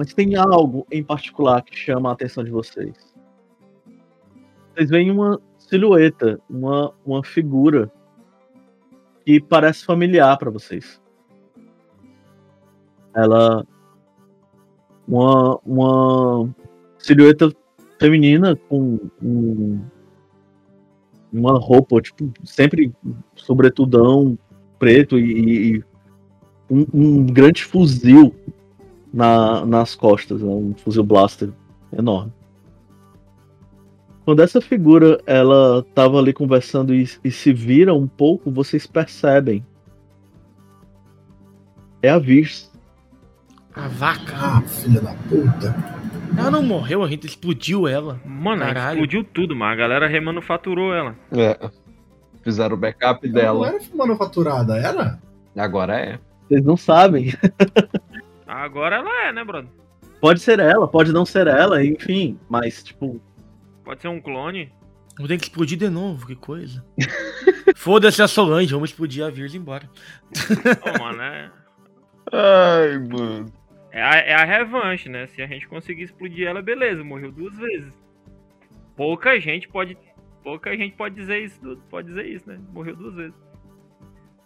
Mas 0.00 0.14
tem 0.14 0.34
algo 0.34 0.86
em 0.90 1.04
particular 1.04 1.60
que 1.60 1.76
chama 1.76 2.08
a 2.08 2.14
atenção 2.14 2.42
de 2.42 2.50
vocês. 2.50 3.14
Vocês 4.72 4.88
veem 4.88 5.10
uma 5.10 5.38
silhueta, 5.58 6.40
uma, 6.48 6.94
uma 7.04 7.22
figura 7.22 7.92
que 9.26 9.38
parece 9.42 9.84
familiar 9.84 10.38
para 10.38 10.50
vocês. 10.50 10.98
Ela 13.14 13.62
uma, 15.06 15.58
uma 15.66 16.54
silhueta 16.96 17.54
feminina 17.98 18.56
com 18.56 18.98
um, 19.22 19.84
uma 21.30 21.58
roupa 21.58 22.00
tipo 22.00 22.32
sempre 22.42 22.90
sobretudão 23.36 24.38
preto 24.78 25.18
e, 25.18 25.74
e 25.76 25.84
um, 26.70 26.86
um 26.94 27.26
grande 27.26 27.62
fuzil 27.64 28.34
na, 29.12 29.64
nas 29.66 29.94
costas, 29.94 30.40
né? 30.40 30.48
um 30.48 30.74
fuzil 30.74 31.04
blaster 31.04 31.50
enorme. 31.96 32.32
Quando 34.24 34.40
essa 34.40 34.60
figura 34.60 35.20
ela 35.26 35.84
tava 35.94 36.18
ali 36.18 36.32
conversando 36.32 36.94
e, 36.94 37.08
e 37.24 37.30
se 37.30 37.52
vira 37.52 37.92
um 37.94 38.06
pouco, 38.06 38.50
vocês 38.50 38.86
percebem. 38.86 39.64
É 42.02 42.10
a 42.10 42.18
Virs. 42.18 42.70
A 43.74 43.88
vaca. 43.88 44.34
Ah, 44.36 44.62
filha 44.62 45.00
da 45.00 45.14
puta. 45.28 46.00
Ela 46.36 46.50
não 46.50 46.62
morreu, 46.62 47.02
a 47.02 47.08
gente 47.08 47.26
explodiu 47.26 47.88
ela. 47.88 48.20
Mano, 48.24 48.62
a 48.62 48.66
gente 48.66 48.74
Caralho. 48.74 48.94
explodiu 48.96 49.24
tudo, 49.24 49.56
mas 49.56 49.72
a 49.72 49.76
galera 49.76 50.06
remanufaturou 50.06 50.94
ela. 50.94 51.16
É. 51.32 51.70
Fizeram 52.42 52.76
o 52.76 52.78
backup 52.78 53.26
Ela 53.26 53.34
dela. 53.34 53.58
não 53.58 53.66
era 53.66 53.78
manufaturada, 53.94 54.76
era? 54.78 55.18
Agora 55.56 55.98
é. 55.98 56.18
Vocês 56.48 56.64
não 56.64 56.76
sabem. 56.76 57.32
Agora 58.50 58.96
ela 58.96 59.28
é, 59.28 59.32
né, 59.32 59.44
brother? 59.44 59.70
Pode 60.20 60.40
ser 60.40 60.58
ela, 60.58 60.88
pode 60.88 61.12
não 61.12 61.24
ser 61.24 61.46
ela, 61.46 61.84
enfim. 61.84 62.38
Mas, 62.48 62.82
tipo, 62.82 63.20
Pode 63.84 64.02
ser 64.02 64.08
um 64.08 64.20
clone. 64.20 64.72
Vou 65.18 65.26
ter 65.26 65.36
que 65.36 65.44
explodir 65.44 65.78
de 65.78 65.88
novo, 65.88 66.26
que 66.26 66.36
coisa. 66.36 66.84
Foda-se 67.74 68.22
a 68.22 68.28
Solange, 68.28 68.72
vamos 68.72 68.90
explodir 68.90 69.24
a 69.24 69.30
Virz 69.30 69.54
ir 69.54 69.58
embora. 69.58 69.88
Ô, 70.82 70.98
mano, 71.02 71.22
é. 71.22 71.50
Ai, 72.32 72.98
mano. 72.98 73.52
É 73.90 74.02
a, 74.02 74.14
é 74.18 74.34
a 74.34 74.44
revanche, 74.44 75.08
né? 75.08 75.26
Se 75.26 75.42
a 75.42 75.46
gente 75.46 75.66
conseguir 75.66 76.04
explodir 76.04 76.46
ela, 76.46 76.62
beleza, 76.62 77.02
morreu 77.02 77.32
duas 77.32 77.56
vezes. 77.56 77.92
Pouca 78.96 79.40
gente 79.40 79.68
pode. 79.68 79.96
Pouca 80.42 80.76
gente 80.76 80.96
pode 80.96 81.14
dizer 81.14 81.44
isso, 81.44 81.60
pode 81.90 82.08
dizer 82.08 82.26
isso, 82.26 82.48
né? 82.48 82.58
Morreu 82.72 82.96
duas 82.96 83.14
vezes. 83.14 83.34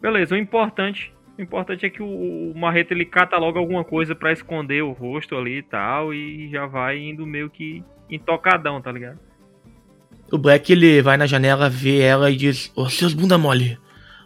Beleza, 0.00 0.34
o 0.34 0.38
importante. 0.38 1.13
O 1.36 1.42
importante 1.42 1.84
é 1.84 1.90
que 1.90 2.02
o, 2.02 2.52
o 2.52 2.52
Marreta 2.56 2.94
ele 2.94 3.04
cataloga 3.04 3.58
alguma 3.58 3.84
coisa 3.84 4.14
pra 4.14 4.32
esconder 4.32 4.82
o 4.82 4.92
rosto 4.92 5.36
ali 5.36 5.58
e 5.58 5.62
tal. 5.62 6.14
E 6.14 6.48
já 6.50 6.66
vai 6.66 6.98
indo 6.98 7.26
meio 7.26 7.50
que 7.50 7.82
intocadão, 8.08 8.80
tá 8.80 8.92
ligado? 8.92 9.18
O 10.30 10.38
Black 10.38 10.72
ele 10.72 11.02
vai 11.02 11.16
na 11.16 11.26
janela, 11.26 11.68
vê 11.68 12.00
ela 12.00 12.30
e 12.30 12.36
diz: 12.36 12.72
Ô 12.76 12.88
seus 12.88 13.14
bunda 13.14 13.36
mole, 13.36 13.78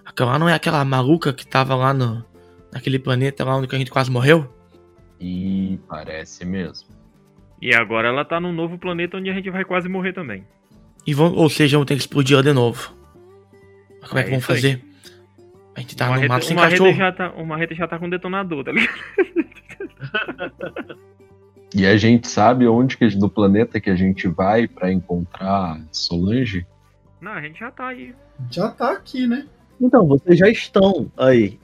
aquela 0.05 0.39
não 0.39 0.49
é 0.49 0.55
aquela 0.55 0.85
maluca 0.85 1.33
que 1.33 1.47
tava 1.47 1.75
lá 1.75 1.95
no. 1.95 2.25
naquele 2.73 2.99
planeta 2.99 3.45
lá 3.45 3.57
onde 3.57 3.75
a 3.75 3.79
gente 3.79 3.91
quase 3.91 4.11
morreu? 4.11 4.53
E 5.21 5.79
parece 5.89 6.45
mesmo. 6.45 6.89
E 7.61 7.75
agora 7.75 8.09
ela 8.09 8.25
tá 8.25 8.39
num 8.39 8.53
novo 8.53 8.79
planeta 8.79 9.17
onde 9.17 9.31
a 9.31 9.35
gente 9.35 9.51
vai 9.51 9.65
quase 9.65 9.89
morrer 9.89 10.13
também. 10.13 10.45
E 11.07 11.13
vão, 11.13 11.33
ou 11.33 11.49
seja, 11.49 11.77
vão 11.77 11.85
ter 11.85 11.95
que 11.95 12.01
explodir 12.01 12.35
ela 12.35 12.43
de 12.43 12.53
novo. 12.53 12.95
Mas 14.01 14.09
como 14.09 14.21
é, 14.21 14.23
É 14.23 14.25
que 14.25 14.31
vão 14.31 14.39
isso 14.39 14.53
aí. 14.53 14.88
A 15.79 15.81
gente 15.81 15.95
tá 15.95 16.11
o 16.11 16.21
no 16.21 16.27
mato 16.27 16.45
sem 16.45 16.57
o 16.57 16.61
Marreta 16.61 16.79
cachorro. 16.83 16.99
já 16.99 17.13
tá, 17.13 17.31
o 17.31 17.47
Marreta 17.47 17.73
já 17.73 17.87
tá 17.87 17.99
com 18.01 18.11
detonador, 18.11 18.65
tá 18.65 18.73
ligado? 18.73 18.99
E 21.75 21.87
a 21.87 21.97
gente 21.99 22.27
sabe 22.27 22.67
onde 22.67 22.97
que, 22.97 23.07
do 23.11 23.29
planeta 23.29 23.79
que 23.79 23.91
a 23.91 23.95
gente 23.95 24.27
vai 24.27 24.67
pra 24.67 24.91
encontrar 24.91 25.79
Solange? 25.93 26.67
Não, 27.21 27.33
a 27.33 27.43
gente 27.43 27.61
já 27.61 27.71
tá 27.71 27.89
aí. 27.89 28.15
Já 28.51 28.71
tá 28.71 28.93
aqui, 28.93 29.27
né? 29.27 29.47
Então, 29.79 30.07
vocês 30.07 30.39
já 30.39 30.49
estão 30.49 31.13
aí. 31.17 31.61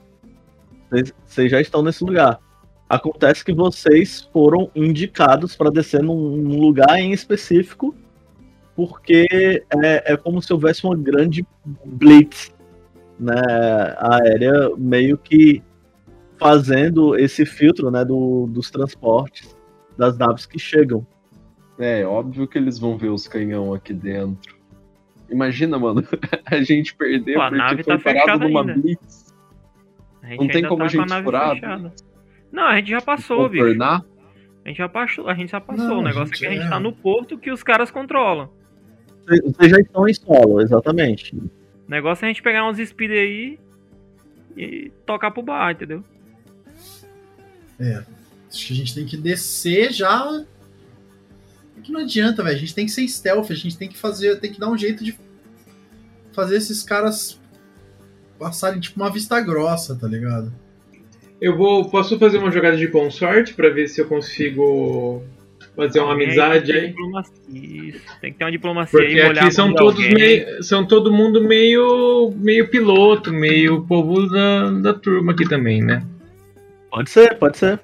Vocês, 0.87 1.13
vocês 1.25 1.51
já 1.51 1.59
estão 1.59 1.81
nesse 1.81 2.03
lugar. 2.03 2.39
Acontece 2.87 3.43
que 3.43 3.51
vocês 3.51 4.29
foram 4.31 4.69
indicados 4.75 5.55
para 5.55 5.71
descer 5.71 6.03
num, 6.03 6.37
num 6.37 6.61
lugar 6.61 6.99
em 6.99 7.11
específico, 7.11 7.95
porque 8.75 9.25
é, 9.83 10.13
é 10.13 10.15
como 10.17 10.39
se 10.39 10.53
houvesse 10.53 10.85
uma 10.85 10.95
grande 10.95 11.43
blitz 11.83 12.54
né, 13.19 13.33
aérea, 13.97 14.69
meio 14.77 15.17
que 15.17 15.61
fazendo 16.37 17.17
esse 17.17 17.45
filtro 17.45 17.89
né, 17.89 18.03
do- 18.03 18.47
dos 18.47 18.69
transportes 18.69 19.55
das 19.97 20.17
naves 20.17 20.45
que 20.45 20.59
chegam. 20.59 21.05
É, 21.79 22.05
óbvio 22.05 22.47
que 22.47 22.57
eles 22.57 22.77
vão 22.79 22.97
ver 22.97 23.09
os 23.09 23.27
canhão 23.27 23.73
aqui 23.73 23.93
dentro. 23.93 24.55
Imagina, 25.29 25.77
mano, 25.79 26.03
a 26.45 26.61
gente 26.61 26.95
perdeu 26.95 27.35
Pô, 27.35 27.41
a 27.41 27.45
porque 27.49 27.57
nave 27.63 27.83
foi 27.83 27.97
tá 27.97 28.03
parado 28.03 28.47
numa 28.47 28.61
ainda. 28.61 28.73
blitz. 28.73 29.33
A 30.23 30.35
Não 30.35 30.47
tem 30.47 30.63
como 30.65 30.79
tá 30.79 30.85
a 30.85 30.87
gente 30.87 31.09
nave 31.09 31.23
furar, 31.23 31.53
fechada. 31.55 31.93
Não, 32.51 32.63
a 32.63 32.75
gente 32.77 32.89
já 32.89 33.01
passou, 33.01 33.49
bicho. 33.49 33.63
Contornar? 33.63 34.05
A 34.63 34.67
gente 34.69 34.77
já 34.77 34.89
passou, 34.89 35.27
a 35.29 35.33
gente 35.35 35.51
já 35.51 35.61
passou. 35.61 35.85
Não, 35.87 35.97
o 35.97 35.99
a 35.99 36.03
negócio 36.03 36.33
é 36.33 36.37
que 36.37 36.45
a 36.47 36.51
gente 36.51 36.65
é- 36.65 36.69
tá 36.69 36.79
no 36.79 36.91
porto 36.91 37.37
que 37.37 37.51
os 37.51 37.61
caras 37.63 37.91
controlam. 37.91 38.49
Vocês 39.25 39.41
vocês 39.41 39.71
já 39.71 39.77
estão 39.79 40.07
em 40.07 40.13
solo, 40.13 40.61
exatamente. 40.61 41.35
O 41.87 41.91
negócio 41.91 42.25
é 42.25 42.27
a 42.27 42.29
gente 42.29 42.41
pegar 42.41 42.67
uns 42.67 42.77
speed 42.77 43.11
aí 43.11 43.59
e 44.57 44.91
tocar 45.05 45.31
pro 45.31 45.43
bar, 45.43 45.71
entendeu? 45.71 46.03
É. 47.79 48.03
Acho 48.49 48.67
que 48.67 48.73
a 48.73 48.75
gente 48.75 48.95
tem 48.95 49.05
que 49.05 49.17
descer 49.17 49.91
já. 49.91 50.45
É 51.77 51.81
que 51.81 51.91
não 51.91 52.01
adianta, 52.01 52.41
velho. 52.41 52.55
A 52.55 52.59
gente 52.59 52.73
tem 52.73 52.85
que 52.85 52.91
ser 52.91 53.07
stealth, 53.07 53.51
a 53.51 53.55
gente 53.55 53.77
tem 53.77 53.89
que 53.89 53.97
fazer. 53.97 54.39
Tem 54.39 54.51
que 54.51 54.59
dar 54.59 54.69
um 54.69 54.77
jeito 54.77 55.03
de 55.03 55.17
fazer 56.31 56.57
esses 56.57 56.83
caras 56.83 57.39
passarem 58.39 58.79
tipo 58.79 58.99
uma 58.99 59.11
vista 59.11 59.39
grossa, 59.41 59.95
tá 59.95 60.07
ligado? 60.07 60.53
Eu 61.39 61.57
vou. 61.57 61.89
Posso 61.89 62.17
fazer 62.17 62.37
uma 62.37 62.51
jogada 62.51 62.77
de 62.77 62.87
consorte 62.87 63.53
pra 63.53 63.69
ver 63.69 63.87
se 63.87 63.99
eu 64.01 64.07
consigo 64.07 65.21
fazer 65.75 65.99
uma 65.99 66.11
Alguém 66.11 66.27
amizade 66.27 66.71
tem 66.71 66.81
aí? 66.81 66.87
diplomacia, 66.87 67.93
tem 68.21 68.31
que 68.31 68.37
ter 68.37 68.43
uma 68.45 68.51
diplomacia 68.51 68.99
Porque 68.99 69.19
aí, 69.19 69.29
aqui 69.39 69.51
são 69.51 69.73
todos 69.73 70.03
alguém. 70.03 70.13
meio. 70.13 70.63
São 70.63 70.85
todo 70.85 71.11
mundo 71.11 71.43
meio. 71.43 72.33
meio 72.37 72.67
piloto, 72.69 73.31
meio 73.33 73.81
povo 73.85 74.27
da, 74.29 74.71
da 74.71 74.93
turma 74.93 75.31
aqui 75.33 75.47
também, 75.47 75.81
né? 75.81 76.03
Pode 76.89 77.09
ser, 77.09 77.35
pode 77.37 77.57
ser. 77.57 77.79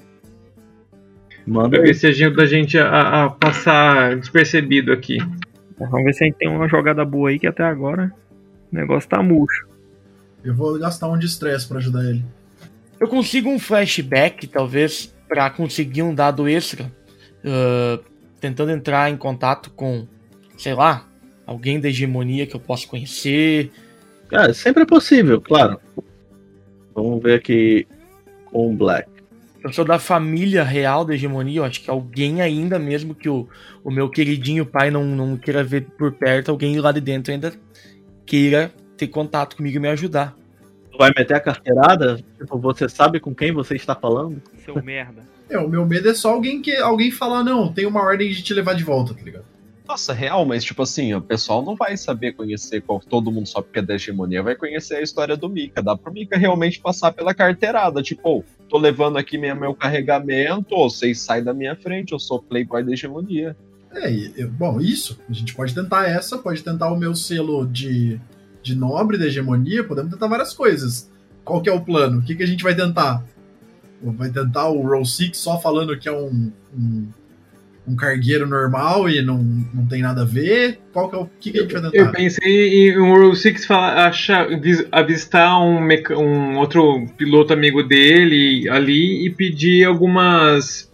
Manda 1.45 1.69
Pra 1.69 1.81
ver 1.81 1.93
se 1.95 2.07
ajuda 2.07 2.43
a 2.43 2.45
gente 2.45 2.77
a, 2.77 3.23
a 3.25 3.29
passar 3.29 4.15
despercebido 4.15 4.91
aqui. 4.93 5.17
Vamos 5.79 6.03
ver 6.05 6.13
se 6.13 6.23
a 6.23 6.27
gente 6.27 6.37
tem 6.37 6.47
uma 6.47 6.67
jogada 6.67 7.03
boa 7.03 7.29
aí 7.29 7.39
que 7.39 7.47
até 7.47 7.63
agora 7.63 8.13
o 8.71 8.75
negócio 8.75 9.09
tá 9.09 9.21
murcho. 9.23 9.67
Eu 10.43 10.55
vou 10.55 10.77
gastar 10.79 11.07
um 11.09 11.17
de 11.17 11.25
estresse 11.25 11.67
pra 11.67 11.77
ajudar 11.79 12.03
ele. 12.03 12.23
Eu 12.99 13.07
consigo 13.07 13.49
um 13.49 13.57
flashback, 13.59 14.45
talvez, 14.47 15.13
pra 15.27 15.49
conseguir 15.49 16.03
um 16.03 16.13
dado 16.13 16.47
extra. 16.47 16.91
Ah, 17.45 17.99
tentando 18.39 18.71
entrar 18.71 19.09
em 19.09 19.17
contato 19.17 19.69
com, 19.71 20.07
sei 20.57 20.73
lá, 20.73 21.07
alguém 21.45 21.79
da 21.79 21.89
hegemonia 21.89 22.47
que 22.47 22.55
eu 22.55 22.59
possa 22.59 22.87
conhecer. 22.87 23.71
Ah, 24.31 24.53
sempre 24.53 24.83
é 24.83 24.85
possível, 24.85 25.41
claro. 25.41 25.79
Vamos 26.93 27.21
ver 27.21 27.35
aqui 27.35 27.87
com 28.45 28.71
o 28.71 28.75
Black. 28.75 29.09
Eu 29.63 29.71
sou 29.71 29.85
da 29.85 29.99
família 29.99 30.63
real 30.63 31.05
da 31.05 31.13
hegemonia, 31.13 31.59
eu 31.59 31.63
acho 31.63 31.81
que 31.81 31.89
alguém 31.89 32.41
ainda, 32.41 32.79
mesmo 32.79 33.13
que 33.13 33.29
o, 33.29 33.47
o 33.83 33.91
meu 33.91 34.09
queridinho 34.09 34.65
pai 34.65 34.89
não, 34.89 35.03
não 35.05 35.37
queira 35.37 35.63
ver 35.63 35.85
por 35.97 36.11
perto, 36.13 36.49
alguém 36.49 36.79
lá 36.79 36.91
de 36.91 36.99
dentro 36.99 37.31
ainda 37.31 37.53
queira 38.25 38.73
ter 38.97 39.07
contato 39.07 39.55
comigo 39.55 39.77
e 39.77 39.79
me 39.79 39.89
ajudar. 39.89 40.35
Vai 40.97 41.11
meter 41.17 41.35
a 41.35 41.39
carteirada? 41.39 42.17
Tipo, 42.37 42.57
você 42.59 42.87
sabe 42.87 43.19
com 43.19 43.33
quem 43.33 43.51
você 43.51 43.75
está 43.75 43.95
falando? 43.95 44.41
Seu 44.63 44.81
merda. 44.83 45.23
É, 45.49 45.57
o 45.57 45.67
meu 45.67 45.85
medo 45.85 46.09
é 46.09 46.13
só 46.13 46.31
alguém 46.31 46.61
que 46.61 46.75
alguém 46.75 47.11
falar, 47.11 47.43
não, 47.43 47.71
tem 47.71 47.85
uma 47.85 48.01
ordem 48.01 48.29
de 48.31 48.41
te 48.41 48.53
levar 48.53 48.73
de 48.73 48.83
volta, 48.83 49.13
tá 49.13 49.21
ligado? 49.21 49.45
Nossa, 49.87 50.13
real, 50.13 50.45
mas 50.45 50.63
tipo 50.63 50.81
assim, 50.83 51.13
o 51.13 51.21
pessoal 51.21 51.61
não 51.61 51.75
vai 51.75 51.97
saber 51.97 52.31
conhecer 52.31 52.81
qual, 52.81 53.01
todo 53.01 53.29
mundo 53.31 53.45
só 53.47 53.61
porque 53.61 53.79
é 53.79 53.81
da 53.81 53.95
hegemonia, 53.95 54.41
vai 54.41 54.55
conhecer 54.55 54.95
a 54.95 55.01
história 55.01 55.35
do 55.35 55.49
Mika. 55.49 55.81
Dá 55.83 55.97
pro 55.97 56.13
Mika 56.13 56.37
realmente 56.37 56.79
passar 56.79 57.11
pela 57.11 57.33
carteirada. 57.33 58.01
Tipo, 58.01 58.37
"Ô, 58.37 58.43
tô 58.69 58.77
levando 58.77 59.17
aqui 59.17 59.37
minha, 59.37 59.53
meu 59.53 59.73
carregamento, 59.75 60.73
ô, 60.75 60.89
vocês 60.89 61.19
saem 61.19 61.43
da 61.43 61.53
minha 61.53 61.75
frente, 61.75 62.13
eu 62.13 62.19
sou 62.19 62.41
playboy 62.41 62.83
da 62.85 62.93
hegemonia. 62.93 63.57
É, 63.93 64.09
eu- 64.37 64.47
bom, 64.49 64.79
isso. 64.79 65.19
A 65.29 65.33
gente 65.33 65.53
pode 65.53 65.73
tentar 65.75 66.07
essa, 66.07 66.37
pode 66.37 66.63
tentar 66.63 66.89
o 66.89 66.97
meu 66.97 67.13
selo 67.13 67.67
de, 67.67 68.17
de 68.61 68.75
nobre 68.75 69.17
da 69.17 69.25
hegemonia, 69.25 69.83
podemos 69.83 70.11
tentar 70.11 70.27
várias 70.27 70.53
coisas. 70.53 71.09
Qual 71.43 71.61
que 71.61 71.69
é 71.69 71.73
o 71.73 71.81
plano? 71.81 72.19
O 72.19 72.21
que, 72.21 72.35
que 72.35 72.43
a 72.43 72.47
gente 72.47 72.63
vai 72.63 72.75
tentar? 72.75 73.23
Vai 74.03 74.29
tentar 74.29 74.67
o 74.69 74.81
Roll 74.81 75.05
Six 75.05 75.37
só 75.37 75.59
falando 75.59 75.97
que 75.97 76.07
é 76.09 76.11
um, 76.11 76.51
um, 76.75 77.07
um 77.87 77.95
cargueiro 77.95 78.47
normal 78.47 79.09
e 79.09 79.21
não, 79.21 79.37
não 79.73 79.85
tem 79.85 80.01
nada 80.01 80.21
a 80.21 80.25
ver? 80.25 80.79
Qual 80.93 81.09
que 81.09 81.15
é 81.15 81.19
o 81.19 81.29
que, 81.39 81.51
que 81.51 81.59
a 81.59 81.61
gente 81.63 81.73
vai 81.73 81.85
Eu 81.85 81.91
tentar? 81.91 82.11
pensei 82.11 82.89
em 82.89 82.99
um 82.99 83.13
Roll 83.13 83.33
achar, 83.69 84.47
vis- 84.59 84.85
avistar 84.91 85.59
um, 85.61 85.79
um 86.17 86.57
outro 86.57 87.05
piloto 87.17 87.53
amigo 87.53 87.83
dele 87.83 88.67
ali 88.69 89.25
e 89.25 89.29
pedir 89.29 89.85
algumas 89.85 90.89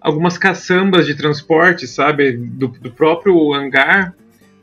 algumas 0.00 0.36
caçambas 0.36 1.06
de 1.06 1.14
transporte, 1.14 1.86
sabe, 1.86 2.32
do, 2.32 2.68
do 2.68 2.90
próprio 2.90 3.54
hangar, 3.54 4.14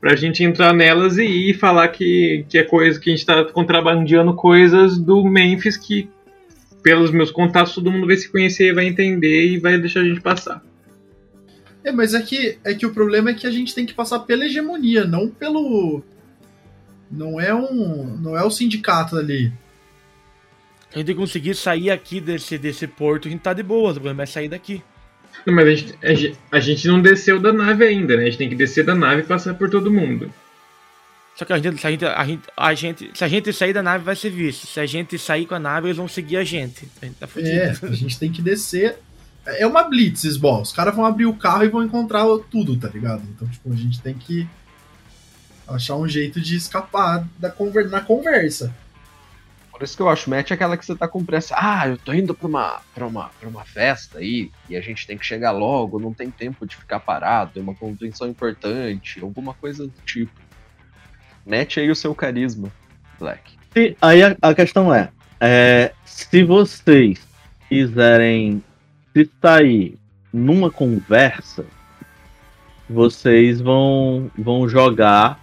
pra 0.02 0.16
gente 0.16 0.44
entrar 0.44 0.74
nelas 0.74 1.20
e 1.20 1.24
ir 1.24 1.54
falar 1.54 1.88
que, 1.90 2.44
que 2.50 2.58
é 2.58 2.64
coisa 2.64 3.00
que 3.00 3.12
a 3.12 3.16
gente 3.16 3.26
tá 3.26 3.46
contrabandeando 3.46 4.34
coisas 4.34 4.98
do 4.98 5.24
Memphis 5.24 5.78
que 5.78 6.10
pelos 6.82 7.12
meus 7.12 7.30
contatos 7.30 7.76
todo 7.76 7.92
mundo 7.92 8.08
vai 8.08 8.18
se 8.18 8.28
conhecer, 8.28 8.74
vai 8.74 8.88
entender 8.88 9.46
e 9.46 9.60
vai 9.60 9.78
deixar 9.78 10.00
a 10.00 10.04
gente 10.04 10.20
passar. 10.20 10.64
É, 11.84 11.92
mas 11.92 12.16
é 12.16 12.22
que, 12.22 12.58
é 12.64 12.74
que 12.74 12.86
o 12.86 12.94
problema 12.94 13.30
é 13.30 13.34
que 13.36 13.46
a 13.46 13.52
gente 13.52 13.76
tem 13.76 13.86
que 13.86 13.94
passar 13.94 14.20
pela 14.20 14.46
hegemonia, 14.46 15.06
não 15.06 15.30
pelo. 15.30 16.04
Não 17.10 17.40
é 17.40 17.54
um. 17.54 18.18
Não 18.18 18.36
é 18.36 18.44
o 18.44 18.52
sindicato 18.52 19.18
ali. 19.18 19.52
A 20.94 20.98
gente 20.98 21.14
conseguir 21.14 21.56
sair 21.56 21.90
aqui 21.90 22.20
desse, 22.20 22.58
desse 22.58 22.86
porto, 22.86 23.28
a 23.28 23.32
gente 23.32 23.42
tá 23.42 23.54
de 23.54 23.64
boa, 23.64 23.92
o 23.92 23.94
problema 23.94 24.24
é 24.24 24.26
sair 24.26 24.50
daqui. 24.50 24.84
Não, 25.46 25.54
mas 25.54 25.68
a 25.68 25.74
gente, 25.76 25.96
a 26.04 26.14
gente- 26.14 26.38
a 26.52 26.60
gente 26.60 26.88
não 26.88 27.02
desceu 27.02 27.40
da 27.40 27.52
nave 27.52 27.84
ainda, 27.86 28.16
né? 28.16 28.24
A 28.24 28.26
gente 28.26 28.38
tem 28.38 28.50
que 28.50 28.56
descer 28.56 28.84
da 28.86 28.94
nave 28.94 29.22
e 29.22 29.26
passar 29.26 29.54
por 29.56 29.70
todo 29.70 29.92
mundo. 29.92 30.32
Só 31.36 31.46
que 31.46 31.54
a 31.54 31.58
gente, 31.58 31.80
se, 31.82 31.88
a 31.88 31.90
gente, 31.92 32.06
a, 32.06 32.26
gente, 32.26 32.42
a 32.56 32.74
gente- 32.76 33.12
se 33.16 33.24
a 33.24 33.28
gente 33.28 33.54
sair 33.54 33.74
da 33.74 33.82
nave, 33.82 34.04
vai 34.04 34.16
ser 34.16 34.30
visto. 34.30 34.68
Se 34.68 34.80
a 34.80 34.86
gente 34.86 35.18
sair 35.18 35.46
com 35.48 35.56
a 35.56 35.60
nave, 35.60 35.88
eles 35.88 35.98
vão 35.98 36.08
seguir 36.08 36.38
a 36.38 36.44
gente. 36.44 36.88
A 37.02 37.06
gente 37.06 37.16
tá 37.16 37.26
fudido. 37.26 37.50
É, 37.56 37.72
a 37.82 37.94
gente 37.94 38.20
tem 38.20 38.32
que 38.32 38.42
descer. 38.42 38.98
É 39.46 39.66
uma 39.66 39.82
blitz, 39.84 40.24
esbol. 40.24 40.62
Os 40.62 40.72
caras 40.72 40.96
vão 40.96 41.04
abrir 41.06 41.26
o 41.26 41.34
carro 41.34 41.64
e 41.64 41.70
vão 41.70 41.84
encontrar 41.84 42.26
tudo, 42.52 42.76
tá 42.78 42.88
ligado? 42.90 43.24
Então, 43.36 43.48
tipo, 43.48 43.72
a 43.74 43.76
gente 43.76 44.00
tem 44.02 44.14
que 44.14 44.48
achar 45.68 45.96
um 45.96 46.08
jeito 46.08 46.40
de 46.40 46.56
escapar 46.56 47.26
da 47.40 47.50
conver 47.50 47.90
na 47.90 48.02
conversa. 48.02 48.72
Por 49.82 49.86
isso 49.86 49.98
que 49.98 50.04
eu 50.04 50.10
acho, 50.10 50.30
mete 50.30 50.54
aquela 50.54 50.78
que 50.78 50.86
você 50.86 50.94
tá 50.94 51.08
com 51.08 51.26
pressa. 51.26 51.56
Ah, 51.58 51.88
eu 51.88 51.98
tô 51.98 52.14
indo 52.14 52.36
pra 52.36 52.48
uma, 52.48 52.82
pra 52.94 53.08
uma, 53.08 53.32
pra 53.40 53.50
uma 53.50 53.66
festa 53.66 54.20
aí, 54.20 54.52
e 54.70 54.78
a 54.78 54.80
gente 54.80 55.08
tem 55.08 55.18
que 55.18 55.26
chegar 55.26 55.50
logo, 55.50 56.00
não 56.00 56.14
tem 56.14 56.30
tempo 56.30 56.68
de 56.68 56.76
ficar 56.76 57.00
parado, 57.00 57.60
é 57.60 57.64
uma 57.64 57.74
convenção 57.74 58.28
importante, 58.28 59.20
alguma 59.20 59.56
coisa 59.56 59.88
do 59.88 59.94
tipo. 60.06 60.40
Mete 61.44 61.80
aí 61.80 61.90
o 61.90 61.96
seu 61.96 62.14
carisma, 62.14 62.72
Black. 63.20 63.58
E 63.76 63.98
aí 64.00 64.22
a, 64.22 64.38
a 64.40 64.54
questão 64.54 64.94
é, 64.94 65.10
é, 65.40 65.94
se 66.06 66.44
vocês 66.44 67.28
quiserem 67.68 68.64
se 69.16 69.28
sair 69.42 69.98
numa 70.32 70.70
conversa, 70.70 71.66
vocês 72.88 73.60
vão, 73.60 74.30
vão 74.38 74.70
jogar. 74.70 75.40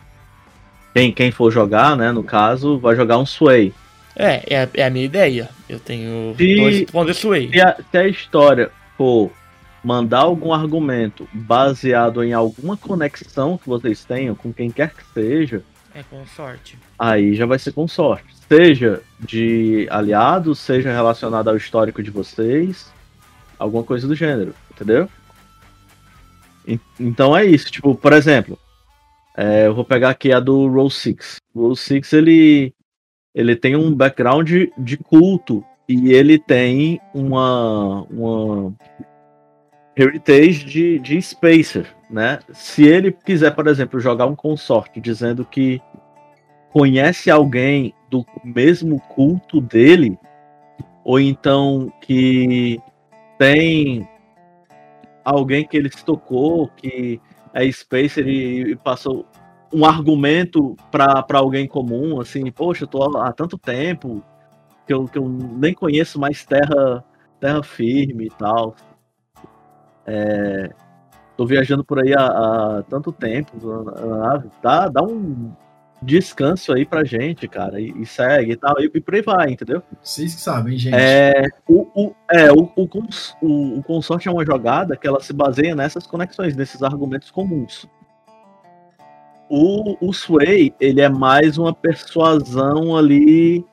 Quem, 0.94 1.10
quem 1.10 1.32
for 1.32 1.50
jogar, 1.50 1.96
né? 1.96 2.12
No 2.12 2.22
caso, 2.22 2.78
vai 2.78 2.94
jogar 2.94 3.18
um 3.18 3.26
Sway. 3.26 3.74
É, 4.18 4.42
é, 4.54 4.62
a- 4.64 4.68
é 4.74 4.84
a 4.84 4.90
minha 4.90 5.04
ideia. 5.04 5.48
Eu 5.68 5.78
tenho 5.78 6.34
Se- 6.36 6.56
dois 6.56 6.90
pontos 6.90 7.14
de 7.16 7.20
sway. 7.22 7.50
Se 7.52 7.60
a, 7.60 7.76
se 7.90 7.96
a 7.98 8.08
história 8.08 8.70
for 8.96 9.30
mandar 9.84 10.20
algum 10.22 10.52
argumento 10.52 11.28
baseado 11.32 12.24
em 12.24 12.32
alguma 12.32 12.76
conexão 12.76 13.56
que 13.56 13.68
vocês 13.68 14.04
tenham 14.04 14.34
com 14.34 14.52
quem 14.52 14.70
quer 14.72 14.92
que 14.92 15.04
seja, 15.14 15.62
É 15.94 16.02
com 16.02 16.26
sorte. 16.26 16.76
aí 16.98 17.34
já 17.36 17.46
vai 17.46 17.58
ser 17.60 17.70
com 17.72 17.86
sorte. 17.86 18.26
Seja 18.48 19.02
de 19.20 19.86
aliados, 19.90 20.58
seja 20.58 20.90
relacionado 20.90 21.48
ao 21.48 21.56
histórico 21.56 22.02
de 22.02 22.10
vocês, 22.10 22.92
alguma 23.58 23.84
coisa 23.84 24.08
do 24.08 24.14
gênero, 24.16 24.52
entendeu? 24.72 25.08
En- 26.66 26.80
Então 26.98 27.36
é 27.36 27.44
isso, 27.44 27.70
tipo, 27.70 27.94
por 27.94 28.12
exemplo, 28.12 28.58
é, 29.36 29.66
eu 29.66 29.74
vou 29.74 29.84
pegar 29.84 30.10
aqui 30.10 30.32
a 30.32 30.40
do 30.40 30.66
Roll 30.66 30.90
Six. 30.90 31.36
O 31.54 31.60
Roll 31.62 31.76
Six 31.76 32.12
ele, 32.12 32.74
ele 33.34 33.54
tem 33.54 33.76
um 33.76 33.94
background 33.94 34.50
de 34.76 34.96
culto 34.96 35.64
e 35.88 36.12
ele 36.12 36.38
tem 36.38 37.00
uma, 37.14 38.02
uma 38.04 38.74
heritage 39.96 40.64
de, 40.64 40.98
de 40.98 41.20
Spacer, 41.22 41.86
né? 42.10 42.38
Se 42.52 42.84
ele 42.84 43.10
quiser, 43.10 43.54
por 43.54 43.66
exemplo, 43.66 43.98
jogar 43.98 44.26
um 44.26 44.36
consorte 44.36 45.00
dizendo 45.00 45.44
que 45.44 45.80
conhece 46.70 47.30
alguém 47.30 47.94
do 48.10 48.24
mesmo 48.44 49.00
culto 49.00 49.60
dele, 49.60 50.18
ou 51.04 51.18
então 51.18 51.92
que 52.02 52.78
tem 53.38 54.06
alguém 55.24 55.66
que 55.66 55.76
ele 55.76 55.90
se 55.90 56.04
tocou, 56.04 56.68
que 56.68 57.20
é 57.54 57.70
Spacer 57.70 58.26
e 58.28 58.76
passou 58.76 59.26
um 59.72 59.84
argumento 59.84 60.76
para 60.90 61.24
alguém 61.34 61.66
comum, 61.66 62.20
assim, 62.20 62.50
poxa, 62.50 62.84
eu 62.84 62.88
tô 62.88 63.18
há 63.18 63.32
tanto 63.32 63.58
tempo 63.58 64.22
que 64.86 64.94
eu, 64.94 65.04
que 65.04 65.18
eu 65.18 65.28
nem 65.28 65.74
conheço 65.74 66.18
mais 66.18 66.44
terra, 66.44 67.04
terra 67.38 67.62
firme 67.62 68.26
e 68.26 68.30
tal. 68.30 68.74
É, 70.06 70.70
tô 71.36 71.44
viajando 71.44 71.84
por 71.84 72.02
aí 72.02 72.14
há, 72.14 72.26
há 72.78 72.82
tanto 72.88 73.12
tempo. 73.12 73.52
Dá, 74.62 74.88
dá 74.88 75.02
um 75.02 75.52
descanso 76.00 76.72
aí 76.72 76.86
pra 76.86 77.04
gente, 77.04 77.46
cara, 77.48 77.80
e, 77.80 77.90
e 78.00 78.06
segue 78.06 78.52
e 78.52 78.56
tal, 78.56 78.80
e, 78.80 78.90
e 78.94 79.00
por 79.00 79.14
aí 79.14 79.22
vai, 79.22 79.50
entendeu? 79.50 79.82
Vocês 80.00 80.34
que 80.34 80.40
sabem, 80.40 80.78
gente. 80.78 80.94
É, 80.94 81.42
o, 81.68 81.82
o, 81.94 82.14
é, 82.30 82.52
o, 82.52 82.70
o, 82.76 82.88
cons- 82.88 83.36
o, 83.42 83.80
o 83.80 83.82
consórcio 83.82 84.30
é 84.30 84.32
uma 84.32 84.46
jogada 84.46 84.96
que 84.96 85.06
ela 85.06 85.20
se 85.20 85.32
baseia 85.32 85.74
nessas 85.74 86.06
conexões, 86.06 86.56
nesses 86.56 86.82
argumentos 86.82 87.30
comuns. 87.30 87.86
O, 89.48 89.96
o 90.06 90.12
Sway, 90.12 90.74
ele 90.78 91.00
é 91.00 91.08
mais 91.08 91.56
uma 91.56 91.72
persuasão 91.72 92.96
ali 92.96 93.64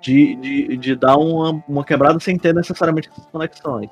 de, 0.00 0.34
de, 0.36 0.76
de 0.76 0.94
dar 0.94 1.16
uma, 1.16 1.62
uma 1.68 1.84
quebrada 1.84 2.18
sem 2.20 2.36
ter 2.36 2.54
necessariamente 2.54 3.08
essas 3.08 3.26
conexões. 3.26 3.90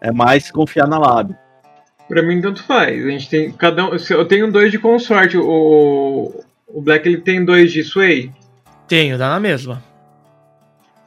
É 0.00 0.12
mais 0.12 0.50
confiar 0.50 0.88
na 0.88 0.98
lábia. 0.98 1.38
Pra 2.08 2.22
mim, 2.22 2.40
tanto 2.40 2.62
faz. 2.62 3.04
A 3.04 3.10
gente 3.10 3.28
tem 3.28 3.52
cada 3.52 3.84
um. 3.84 3.96
Eu 4.10 4.26
tenho 4.26 4.50
dois 4.50 4.70
de 4.70 4.78
consorte. 4.78 5.36
O, 5.36 6.44
o 6.66 6.80
Black 6.80 7.08
ele 7.08 7.20
tem 7.20 7.44
dois 7.44 7.72
de 7.72 7.82
Sway. 7.82 8.32
Tenho, 8.86 9.18
dá 9.18 9.30
na 9.30 9.40
mesma. 9.40 9.82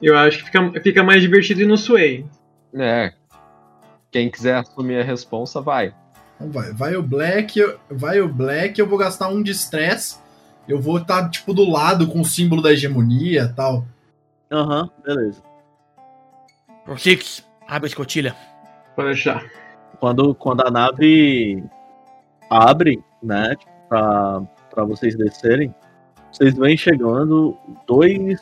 Eu 0.01 0.17
acho 0.17 0.39
que 0.39 0.45
fica, 0.45 0.81
fica 0.81 1.03
mais 1.03 1.21
divertido 1.21 1.61
ir 1.61 1.65
no 1.65 1.77
Sway. 1.77 2.25
É. 2.73 3.13
Quem 4.11 4.29
quiser 4.29 4.55
assumir 4.55 4.99
a 4.99 5.03
responsa, 5.03 5.61
vai. 5.61 5.93
Então 6.39 6.51
vai, 6.51 6.71
vai 6.71 6.95
o 6.95 7.03
Black, 7.03 7.59
eu- 7.59 7.77
vai 7.91 8.21
o 8.21 8.29
Black, 8.29 8.79
eu 8.79 8.87
vou 8.87 8.97
gastar 8.97 9.27
um 9.27 9.43
de 9.43 9.51
stress. 9.51 10.17
Eu 10.67 10.79
vou 10.79 10.99
estar, 10.99 11.29
tipo, 11.29 11.53
do 11.53 11.69
lado 11.69 12.07
com 12.07 12.21
o 12.21 12.25
símbolo 12.25 12.61
da 12.61 12.71
hegemonia 12.71 13.43
e 13.43 13.53
tal. 13.53 13.83
Aham, 14.51 14.89
beleza. 15.03 15.41
Six, 16.97 17.43
abre 17.67 17.87
a 17.87 17.89
escotilha. 17.89 18.35
Pode 18.95 19.09
deixar. 19.09 19.43
Quando, 19.99 20.33
quando 20.35 20.61
a 20.65 20.71
nave 20.71 21.63
abre, 22.49 23.03
né, 23.21 23.55
pra, 23.89 24.41
pra 24.69 24.85
vocês 24.85 25.15
descerem, 25.15 25.73
vocês 26.31 26.55
vêm 26.55 26.77
chegando 26.77 27.57
dois. 27.85 28.39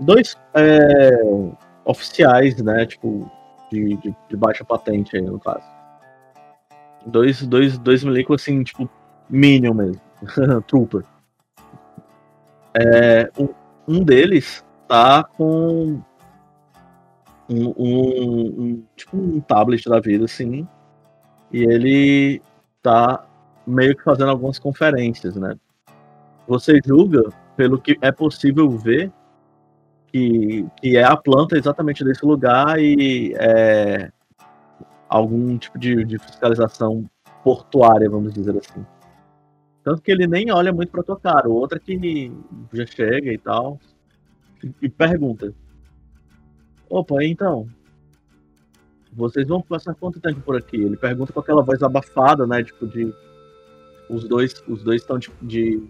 Dois 0.00 0.36
é, 0.54 1.10
oficiais, 1.84 2.60
né, 2.62 2.86
tipo, 2.86 3.30
de, 3.70 3.96
de, 3.96 4.14
de 4.28 4.36
baixa 4.36 4.64
patente 4.64 5.16
aí, 5.16 5.22
no 5.22 5.40
caso. 5.40 5.64
Dois, 7.06 7.46
dois, 7.46 7.78
dois 7.78 8.02
milicos 8.02 8.42
assim, 8.42 8.62
tipo, 8.64 8.90
Minion 9.30 9.74
mesmo. 9.74 10.00
Trooper. 10.66 11.04
É, 12.74 13.30
um, 13.88 14.02
deles 14.04 14.64
tá 14.88 15.24
com 15.24 16.00
um, 17.48 17.74
um- 17.76 18.62
um- 18.62 18.84
tipo 18.96 19.16
um 19.16 19.40
tablet 19.40 19.88
da 19.88 20.00
vida, 20.00 20.24
assim. 20.24 20.66
E 21.52 21.62
ele 21.62 22.42
tá 22.82 23.24
meio 23.66 23.96
que 23.96 24.02
fazendo 24.02 24.30
algumas 24.30 24.58
conferências, 24.58 25.36
né? 25.36 25.56
Você 26.46 26.80
julga, 26.84 27.30
pelo 27.56 27.80
que 27.80 27.96
é 28.00 28.12
possível 28.12 28.68
ver, 28.70 29.10
que, 30.08 30.66
que 30.76 30.96
é 30.96 31.04
a 31.04 31.16
planta 31.16 31.56
exatamente 31.56 32.04
desse 32.04 32.24
lugar 32.24 32.78
e 32.78 33.34
é 33.36 34.10
algum 35.08 35.56
tipo 35.58 35.78
de, 35.78 36.04
de 36.04 36.18
fiscalização 36.18 37.08
portuária, 37.42 38.10
vamos 38.10 38.32
dizer 38.32 38.56
assim. 38.56 38.84
Tanto 39.82 40.02
que 40.02 40.10
ele 40.10 40.26
nem 40.26 40.50
olha 40.50 40.72
muito 40.72 40.90
pra 40.90 41.02
tua 41.02 41.18
cara. 41.18 41.48
O 41.48 41.54
outro 41.54 41.78
é 41.78 41.80
que 41.80 42.32
já 42.72 42.84
chega 42.86 43.32
e 43.32 43.38
tal. 43.38 43.78
E, 44.82 44.88
pergunta. 44.88 45.54
Opa, 46.90 47.22
então. 47.22 47.68
Vocês 49.12 49.46
vão 49.46 49.62
passar 49.62 49.94
quanto 49.94 50.20
tempo 50.20 50.40
por 50.40 50.56
aqui? 50.56 50.76
Ele 50.76 50.96
pergunta 50.96 51.32
com 51.32 51.38
aquela 51.38 51.62
voz 51.62 51.82
abafada, 51.82 52.46
né? 52.46 52.64
Tipo, 52.64 52.86
de. 52.86 53.14
Os 54.10 54.28
dois 54.28 54.60
os 54.68 54.82
dois 54.82 55.02
estão 55.02 55.18
de, 55.18 55.30
de, 55.40 55.82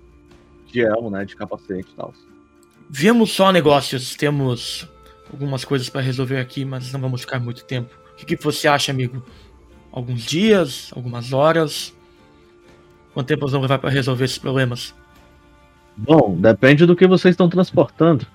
de 0.66 0.80
elmo, 0.82 1.10
né? 1.10 1.24
De 1.24 1.34
capacete 1.34 1.90
e 1.90 1.96
tal. 1.96 2.12
Viemos 2.90 3.32
só 3.32 3.50
negócios, 3.50 4.14
temos 4.14 4.86
algumas 5.32 5.64
coisas 5.64 5.88
pra 5.88 6.02
resolver 6.02 6.38
aqui, 6.38 6.66
mas 6.66 6.92
não 6.92 7.00
vamos 7.00 7.22
ficar 7.22 7.40
muito 7.40 7.64
tempo. 7.64 7.98
O 8.16 8.24
que, 8.24 8.36
que 8.36 8.42
você 8.42 8.66
acha, 8.66 8.90
amigo? 8.90 9.22
Alguns 9.92 10.22
dias? 10.22 10.90
Algumas 10.96 11.32
horas? 11.32 11.94
Quanto 13.12 13.26
tempo 13.26 13.46
vamos 13.46 13.62
levar 13.62 13.78
pra 13.78 13.90
resolver 13.90 14.24
esses 14.24 14.38
problemas? 14.38 14.94
Bom, 15.96 16.34
depende 16.38 16.86
do 16.86 16.96
que 16.96 17.06
vocês 17.06 17.34
estão 17.34 17.48
transportando. 17.48 18.26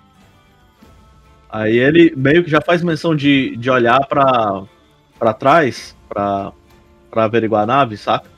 Aí 1.50 1.78
ele 1.78 2.14
meio 2.16 2.44
que 2.44 2.50
já 2.50 2.62
faz 2.62 2.82
menção 2.82 3.16
de, 3.16 3.56
de 3.58 3.70
olhar 3.70 4.06
pra, 4.08 4.64
pra 5.20 5.34
trás, 5.34 5.96
pra, 6.08 6.54
pra 7.10 7.26
averiguar 7.26 7.64
a 7.64 7.66
nave, 7.66 7.98
saca? 7.98 8.30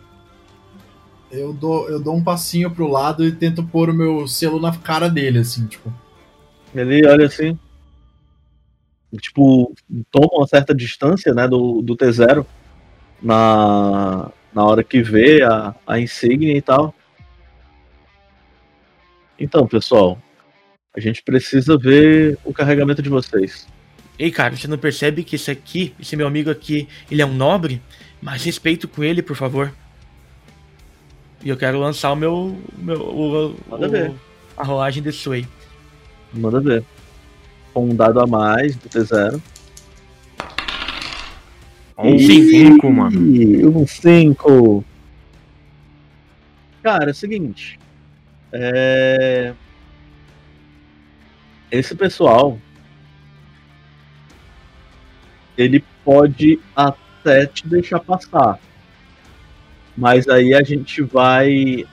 Eu 1.32 1.54
dou, 1.54 1.90
eu 1.90 2.00
dou 2.00 2.16
um 2.16 2.24
passinho 2.24 2.72
pro 2.72 2.88
lado 2.88 3.26
e 3.26 3.32
tento 3.32 3.64
pôr 3.64 3.90
o 3.90 3.94
meu 3.94 4.28
selo 4.28 4.60
na 4.60 4.76
cara 4.76 5.10
dele, 5.10 5.40
assim, 5.40 5.66
tipo. 5.68 5.94
Ele 6.74 7.06
olha 7.08 7.28
assim. 7.28 7.58
Tipo, 9.18 9.74
toma 10.12 10.28
uma 10.34 10.48
certa 10.48 10.74
distância, 10.74 11.34
né, 11.34 11.48
do, 11.48 11.82
do 11.82 11.96
T0 11.96 12.46
na, 13.22 14.32
na 14.54 14.66
hora 14.66 14.84
que 14.84 15.02
vê 15.04 15.44
a, 15.44 15.76
a 15.86 16.00
insígnia 16.00 16.58
e 16.58 16.62
tal. 16.62 16.94
Então, 19.40 19.68
pessoal, 19.68 20.18
a 20.96 21.00
gente 21.00 21.22
precisa 21.24 21.78
ver 21.78 22.38
o 22.44 22.54
carregamento 22.54 23.02
de 23.02 23.10
vocês. 23.10 23.68
Ei, 24.18 24.32
cara, 24.32 24.56
você 24.56 24.68
não 24.68 24.78
percebe 24.78 25.24
que 25.24 25.36
esse 25.36 25.50
aqui, 25.50 25.94
esse 26.00 26.16
meu 26.16 26.28
amigo 26.28 26.50
aqui, 26.50 26.88
ele 27.10 27.22
é 27.22 27.26
um 27.26 27.34
nobre? 27.34 27.82
Mas 28.22 28.44
respeito 28.44 28.88
com 28.88 29.04
ele, 29.04 29.22
por 29.22 29.36
favor. 29.36 29.74
E 31.44 31.50
eu 31.50 31.58
quero 31.58 31.80
lançar 31.80 32.12
o 32.12 32.16
meu. 32.16 32.58
meu 32.78 33.02
o, 33.02 33.56
Manda 33.70 33.88
o- 33.88 33.92
ver. 33.92 34.14
a 34.56 34.64
rolagem 34.64 35.04
desse 35.04 35.18
Sway. 35.18 35.46
Manda 36.32 36.60
ver. 36.62 36.84
Com 37.74 37.86
um 37.86 37.96
dado 37.96 38.20
a 38.20 38.28
mais 38.28 38.76
do 38.76 38.90
T0. 38.90 39.42
Um 41.98 42.16
Ih, 42.16 42.50
cinco, 42.50 42.92
mano. 42.92 43.80
Um 43.80 43.88
5. 43.88 44.84
Cara, 46.82 47.06
é 47.06 47.12
o 47.12 47.16
seguinte. 47.16 47.80
É... 48.52 49.54
Esse 51.72 51.96
pessoal. 51.96 52.60
Ele 55.58 55.84
pode 56.04 56.60
até 56.76 57.46
te 57.46 57.68
deixar 57.68 58.00
passar. 58.00 58.60
Mas 59.96 60.28
aí 60.28 60.54
a 60.54 60.64
gente 60.64 61.02
vai 61.04 61.86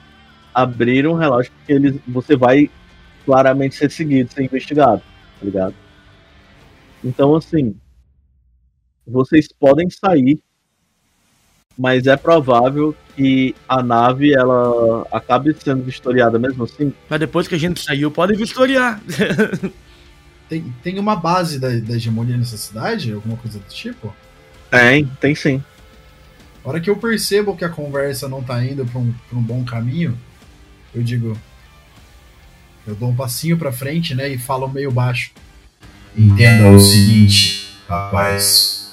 abrir 0.53 1.07
um 1.07 1.13
relógio 1.13 1.51
porque 1.51 1.73
eles, 1.73 1.95
você 2.07 2.35
vai 2.35 2.69
claramente 3.25 3.75
ser 3.75 3.91
seguido, 3.91 4.33
ser 4.33 4.43
investigado, 4.43 5.01
tá 5.41 5.45
ligado? 5.45 5.75
Então, 7.03 7.35
assim, 7.35 7.75
vocês 9.05 9.47
podem 9.59 9.89
sair, 9.89 10.39
mas 11.77 12.05
é 12.05 12.15
provável 12.15 12.95
que 13.15 13.55
a 13.67 13.81
nave 13.81 14.33
ela 14.33 15.05
acabe 15.11 15.55
sendo 15.59 15.83
vistoriada 15.83 16.37
mesmo 16.37 16.63
assim. 16.63 16.93
Mas 17.09 17.19
depois 17.19 17.47
que 17.47 17.55
a 17.55 17.59
gente 17.59 17.81
saiu, 17.81 18.11
pode 18.11 18.35
vistoriar. 18.35 19.01
Tem, 20.47 20.65
tem 20.83 20.99
uma 20.99 21.15
base 21.15 21.57
da, 21.57 21.69
da 21.69 21.95
hegemonia 21.95 22.35
nessa 22.35 22.57
cidade? 22.57 23.13
Alguma 23.13 23.37
coisa 23.37 23.57
do 23.57 23.69
tipo? 23.69 24.13
Tem, 24.69 25.05
tem 25.21 25.33
sim. 25.33 25.63
A 26.61 26.67
hora 26.67 26.81
que 26.81 26.89
eu 26.89 26.97
percebo 26.97 27.55
que 27.55 27.63
a 27.63 27.69
conversa 27.69 28.27
não 28.27 28.43
tá 28.43 28.61
indo 28.61 28.85
pra 28.85 28.99
um, 28.99 29.13
pra 29.29 29.39
um 29.39 29.41
bom 29.41 29.63
caminho, 29.63 30.19
eu 30.93 31.01
digo. 31.01 31.37
Eu 32.85 32.95
dou 32.95 33.09
um 33.09 33.15
passinho 33.15 33.57
pra 33.57 33.71
frente, 33.71 34.15
né? 34.15 34.29
E 34.29 34.37
falo 34.37 34.67
meio 34.67 34.91
baixo. 34.91 35.31
Entenda 36.17 36.69
o 36.69 36.79
seguinte, 36.79 37.77
rapaz. 37.87 38.91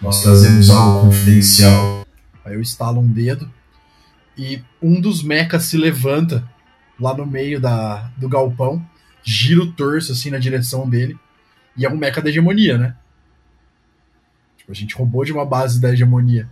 Nós 0.00 0.22
trazemos 0.22 0.70
algo 0.70 1.06
confidencial. 1.06 2.06
Aí 2.44 2.54
eu 2.54 2.60
estalo 2.60 3.00
um 3.00 3.06
dedo 3.06 3.50
e 4.36 4.62
um 4.80 5.00
dos 5.00 5.22
mechas 5.22 5.64
se 5.64 5.76
levanta 5.76 6.48
lá 6.98 7.14
no 7.14 7.26
meio 7.26 7.60
da, 7.60 8.10
do 8.16 8.28
galpão, 8.28 8.84
gira 9.22 9.62
o 9.62 9.72
torso 9.72 10.12
assim 10.12 10.30
na 10.30 10.38
direção 10.38 10.88
dele. 10.88 11.18
E 11.76 11.84
é 11.84 11.90
um 11.90 11.96
mecha 11.96 12.20
da 12.22 12.28
hegemonia, 12.28 12.78
né? 12.78 12.96
Tipo, 14.56 14.72
a 14.72 14.74
gente 14.74 14.94
roubou 14.94 15.24
de 15.24 15.32
uma 15.32 15.44
base 15.44 15.80
da 15.80 15.92
hegemonia. 15.92 16.48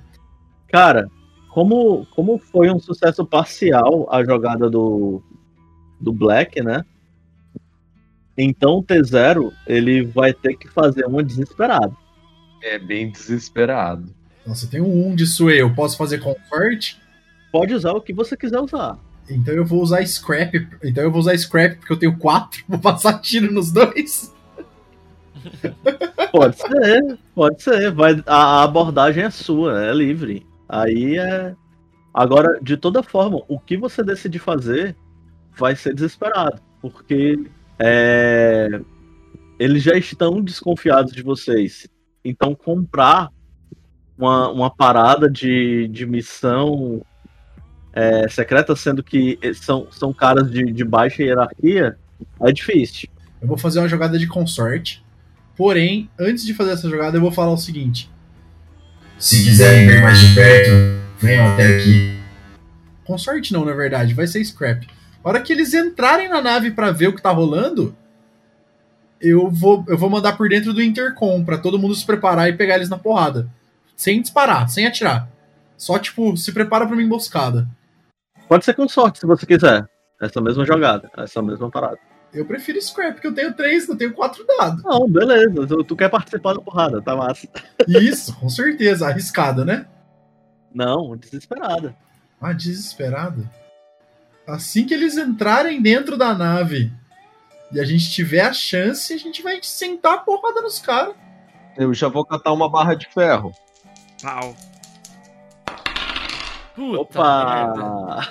Cara, 0.69 1.09
como, 1.51 2.07
como 2.15 2.39
foi 2.39 2.71
um 2.71 2.79
sucesso 2.79 3.25
parcial 3.25 4.09
a 4.11 4.25
jogada 4.25 4.69
do, 4.69 5.23
do 6.01 6.13
Black, 6.13 6.63
né? 6.63 6.85
Então 8.37 8.79
o 8.79 8.83
T0 8.83 9.53
ele 9.67 10.05
vai 10.05 10.33
ter 10.33 10.57
que 10.57 10.69
fazer 10.69 11.07
uma 11.07 11.23
desesperada. 11.23 11.93
É 12.63 12.79
bem 12.79 13.11
desesperado. 13.11 14.15
Nossa, 14.47 14.67
eu 14.67 14.71
tenho 14.71 14.87
um 14.87 15.15
de 15.15 15.27
Sway, 15.27 15.61
eu 15.61 15.75
posso 15.75 15.97
fazer 15.97 16.19
Comfort? 16.19 16.97
Pode 17.51 17.75
usar 17.75 17.93
o 17.93 18.01
que 18.01 18.13
você 18.13 18.37
quiser 18.37 18.61
usar. 18.61 18.99
Então 19.29 19.55
eu 19.55 19.65
vou 19.65 19.83
usar 19.83 20.07
Scrap. 20.07 20.55
Então 20.85 21.03
eu 21.03 21.11
vou 21.11 21.21
usar 21.21 21.37
Scrap 21.37 21.79
porque 21.79 21.93
eu 21.93 21.99
tenho 21.99 22.17
quatro. 22.17 22.63
Vou 22.69 22.79
passar 22.79 23.21
tiro 23.21 23.53
nos 23.53 23.73
dois. 23.73 24.33
Pode 26.33 26.57
ser, 26.57 27.19
pode 27.35 27.63
ser. 27.63 27.93
Vai, 27.93 28.23
a 28.27 28.37
a 28.37 28.63
abordagem 28.65 29.25
é 29.25 29.31
sua, 29.31 29.85
é 29.85 29.95
livre. 29.95 30.45
Aí 30.69 31.17
é. 31.19 31.55
Agora, 32.13 32.59
de 32.61 32.77
toda 32.77 33.03
forma, 33.03 33.43
o 33.47 33.59
que 33.59 33.77
você 33.77 34.03
decidir 34.03 34.41
fazer 34.41 34.97
vai 35.57 35.75
ser 35.77 35.95
desesperado. 35.95 36.61
Porque 36.81 37.39
é, 37.79 38.81
eles 39.59 39.83
já 39.83 39.97
estão 39.97 40.43
desconfiados 40.43 41.13
de 41.13 41.23
vocês. 41.23 41.89
Então, 42.25 42.55
comprar 42.55 43.31
uma, 44.17 44.51
uma 44.51 44.71
parada 44.71 45.31
de, 45.31 45.89
de 45.89 46.07
missão 46.07 47.03
é, 47.93 48.29
secreta, 48.29 48.75
sendo 48.77 49.03
que 49.03 49.39
são, 49.55 49.87
são 49.91 50.13
caras 50.13 50.51
de, 50.51 50.73
de 50.73 50.85
baixa 50.85 51.23
hierarquia, 51.23 51.97
é 52.41 52.53
difícil. 52.53 53.09
Eu 53.41 53.49
vou 53.49 53.59
fazer 53.59 53.79
uma 53.79 53.89
jogada 53.89 54.19
de 54.19 54.27
consorte. 54.27 55.05
Porém, 55.57 56.11
antes 56.19 56.45
de 56.45 56.53
fazer 56.53 56.73
essa 56.73 56.89
jogada, 56.89 57.17
eu 57.17 57.21
vou 57.21 57.33
falar 57.33 57.53
o 57.53 57.57
seguinte: 57.57 58.11
Se 59.19 59.43
quiserem 59.43 59.87
ver 59.87 60.03
mais 60.03 60.19
de 60.19 60.35
perto, 60.35 60.71
venham 61.19 61.47
até 61.53 61.77
aqui. 61.77 62.19
Consorte 63.05 63.53
não, 63.53 63.65
na 63.65 63.73
verdade, 63.73 64.13
vai 64.13 64.27
ser 64.27 64.45
scrap. 64.45 64.87
A 65.27 65.31
hora 65.31 65.41
que 65.41 65.53
eles 65.53 65.75
entrarem 65.75 66.29
na 66.29 66.41
nave 66.41 66.71
pra 66.71 66.93
ver 66.93 67.09
o 67.09 67.13
que 67.13 67.21
tá 67.21 67.33
rolando, 67.33 67.97
eu 69.21 69.51
vou, 69.51 69.85
eu 69.89 69.99
vou 69.99 70.09
mandar 70.09 70.37
por 70.37 70.49
dentro 70.49 70.73
do 70.73 70.81
intercom 70.81 71.45
pra 71.45 71.59
todo 71.59 71.81
mundo 71.81 71.97
se 71.97 72.07
preparar 72.07 72.49
e 72.49 72.57
pegar 72.57 72.77
eles 72.77 72.89
na 72.89 72.97
porrada. 72.97 73.51
Sem 73.97 74.23
disparar, 74.23 74.69
sem 74.69 74.87
atirar. 74.87 75.29
Só, 75.77 75.99
tipo, 75.99 76.37
se 76.37 76.53
prepara 76.53 76.87
pra 76.87 76.95
uma 76.95 77.03
emboscada. 77.03 77.67
Pode 78.49 78.65
ser 78.65 78.75
com 78.75 78.87
sorte, 78.87 79.19
se 79.19 79.27
você 79.27 79.45
quiser. 79.45 79.89
Essa 80.23 80.41
mesma 80.41 80.65
jogada, 80.65 81.11
essa 81.17 81.43
mesma 81.43 81.69
parada. 81.73 81.99
Eu 82.33 82.47
prefiro 82.47 82.81
scrap, 82.81 83.15
porque 83.15 83.27
eu 83.27 83.35
tenho 83.35 83.53
três, 83.53 83.89
eu 83.89 83.97
tenho 83.97 84.13
quatro 84.13 84.47
dados. 84.47 84.85
Não, 84.85 85.09
beleza. 85.09 85.67
Tu, 85.67 85.83
tu 85.83 85.97
quer 85.97 86.09
participar 86.09 86.55
da 86.55 86.61
porrada, 86.61 87.03
tá 87.03 87.17
massa. 87.17 87.49
Isso, 87.89 88.33
com 88.37 88.49
certeza. 88.49 89.09
Arriscada, 89.09 89.65
né? 89.65 89.87
Não, 90.73 91.17
desesperada. 91.17 91.97
Ah, 92.41 92.53
desesperado. 92.53 93.51
Assim 94.47 94.87
que 94.87 94.95
eles 94.95 95.17
entrarem 95.17 95.81
dentro 95.83 96.17
da 96.17 96.33
nave 96.35 96.93
e 97.73 97.81
a 97.81 97.85
gente 97.85 98.11
tiver 98.11 98.43
a 98.43 98.53
chance, 98.53 99.13
a 99.13 99.19
gente 99.19 99.43
vai 99.43 99.59
sentar 99.63 100.15
a 100.15 100.19
porrada 100.19 100.61
nos 100.63 100.79
caras. 100.79 101.15
Eu 101.77 101.93
já 101.93 102.09
vou 102.09 102.25
catar 102.25 102.53
uma 102.53 102.71
barra 102.71 102.95
de 102.95 103.07
ferro. 103.09 103.53
Pau. 104.23 104.55
Puta. 106.75 107.01
Opa! 107.01 108.29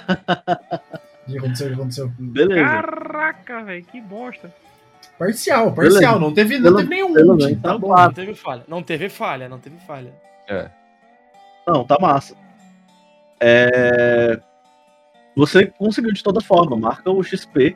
O 1.27 1.31
que 1.31 1.37
aconteceu? 1.37 1.67
O 1.67 1.69
que 1.69 1.75
aconteceu? 1.75 2.11
Beleza. 2.19 2.63
Caraca, 2.69 3.63
velho, 3.63 3.83
que 3.85 3.99
bosta. 3.99 4.53
Parcial, 5.17 5.73
parcial. 5.73 6.01
Beleza. 6.13 6.19
Não 6.19 6.33
teve, 6.33 6.57
não 6.57 6.63
Pelo- 6.63 6.77
teve 6.77 6.89
nenhum. 6.89 7.13
pelo 7.13 7.37
tipo, 7.37 7.45
menos 7.49 7.61
Tá 7.61 7.69
tá 7.71 7.77
bom, 7.77 7.87
bom. 7.87 7.95
não 7.95 8.13
teve 8.13 8.35
falha. 8.35 8.63
Não 8.67 8.83
teve 8.83 9.09
falha, 9.09 9.49
não 9.49 9.59
teve 9.59 9.77
falha. 9.85 10.13
É. 10.47 10.69
Não, 11.67 11.83
tá 11.85 11.97
massa. 11.99 12.35
É... 13.39 14.39
Você 15.35 15.65
conseguiu 15.65 16.13
de 16.13 16.23
toda 16.23 16.39
forma, 16.41 16.77
marca 16.77 17.11
o 17.11 17.21
XP. 17.21 17.75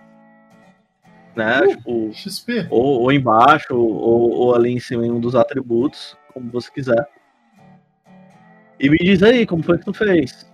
Né? 1.36 1.62
Uh. 1.62 1.68
Tipo, 1.68 2.14
XP. 2.14 2.68
ou, 2.70 3.02
ou 3.02 3.12
embaixo, 3.12 3.76
ou, 3.76 4.32
ou 4.32 4.56
ali 4.56 4.72
em 4.72 4.80
cima 4.80 5.06
em 5.06 5.12
um 5.12 5.20
dos 5.20 5.36
atributos, 5.36 6.18
como 6.34 6.50
você 6.50 6.72
quiser. 6.72 7.08
E 8.80 8.90
me 8.90 8.98
diz 8.98 9.22
aí, 9.22 9.46
como 9.46 9.62
foi 9.62 9.78
que 9.78 9.86
tu 9.86 9.94
fez? 9.94 10.48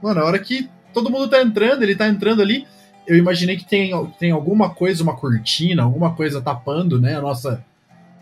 Mano, 0.00 0.20
a 0.20 0.24
hora 0.24 0.38
que 0.38 0.70
todo 0.94 1.10
mundo 1.10 1.28
tá 1.28 1.42
entrando, 1.42 1.82
ele 1.82 1.96
tá 1.96 2.06
entrando 2.06 2.40
ali, 2.40 2.66
eu 3.06 3.16
imaginei 3.16 3.56
que 3.56 3.64
tem, 3.64 3.92
tem 4.18 4.30
alguma 4.30 4.70
coisa, 4.70 5.02
uma 5.02 5.16
cortina, 5.16 5.82
alguma 5.82 6.14
coisa 6.14 6.40
tapando, 6.40 7.00
né, 7.00 7.16
a 7.16 7.20
nossa. 7.20 7.64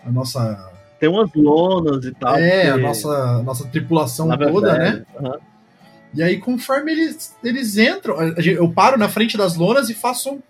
A 0.04 0.10
nossa. 0.10 0.70
Tem 0.98 1.08
umas 1.08 1.30
lonas 1.34 2.04
e 2.04 2.12
tal. 2.12 2.36
é, 2.36 2.70
a 2.70 2.76
nossa, 2.78 3.08
a 3.08 3.42
nossa 3.42 3.66
tripulação 3.68 4.26
na 4.26 4.38
toda, 4.38 4.72
verdade, 4.72 4.98
né? 4.98 5.06
aham. 5.18 5.49
E 6.14 6.22
aí, 6.22 6.38
conforme 6.38 6.90
eles, 6.92 7.36
eles 7.42 7.76
entram, 7.78 8.16
eu 8.38 8.70
paro 8.72 8.98
na 8.98 9.08
frente 9.08 9.36
das 9.36 9.54
lonas 9.56 9.88
e 9.88 9.94
faço 9.94 10.30
um- 10.34 10.42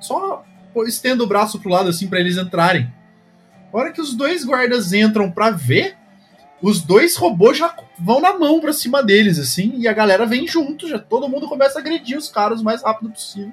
só 0.00 0.44
estendo 0.86 1.24
o 1.24 1.26
braço 1.26 1.60
pro 1.60 1.70
lado 1.70 1.88
assim 1.88 2.08
pra 2.08 2.18
eles 2.20 2.36
entrarem. 2.36 2.92
A 3.72 3.76
hora 3.78 3.92
que 3.92 4.00
os 4.00 4.14
dois 4.14 4.44
guardas 4.44 4.92
entram 4.92 5.30
pra 5.30 5.50
ver, 5.50 5.96
os 6.60 6.80
dois 6.82 7.16
robôs 7.16 7.56
já 7.58 7.74
vão 7.98 8.20
na 8.20 8.36
mão 8.38 8.60
pra 8.60 8.72
cima 8.72 9.02
deles 9.02 9.38
assim, 9.38 9.74
e 9.76 9.86
a 9.86 9.92
galera 9.92 10.26
vem 10.26 10.46
junto, 10.46 10.88
já 10.88 10.98
todo 10.98 11.28
mundo 11.28 11.46
começa 11.48 11.78
a 11.78 11.82
agredir 11.82 12.16
os 12.18 12.28
caras 12.28 12.60
o 12.60 12.64
mais 12.64 12.82
rápido 12.82 13.10
possível. 13.10 13.52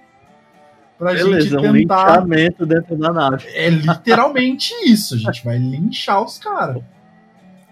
Pra 0.98 1.14
Beleza, 1.14 1.42
gente 1.42 1.56
um 1.58 1.74
tentar 1.74 2.06
linchamento 2.20 2.66
dentro 2.66 2.96
da 2.98 3.12
nave. 3.12 3.46
é 3.50 3.70
literalmente 3.70 4.74
isso, 4.86 5.16
a 5.16 5.18
gente 5.18 5.44
vai 5.44 5.58
linchar 5.58 6.24
os 6.24 6.38
caras. 6.38 6.82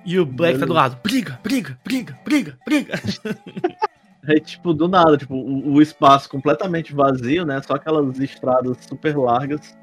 E 0.06 0.20
o 0.20 0.26
Black 0.26 0.60
tá 0.60 0.66
do 0.66 0.74
lado. 0.74 0.98
Briga, 1.04 1.40
briga, 1.44 1.78
briga, 1.84 2.18
briga, 2.26 2.58
briga. 2.66 2.94
É 4.28 4.40
tipo, 4.40 4.72
do 4.72 4.88
nada, 4.88 5.18
tipo, 5.18 5.34
o, 5.34 5.74
o 5.74 5.82
espaço 5.82 6.30
completamente 6.30 6.94
vazio, 6.94 7.44
né? 7.44 7.60
Só 7.66 7.74
aquelas 7.74 8.20
estradas 8.20 8.78
super 8.88 9.18
largas 9.18 9.76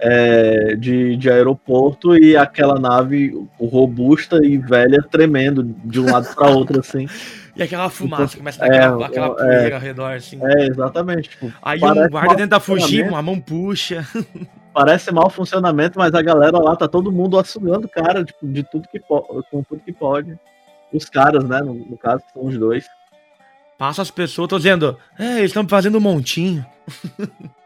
é, 0.00 0.76
de, 0.76 1.16
de 1.16 1.30
aeroporto 1.30 2.16
e 2.16 2.36
aquela 2.36 2.78
nave 2.78 3.34
robusta 3.58 4.44
e 4.44 4.56
velha 4.56 5.02
tremendo 5.02 5.64
de 5.84 6.00
um 6.00 6.10
lado 6.10 6.32
pra 6.34 6.48
outro, 6.48 6.80
assim. 6.80 7.08
E 7.58 7.62
aquela 7.64 7.90
fumaça, 7.90 8.22
Então, 8.22 8.38
começa 8.38 8.64
a 8.64 8.68
dar 8.68 8.76
aquela, 8.76 9.02
é, 9.02 9.06
aquela 9.08 9.26
é. 9.26 9.58
poeira 9.58 9.74
ao 9.74 9.80
redor, 9.80 10.12
assim. 10.12 10.38
É, 10.40 10.66
exatamente. 10.68 11.30
Tipo, 11.30 11.52
Aí 11.60 11.80
um 11.82 12.08
guarda 12.08 12.36
tenta 12.36 12.60
fugir, 12.60 13.04
funcionamento, 13.04 13.16
a 13.16 13.22
mão 13.22 13.40
puxa. 13.40 14.06
Parece 14.72 15.10
mau 15.12 15.28
funcionamento, 15.30 15.98
mas 15.98 16.14
a 16.14 16.22
galera 16.22 16.58
lá 16.58 16.76
tá 16.76 16.86
todo 16.86 17.12
mundo 17.12 17.38
assumindo 17.38 17.88
cara, 17.88 18.24
tipo, 18.24 18.46
de 18.46 18.62
tudo 18.62 18.88
que 18.88 19.00
pode, 19.00 19.26
com 19.50 19.62
tudo 19.62 19.82
que 19.82 19.92
pode. 19.92 20.38
Os 20.92 21.06
caras, 21.06 21.44
né? 21.44 21.60
No, 21.60 21.74
no 21.74 21.96
caso, 21.96 22.22
são 22.32 22.46
os 22.46 22.56
dois. 22.56 22.86
Passa 23.76 24.02
as 24.02 24.10
pessoas, 24.10 24.48
tô 24.48 24.56
dizendo, 24.56 24.98
é, 25.18 25.38
eles 25.38 25.50
estão 25.50 25.66
fazendo 25.68 25.98
um 25.98 26.00
montinho. 26.00 26.64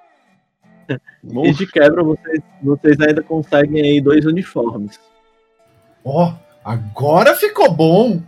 E 1.25 1.53
de 1.53 1.67
quebra, 1.67 2.03
vocês, 2.03 2.41
vocês 2.63 3.01
ainda 3.01 3.23
conseguem 3.23 3.83
aí 3.83 4.01
dois 4.01 4.27
uniformes. 4.27 5.01
Ó, 6.05 6.35
agora 6.65 7.35
ficou 7.35 7.73
bom. 7.73 8.21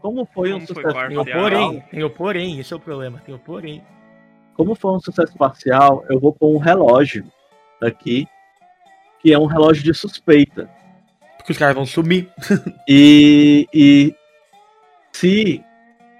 Como 0.00 0.26
foi 0.34 0.52
um 0.52 0.60
Como 0.60 0.74
foi 0.74 0.84
sucesso 0.84 1.08
Tem 1.08 1.16
o 1.16 1.24
parcial? 1.24 1.40
porém, 1.42 1.80
tem 1.90 2.04
o 2.04 2.10
porém, 2.10 2.60
esse 2.60 2.72
é 2.72 2.76
o 2.76 2.80
problema, 2.80 3.20
tem 3.24 3.34
o 3.34 3.38
porém. 3.38 3.82
Como 4.54 4.74
foi 4.74 4.92
um 4.92 5.00
sucesso 5.00 5.36
parcial, 5.36 6.04
eu 6.08 6.18
vou 6.18 6.32
pôr 6.32 6.54
um 6.54 6.58
relógio 6.58 7.24
aqui, 7.84 8.26
que 9.20 9.32
é 9.32 9.38
um 9.38 9.46
relógio 9.46 9.82
de 9.82 9.94
suspeita. 9.94 10.68
Porque 11.36 11.52
os 11.52 11.58
caras 11.58 11.74
vão 11.74 11.86
sumir. 11.86 12.30
E, 12.88 13.66
e 13.72 14.14
se, 15.12 15.64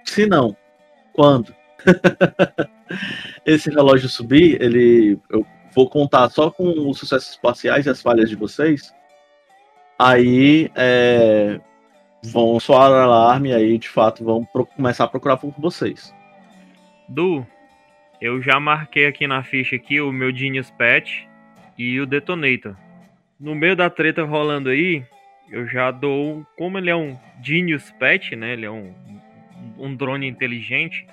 se 0.03 0.25
não, 0.25 0.55
quando 1.13 1.53
esse 3.45 3.69
relógio 3.69 4.09
subir, 4.09 4.61
ele 4.61 5.19
eu 5.29 5.45
vou 5.73 5.89
contar 5.89 6.29
só 6.29 6.49
com 6.49 6.89
os 6.89 6.97
sucessos 6.97 7.35
parciais 7.37 7.85
e 7.85 7.89
as 7.89 8.01
falhas 8.01 8.29
de 8.29 8.35
vocês. 8.35 8.93
Aí 9.99 10.71
é, 10.75 11.59
vão 12.23 12.59
soar 12.59 12.91
alarme 12.91 13.49
e 13.49 13.53
aí 13.53 13.77
de 13.77 13.89
fato 13.89 14.23
vão 14.23 14.43
pro- 14.45 14.65
começar 14.65 15.03
a 15.03 15.07
procurar 15.07 15.37
por 15.37 15.53
vocês. 15.59 16.13
Du, 17.07 17.45
eu 18.19 18.41
já 18.41 18.59
marquei 18.59 19.05
aqui 19.05 19.27
na 19.27 19.43
ficha 19.43 19.75
aqui 19.75 20.01
o 20.01 20.11
meu 20.11 20.35
Genius 20.35 20.71
Pet 20.71 21.29
e 21.77 21.99
o 21.99 22.05
Detonator. 22.05 22.75
No 23.39 23.53
meio 23.53 23.75
da 23.75 23.89
treta 23.89 24.23
rolando 24.23 24.69
aí, 24.69 25.03
eu 25.49 25.67
já 25.67 25.91
dou, 25.91 26.45
como 26.57 26.77
ele 26.77 26.89
é 26.89 26.95
um 26.95 27.17
Genius 27.41 27.91
Pet, 27.91 28.35
né? 28.35 28.53
Ele 28.53 28.65
é 28.65 28.71
um, 28.71 28.93
um 29.77 29.95
drone 29.95 30.27
inteligente. 30.27 31.05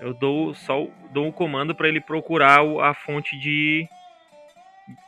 Eu 0.00 0.12
dou 0.12 0.54
só 0.54 0.86
dou 1.12 1.26
um 1.26 1.32
comando 1.32 1.74
para 1.74 1.88
ele 1.88 2.00
procurar 2.00 2.60
a 2.82 2.92
fonte 2.92 3.38
de 3.38 3.88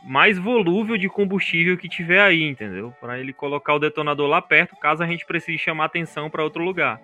mais 0.05 0.39
volúvel 0.39 0.97
de 0.97 1.09
combustível 1.09 1.77
que 1.77 1.89
tiver 1.89 2.21
aí, 2.21 2.43
entendeu? 2.43 2.95
Para 3.01 3.19
ele 3.19 3.33
colocar 3.33 3.75
o 3.75 3.79
detonador 3.79 4.27
lá 4.27 4.41
perto, 4.41 4.77
caso 4.77 5.03
a 5.03 5.07
gente 5.07 5.27
precise 5.27 5.59
chamar 5.59 5.87
atenção 5.87 6.31
para 6.31 6.45
outro 6.45 6.63
lugar. 6.63 7.01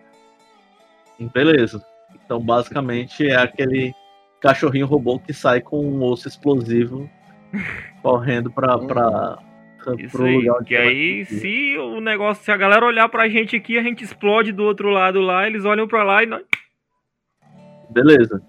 Beleza. 1.35 1.85
Então, 2.15 2.41
basicamente, 2.41 3.27
é 3.27 3.37
aquele 3.37 3.93
cachorrinho 4.41 4.87
robô 4.87 5.19
que 5.19 5.35
sai 5.35 5.61
com 5.61 5.85
um 5.85 6.03
osso 6.03 6.27
explosivo 6.27 7.11
correndo 8.03 8.51
pra, 8.51 8.79
pra, 8.79 9.39
Isso 9.99 10.17
pro 10.17 10.27
aí, 10.27 10.49
que 10.65 10.77
aí 10.77 11.25
se 11.27 11.77
o 11.79 12.01
negócio, 12.01 12.45
se 12.45 12.51
a 12.51 12.57
galera 12.57 12.87
olhar 12.87 13.09
pra 13.09 13.29
gente 13.29 13.57
aqui, 13.57 13.79
a 13.79 13.83
gente 13.83 14.03
explode 14.05 14.53
do 14.53 14.65
outro 14.65 14.91
lado 14.91 15.21
lá, 15.21 15.47
eles 15.47 15.65
olham 15.65 15.87
pra 15.87 16.03
lá 16.03 16.23
e 16.23 16.27
nós 16.27 16.43
Beleza, 17.91 18.43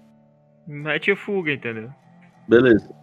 mete 0.66 1.10
a 1.10 1.16
fuga, 1.16 1.52
entendeu? 1.52 1.90
beleza. 2.48 2.94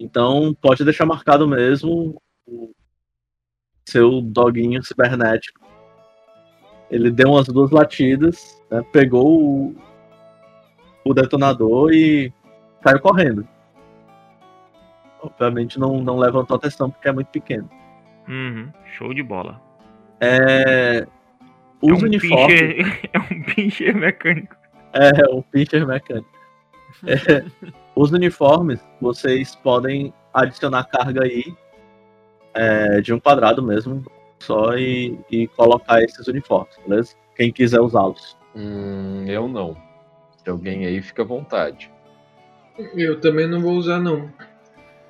Então, 0.00 0.54
pode 0.60 0.84
deixar 0.84 1.04
marcado 1.04 1.46
mesmo 1.46 2.20
o 2.46 2.72
seu 3.84 4.20
doguinho 4.20 4.82
cibernético. 4.82 5.66
Ele 6.90 7.10
deu 7.10 7.30
umas 7.30 7.46
duas 7.48 7.70
latidas, 7.70 8.62
né, 8.70 8.82
pegou 8.92 9.42
o, 9.42 9.76
o 11.04 11.12
detonador 11.12 11.92
e 11.92 12.32
saiu 12.82 13.00
correndo. 13.00 13.46
Obviamente 15.20 15.78
não, 15.78 16.00
não 16.00 16.18
levantou 16.18 16.56
atenção 16.56 16.90
porque 16.90 17.08
é 17.08 17.12
muito 17.12 17.28
pequeno. 17.28 17.68
Uhum, 18.28 18.70
show 18.96 19.12
de 19.12 19.22
bola. 19.22 19.60
É, 20.20 21.06
os 21.80 21.90
é 21.90 22.04
um 22.04 22.06
uniformes. 22.06 22.60
pincher, 22.60 23.10
é 23.12 23.18
um 23.18 23.42
pincher 23.42 23.96
mecânico. 23.96 24.56
É, 24.92 25.26
o 25.30 25.42
pincher 25.42 25.86
mecânico. 25.86 26.28
É, 27.06 27.44
os 27.94 28.12
uniformes, 28.12 28.80
vocês 29.00 29.54
podem 29.56 30.12
adicionar 30.34 30.84
carga 30.84 31.24
aí 31.24 31.44
é, 32.54 33.00
de 33.00 33.12
um 33.12 33.20
quadrado 33.20 33.62
mesmo, 33.62 34.04
só 34.38 34.76
e, 34.76 35.18
e 35.30 35.46
colocar 35.48 36.02
esses 36.02 36.26
uniformes, 36.26 36.74
beleza? 36.86 37.14
Quem 37.36 37.52
quiser 37.52 37.80
usá-los. 37.80 38.36
Hum, 38.54 39.24
eu 39.26 39.48
não. 39.48 39.76
Se 40.42 40.50
alguém 40.50 40.86
aí 40.86 41.00
fica 41.02 41.22
à 41.22 41.24
vontade. 41.24 41.90
Eu 42.94 43.20
também 43.20 43.46
não 43.48 43.60
vou 43.60 43.72
usar, 43.72 44.00
não. 44.00 44.30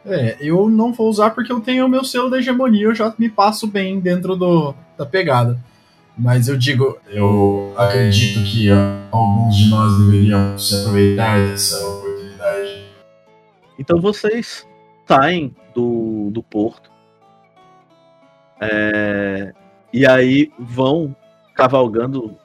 É, 0.08 0.36
eu 0.40 0.68
não 0.68 0.92
vou 0.92 1.08
usar 1.08 1.30
porque 1.30 1.52
eu 1.52 1.60
tenho 1.60 1.86
o 1.86 1.88
meu 1.88 2.04
selo 2.04 2.30
da 2.30 2.38
hegemonia, 2.38 2.86
eu 2.86 2.94
já 2.94 3.12
me 3.18 3.28
passo 3.28 3.66
bem 3.66 4.00
dentro 4.00 4.36
do, 4.36 4.74
da 4.96 5.04
pegada. 5.04 5.58
Mas 6.16 6.48
eu 6.48 6.56
digo, 6.56 6.98
eu 7.08 7.72
acredito 7.76 8.42
que 8.44 8.68
alguns 9.12 9.56
de 9.56 9.70
nós 9.70 9.96
deveriam 9.98 10.58
se 10.58 10.74
aproveitar 10.74 11.38
dessa 11.38 11.78
oportunidade. 11.86 12.84
Então 13.78 14.00
vocês 14.00 14.66
saem 15.06 15.54
do, 15.74 16.30
do 16.32 16.42
porto 16.42 16.90
é, 18.60 19.52
e 19.92 20.06
aí 20.06 20.50
vão 20.58 21.14
cavalgando 21.54 22.36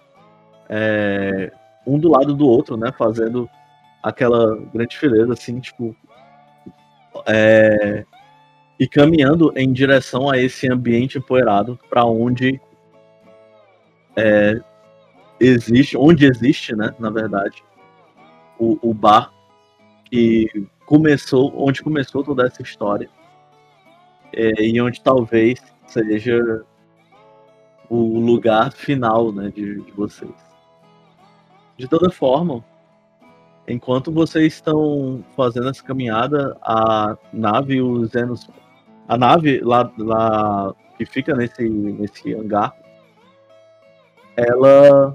é, 0.69 1.51
um 1.85 1.99
do 1.99 2.09
lado 2.09 2.33
do 2.33 2.47
outro, 2.47 2.77
né? 2.77 2.91
Fazendo 2.97 3.49
aquela 4.01 4.57
grande 4.73 4.97
fileira, 4.97 5.33
assim, 5.33 5.59
tipo. 5.59 5.95
É, 7.25 8.05
e 8.79 8.87
caminhando 8.87 9.53
em 9.55 9.71
direção 9.71 10.29
a 10.29 10.37
esse 10.37 10.71
ambiente 10.71 11.17
empoeirado 11.17 11.79
para 11.89 12.05
onde 12.05 12.59
é, 14.15 14.59
existe, 15.39 15.97
onde 15.97 16.25
existe, 16.25 16.75
né? 16.75 16.93
Na 16.99 17.09
verdade, 17.09 17.63
o, 18.59 18.77
o 18.81 18.93
bar 18.93 19.31
que 20.05 20.67
começou, 20.85 21.53
onde 21.55 21.81
começou 21.81 22.23
toda 22.23 22.45
essa 22.45 22.61
história 22.61 23.09
é, 24.33 24.63
e 24.63 24.81
onde 24.81 25.01
talvez 25.01 25.59
seja 25.87 26.63
o 27.89 28.19
lugar 28.19 28.71
final, 28.71 29.31
né, 29.31 29.51
de, 29.53 29.81
de 29.81 29.91
vocês. 29.91 30.31
De 31.77 31.87
toda 31.87 32.09
forma, 32.09 32.63
Enquanto 33.67 34.11
vocês 34.11 34.53
estão 34.53 35.23
fazendo 35.35 35.69
essa 35.69 35.83
caminhada, 35.83 36.57
a 36.61 37.17
nave 37.31 37.81
os 37.81 38.11
Zenos. 38.11 38.49
A 39.07 39.17
nave 39.17 39.59
lá, 39.61 39.91
lá 39.97 40.73
que 40.97 41.05
fica 41.05 41.35
nesse, 41.35 41.67
nesse 41.69 42.33
hangar, 42.33 42.75
ela 44.35 45.13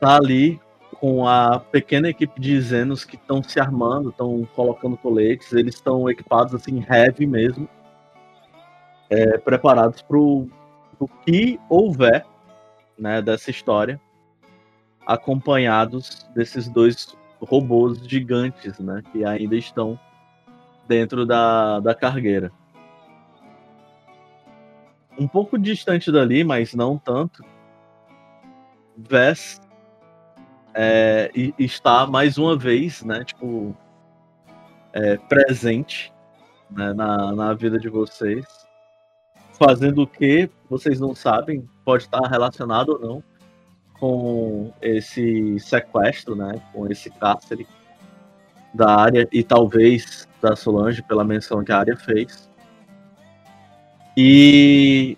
tá 0.00 0.16
ali 0.16 0.60
com 1.00 1.26
a 1.26 1.58
pequena 1.58 2.08
equipe 2.08 2.40
de 2.40 2.60
Zenos 2.60 3.04
que 3.04 3.16
estão 3.16 3.42
se 3.42 3.58
armando, 3.58 4.10
estão 4.10 4.46
colocando 4.54 4.96
coletes, 4.96 5.52
eles 5.52 5.74
estão 5.74 6.08
equipados 6.08 6.54
assim, 6.54 6.84
heavy 6.88 7.26
mesmo, 7.26 7.68
é, 9.10 9.38
preparados 9.38 10.02
para 10.02 10.16
o 10.16 10.48
que 11.24 11.58
houver 11.68 12.24
né, 12.98 13.20
dessa 13.20 13.50
história, 13.50 14.00
acompanhados 15.06 16.28
desses 16.34 16.68
dois 16.68 17.16
robôs 17.40 17.98
gigantes 18.06 18.78
né, 18.78 19.02
que 19.10 19.24
ainda 19.24 19.56
estão 19.56 19.98
dentro 20.86 21.26
da, 21.26 21.80
da 21.80 21.94
cargueira. 21.94 22.52
Um 25.18 25.28
pouco 25.28 25.58
distante 25.58 26.10
dali, 26.10 26.42
mas 26.44 26.74
não 26.74 26.96
tanto, 26.96 27.44
Vess 28.96 29.60
é, 30.74 31.30
está 31.58 32.06
mais 32.06 32.38
uma 32.38 32.56
vez, 32.56 33.02
né, 33.02 33.24
tipo, 33.24 33.76
é, 34.92 35.16
presente 35.16 36.12
né, 36.70 36.92
na, 36.92 37.32
na 37.32 37.54
vida 37.54 37.78
de 37.78 37.88
vocês, 37.88 38.46
fazendo 39.52 40.02
o 40.02 40.06
que 40.06 40.50
vocês 40.68 40.98
não 40.98 41.14
sabem, 41.14 41.68
pode 41.84 42.04
estar 42.04 42.26
relacionado 42.28 42.90
ou 42.90 42.98
não 42.98 43.31
com 44.02 44.72
esse 44.82 45.60
sequestro, 45.60 46.34
né, 46.34 46.60
com 46.72 46.90
esse 46.90 47.08
cárcere 47.08 47.68
da 48.74 48.96
área 48.96 49.28
e 49.30 49.44
talvez 49.44 50.26
da 50.40 50.56
Solange 50.56 51.00
pela 51.04 51.22
menção 51.22 51.62
que 51.62 51.70
a 51.70 51.78
área 51.78 51.96
fez. 51.96 52.50
E 54.16 55.16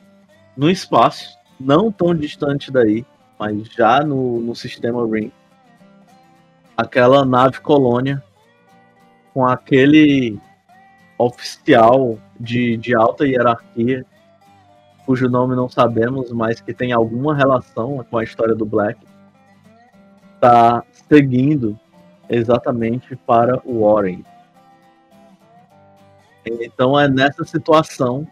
no 0.54 0.68
espaço, 0.68 1.34
não 1.58 1.90
tão 1.90 2.14
distante 2.14 2.70
daí, 2.70 3.06
mas 3.38 3.66
já 3.68 4.04
no, 4.04 4.38
no 4.40 4.54
sistema 4.54 5.02
Ring, 5.10 5.32
aquela 6.76 7.24
nave 7.24 7.60
colônia 7.60 8.22
com 9.32 9.46
aquele 9.46 10.38
oficial 11.16 12.18
de, 12.38 12.76
de 12.76 12.94
alta 12.94 13.26
hierarquia, 13.26 14.04
cujo 15.04 15.28
nome 15.28 15.54
não 15.54 15.68
sabemos, 15.68 16.30
mas 16.32 16.60
que 16.60 16.72
tem 16.72 16.92
alguma 16.92 17.34
relação 17.34 18.04
com 18.10 18.18
a 18.18 18.24
história 18.24 18.54
do 18.54 18.64
Black, 18.64 18.98
está 20.34 20.82
seguindo 21.08 21.78
exatamente 22.28 23.16
para 23.16 23.60
o 23.64 23.84
Warren. 23.84 24.24
Então 26.46 26.98
é 26.98 27.08
nessa 27.08 27.44
situação 27.44 28.26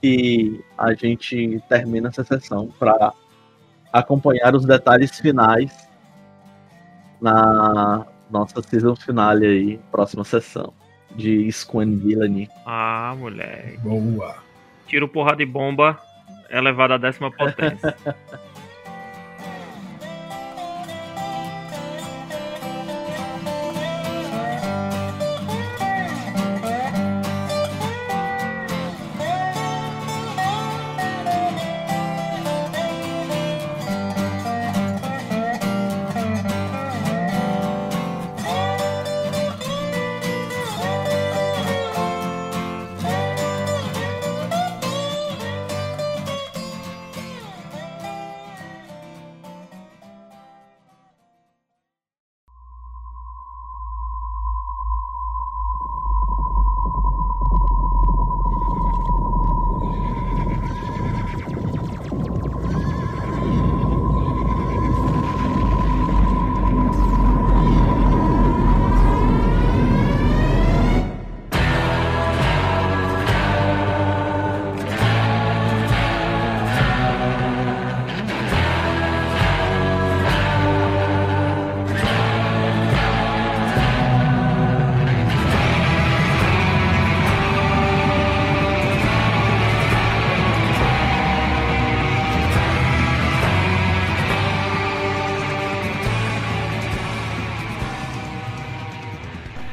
que 0.00 0.64
a 0.76 0.94
gente 0.94 1.62
termina 1.68 2.08
essa 2.08 2.24
sessão 2.24 2.68
para 2.78 3.12
acompanhar 3.92 4.54
os 4.54 4.64
detalhes 4.64 5.18
finais 5.18 5.88
na 7.20 8.06
nossa 8.30 8.62
season 8.62 8.94
finale 8.94 9.46
aí, 9.46 9.80
próxima 9.90 10.24
sessão 10.24 10.72
de 11.16 11.50
Squan 11.50 11.96
Villainy. 11.96 12.48
Ah, 12.64 13.14
moleque. 13.18 13.78
Boa. 13.78 14.36
Tiro 14.86 15.08
porra 15.08 15.34
de 15.34 15.44
bomba, 15.44 15.98
elevado 16.50 16.94
à 16.94 16.98
décima 16.98 17.30
potência. 17.30 17.96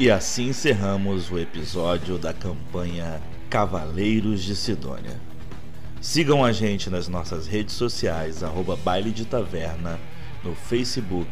E 0.06 0.11
assim 0.11 0.49
encerramos 0.49 1.32
o 1.32 1.40
episódio 1.40 2.19
da 2.19 2.32
campanha 2.32 3.19
Cavaleiros 3.49 4.44
de 4.44 4.56
Sidônia. 4.56 5.19
Sigam 5.99 6.45
a 6.45 6.52
gente 6.52 6.91
nas 6.91 7.07
nossas 7.07 7.48
redes 7.48 7.73
sociais, 7.73 8.44
arroba 8.44 8.76
Baile 8.76 9.10
de 9.10 9.26
Taverna, 9.26 9.99
no 10.44 10.53
Facebook, 10.53 11.27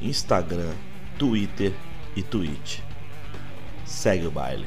Instagram, 0.00 0.72
Twitter 1.18 1.74
e 2.16 2.22
Twitch. 2.22 2.78
Segue 3.84 4.26
o 4.26 4.30
baile. 4.30 4.66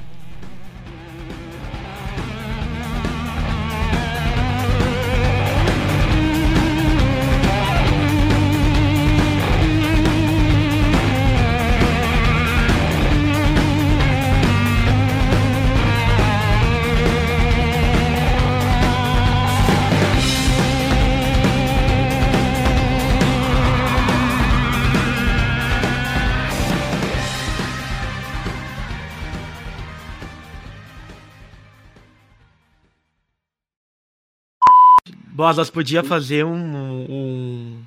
Boss, 35.47 35.57
nós 35.57 35.69
podia 35.69 36.03
fazer 36.03 36.43
um, 36.45 36.53
um, 36.53 37.83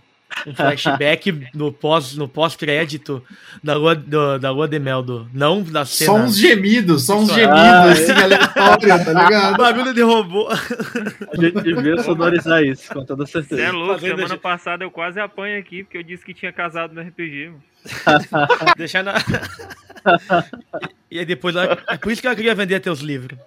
um 0.47 0.55
flashback 0.55 1.47
no 1.55 1.71
pós 1.73 2.15
no 2.17 2.27
pós-crédito 2.27 3.23
da 3.63 3.75
lua 3.75 3.95
do- 3.95 4.39
da 4.39 4.51
lua 4.51 4.67
de 4.67 4.79
mel 4.79 5.03
do 5.03 5.29
não 5.35 5.63
da 5.63 5.85
cena. 5.85 6.11
Só 6.11 6.17
uns 6.17 6.39
gemidos, 6.39 7.05
só 7.05 7.19
uns 7.19 7.29
gemidos, 7.33 7.53
Ah, 7.59 7.91
assim, 7.91 8.13
aleatório, 8.13 8.89
tá 9.05 9.13
ligado? 9.25 9.57
Bagulho 9.59 9.93
de 9.93 10.01
robô. 10.03 10.49
A 10.49 11.37
gente 11.41 11.61
devia 11.63 12.03
sonorizar 12.03 12.63
isso, 12.63 12.93
com 12.95 13.05
toda 13.05 13.27
Você 13.27 13.33
certeza. 13.33 13.61
é 13.63 13.71
louco, 13.71 13.95
Fazendo 14.01 14.17
semana 14.17 14.35
a- 14.35 14.39
passada 14.39 14.85
eu 14.85 14.91
quase 14.91 15.21
apanho 15.21 15.59
aqui 15.59 15.85
porque 15.85 15.99
eu 15.99 16.03
disse 16.03 16.25
que 16.25 16.33
tinha 16.33 16.53
casado 16.53 16.95
no 16.95 17.03
RPG. 17.03 17.49
Mano. 17.51 17.63
Deixar 18.79 19.03
na. 19.05 19.15
e 21.11 21.19
aí 21.19 21.27
depois 21.27 21.55
é 21.57 21.77
por 21.99 22.11
isso 22.13 22.21
que 22.23 22.27
ela 22.27 22.37
queria 22.37 22.55
vender 22.55 22.81
teus 22.81 23.01
livros. 23.01 23.39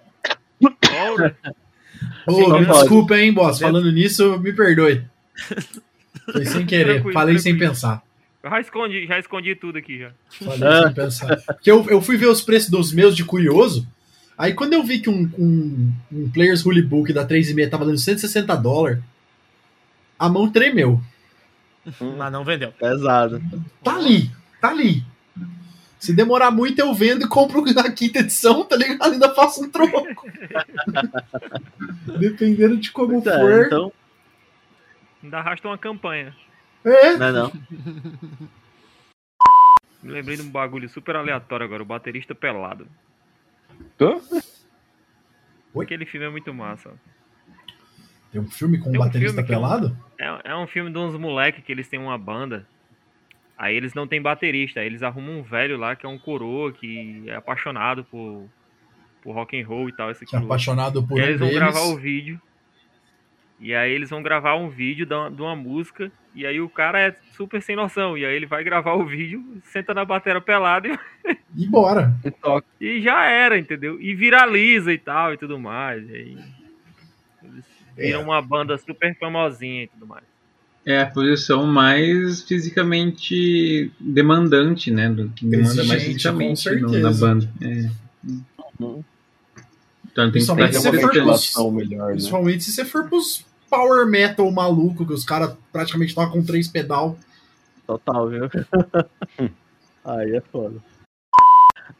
Ora, 1.12 1.36
Ô, 2.26 2.58
me 2.58 2.66
pode. 2.66 2.78
desculpa, 2.80 3.18
hein, 3.18 3.32
boss. 3.32 3.58
Falando 3.58 3.90
nisso, 3.92 4.38
me 4.40 4.52
perdoe. 4.52 5.02
Foi 6.32 6.44
sem 6.46 6.64
querer, 6.66 6.94
Tranquilo, 6.94 7.12
falei 7.12 7.38
sem 7.38 7.52
tranquilo. 7.52 7.72
pensar. 7.72 8.02
eu 8.42 8.50
já 8.50 8.60
escondi, 8.60 9.06
já 9.06 9.18
escondi 9.18 9.54
tudo 9.54 9.78
aqui 9.78 9.98
já. 9.98 10.10
Falei 10.30 10.62
Ah. 10.68 10.82
sem 10.86 10.94
pensar. 10.94 11.36
Porque 11.46 11.70
eu, 11.70 11.84
eu 11.88 12.00
fui 12.00 12.16
ver 12.16 12.26
os 12.28 12.40
preços 12.42 12.70
dos 12.70 12.92
meus 12.92 13.14
de 13.16 13.24
curioso. 13.24 13.86
Aí 14.36 14.52
quando 14.52 14.72
eu 14.72 14.82
vi 14.82 14.98
que 14.98 15.08
um, 15.08 15.30
um, 15.38 15.92
um 16.12 16.30
Players 16.30 16.62
Rule 16.62 16.82
Book 16.82 17.12
da 17.12 17.26
3,5 17.26 17.70
tava 17.70 17.84
dando 17.84 17.98
160 17.98 18.54
dólares, 18.56 18.98
a 20.18 20.28
mão 20.28 20.50
tremeu. 20.50 21.00
Mas 22.16 22.32
não 22.32 22.44
vendeu. 22.44 22.72
Pesado. 22.72 23.42
Tá 23.82 23.96
ali, 23.96 24.30
tá 24.60 24.70
ali. 24.70 25.04
Se 26.04 26.12
demorar 26.12 26.50
muito, 26.50 26.78
eu 26.78 26.92
vendo 26.92 27.24
e 27.24 27.28
compro 27.28 27.64
a 27.80 27.90
quinta 27.90 28.18
edição, 28.18 28.62
tá 28.62 28.76
ligado? 28.76 29.10
Ainda 29.10 29.34
faço 29.34 29.64
um 29.64 29.70
troco. 29.70 30.26
Dependendo 32.20 32.76
de 32.76 32.92
como 32.92 33.22
Pois 33.22 33.26
é, 33.34 33.40
for. 33.40 33.66
então, 33.66 33.92
Ainda 35.22 35.38
arrasta 35.38 35.66
uma 35.66 35.78
campanha. 35.78 36.36
É. 36.84 37.16
não 37.16 37.26
é 37.26 37.32
não. 37.32 37.52
Me 40.02 40.10
lembrei 40.12 40.36
de 40.36 40.42
um 40.42 40.50
bagulho 40.50 40.86
super 40.90 41.16
aleatório 41.16 41.64
agora, 41.64 41.82
o 41.82 41.86
baterista 41.86 42.34
pelado. 42.34 42.86
Hã? 43.98 44.20
Oi? 45.72 45.84
Aquele 45.86 46.04
filme 46.04 46.26
é 46.26 46.30
muito 46.30 46.52
massa. 46.52 46.90
Tem 48.30 48.42
um 48.42 48.50
filme 48.50 48.76
com 48.78 48.90
um 48.90 48.92
Tem 48.92 49.00
um 49.00 49.04
baterista 49.04 49.32
filme 49.42 49.46
que 49.46 49.54
é 49.54 49.56
um- 49.56 49.60
pelado? 49.62 49.98
É, 50.18 50.50
é 50.52 50.56
um 50.56 50.66
filme 50.66 50.90
de 50.92 50.98
uns 50.98 51.16
moleques 51.16 51.64
que 51.64 51.72
eles 51.72 51.88
têm 51.88 51.98
uma 51.98 52.18
banda. 52.18 52.66
Aí 53.56 53.76
eles 53.76 53.94
não 53.94 54.06
têm 54.06 54.20
baterista, 54.20 54.80
aí 54.80 54.86
eles 54.86 55.02
arrumam 55.02 55.38
um 55.38 55.42
velho 55.42 55.76
lá 55.76 55.94
que 55.94 56.04
é 56.04 56.08
um 56.08 56.18
coroa 56.18 56.72
que 56.72 57.22
é 57.26 57.34
apaixonado 57.36 58.04
por, 58.04 58.48
por 59.22 59.32
rock 59.34 59.60
and 59.60 59.66
roll 59.66 59.88
e 59.88 59.92
tal. 59.92 60.10
Esse 60.10 60.26
Que 60.26 60.34
é 60.34 60.38
apaixonado 60.38 61.06
por 61.06 61.18
E 61.18 61.22
aí 61.22 61.28
eles 61.28 61.38
vão 61.40 61.48
deles. 61.48 61.62
gravar 61.62 61.82
o 61.86 61.96
vídeo. 61.96 62.40
E 63.60 63.72
aí 63.74 63.92
eles 63.92 64.10
vão 64.10 64.22
gravar 64.22 64.56
um 64.56 64.68
vídeo 64.68 65.06
da- 65.06 65.28
de 65.28 65.40
uma 65.40 65.54
música. 65.54 66.10
E 66.34 66.44
aí 66.44 66.60
o 66.60 66.68
cara 66.68 67.00
é 67.00 67.16
super 67.32 67.62
sem 67.62 67.76
noção. 67.76 68.18
E 68.18 68.26
aí 68.26 68.34
ele 68.34 68.44
vai 68.44 68.64
gravar 68.64 68.94
o 68.94 69.06
vídeo, 69.06 69.42
senta 69.62 69.94
na 69.94 70.04
bateria 70.04 70.40
pelado 70.40 70.88
e, 70.88 70.98
E 71.56 71.66
bora. 71.68 72.12
E 72.24 72.30
toca. 72.32 72.66
e 72.80 73.00
já 73.00 73.24
era, 73.24 73.56
entendeu? 73.56 74.00
E 74.00 74.12
viraliza 74.14 74.92
e 74.92 74.98
tal 74.98 75.32
e 75.32 75.38
tudo 75.38 75.58
mais. 75.60 76.06
E 76.10 76.12
aí 76.12 76.38
eles 77.44 77.64
viram 77.96 78.20
É. 78.20 78.24
uma 78.24 78.42
banda 78.42 78.76
super 78.76 79.16
famosinha 79.16 79.84
e 79.84 79.86
tudo 79.86 80.06
mais. 80.08 80.24
É 80.86 81.00
a 81.00 81.06
posição 81.06 81.64
mais 81.66 82.42
fisicamente 82.42 83.90
demandante, 83.98 84.90
né? 84.90 85.08
Do, 85.08 85.30
que 85.30 85.46
demanda 85.46 85.82
mais 85.84 86.02
Exigente, 86.02 86.28
com 86.28 86.38
fisicamente 86.56 86.70
no- 86.82 86.98
na 87.00 87.10
banda. 87.12 87.50
É. 87.62 87.90
Uhum. 88.80 89.02
Então 90.12 90.30
tem 90.30 90.32
que 90.32 90.38
estar 90.38 90.54
Principalmente 90.54 90.74
se 90.76 90.82
for 90.82 90.92
representante. 90.92 91.24
pros- 91.26 91.40
Situação 91.46 91.70
melhor, 91.70 92.06
né? 92.08 92.12
Principalmente 92.12 92.64
se 92.64 92.72
você 92.72 92.84
for 92.84 93.08
pros 93.08 93.44
power 93.70 94.06
metal 94.06 94.50
maluco, 94.52 95.06
que 95.06 95.12
os 95.12 95.24
caras 95.24 95.54
praticamente 95.72 96.14
tocam 96.14 96.32
com 96.32 96.44
três 96.44 96.68
pedal. 96.68 97.18
Total, 97.86 98.28
viu? 98.28 98.42
Aí 100.04 100.36
é 100.36 100.40
foda. 100.52 100.76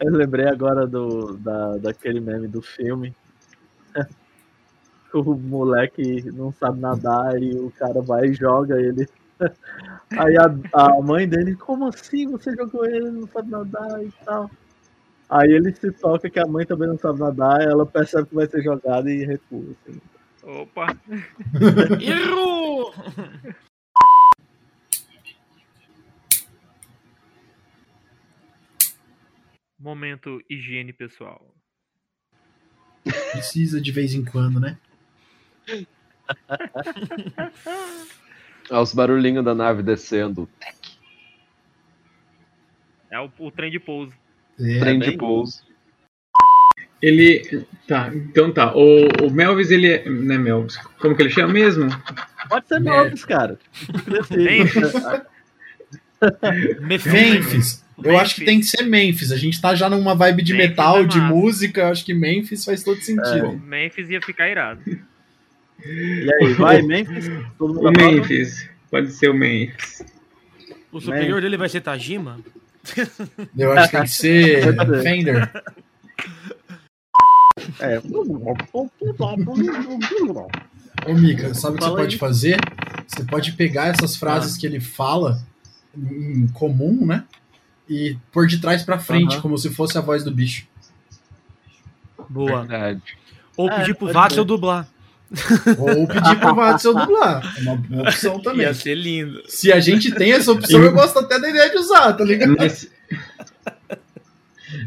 Eu 0.00 0.12
lembrei 0.12 0.46
agora 0.46 0.86
do, 0.86 1.36
da, 1.38 1.78
daquele 1.78 2.20
meme 2.20 2.46
do 2.48 2.60
filme. 2.60 3.14
O 5.14 5.36
moleque 5.36 6.24
não 6.32 6.52
sabe 6.52 6.80
nadar 6.80 7.40
e 7.40 7.54
o 7.54 7.70
cara 7.70 8.02
vai 8.02 8.26
e 8.26 8.34
joga 8.34 8.80
ele. 8.80 9.06
Aí 10.10 10.36
a, 10.36 10.46
a 10.72 11.00
mãe 11.00 11.28
dele, 11.28 11.54
como 11.54 11.86
assim 11.86 12.26
você 12.26 12.52
jogou 12.54 12.84
ele, 12.84 13.10
não 13.10 13.26
sabe 13.28 13.50
nadar 13.50 14.02
e 14.02 14.10
tal. 14.24 14.50
Aí 15.28 15.50
ele 15.52 15.72
se 15.74 15.90
toca 15.92 16.28
que 16.28 16.38
a 16.38 16.46
mãe 16.46 16.66
também 16.66 16.88
não 16.88 16.98
sabe 16.98 17.20
nadar, 17.20 17.62
ela 17.62 17.86
percebe 17.86 18.28
que 18.28 18.34
vai 18.34 18.46
ser 18.46 18.62
jogada 18.62 19.10
e 19.10 19.24
recua. 19.24 19.74
assim. 19.86 20.00
Opa! 20.42 20.86
Errou! 22.00 22.92
Momento 29.78 30.40
higiene 30.48 30.92
pessoal. 30.92 31.54
Precisa 33.32 33.80
de 33.80 33.92
vez 33.92 34.14
em 34.14 34.24
quando, 34.24 34.58
né? 34.58 34.78
Olha 38.70 38.80
os 38.80 38.94
barulhinhos 38.94 39.44
da 39.44 39.54
nave 39.54 39.82
descendo. 39.82 40.48
É 43.10 43.20
o, 43.20 43.30
o 43.38 43.50
trem 43.50 43.70
de 43.70 43.78
pouso. 43.78 44.12
É, 44.58 44.78
Trem 44.80 44.98
de 44.98 45.10
bem- 45.10 45.18
pouso. 45.18 45.62
Ele. 47.02 47.66
Tá, 47.86 48.10
então 48.14 48.50
tá. 48.52 48.74
O, 48.74 49.26
o 49.26 49.30
Melvis, 49.30 49.70
ele 49.70 49.92
é. 49.92 50.08
Não 50.08 50.34
é 50.34 50.38
Melvis. 50.38 50.76
Como 50.98 51.14
que 51.14 51.22
ele 51.22 51.30
chama 51.30 51.52
mesmo? 51.52 51.88
Pode 52.48 52.66
ser 52.66 52.80
Melvis, 52.80 53.24
cara. 53.24 53.58
Memphis. 54.30 54.92
Memphis. 57.12 57.84
Eu 58.02 58.18
acho 58.18 58.36
que 58.36 58.44
tem 58.44 58.58
que 58.58 58.66
ser 58.66 58.82
Memphis. 58.84 59.30
A 59.30 59.36
gente 59.36 59.60
tá 59.60 59.74
já 59.74 59.88
numa 59.90 60.14
vibe 60.14 60.42
de 60.42 60.52
Memphis 60.54 60.68
metal, 60.70 60.98
é 61.00 61.04
de 61.04 61.20
música. 61.20 61.82
Eu 61.82 61.88
acho 61.88 62.04
que 62.04 62.14
Memphis 62.14 62.64
faz 62.64 62.82
todo 62.82 63.00
sentido. 63.00 63.52
Memphis 63.58 64.08
ia 64.08 64.20
ficar 64.22 64.48
irado. 64.48 64.80
E 65.84 66.30
aí, 66.40 66.52
vai, 66.54 66.82
Memphis? 66.82 67.30
Todo 67.58 67.74
mundo 67.74 67.88
O? 67.88 67.92
Memphis. 67.92 68.68
Pode 68.90 69.10
ser 69.12 69.30
o 69.30 69.34
Memphis. 69.34 70.04
O 70.92 71.00
superior 71.00 71.40
dele 71.40 71.56
vai 71.56 71.68
ser 71.68 71.80
Tajima? 71.80 72.38
Eu 73.56 73.72
acho 73.72 73.90
que 73.90 73.96
tem 73.96 74.02
que 74.04 74.10
ser. 74.10 74.76
Fender. 75.02 75.50
É. 77.80 77.98
Ô, 81.06 81.14
Mika, 81.14 81.54
sabe 81.54 81.76
o 81.76 81.78
que 81.78 81.84
você 81.84 81.90
pode 81.96 82.18
fazer? 82.18 82.56
Você 83.06 83.24
pode 83.24 83.52
pegar 83.52 83.86
essas 83.88 84.16
frases 84.16 84.56
que 84.56 84.66
ele 84.66 84.80
fala 84.80 85.40
em 85.96 86.46
comum, 86.48 87.04
né? 87.06 87.24
E 87.88 88.16
pôr 88.32 88.46
de 88.46 88.58
trás 88.60 88.82
pra 88.82 88.98
frente, 88.98 89.34
Aham. 89.34 89.42
como 89.42 89.58
se 89.58 89.70
fosse 89.70 89.98
a 89.98 90.00
voz 90.00 90.24
do 90.24 90.30
bicho. 90.30 90.66
Boa. 92.28 92.60
Verdade. 92.64 93.02
Ou 93.56 93.68
É, 93.70 93.78
pedir 93.80 93.94
pro 93.94 94.06
pode 94.06 94.12
Vatzel 94.14 94.42
ser. 94.42 94.46
dublar. 94.48 94.88
Ou 95.78 96.06
pedir 96.06 96.38
pro 96.40 96.54
Watson 96.54 96.94
dublar. 96.94 97.54
É 97.58 97.62
uma 97.62 97.76
boa 97.76 98.02
opção 98.02 98.40
também. 98.40 98.66
Ia 98.66 98.74
ser 98.74 98.94
lindo. 98.94 99.42
Se 99.46 99.72
a 99.72 99.80
gente 99.80 100.12
tem 100.12 100.32
essa 100.32 100.52
opção, 100.52 100.82
eu 100.82 100.92
gosto 100.92 101.18
até 101.18 101.38
da 101.38 101.48
ideia 101.48 101.70
de 101.70 101.76
usar, 101.76 102.12
tá 102.12 102.24
ligado? 102.24 102.54
Mas, 102.58 102.88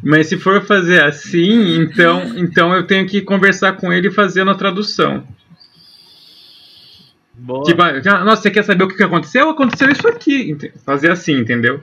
mas 0.04 0.28
se 0.28 0.38
for 0.38 0.66
fazer 0.66 1.04
assim, 1.04 1.78
então, 1.82 2.34
então 2.38 2.74
eu 2.74 2.86
tenho 2.86 3.08
que 3.08 3.22
conversar 3.22 3.74
com 3.74 3.92
ele 3.92 4.12
fazendo 4.12 4.52
a 4.52 4.56
tradução. 4.56 5.28
Boa. 7.34 7.64
Tipo, 7.64 7.82
ah, 7.84 8.24
nossa, 8.24 8.42
você 8.42 8.52
quer 8.52 8.64
saber 8.64 8.84
o 8.84 8.88
que 8.88 9.04
aconteceu? 9.04 9.50
Aconteceu 9.50 9.90
isso 9.90 10.08
aqui. 10.08 10.58
Fazer 10.84 11.12
assim, 11.12 11.34
entendeu? 11.34 11.82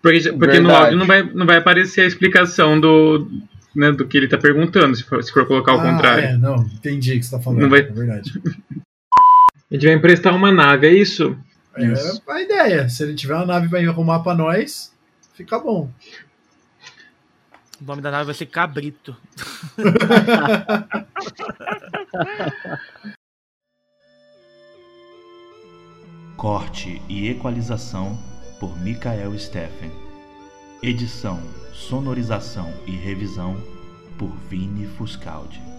Porque, 0.00 0.32
porque 0.32 0.60
no 0.60 0.74
áudio 0.74 0.96
não 0.96 1.06
vai, 1.06 1.22
não 1.22 1.44
vai 1.44 1.56
aparecer 1.56 2.02
a 2.02 2.06
explicação 2.06 2.80
do, 2.80 3.28
né, 3.74 3.92
do 3.92 4.06
que 4.06 4.16
ele 4.16 4.28
tá 4.28 4.38
perguntando, 4.38 4.96
se 4.96 5.04
for, 5.04 5.22
se 5.22 5.32
for 5.32 5.46
colocar 5.46 5.74
o 5.74 5.80
Ah, 5.80 5.92
contrário. 5.92 6.24
É, 6.24 6.36
não, 6.36 6.56
entendi 6.64 7.12
o 7.14 7.20
que 7.20 7.26
você 7.26 7.36
tá 7.36 7.42
falando. 7.42 7.60
Não 7.60 7.70
vai- 7.70 7.80
É 7.80 7.84
verdade. 7.84 8.32
A 9.70 9.74
gente 9.74 9.86
vai 9.86 9.94
emprestar 9.94 10.34
uma 10.34 10.50
nave, 10.50 10.88
é 10.88 10.92
isso? 10.92 11.38
É 11.76 11.84
a 12.32 12.42
ideia. 12.42 12.88
Se 12.88 13.04
ele 13.04 13.14
tiver 13.14 13.36
uma 13.36 13.46
nave 13.46 13.68
pra 13.68 13.78
arrumar 13.78 14.18
pra 14.18 14.34
nós, 14.34 14.92
fica 15.34 15.60
bom. 15.60 15.88
O 17.80 17.84
nome 17.84 18.02
da 18.02 18.10
nave 18.10 18.24
vai 18.24 18.34
ser 18.34 18.46
Cabrito. 18.46 19.16
Corte 26.36 27.00
e 27.08 27.28
equalização 27.28 28.18
por 28.58 28.78
Michael 28.80 29.38
Steffen. 29.38 29.90
Edição, 30.82 31.40
sonorização 31.80 32.72
e 32.86 32.90
revisão 32.90 33.56
por 34.18 34.30
Vini 34.48 34.86
Fuscaldi. 34.86 35.69